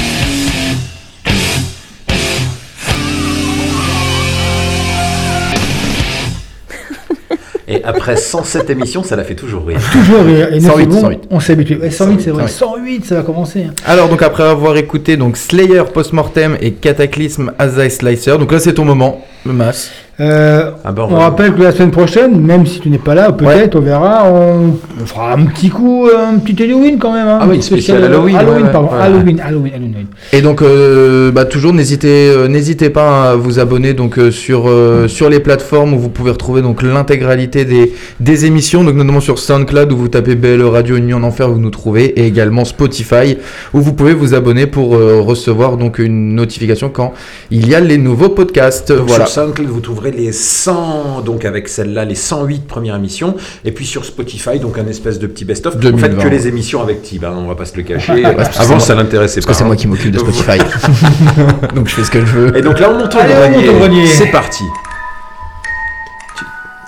Et 7.73 7.83
après 7.85 8.17
107 8.17 8.69
émissions, 8.71 9.03
ça 9.03 9.17
l'a 9.17 9.25
fait 9.25 9.35
toujours 9.35 9.67
rire. 9.67 9.81
Toujours 9.93 10.25
rire. 10.25 10.53
Et 10.53 10.61
nous, 10.61 10.69
108, 10.69 10.83
c'est 10.83 10.87
bon, 10.89 11.01
108. 11.01 11.21
on 11.31 11.41
s'est 11.41 11.53
habitué. 11.53 11.77
Ouais, 11.77 11.91
108, 11.91 12.21
c'est 12.21 12.31
vrai. 12.31 12.47
108. 12.49 12.49
108, 12.49 13.05
ça 13.07 13.15
va 13.17 13.23
commencer. 13.23 13.65
hein. 13.69 13.75
Alors 13.87 14.09
donc 14.09 14.23
après 14.23 14.43
avoir 14.45 14.77
écouté 14.77 15.17
donc 15.17 15.37
Slayer 15.37 15.83
Postmortem 15.93 16.57
et 16.61 16.73
Cataclysm 16.73 17.53
Azai 17.59 17.89
Slicer, 17.91 18.37
donc 18.39 18.53
là 18.53 18.59
c'est 18.61 18.75
ton 18.75 18.85
moment, 18.85 19.25
le 19.47 19.53
mass. 19.53 19.91
Euh, 20.23 20.71
Ah 20.85 20.93
bah, 20.93 21.07
on 21.11 21.17
rappelle 21.17 21.53
que 21.55 21.63
la 21.63 21.73
semaine 21.73 21.91
prochaine, 21.91 22.41
même 22.41 22.65
si 22.67 22.79
tu 22.81 22.89
n'es 22.91 22.99
pas 22.99 23.15
là, 23.15 23.33
peut-être, 23.33 23.77
on 23.77 23.81
verra, 23.81 24.25
on, 24.31 24.77
on 25.03 25.05
fera 25.07 25.33
un 25.35 25.45
petit 25.47 25.69
coup, 25.69 26.07
euh, 26.07 26.29
un 26.35 26.39
petit 26.39 26.63
Halloween 26.63 26.99
quand 26.99 27.13
même. 27.13 27.27
hein. 27.27 27.39
Ah 27.43 27.47
oui, 27.49 27.61
spécial 27.63 28.05
Halloween, 28.05 28.37
Halloween, 28.37 28.59
ouais, 28.59 28.63
ouais. 28.67 28.73
pardon. 28.73 28.89
Ouais. 28.93 29.01
Halloween, 29.03 29.41
Halloween, 29.41 29.73
Halloween. 29.75 30.07
Et 30.33 30.41
donc 30.43 30.63
euh, 30.63 31.33
bah, 31.33 31.45
toujours 31.45 31.73
n'hésitez 31.73 32.31
euh, 32.31 32.47
n'hésitez 32.47 32.89
pas 32.91 33.31
à 33.33 33.35
vous 33.37 33.59
abonner 33.59 33.95
donc 33.95 34.19
sur 34.31 34.69
euh, 34.69 35.09
sur 35.09 35.29
les 35.29 35.41
plateformes 35.41 35.95
où 35.95 35.99
vous 35.99 36.09
pouvez 36.09 36.31
retrouver 36.31 36.63
donc 36.63 36.83
l'intégralité 36.83 37.65
des 37.65 37.93
des 38.21 38.47
émissions 38.47 38.85
donc 38.85 38.95
notamment 38.95 39.21
sur 39.21 39.39
SoundCloud 39.41 39.91
où 39.93 39.97
vous 39.97 40.09
tapez 40.09 40.37
BLE 40.37 40.63
Radio 40.67 40.97
Une 40.97 41.07
Nuit 41.07 41.15
en 41.15 41.23
Enfer 41.25 41.49
vous 41.51 41.59
nous 41.59 41.71
trouvez 41.71 42.05
et 42.21 42.27
également 42.27 42.65
Spotify 42.65 43.39
où 43.75 43.81
vous 43.81 43.93
pouvez 43.93 44.15
vous 44.15 44.35
abonner 44.35 44.67
pour 44.67 44.95
euh, 44.95 45.21
recevoir 45.21 45.77
donc 45.77 45.99
une 45.99 46.35
notification 46.37 46.91
quand 46.91 47.13
il 47.51 47.69
y 47.69 47.75
a 47.75 47.81
les 47.81 47.99
nouveaux 47.99 48.29
podcasts 48.29 48.93
Donc 48.93 49.09
voilà. 49.09 49.27
Sur 49.27 49.43
SoundCloud, 49.43 49.69
vous 49.69 49.81
trouverez 49.81 50.12
les 50.17 50.33
100, 50.33 51.23
donc 51.25 51.45
avec 51.45 51.69
celle-là, 51.69 52.05
les 52.05 52.15
108 52.15 52.67
premières 52.67 52.97
émissions. 52.97 53.35
Et 53.65 53.73
puis 53.73 53.87
sur 53.87 54.05
Spotify, 54.05 54.59
donc 54.59 54.79
un 54.79 54.87
espèce 54.87 55.19
de 55.19 55.27
petit 55.27 55.45
best-of. 55.45 55.77
En 55.77 55.79
fait, 55.81 55.91
2020. 55.91 56.23
que 56.23 56.29
les 56.29 56.49
émissions 56.49 56.83
avec 56.83 57.03
Tib, 57.03 57.25
hein, 57.25 57.35
on 57.37 57.47
va 57.47 57.55
pas 57.55 57.65
se 57.65 57.77
le 57.77 57.83
cacher. 57.83 58.13
Ouais, 58.23 58.37
Avant, 58.59 58.79
ça 58.79 58.95
l'intéressait 58.95 59.41
pas. 59.41 59.47
parce 59.47 59.57
que 59.57 59.59
c'est 59.59 59.65
moi 59.65 59.75
hein. 59.75 59.77
qui 59.77 59.89
m'occupe 59.89 60.11
de 60.13 60.19
Spotify. 60.19 60.59
donc 61.75 61.89
je 61.89 61.95
fais 61.95 62.05
ce 62.05 62.11
que 62.11 62.21
je 62.21 62.27
veux. 62.27 62.57
Et 62.57 62.63
donc 62.63 62.79
là, 62.79 62.91
on 62.91 62.99
monte 62.99 63.15
au 63.15 63.19
grenier. 63.19 63.57
monte 63.57 63.69
au 63.69 63.79
grenier. 63.79 64.07
C'est 64.07 64.31
parti. 64.31 64.65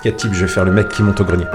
Quel 0.03 0.15
type 0.15 0.33
je 0.33 0.45
vais 0.45 0.51
faire 0.51 0.65
le 0.65 0.71
mec 0.71 0.89
qui 0.89 1.01
monte 1.03 1.19
au 1.19 1.23
grenier. 1.23 1.45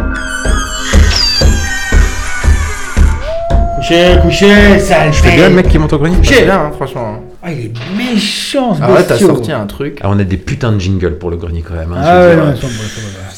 Couchez, 3.77 4.19
couchez, 4.23 4.79
sale 4.79 5.13
Je 5.13 5.23
fais 5.23 5.37
bien 5.37 5.49
le 5.49 5.55
mec 5.55 5.69
qui 5.69 5.79
monte 5.79 5.93
au 5.93 5.99
grenier 5.99 6.17
Couchez. 6.17 6.45
bien 6.45 6.61
hein, 6.61 6.71
franchement. 6.75 7.23
Ah, 7.43 7.51
il 7.53 7.67
est 7.67 7.73
méchant, 7.97 8.75
ce 8.75 8.81
Ah 8.83 8.91
ouais, 8.93 9.03
t'as 9.03 9.15
bestiau. 9.15 9.29
sorti 9.29 9.51
un 9.53 9.67
truc. 9.67 9.99
Ah, 10.03 10.09
on 10.11 10.19
a 10.19 10.25
des 10.25 10.37
putains 10.37 10.73
de 10.73 10.79
jingles 10.79 11.17
pour 11.19 11.31
le 11.31 11.37
grenier 11.39 11.63
quand 11.63 11.75
même. 11.75 11.91
hein, 11.93 12.01
Ah 12.03 12.21
veux 12.21 12.29
ouais, 12.29 12.35
dire. 12.35 12.45
non, 12.45 12.53
ils 12.55 12.61
sont 12.61 12.67
bons, 12.67 12.73
ils 12.85 12.89
sont 12.89 13.01
bons. 13.01 13.30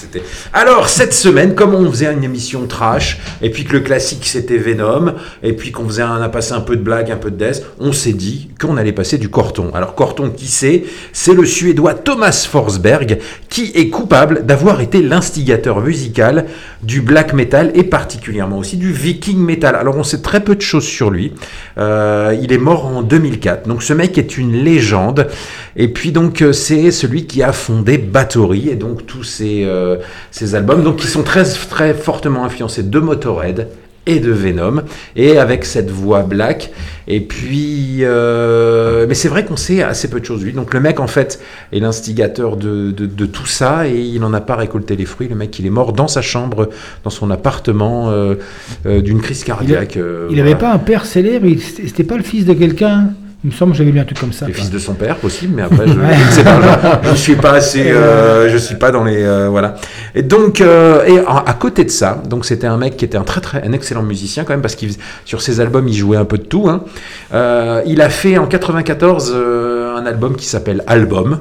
Alors, 0.52 0.88
cette 0.88 1.14
semaine, 1.14 1.54
comme 1.54 1.74
on 1.74 1.90
faisait 1.90 2.12
une 2.12 2.24
émission 2.24 2.66
trash, 2.66 3.20
et 3.40 3.50
puis 3.50 3.64
que 3.64 3.72
le 3.72 3.80
classique 3.80 4.26
c'était 4.26 4.58
Venom, 4.58 5.14
et 5.42 5.52
puis 5.52 5.72
qu'on 5.72 5.86
faisait 5.86 6.02
un, 6.02 6.20
a 6.22 6.28
passé 6.28 6.52
un 6.52 6.60
peu 6.60 6.76
de 6.76 6.82
blague, 6.82 7.10
un 7.10 7.16
peu 7.16 7.30
de 7.30 7.36
death, 7.36 7.64
on 7.78 7.92
s'est 7.92 8.12
dit 8.12 8.48
qu'on 8.60 8.76
allait 8.76 8.92
passer 8.92 9.18
du 9.18 9.28
Corton. 9.28 9.70
Alors, 9.74 9.94
Corton, 9.94 10.30
qui 10.30 10.46
c'est? 10.46 10.84
C'est 11.12 11.34
le 11.34 11.44
Suédois 11.44 11.94
Thomas 11.94 12.46
Forsberg, 12.50 13.18
qui 13.48 13.72
est 13.74 13.88
coupable 13.88 14.44
d'avoir 14.46 14.80
été 14.80 15.02
l'instigateur 15.02 15.80
musical 15.80 16.46
du 16.82 17.00
black 17.00 17.32
metal 17.32 17.72
et 17.74 17.84
particulièrement 17.84 18.58
aussi 18.58 18.76
du 18.76 18.92
viking 18.92 19.38
metal. 19.38 19.74
Alors, 19.76 19.96
on 19.96 20.04
sait 20.04 20.22
très 20.22 20.40
peu 20.40 20.56
de 20.56 20.60
choses 20.60 20.86
sur 20.86 21.10
lui. 21.10 21.32
Euh, 21.78 22.36
il 22.40 22.52
est 22.52 22.58
mort 22.58 22.86
en 22.86 23.02
2004. 23.02 23.68
Donc, 23.68 23.82
ce 23.82 23.92
mec 23.92 24.18
est 24.18 24.36
une 24.38 24.52
légende. 24.52 25.28
Et 25.76 25.88
puis, 25.88 26.12
donc, 26.12 26.42
euh, 26.42 26.52
c'est 26.52 26.90
celui 26.90 27.26
qui 27.26 27.42
a 27.42 27.52
fondé 27.52 27.98
Bathory 27.98 28.68
et 28.68 28.74
donc 28.74 29.06
tous 29.06 29.24
ces, 29.24 29.64
euh, 29.64 29.96
ces 30.30 30.54
albums, 30.54 30.82
donc 30.82 30.96
qui 30.96 31.06
sont 31.06 31.22
très, 31.22 31.44
très 31.44 31.94
fortement 31.94 32.44
influencés 32.44 32.82
de 32.82 32.98
Motorhead 32.98 33.68
et 34.04 34.18
de 34.18 34.32
Venom, 34.32 34.82
et 35.14 35.38
avec 35.38 35.64
cette 35.64 35.88
voix 35.88 36.22
black. 36.22 36.72
Et 37.06 37.20
puis, 37.20 37.98
euh, 38.00 39.06
mais 39.08 39.14
c'est 39.14 39.28
vrai 39.28 39.44
qu'on 39.44 39.56
sait 39.56 39.80
assez 39.80 40.10
peu 40.10 40.18
de 40.18 40.24
choses 40.24 40.40
de 40.40 40.46
lui. 40.46 40.52
Donc 40.52 40.74
le 40.74 40.80
mec, 40.80 40.98
en 40.98 41.06
fait, 41.06 41.40
est 41.72 41.78
l'instigateur 41.78 42.56
de, 42.56 42.90
de, 42.90 43.06
de 43.06 43.26
tout 43.26 43.46
ça, 43.46 43.86
et 43.86 44.00
il 44.00 44.20
n'en 44.20 44.34
a 44.34 44.40
pas 44.40 44.56
récolté 44.56 44.96
les 44.96 45.04
fruits. 45.04 45.28
Le 45.28 45.36
mec, 45.36 45.56
il 45.60 45.66
est 45.66 45.70
mort 45.70 45.92
dans 45.92 46.08
sa 46.08 46.20
chambre, 46.20 46.68
dans 47.04 47.10
son 47.10 47.30
appartement, 47.30 48.10
euh, 48.10 48.34
euh, 48.86 49.02
d'une 49.02 49.20
crise 49.20 49.44
cardiaque. 49.44 49.96
Il 50.30 50.40
avait 50.40 50.54
voilà. 50.54 50.56
pas 50.56 50.72
un 50.72 50.78
père 50.78 51.06
célèbre, 51.06 51.46
c'était 51.60 52.02
pas 52.02 52.16
le 52.16 52.24
fils 52.24 52.44
de 52.44 52.54
quelqu'un? 52.54 53.10
Il 53.44 53.50
me 53.50 53.52
semble 53.52 53.72
que 53.72 53.78
j'avais 53.78 53.90
lu 53.90 53.98
un 53.98 54.04
truc 54.04 54.20
comme 54.20 54.32
ça. 54.32 54.46
Le 54.46 54.52
fils 54.52 54.70
de 54.70 54.78
son 54.78 54.94
père 54.94 55.16
possible, 55.16 55.54
mais 55.56 55.62
après 55.62 55.88
je, 55.88 55.94
ne 55.98 56.30
sais 56.30 56.44
pas. 56.44 57.00
Je, 57.02 57.10
je 57.10 57.14
suis 57.16 57.34
pas 57.34 57.50
assez, 57.54 57.90
euh, 57.90 58.48
je 58.48 58.56
suis 58.56 58.76
pas 58.76 58.92
dans 58.92 59.02
les 59.02 59.20
euh, 59.24 59.48
voilà. 59.48 59.74
Et 60.14 60.22
donc 60.22 60.60
euh, 60.60 61.04
et 61.06 61.18
à, 61.26 61.42
à 61.48 61.54
côté 61.54 61.84
de 61.84 61.90
ça, 61.90 62.22
donc 62.28 62.44
c'était 62.44 62.68
un 62.68 62.76
mec 62.76 62.96
qui 62.96 63.04
était 63.04 63.18
un 63.18 63.24
très 63.24 63.40
très 63.40 63.66
un 63.66 63.72
excellent 63.72 64.04
musicien 64.04 64.44
quand 64.44 64.52
même 64.52 64.62
parce 64.62 64.76
qu'il 64.76 64.92
sur 65.24 65.42
ses 65.42 65.58
albums 65.60 65.88
il 65.88 65.94
jouait 65.94 66.18
un 66.18 66.24
peu 66.24 66.38
de 66.38 66.44
tout. 66.44 66.68
hein. 66.68 66.84
Euh, 67.34 67.82
il 67.84 68.00
a 68.00 68.10
fait 68.10 68.38
en 68.38 68.46
94 68.46 69.32
euh, 69.34 69.81
un 70.02 70.06
album 70.06 70.36
qui 70.36 70.46
s'appelle 70.46 70.82
Album, 70.86 71.40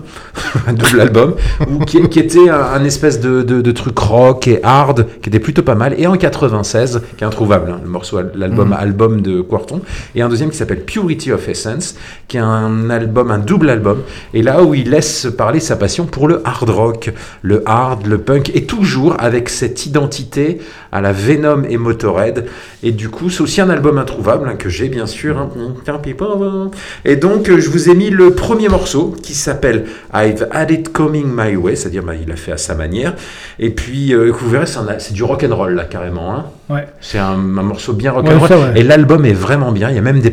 un 0.67 0.73
double 0.81 1.01
album, 1.01 1.35
où, 1.69 1.79
qui, 1.85 2.01
qui 2.09 2.19
était 2.19 2.49
un, 2.49 2.59
un 2.61 2.83
espèce 2.83 3.19
de, 3.19 3.41
de, 3.41 3.61
de 3.61 3.71
truc 3.71 3.97
rock 3.97 4.47
et 4.47 4.59
hard 4.63 5.07
qui 5.21 5.29
était 5.29 5.39
plutôt 5.39 5.63
pas 5.63 5.75
mal. 5.75 5.95
Et 5.97 6.07
en 6.07 6.15
96, 6.15 7.01
qui 7.17 7.23
est 7.23 7.27
introuvable, 7.27 7.71
hein, 7.71 7.79
le 7.83 7.89
morceau, 7.89 8.19
l'album 8.35 8.69
Mhm. 8.69 8.73
album 8.73 9.21
de 9.21 9.41
Quarton, 9.41 9.81
et 10.15 10.21
un 10.21 10.29
deuxième 10.29 10.49
qui 10.51 10.57
s'appelle 10.57 10.81
Purity 10.85 11.31
of 11.31 11.47
Essence, 11.49 11.95
qui 12.27 12.37
est 12.37 12.41
un 12.41 12.89
album, 12.89 13.31
un 13.31 13.39
double 13.39 13.69
album, 13.69 14.01
et 14.33 14.41
là 14.43 14.61
où 14.63 14.73
il 14.75 14.89
laisse 14.89 15.27
parler 15.37 15.59
sa 15.59 15.75
passion 15.75 16.05
pour 16.05 16.27
le 16.27 16.41
hard 16.45 16.69
rock, 16.69 17.11
le 17.41 17.63
hard, 17.65 18.05
le 18.05 18.17
punk, 18.19 18.51
et 18.53 18.65
toujours 18.65 19.15
avec 19.19 19.49
cette 19.49 19.85
identité 19.85 20.59
à 20.91 21.01
la 21.01 21.11
Venom 21.11 21.63
et 21.69 21.77
Motorhead. 21.77 22.45
Et 22.83 22.91
du 22.91 23.09
coup, 23.09 23.29
c'est 23.29 23.41
aussi 23.41 23.61
un 23.61 23.69
album 23.69 23.97
introuvable 23.97 24.47
hein, 24.49 24.55
que 24.57 24.69
j'ai 24.69 24.89
bien 24.89 25.05
sûr. 25.07 25.37
hein. 25.37 25.49
Hein. 25.55 26.71
Et 27.05 27.15
donc, 27.15 27.49
euh, 27.49 27.59
je 27.59 27.69
vous 27.69 27.89
ai 27.89 27.95
mis 27.95 28.09
le 28.09 28.31
premier 28.31 28.50
morceau 28.69 29.15
qui 29.21 29.33
s'appelle 29.33 29.85
I've 30.13 30.47
Had 30.51 30.71
It 30.71 30.91
Coming 30.91 31.27
My 31.35 31.55
Way, 31.55 31.75
c'est-à-dire 31.75 32.03
bah, 32.03 32.13
il 32.15 32.27
l'a 32.27 32.35
fait 32.35 32.51
à 32.51 32.57
sa 32.57 32.75
manière. 32.75 33.13
Et 33.59 33.69
puis, 33.69 34.13
euh, 34.13 34.31
vous 34.31 34.49
verrez, 34.49 34.65
c'est 34.65 35.13
du 35.13 35.23
rock 35.23 35.45
and 35.49 35.55
roll 35.55 35.73
là 35.75 35.85
carrément. 35.85 36.33
hein. 36.33 36.45
Ouais. 36.69 36.87
C'est 37.01 37.17
un, 37.19 37.31
un 37.33 37.63
morceau 37.63 37.93
bien 37.93 38.11
Ouais, 38.13 38.17
rock'n'roll. 38.21 38.47
ça, 38.47 38.57
ouais. 38.59 38.79
Et 38.79 38.83
l'album 38.83 39.25
est 39.25 39.33
vraiment 39.33 39.71
bien. 39.71 39.89
Il 39.89 39.95
y 39.95 39.99
a 39.99 40.01
même 40.01 40.21
des, 40.21 40.31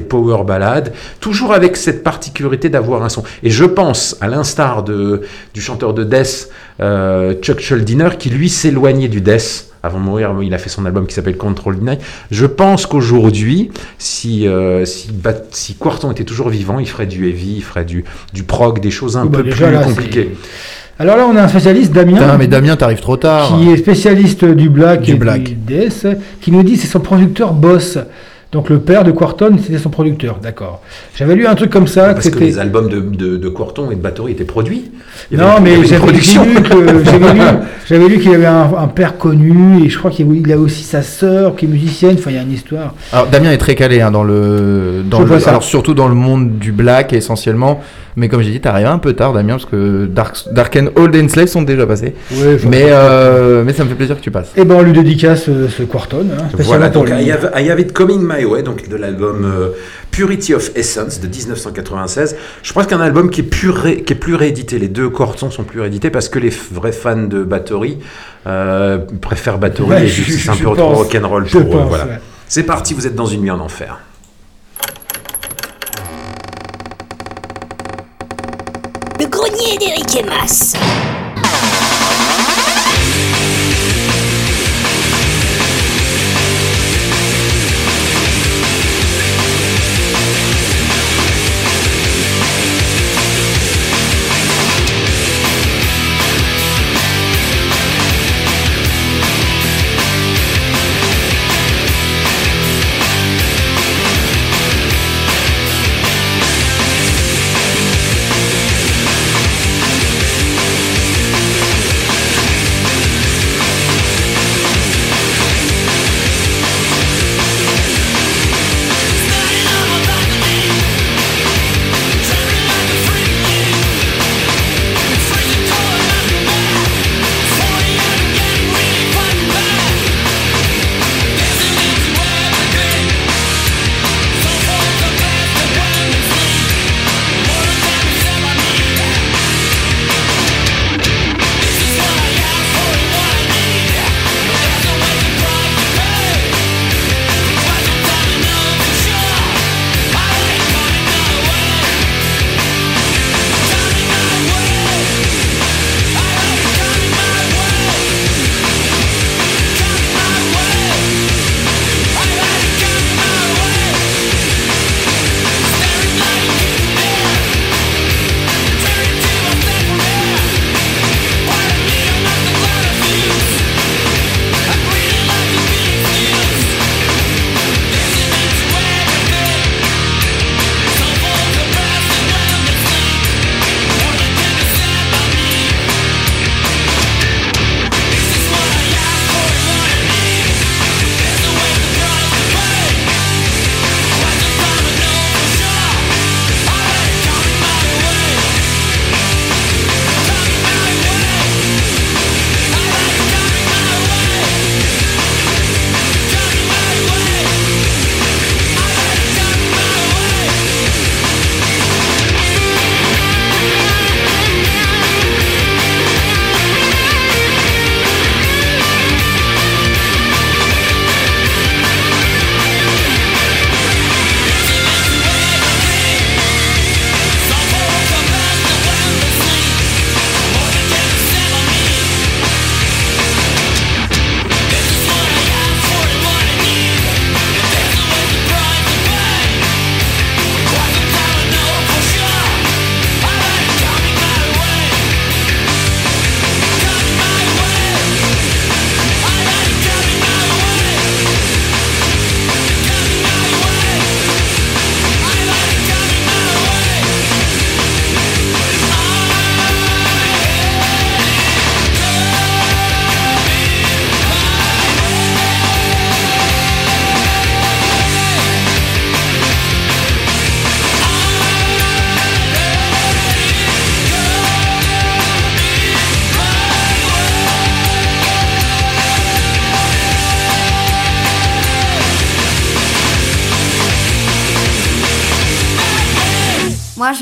power 0.00 0.44
ballades, 0.44 0.92
toujours 1.20 1.54
avec 1.54 1.76
cette 1.76 2.02
particularité 2.02 2.68
d'avoir 2.68 3.02
un 3.02 3.08
son. 3.08 3.22
Et 3.42 3.50
je 3.50 3.64
pense, 3.64 4.16
à 4.20 4.28
l'instar 4.28 4.82
de, 4.82 5.22
du 5.54 5.60
chanteur 5.62 5.94
de 5.94 6.04
Death, 6.04 6.50
Chuck 7.40 7.60
Schuldiner, 7.60 8.10
qui 8.18 8.30
lui 8.30 8.48
s'éloignait 8.48 9.08
du 9.08 9.20
Death. 9.20 9.68
Avant 9.84 9.98
de 9.98 10.04
mourir, 10.04 10.32
il 10.42 10.54
a 10.54 10.58
fait 10.58 10.68
son 10.68 10.86
album 10.86 11.06
qui 11.08 11.14
s'appelle 11.14 11.36
Control 11.36 11.76
Deny. 11.80 11.98
Je 12.30 12.46
pense 12.46 12.86
qu'aujourd'hui, 12.86 13.72
si, 13.98 14.46
euh, 14.46 14.84
si, 14.84 15.74
Quarton 15.74 16.12
était 16.12 16.22
toujours 16.22 16.50
vivant, 16.50 16.78
il 16.78 16.88
ferait 16.88 17.06
du 17.06 17.28
heavy, 17.28 17.54
il 17.56 17.62
ferait 17.64 17.84
du, 17.84 18.04
du 18.32 18.44
prog, 18.44 18.78
des 18.78 18.92
choses 18.92 19.16
un 19.16 19.24
Oui, 19.24 19.30
bah, 19.30 19.38
peu 19.38 19.44
déjà, 19.44 19.66
plus 19.66 19.74
là, 19.74 19.82
compliquées. 19.82 20.36
Alors 21.00 21.16
là, 21.16 21.26
on 21.28 21.34
a 21.36 21.42
un 21.42 21.48
spécialiste, 21.48 21.92
Damien. 21.92 22.12
Putain, 22.12 22.38
mais 22.38 22.46
Damien, 22.46 22.76
t'arrives 22.76 23.00
trop 23.00 23.16
tard. 23.16 23.58
Qui 23.58 23.70
est 23.70 23.76
spécialiste 23.76 24.44
du 24.44 24.68
black 24.68 25.02
Du 25.02 25.12
et 25.12 25.14
black. 25.14 25.42
du 25.42 25.54
death, 25.54 26.06
qui 26.40 26.52
nous 26.52 26.62
dit 26.62 26.76
c'est 26.76 26.86
son 26.86 27.00
producteur 27.00 27.52
boss. 27.52 27.98
Donc 28.52 28.68
le 28.68 28.80
père 28.80 29.02
de 29.02 29.10
Quarton, 29.12 29.56
c'était 29.64 29.78
son 29.78 29.88
producteur, 29.88 30.36
d'accord. 30.42 30.82
J'avais 31.16 31.34
lu 31.34 31.46
un 31.46 31.54
truc 31.54 31.70
comme 31.70 31.86
ça. 31.86 32.12
Parce 32.12 32.26
que 32.28 32.34
c'était- 32.34 32.44
les 32.44 32.58
albums 32.58 32.88
de, 32.90 33.00
de, 33.00 33.38
de 33.38 33.48
Quarton 33.48 33.90
et 33.90 33.94
de 33.94 34.00
Bathory 34.00 34.32
étaient 34.32 34.44
produits. 34.44 34.90
Il 35.30 35.38
y 35.38 35.40
avait- 35.40 35.50
Non, 35.50 35.58
y 35.58 35.62
mais 35.62 35.70
avait 35.70 35.78
une 35.80 35.86
j'avais 35.86 36.12
lu 36.12 36.18
que- 36.62 37.04
j'avais 37.88 38.08
lu, 38.08 38.18
qu'il 38.18 38.34
avait 38.34 38.44
un, 38.46 38.68
un 38.78 38.88
père 38.88 39.16
connu, 39.16 39.84
et 39.84 39.88
je 39.88 39.98
crois 39.98 40.10
qu'il 40.10 40.26
il 40.34 40.52
a 40.52 40.58
aussi 40.58 40.84
sa 40.84 41.00
sœur 41.02 41.56
qui 41.56 41.64
est 41.64 41.68
musicienne, 41.68 42.16
enfin 42.18 42.30
il 42.30 42.36
y 42.36 42.38
a 42.38 42.42
une 42.42 42.52
histoire. 42.52 42.94
Alors 43.12 43.26
Damien 43.28 43.52
est 43.52 43.58
très 43.58 43.74
calé 43.74 44.00
hein, 44.02 44.10
dans 44.10 44.22
le, 44.24 45.02
dans 45.08 45.18
Je 45.18 45.22
le- 45.22 45.28
vois 45.28 45.40
ça. 45.40 45.50
alors 45.50 45.62
surtout 45.62 45.94
dans 45.94 46.08
le 46.08 46.14
monde 46.14 46.58
du 46.58 46.72
black 46.72 47.12
essentiellement. 47.14 47.80
Mais 48.16 48.28
comme 48.28 48.42
j'ai 48.42 48.50
dit, 48.50 48.60
t'arrives 48.60 48.86
un 48.86 48.98
peu 48.98 49.14
tard, 49.14 49.32
Damien, 49.32 49.54
parce 49.54 49.64
que 49.64 50.04
Dark, 50.06 50.36
Dark 50.52 50.76
and 50.76 50.88
Old 50.96 51.16
and 51.16 51.28
Slave 51.28 51.46
sont 51.46 51.62
déjà 51.62 51.86
passés. 51.86 52.14
Ouais, 52.30 52.58
mais 52.68 52.84
euh, 52.88 53.62
mais 53.64 53.72
ça 53.72 53.84
me 53.84 53.88
fait 53.88 53.94
plaisir 53.94 54.16
que 54.16 54.20
tu 54.20 54.30
passes. 54.30 54.50
Et 54.56 54.64
ben 54.64 54.74
on 54.76 54.82
lui 54.82 54.92
dédicace 54.92 55.48
euh, 55.48 55.68
ce 55.68 55.82
Quarton, 55.82 56.26
hein, 56.38 56.44
Voilà, 56.58 56.88
donc. 56.90 57.08
I 57.08 57.30
have, 57.30 57.50
I 57.56 57.70
Have 57.70 57.80
It 57.80 57.92
Coming 57.92 58.20
My 58.20 58.44
Way, 58.44 58.62
donc 58.62 58.86
de 58.88 58.96
l'album 58.96 59.44
euh, 59.44 59.68
Purity 60.10 60.52
of 60.54 60.72
Essence 60.76 61.20
de 61.20 61.26
1996. 61.28 62.36
Je 62.62 62.72
pense 62.74 62.86
qu'un 62.86 63.00
album 63.00 63.30
qui 63.30 63.40
est, 63.40 63.44
plus 63.44 63.70
ré- 63.70 64.02
qui 64.02 64.12
est 64.12 64.16
plus 64.16 64.34
réédité. 64.34 64.78
Les 64.78 64.88
deux 64.88 65.08
Cortons 65.08 65.50
sont 65.50 65.64
plus 65.64 65.80
réédités 65.80 66.10
parce 66.10 66.28
que 66.28 66.38
les 66.38 66.50
vrais 66.72 66.92
fans 66.92 67.16
de 67.22 67.42
Bathory 67.44 67.98
euh, 68.46 68.98
préfèrent 69.22 69.58
Bathory 69.58 69.90
Ouais, 69.90 70.06
et 70.06 70.08
c'est 70.10 70.50
un 70.50 70.56
peu 70.56 70.64
trop 70.76 70.88
rock'n'roll 70.94 71.44
pour 71.46 71.60
eux. 71.60 71.84
Voilà. 71.88 72.04
ouais. 72.04 72.20
C'est 72.46 72.64
parti, 72.64 72.92
vous 72.92 73.06
êtes 73.06 73.14
dans 73.14 73.24
une 73.24 73.40
nuit 73.40 73.50
en 73.50 73.60
enfer. 73.60 74.00
Grenier 80.12 80.28
d'Eric 80.28 81.21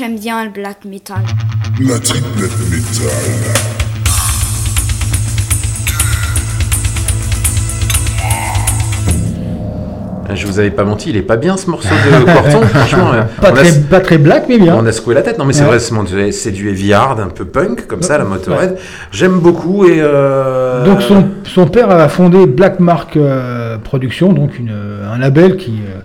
j'aime 0.01 0.17
bien 0.17 0.43
le 0.45 0.49
black 0.49 0.83
metal. 0.83 1.21
La 1.79 1.99
triplette 1.99 2.57
métal. 2.71 3.07
Je 10.33 10.47
vous 10.47 10.59
avais 10.59 10.71
pas 10.71 10.85
menti, 10.85 11.09
il 11.09 11.17
est 11.17 11.21
pas 11.23 11.35
bien 11.35 11.57
ce 11.57 11.69
morceau 11.69 11.89
de 11.89 12.23
Corton, 12.33 12.61
franchement. 12.61 13.11
euh, 13.13 13.23
Pas 13.41 13.51
très, 13.51 13.73
pas 13.81 13.99
très 13.99 14.17
black, 14.17 14.45
mais 14.47 14.57
bien. 14.57 14.75
On 14.79 14.85
a 14.85 14.91
secoué 14.93 15.13
la 15.13 15.23
tête. 15.23 15.37
Non, 15.37 15.43
mais 15.43 15.51
c'est 15.51 15.63
Ouais. 15.63 15.77
vrai, 15.77 15.79
c'est 15.79 16.31
c'est 16.31 16.51
du 16.51 16.69
heavy 16.69 16.93
hard, 16.93 17.19
un 17.19 17.27
peu 17.27 17.43
punk, 17.43 17.85
comme 17.85 18.01
ça, 18.01 18.17
la 18.17 18.23
Motorhead. 18.23 18.77
J'aime 19.11 19.39
beaucoup 19.39 19.85
et. 19.85 19.97
euh, 19.99 20.85
Donc 20.85 21.01
son, 21.01 21.25
son 21.43 21.67
père 21.67 21.91
a 21.91 22.07
fondé 22.07 22.45
Black 22.47 22.79
Mark 22.79 23.17
euh, 23.17 23.77
Productions, 23.77 24.31
donc 24.31 24.57
une, 24.57 24.71
un 24.71 25.17
label 25.17 25.57
qui, 25.57 25.81
euh, 25.85 25.99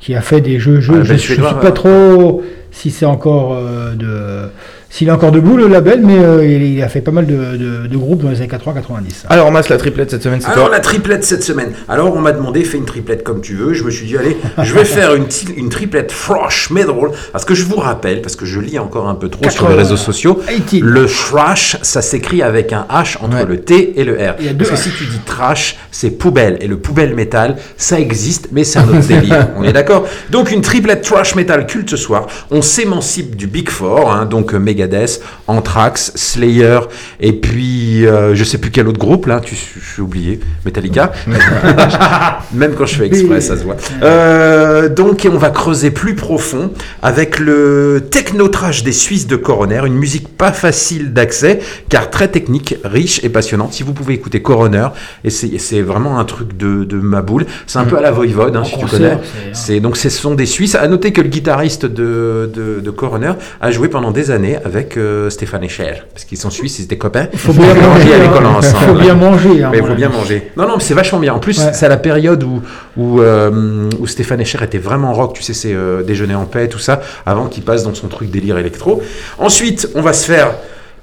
qui 0.00 0.14
a 0.14 0.22
fait 0.22 0.40
des 0.40 0.58
jeux. 0.58 0.80
je 0.80 0.92
ne 0.92 1.18
suis 1.18 1.36
pas 1.36 1.60
ouais. 1.62 1.72
trop 1.72 2.42
si 2.76 2.90
c'est 2.90 3.06
encore 3.06 3.54
euh, 3.54 3.94
de 3.94 4.50
s'il 4.96 5.08
est 5.08 5.12
encore 5.12 5.30
debout 5.30 5.58
le 5.58 5.68
label, 5.68 6.00
mais 6.02 6.18
euh, 6.18 6.46
il, 6.46 6.62
il 6.62 6.82
a 6.82 6.88
fait 6.88 7.02
pas 7.02 7.10
mal 7.10 7.26
de, 7.26 7.34
de- 7.34 7.86
de 7.86 7.96
groupes 7.98 8.22
dans 8.22 8.30
les 8.30 8.38
années 8.38 8.48
80-90. 8.48 9.26
Alors, 9.28 9.52
Mas, 9.52 9.68
la 9.68 9.76
triplette 9.76 10.10
cette 10.10 10.22
semaine, 10.22 10.40
c'est 10.40 10.48
Alors 10.50 10.70
la 10.70 10.80
triplette 10.80 11.22
cette 11.22 11.42
semaine. 11.42 11.72
Alors 11.86 12.14
on 12.16 12.20
m'a 12.20 12.32
demandé 12.32 12.64
fais 12.64 12.78
une 12.78 12.86
triplette 12.86 13.22
comme 13.22 13.40
tu 13.42 13.54
veux. 13.54 13.74
Je 13.74 13.84
me 13.84 13.90
suis 13.90 14.06
dit 14.06 14.16
allez, 14.16 14.36
je 14.62 14.72
vais 14.72 14.84
faire 14.84 15.14
une, 15.14 15.68
triplette 15.68 16.08
thrash 16.08 16.70
metal 16.70 16.94
parce 17.32 17.44
que 17.44 17.54
je 17.54 17.64
vous 17.64 17.76
rappelle 17.76 18.22
parce 18.22 18.36
que 18.36 18.46
je 18.46 18.58
lis 18.60 18.78
encore 18.78 19.08
un 19.08 19.14
peu 19.14 19.28
trop 19.28 19.42
sur 19.50 19.68
les 19.68 19.74
80, 19.74 19.76
réseaux 19.76 19.96
sociaux. 19.96 20.40
Le 20.80 21.06
thrash 21.06 21.76
ça 21.82 22.00
s'écrit 22.02 22.42
avec 22.42 22.72
un 22.72 22.86
H 22.90 23.18
entre 23.20 23.46
le 23.46 23.60
T 23.60 24.00
et 24.00 24.04
le 24.04 24.14
R. 24.14 24.36
Il 24.40 24.46
y 24.46 24.48
a 24.48 24.52
deux 24.52 24.64
Parce 24.64 24.70
que 24.82 24.88
H. 24.88 24.90
si 24.92 24.96
tu 24.96 25.04
dis 25.04 25.20
trash 25.26 25.76
c'est 25.90 26.10
poubelle 26.10 26.56
et 26.60 26.66
le 26.66 26.78
poubelle 26.78 27.14
métal 27.14 27.56
ça 27.76 28.00
existe 28.00 28.48
mais 28.52 28.64
c'est 28.64 28.78
un 28.78 28.88
autre 28.88 29.06
délire. 29.06 29.50
On 29.56 29.62
est 29.64 29.72
d'accord? 29.72 30.06
Donc 30.30 30.50
une 30.50 30.62
triplette 30.62 31.02
thrash 31.02 31.34
metal 31.34 31.66
culte 31.66 31.90
ce 31.90 31.96
soir. 31.96 32.26
On 32.50 32.62
s'émancipe 32.62 33.36
du 33.36 33.46
Big 33.46 33.68
Four 33.68 34.10
hein, 34.12 34.24
donc 34.24 34.54
euh, 34.54 34.58
Megadeth, 34.86 35.20
Anthrax, 35.46 36.12
Slayer 36.14 36.80
et 37.20 37.32
puis 37.32 38.06
euh, 38.06 38.34
je 38.34 38.44
sais 38.44 38.58
plus 38.58 38.70
quel 38.70 38.88
autre 38.88 38.98
groupe 38.98 39.26
là. 39.26 39.40
Tu 39.40 39.54
je 39.54 39.92
suis 39.92 40.02
oublié. 40.02 40.40
Metallica. 40.64 41.12
Même 42.54 42.74
quand 42.74 42.86
je 42.86 42.94
fais 42.96 43.06
exprès, 43.06 43.40
ça 43.40 43.56
se 43.56 43.64
voit. 43.64 43.76
Euh, 44.02 44.88
donc, 44.88 45.26
on 45.30 45.36
va 45.36 45.50
creuser 45.50 45.90
plus 45.90 46.14
profond 46.14 46.70
avec 47.02 47.38
le 47.38 48.04
technotrash 48.10 48.82
des 48.84 48.92
Suisses 48.92 49.26
de 49.26 49.36
Coroner, 49.36 49.82
une 49.86 49.94
musique 49.96 50.28
pas 50.36 50.52
facile 50.52 51.12
d'accès, 51.12 51.60
car 51.88 52.10
très 52.10 52.28
technique, 52.28 52.76
riche 52.84 53.20
et 53.24 53.28
passionnante. 53.28 53.72
Si 53.72 53.82
vous 53.82 53.92
pouvez 53.92 54.14
écouter 54.14 54.42
Coroner, 54.42 54.88
et 55.24 55.30
c'est 55.30 55.80
vraiment 55.82 56.18
un 56.18 56.24
truc 56.24 56.56
de, 56.56 56.84
de 56.84 56.96
ma 56.96 57.22
boule. 57.22 57.46
C'est 57.66 57.78
un 57.78 57.84
peu 57.84 57.98
à 57.98 58.00
la 58.00 58.10
Voivode, 58.10 58.56
hein, 58.56 58.64
si 58.64 58.78
tu 58.78 58.86
connais. 58.86 59.18
c'est- 59.52 59.66
C'est 59.74 59.80
donc 59.80 59.96
ce 59.96 60.08
sont 60.08 60.34
des 60.34 60.46
Suisses. 60.46 60.74
À 60.74 60.86
noter 60.88 61.12
que 61.12 61.20
le 61.20 61.28
guitariste 61.28 61.86
de, 61.86 62.50
de, 62.52 62.80
de 62.80 62.90
Coroner 62.90 63.32
a 63.60 63.70
joué 63.70 63.88
pendant 63.88 64.10
des 64.12 64.30
années 64.30 64.58
avec 64.66 64.96
euh, 64.96 65.30
Stéphane 65.30 65.64
Echer, 65.64 66.02
parce 66.12 66.24
qu'ils 66.24 66.36
sont 66.36 66.50
suisses, 66.50 66.78
ils 66.80 66.84
étaient 66.84 66.98
copains. 66.98 67.28
Faut 67.34 67.52
bien 67.52 67.72
manger, 67.72 67.86
mangé 67.86 68.12
à 68.12 68.16
hein. 68.16 68.20
l'école 68.22 68.46
ensemble. 68.46 68.84
Faut 68.84 68.94
bien 68.94 69.14
manger, 69.14 69.62
hein, 69.62 69.68
Mais 69.72 69.78
faut 69.78 69.94
bien 69.94 70.08
manger. 70.08 70.50
Non, 70.56 70.66
non, 70.68 70.74
mais 70.76 70.82
c'est 70.82 70.94
vachement 70.94 71.18
bien. 71.20 71.32
En 71.32 71.38
plus, 71.38 71.58
Ouais. 71.58 71.72
c'est 71.72 71.86
à 71.86 71.88
la 71.88 71.96
période 71.96 72.42
où, 72.42 72.62
où, 72.96 73.20
euh, 73.20 73.88
où 73.98 74.06
Stéphane 74.06 74.40
Echer 74.40 74.58
était 74.62 74.78
vraiment 74.78 75.12
rock. 75.14 75.34
Tu 75.34 75.42
sais, 75.42 75.54
c'est 75.54 75.72
euh, 75.72 76.02
Déjeuner 76.02 76.34
en 76.34 76.44
paix, 76.44 76.68
tout 76.68 76.78
ça, 76.78 77.00
avant 77.24 77.46
qu'il 77.46 77.62
passe 77.62 77.84
dans 77.84 77.94
son 77.94 78.08
truc 78.08 78.30
délire 78.30 78.58
électro. 78.58 79.02
Ensuite, 79.38 79.88
on 79.94 80.02
va 80.02 80.12
se 80.12 80.26
faire 80.26 80.52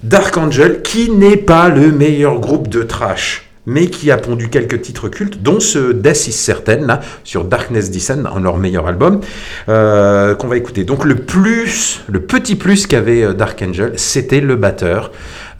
Dark 0.03 0.37
Angel, 0.37 0.81
qui 0.81 1.09
n'est 1.09 1.37
pas 1.37 1.69
le 1.69 1.91
meilleur 1.91 2.39
groupe 2.39 2.67
de 2.67 2.83
trash 2.83 3.49
mais 3.65 3.87
qui 3.87 4.11
a 4.11 4.17
pondu 4.17 4.49
quelques 4.49 4.81
titres 4.81 5.07
cultes, 5.09 5.41
dont 5.41 5.59
ce 5.59 5.93
Death 5.93 6.27
is 6.27 6.31
Certain, 6.33 6.85
là, 6.85 6.99
sur 7.23 7.45
Darkness 7.45 7.91
Descend, 7.91 8.27
en 8.27 8.39
leur 8.39 8.57
meilleur 8.57 8.87
album, 8.87 9.21
euh, 9.69 10.35
qu'on 10.35 10.47
va 10.47 10.57
écouter. 10.57 10.83
Donc 10.83 11.05
le 11.05 11.15
plus, 11.15 12.01
le 12.09 12.19
petit 12.21 12.55
plus 12.55 12.87
qu'avait 12.87 13.23
euh, 13.23 13.33
Dark 13.33 13.61
Angel, 13.65 13.93
c'était 13.95 14.41
le 14.41 14.55
batteur, 14.57 15.11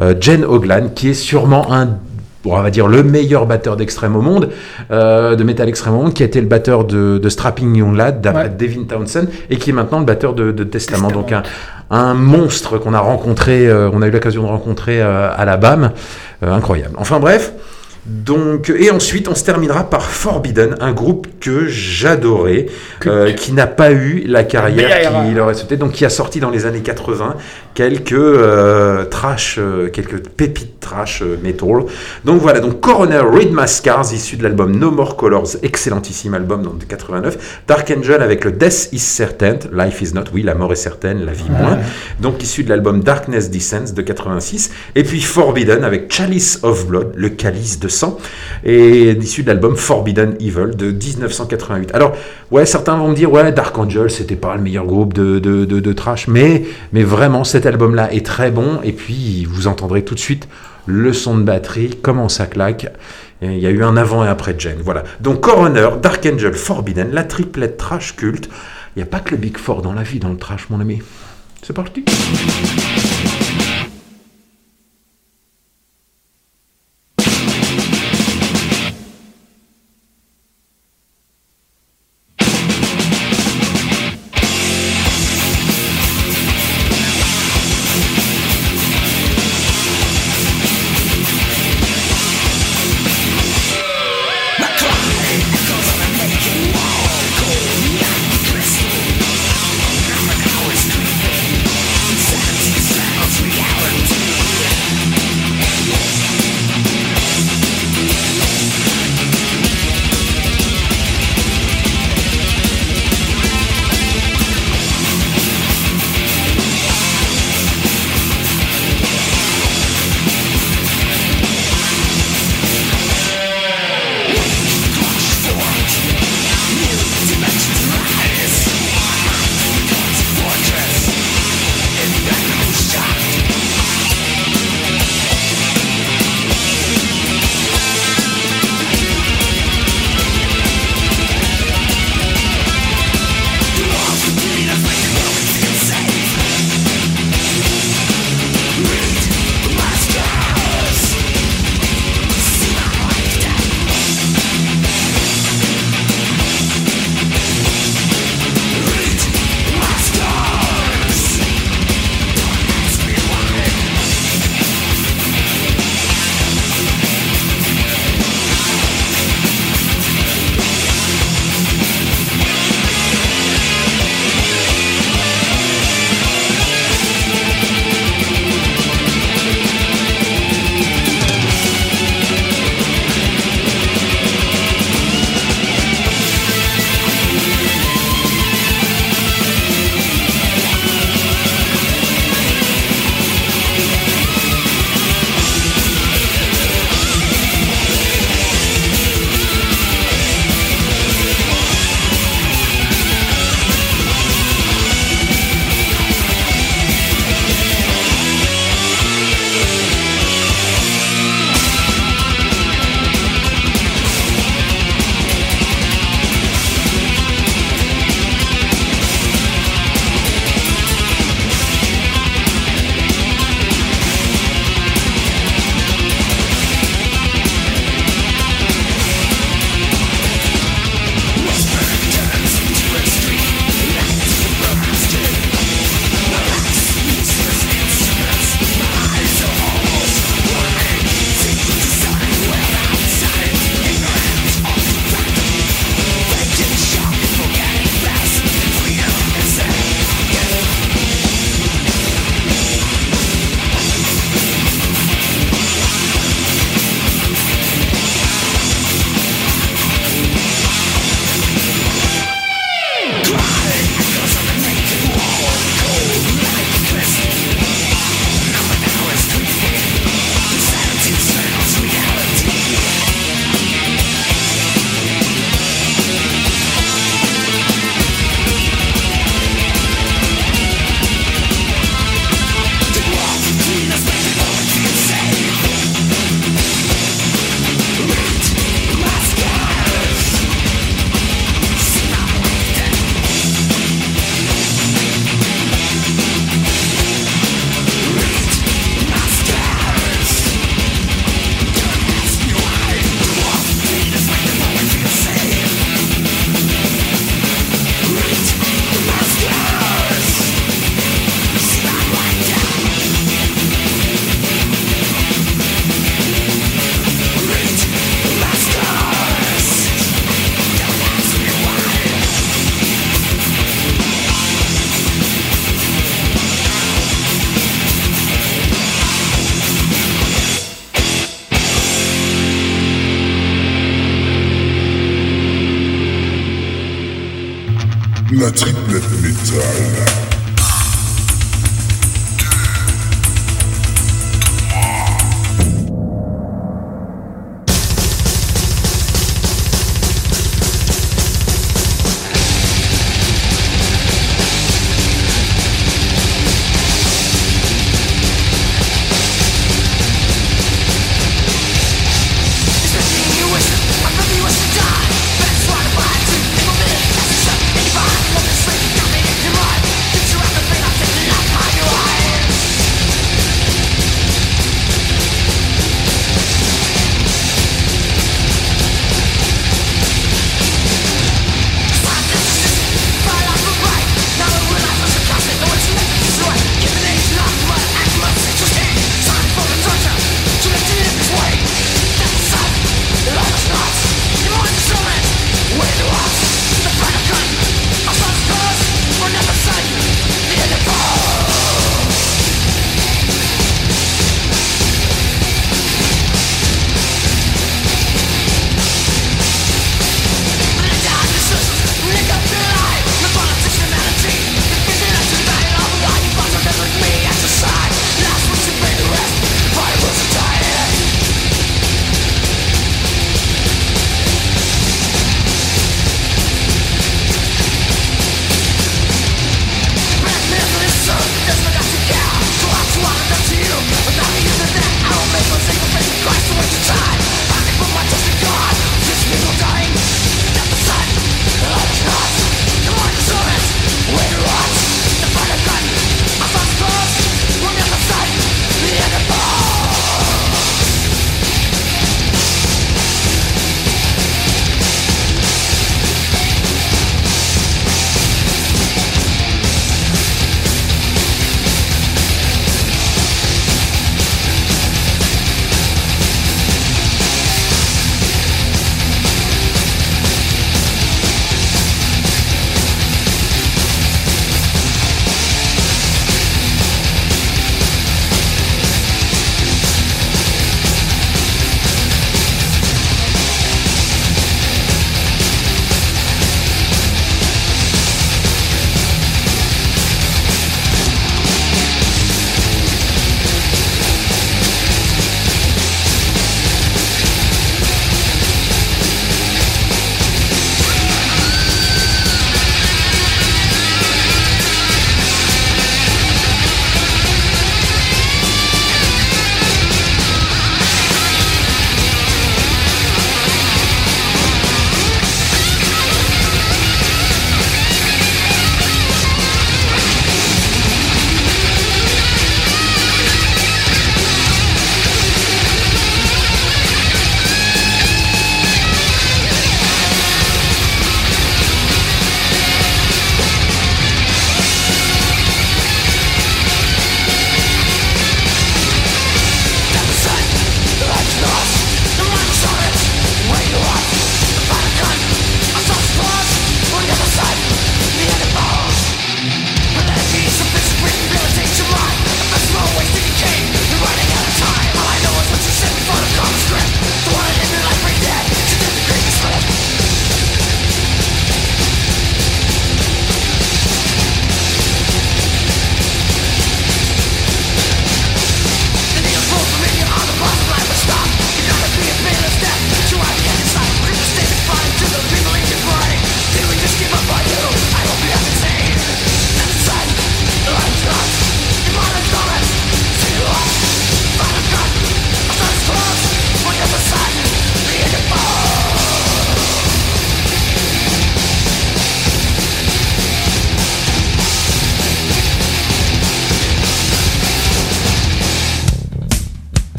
euh, 0.00 0.14
Jen 0.20 0.44
Oglan, 0.44 0.88
qui 0.94 1.10
est 1.10 1.14
sûrement 1.14 1.72
un 1.72 1.98
on 2.44 2.60
va 2.60 2.70
dire 2.70 2.88
le 2.88 3.04
meilleur 3.04 3.46
batteur 3.46 3.76
d'extrême 3.76 4.16
au 4.16 4.20
monde, 4.20 4.48
euh, 4.90 5.36
de 5.36 5.44
métal 5.44 5.68
extrême 5.68 5.94
au 5.94 6.02
monde, 6.02 6.12
qui 6.12 6.24
a 6.24 6.26
été 6.26 6.40
le 6.40 6.48
batteur 6.48 6.84
de, 6.84 7.18
de 7.18 7.28
Strapping 7.28 7.76
Young 7.76 7.96
Lad, 7.96 8.20
d'après 8.20 8.42
Ouais. 8.42 8.48
Devin 8.48 8.82
Townsend, 8.82 9.28
et 9.48 9.58
qui 9.58 9.70
est 9.70 9.72
maintenant 9.72 10.00
le 10.00 10.04
batteur 10.06 10.34
de, 10.34 10.50
de 10.50 10.64
Testament. 10.64 11.12
Donc 11.12 11.30
un, 11.30 11.44
un 11.90 12.14
monstre 12.14 12.78
qu'on 12.78 12.94
a 12.94 12.98
rencontré, 12.98 13.68
euh, 13.68 13.88
on 13.92 14.02
a 14.02 14.08
eu 14.08 14.10
l'occasion 14.10 14.42
de 14.42 14.48
rencontrer 14.48 15.00
euh, 15.00 15.30
à 15.32 15.44
la 15.44 15.56
BAM, 15.56 15.92
Euh, 16.42 16.52
incroyable. 16.52 16.96
Enfin 16.98 17.20
bref. 17.20 17.52
Donc, 18.04 18.68
et 18.68 18.90
ensuite, 18.90 19.28
on 19.28 19.36
se 19.36 19.44
terminera 19.44 19.88
par 19.88 20.02
Forbidden, 20.02 20.74
un 20.80 20.92
groupe 20.92 21.28
que 21.38 21.68
j'adorais, 21.68 22.66
euh, 23.06 23.32
qui 23.32 23.52
n'a 23.52 23.68
pas 23.68 23.92
eu 23.92 24.24
la 24.26 24.42
carrière 24.42 25.24
qu'il 25.24 25.38
aurait 25.38 25.54
souhaité, 25.54 25.76
donc 25.76 25.92
qui 25.92 26.04
a 26.04 26.10
sorti 26.10 26.40
dans 26.40 26.50
les 26.50 26.66
années 26.66 26.80
80 26.80 27.36
quelques 27.74 28.12
euh, 28.12 29.04
trash, 29.04 29.56
euh, 29.58 29.88
quelques 29.88 30.26
pépites 30.28 30.81
trash 30.82 31.22
euh, 31.22 31.38
metal. 31.42 31.86
Donc 32.26 32.42
voilà, 32.42 32.60
donc 32.60 32.80
Coroner 32.80 33.22
Read 33.24 33.52
My 33.52 33.66
Scars, 33.66 34.12
issu 34.12 34.36
de 34.36 34.42
l'album 34.42 34.76
No 34.76 34.90
More 34.90 35.16
Colors, 35.16 35.56
excellentissime 35.62 36.34
album 36.34 36.62
donc, 36.62 36.78
de 36.78 36.84
89. 36.84 37.62
Dark 37.66 37.90
Angel 37.96 38.20
avec 38.20 38.44
le 38.44 38.52
Death 38.52 38.90
is 38.92 38.98
Certain, 38.98 39.58
Life 39.72 40.02
is 40.02 40.12
Not, 40.12 40.24
oui, 40.34 40.42
la 40.42 40.54
mort 40.54 40.72
est 40.72 40.76
certaine, 40.76 41.24
la 41.24 41.32
vie 41.32 41.48
moins. 41.48 41.78
Donc 42.20 42.42
issu 42.42 42.64
de 42.64 42.68
l'album 42.68 43.02
Darkness 43.02 43.50
Descends 43.50 43.94
de 43.94 44.02
86. 44.02 44.70
Et 44.94 45.04
puis 45.04 45.22
Forbidden 45.22 45.84
avec 45.84 46.12
Chalice 46.12 46.60
of 46.62 46.86
Blood, 46.86 47.12
le 47.14 47.30
calice 47.30 47.78
de 47.80 47.88
sang, 47.88 48.18
et 48.64 49.12
issu 49.12 49.42
de 49.42 49.48
l'album 49.48 49.76
Forbidden 49.76 50.34
Evil 50.40 50.76
de 50.76 50.90
1988. 50.90 51.94
Alors, 51.94 52.12
ouais, 52.50 52.66
certains 52.66 52.96
vont 52.96 53.08
me 53.08 53.14
dire, 53.14 53.32
ouais, 53.32 53.52
Dark 53.52 53.76
Angel, 53.78 54.10
c'était 54.10 54.36
pas 54.36 54.56
le 54.56 54.62
meilleur 54.62 54.84
groupe 54.84 55.14
de, 55.14 55.38
de, 55.38 55.64
de, 55.64 55.80
de 55.80 55.92
trash, 55.92 56.28
mais, 56.28 56.64
mais 56.92 57.04
vraiment, 57.04 57.44
cet 57.44 57.66
album-là 57.66 58.12
est 58.12 58.24
très 58.24 58.50
bon, 58.50 58.80
et 58.82 58.92
puis 58.92 59.46
vous 59.48 59.66
entendrez 59.66 60.02
tout 60.04 60.14
de 60.14 60.20
suite 60.20 60.48
le 60.86 61.12
son 61.12 61.38
de 61.38 61.42
batterie, 61.42 61.98
comment 62.02 62.28
ça 62.28 62.46
claque. 62.46 62.86
Il 63.40 63.58
y 63.58 63.66
a 63.66 63.70
eu 63.70 63.82
un 63.82 63.96
avant 63.96 64.24
et 64.24 64.28
après 64.28 64.54
Jen. 64.56 64.78
Voilà. 64.82 65.02
Donc 65.20 65.40
Coroner, 65.40 65.88
Dark 66.00 66.24
Angel, 66.26 66.54
Forbidden, 66.54 67.10
la 67.12 67.24
triplette 67.24 67.76
trash 67.76 68.14
culte. 68.14 68.48
Il 68.94 68.98
n'y 68.98 69.02
a 69.02 69.06
pas 69.06 69.20
que 69.20 69.32
le 69.32 69.36
Big 69.36 69.56
Four 69.56 69.82
dans 69.82 69.92
la 69.92 70.02
vie, 70.02 70.18
dans 70.20 70.28
le 70.28 70.36
trash, 70.36 70.68
mon 70.70 70.80
ami. 70.80 71.02
C'est 71.62 71.72
parti. 71.72 72.04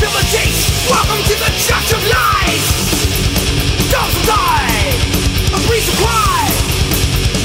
Welcome 0.00 1.22
to 1.24 1.34
the 1.34 1.52
church 1.60 1.92
of 1.92 2.00
lies. 2.08 2.64
Dogs 3.92 4.14
will 4.14 4.24
die, 4.24 4.96
a 5.52 5.60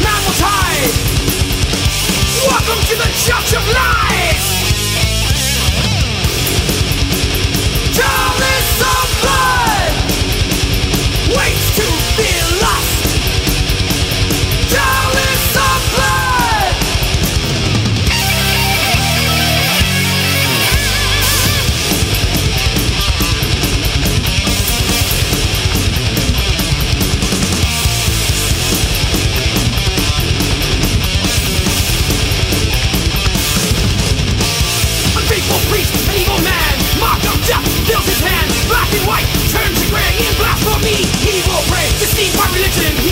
man 0.01 0.21
will. 0.39 0.95
Welcome 2.47 2.81
to 2.87 2.95
the 2.95 3.11
church 3.25 3.55
of 3.55 3.67
lies. 3.73 4.44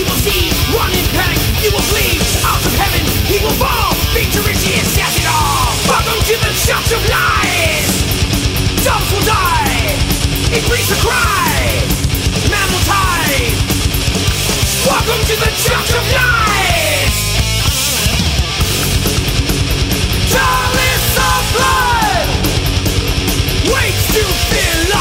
He 0.03 0.09
will 0.09 0.19
see, 0.19 0.51
run 0.75 0.91
in 0.91 1.05
panic. 1.15 1.39
You 1.63 1.71
will 1.71 1.80
out 2.43 2.59
of 2.59 2.75
heaven. 2.75 3.07
He 3.23 3.39
will 3.39 3.55
fall. 3.55 3.95
It 5.15 5.23
all. 5.31 5.71
Welcome 5.88 6.19
to 6.27 6.35
the 6.43 6.51
church 6.59 6.91
of 6.91 6.99
lies. 7.07 7.88
Doves 8.84 9.07
will 9.15 9.23
die. 9.23 9.95
Cry. 10.99 11.88
Man 12.51 12.67
will 12.67 12.84
die. 12.84 13.55
Welcome 14.84 15.23
to 15.23 15.35
the 15.39 15.51
church 15.63 15.95
of 15.95 16.03
lies. 16.11 17.15
Of 21.15 21.43
blood 21.55 22.27
waits 23.71 24.03
to 24.11 24.23
be 24.51 24.93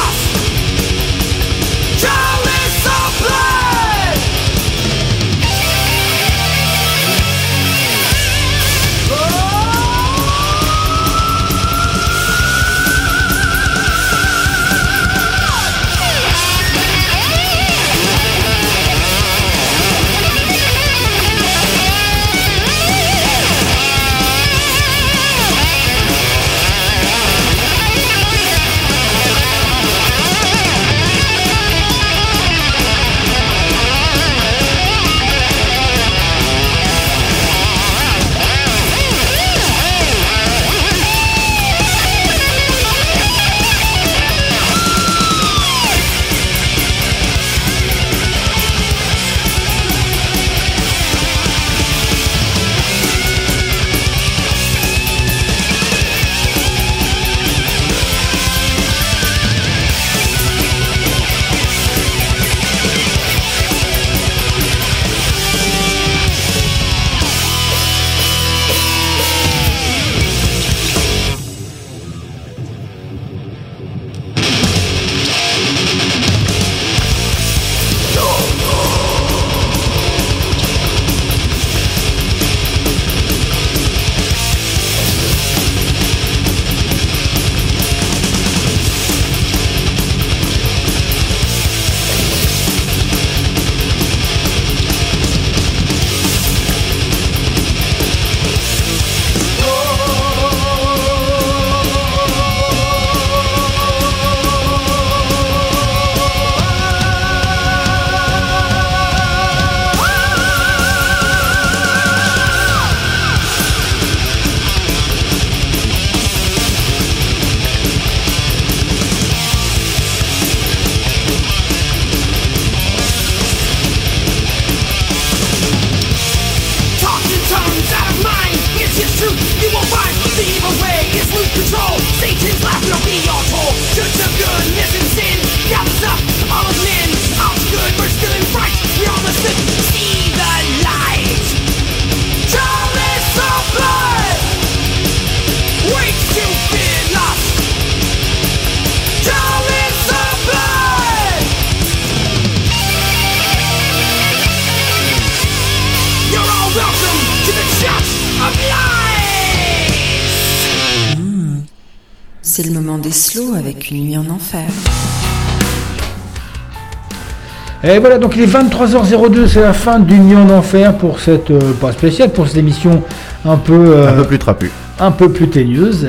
Et 167.85 167.99
voilà, 167.99 168.19
donc 168.19 168.37
il 168.37 168.43
est 168.43 168.47
23h02, 168.47 169.49
c'est 169.49 169.61
la 169.61 169.73
fin 169.73 169.99
d'une 169.99 170.25
nuit 170.29 170.37
en 170.37 170.49
enfer 170.51 170.95
pour 170.95 171.19
cette, 171.19 171.51
euh, 171.51 171.59
pas 171.81 171.91
spéciale, 171.91 172.31
pour 172.31 172.47
cette 172.47 172.57
émission 172.59 173.03
un 173.45 173.57
peu, 173.57 173.73
euh, 173.75 174.09
Un 174.09 174.13
peu 174.13 174.25
plus 174.25 174.39
trapu. 174.39 174.71
un 175.01 175.11
peu 175.11 175.31
plus 175.31 175.49
teigneuse. 175.49 176.09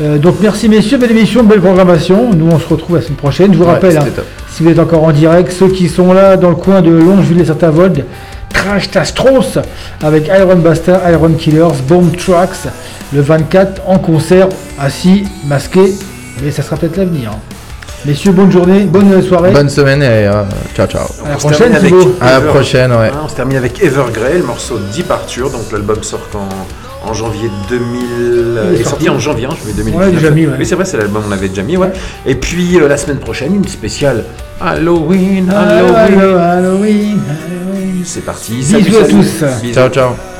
Euh, 0.00 0.18
donc 0.18 0.36
merci 0.42 0.68
messieurs, 0.68 0.98
belle 0.98 1.12
émission, 1.12 1.44
belle 1.44 1.60
programmation. 1.60 2.32
Nous 2.34 2.48
on 2.50 2.58
se 2.58 2.66
retrouve 2.66 2.96
la 2.96 3.02
semaine 3.02 3.16
prochaine. 3.16 3.52
Je 3.52 3.58
vous 3.58 3.64
Ouais, 3.64 3.70
rappelle, 3.70 3.98
hein, 3.98 4.04
si 4.50 4.64
vous 4.64 4.70
êtes 4.70 4.80
encore 4.80 5.04
en 5.04 5.12
direct, 5.12 5.52
ceux 5.52 5.68
qui 5.68 5.88
sont 5.88 6.12
là 6.12 6.36
dans 6.36 6.48
le 6.50 6.56
coin 6.56 6.80
de 6.82 6.90
Longeville 6.90 7.40
et 7.40 7.44
Saint-Avold, 7.44 8.04
Crash 8.52 8.90
Tastros 8.90 9.58
avec 10.02 10.26
Iron 10.26 10.56
Bastard, 10.56 11.08
Iron 11.08 11.34
Killers, 11.38 11.68
Bomb 11.86 12.10
Tracks, 12.16 12.66
le 13.12 13.20
24 13.20 13.82
en 13.86 13.98
concert, 13.98 14.48
assis, 14.76 15.22
masqué, 15.46 15.92
mais 16.42 16.50
ça 16.50 16.62
sera 16.62 16.76
peut-être 16.76 16.96
l'avenir. 16.96 17.30
Hein. 18.04 18.08
Messieurs, 18.08 18.32
bonne 18.32 18.50
journée, 18.50 18.80
bonne 18.84 19.22
soirée. 19.22 19.50
Bonne 19.52 19.68
semaine 19.68 20.02
et 20.02 20.26
euh, 20.26 20.42
ciao 20.74 20.86
ciao. 20.86 21.06
À 21.24 21.28
la 21.30 21.34
On 21.36 21.38
se 21.38 21.46
prochaine, 21.46 21.72
termine 21.72 21.94
avec. 21.94 22.08
À 22.20 22.32
la 22.32 22.40
prochaine, 22.40 22.92
ouais. 22.92 23.10
on 23.24 23.28
se 23.28 23.34
termine 23.36 23.56
avec 23.58 23.82
Evergrey, 23.82 24.38
le 24.38 24.44
morceau 24.44 24.78
Departure. 24.96 25.50
Donc 25.50 25.70
l'album 25.72 26.02
sort 26.02 26.28
en, 26.34 27.08
en 27.08 27.14
janvier 27.14 27.50
2000. 27.68 28.00
euh, 28.18 28.64
Il 28.72 28.76
est 28.76 28.80
est 28.80 28.84
sorti 28.84 29.04
sorti. 29.04 29.08
en 29.10 29.18
janvier, 29.18 29.46
hein, 29.46 29.54
je 29.62 29.68
mets 29.68 29.74
2019. 29.74 30.06
Ouais, 30.06 30.12
déjà 30.12 30.30
mis, 30.30 30.46
ouais. 30.46 30.52
Oui, 30.58 30.66
c'est 30.66 30.74
vrai, 30.74 30.84
c'est 30.84 30.96
l'album, 30.98 31.22
on 31.26 31.30
l'avait 31.30 31.48
déjà 31.48 31.62
mis, 31.62 31.76
ouais. 31.76 31.92
Et 32.26 32.34
puis 32.34 32.78
euh, 32.80 32.88
la 32.88 32.96
semaine 32.96 33.18
prochaine, 33.18 33.54
une 33.54 33.66
spéciale 33.68 34.24
Halloween, 34.60 35.50
Allo, 35.50 35.94
Halloween. 35.94 36.20
allo, 36.20 36.38
Halloween, 36.38 37.20
Halloween. 37.28 38.02
C'est 38.04 38.24
parti. 38.24 38.52
Bisous 38.54 38.72
salut, 38.72 38.96
à 38.96 39.00
salut. 39.04 39.12
tous. 39.14 39.44
Bisous. 39.62 39.74
Ciao 39.74 39.88
ciao. 39.88 40.31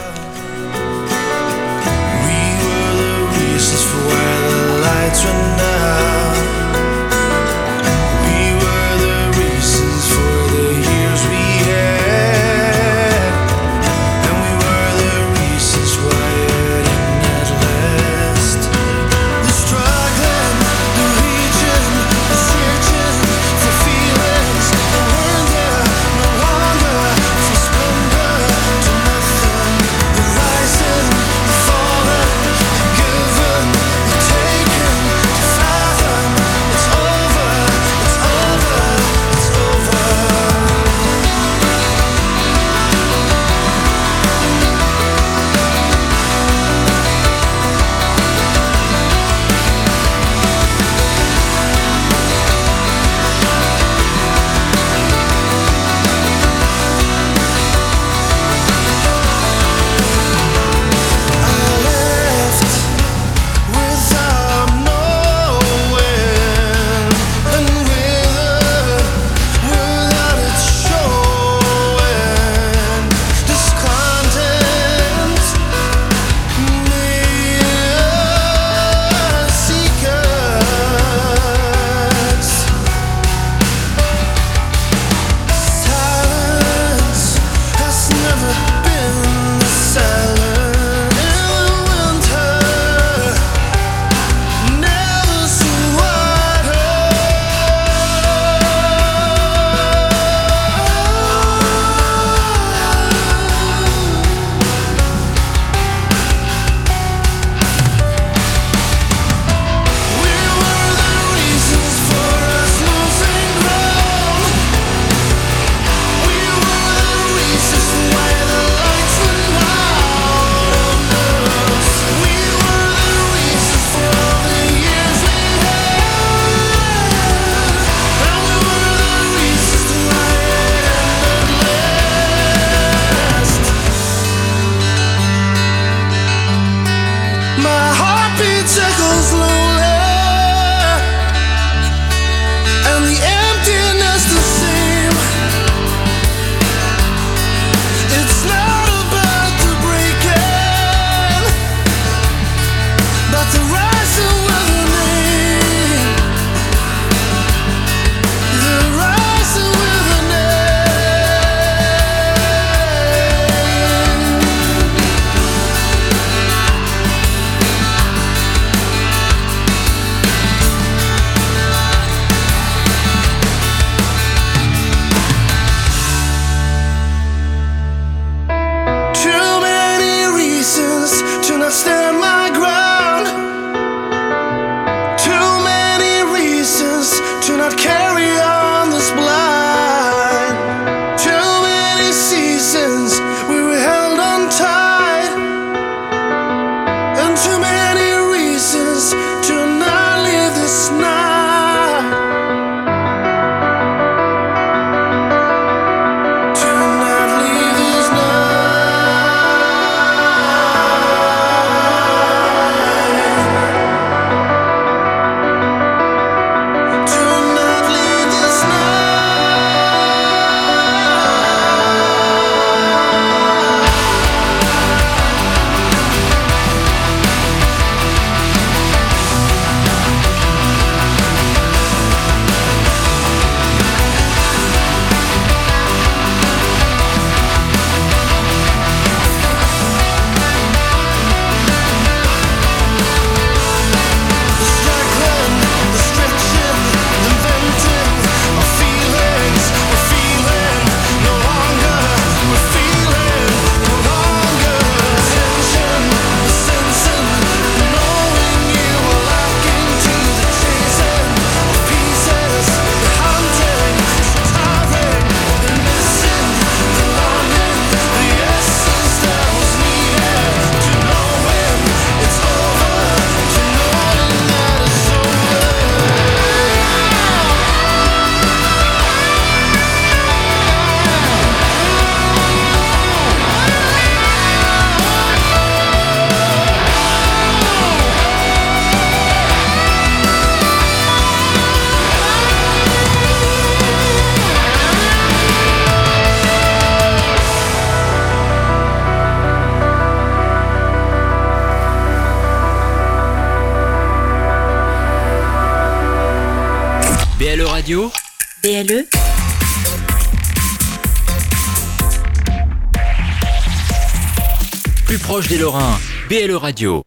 BLE 316.33 316.57
Radio. 316.57 317.02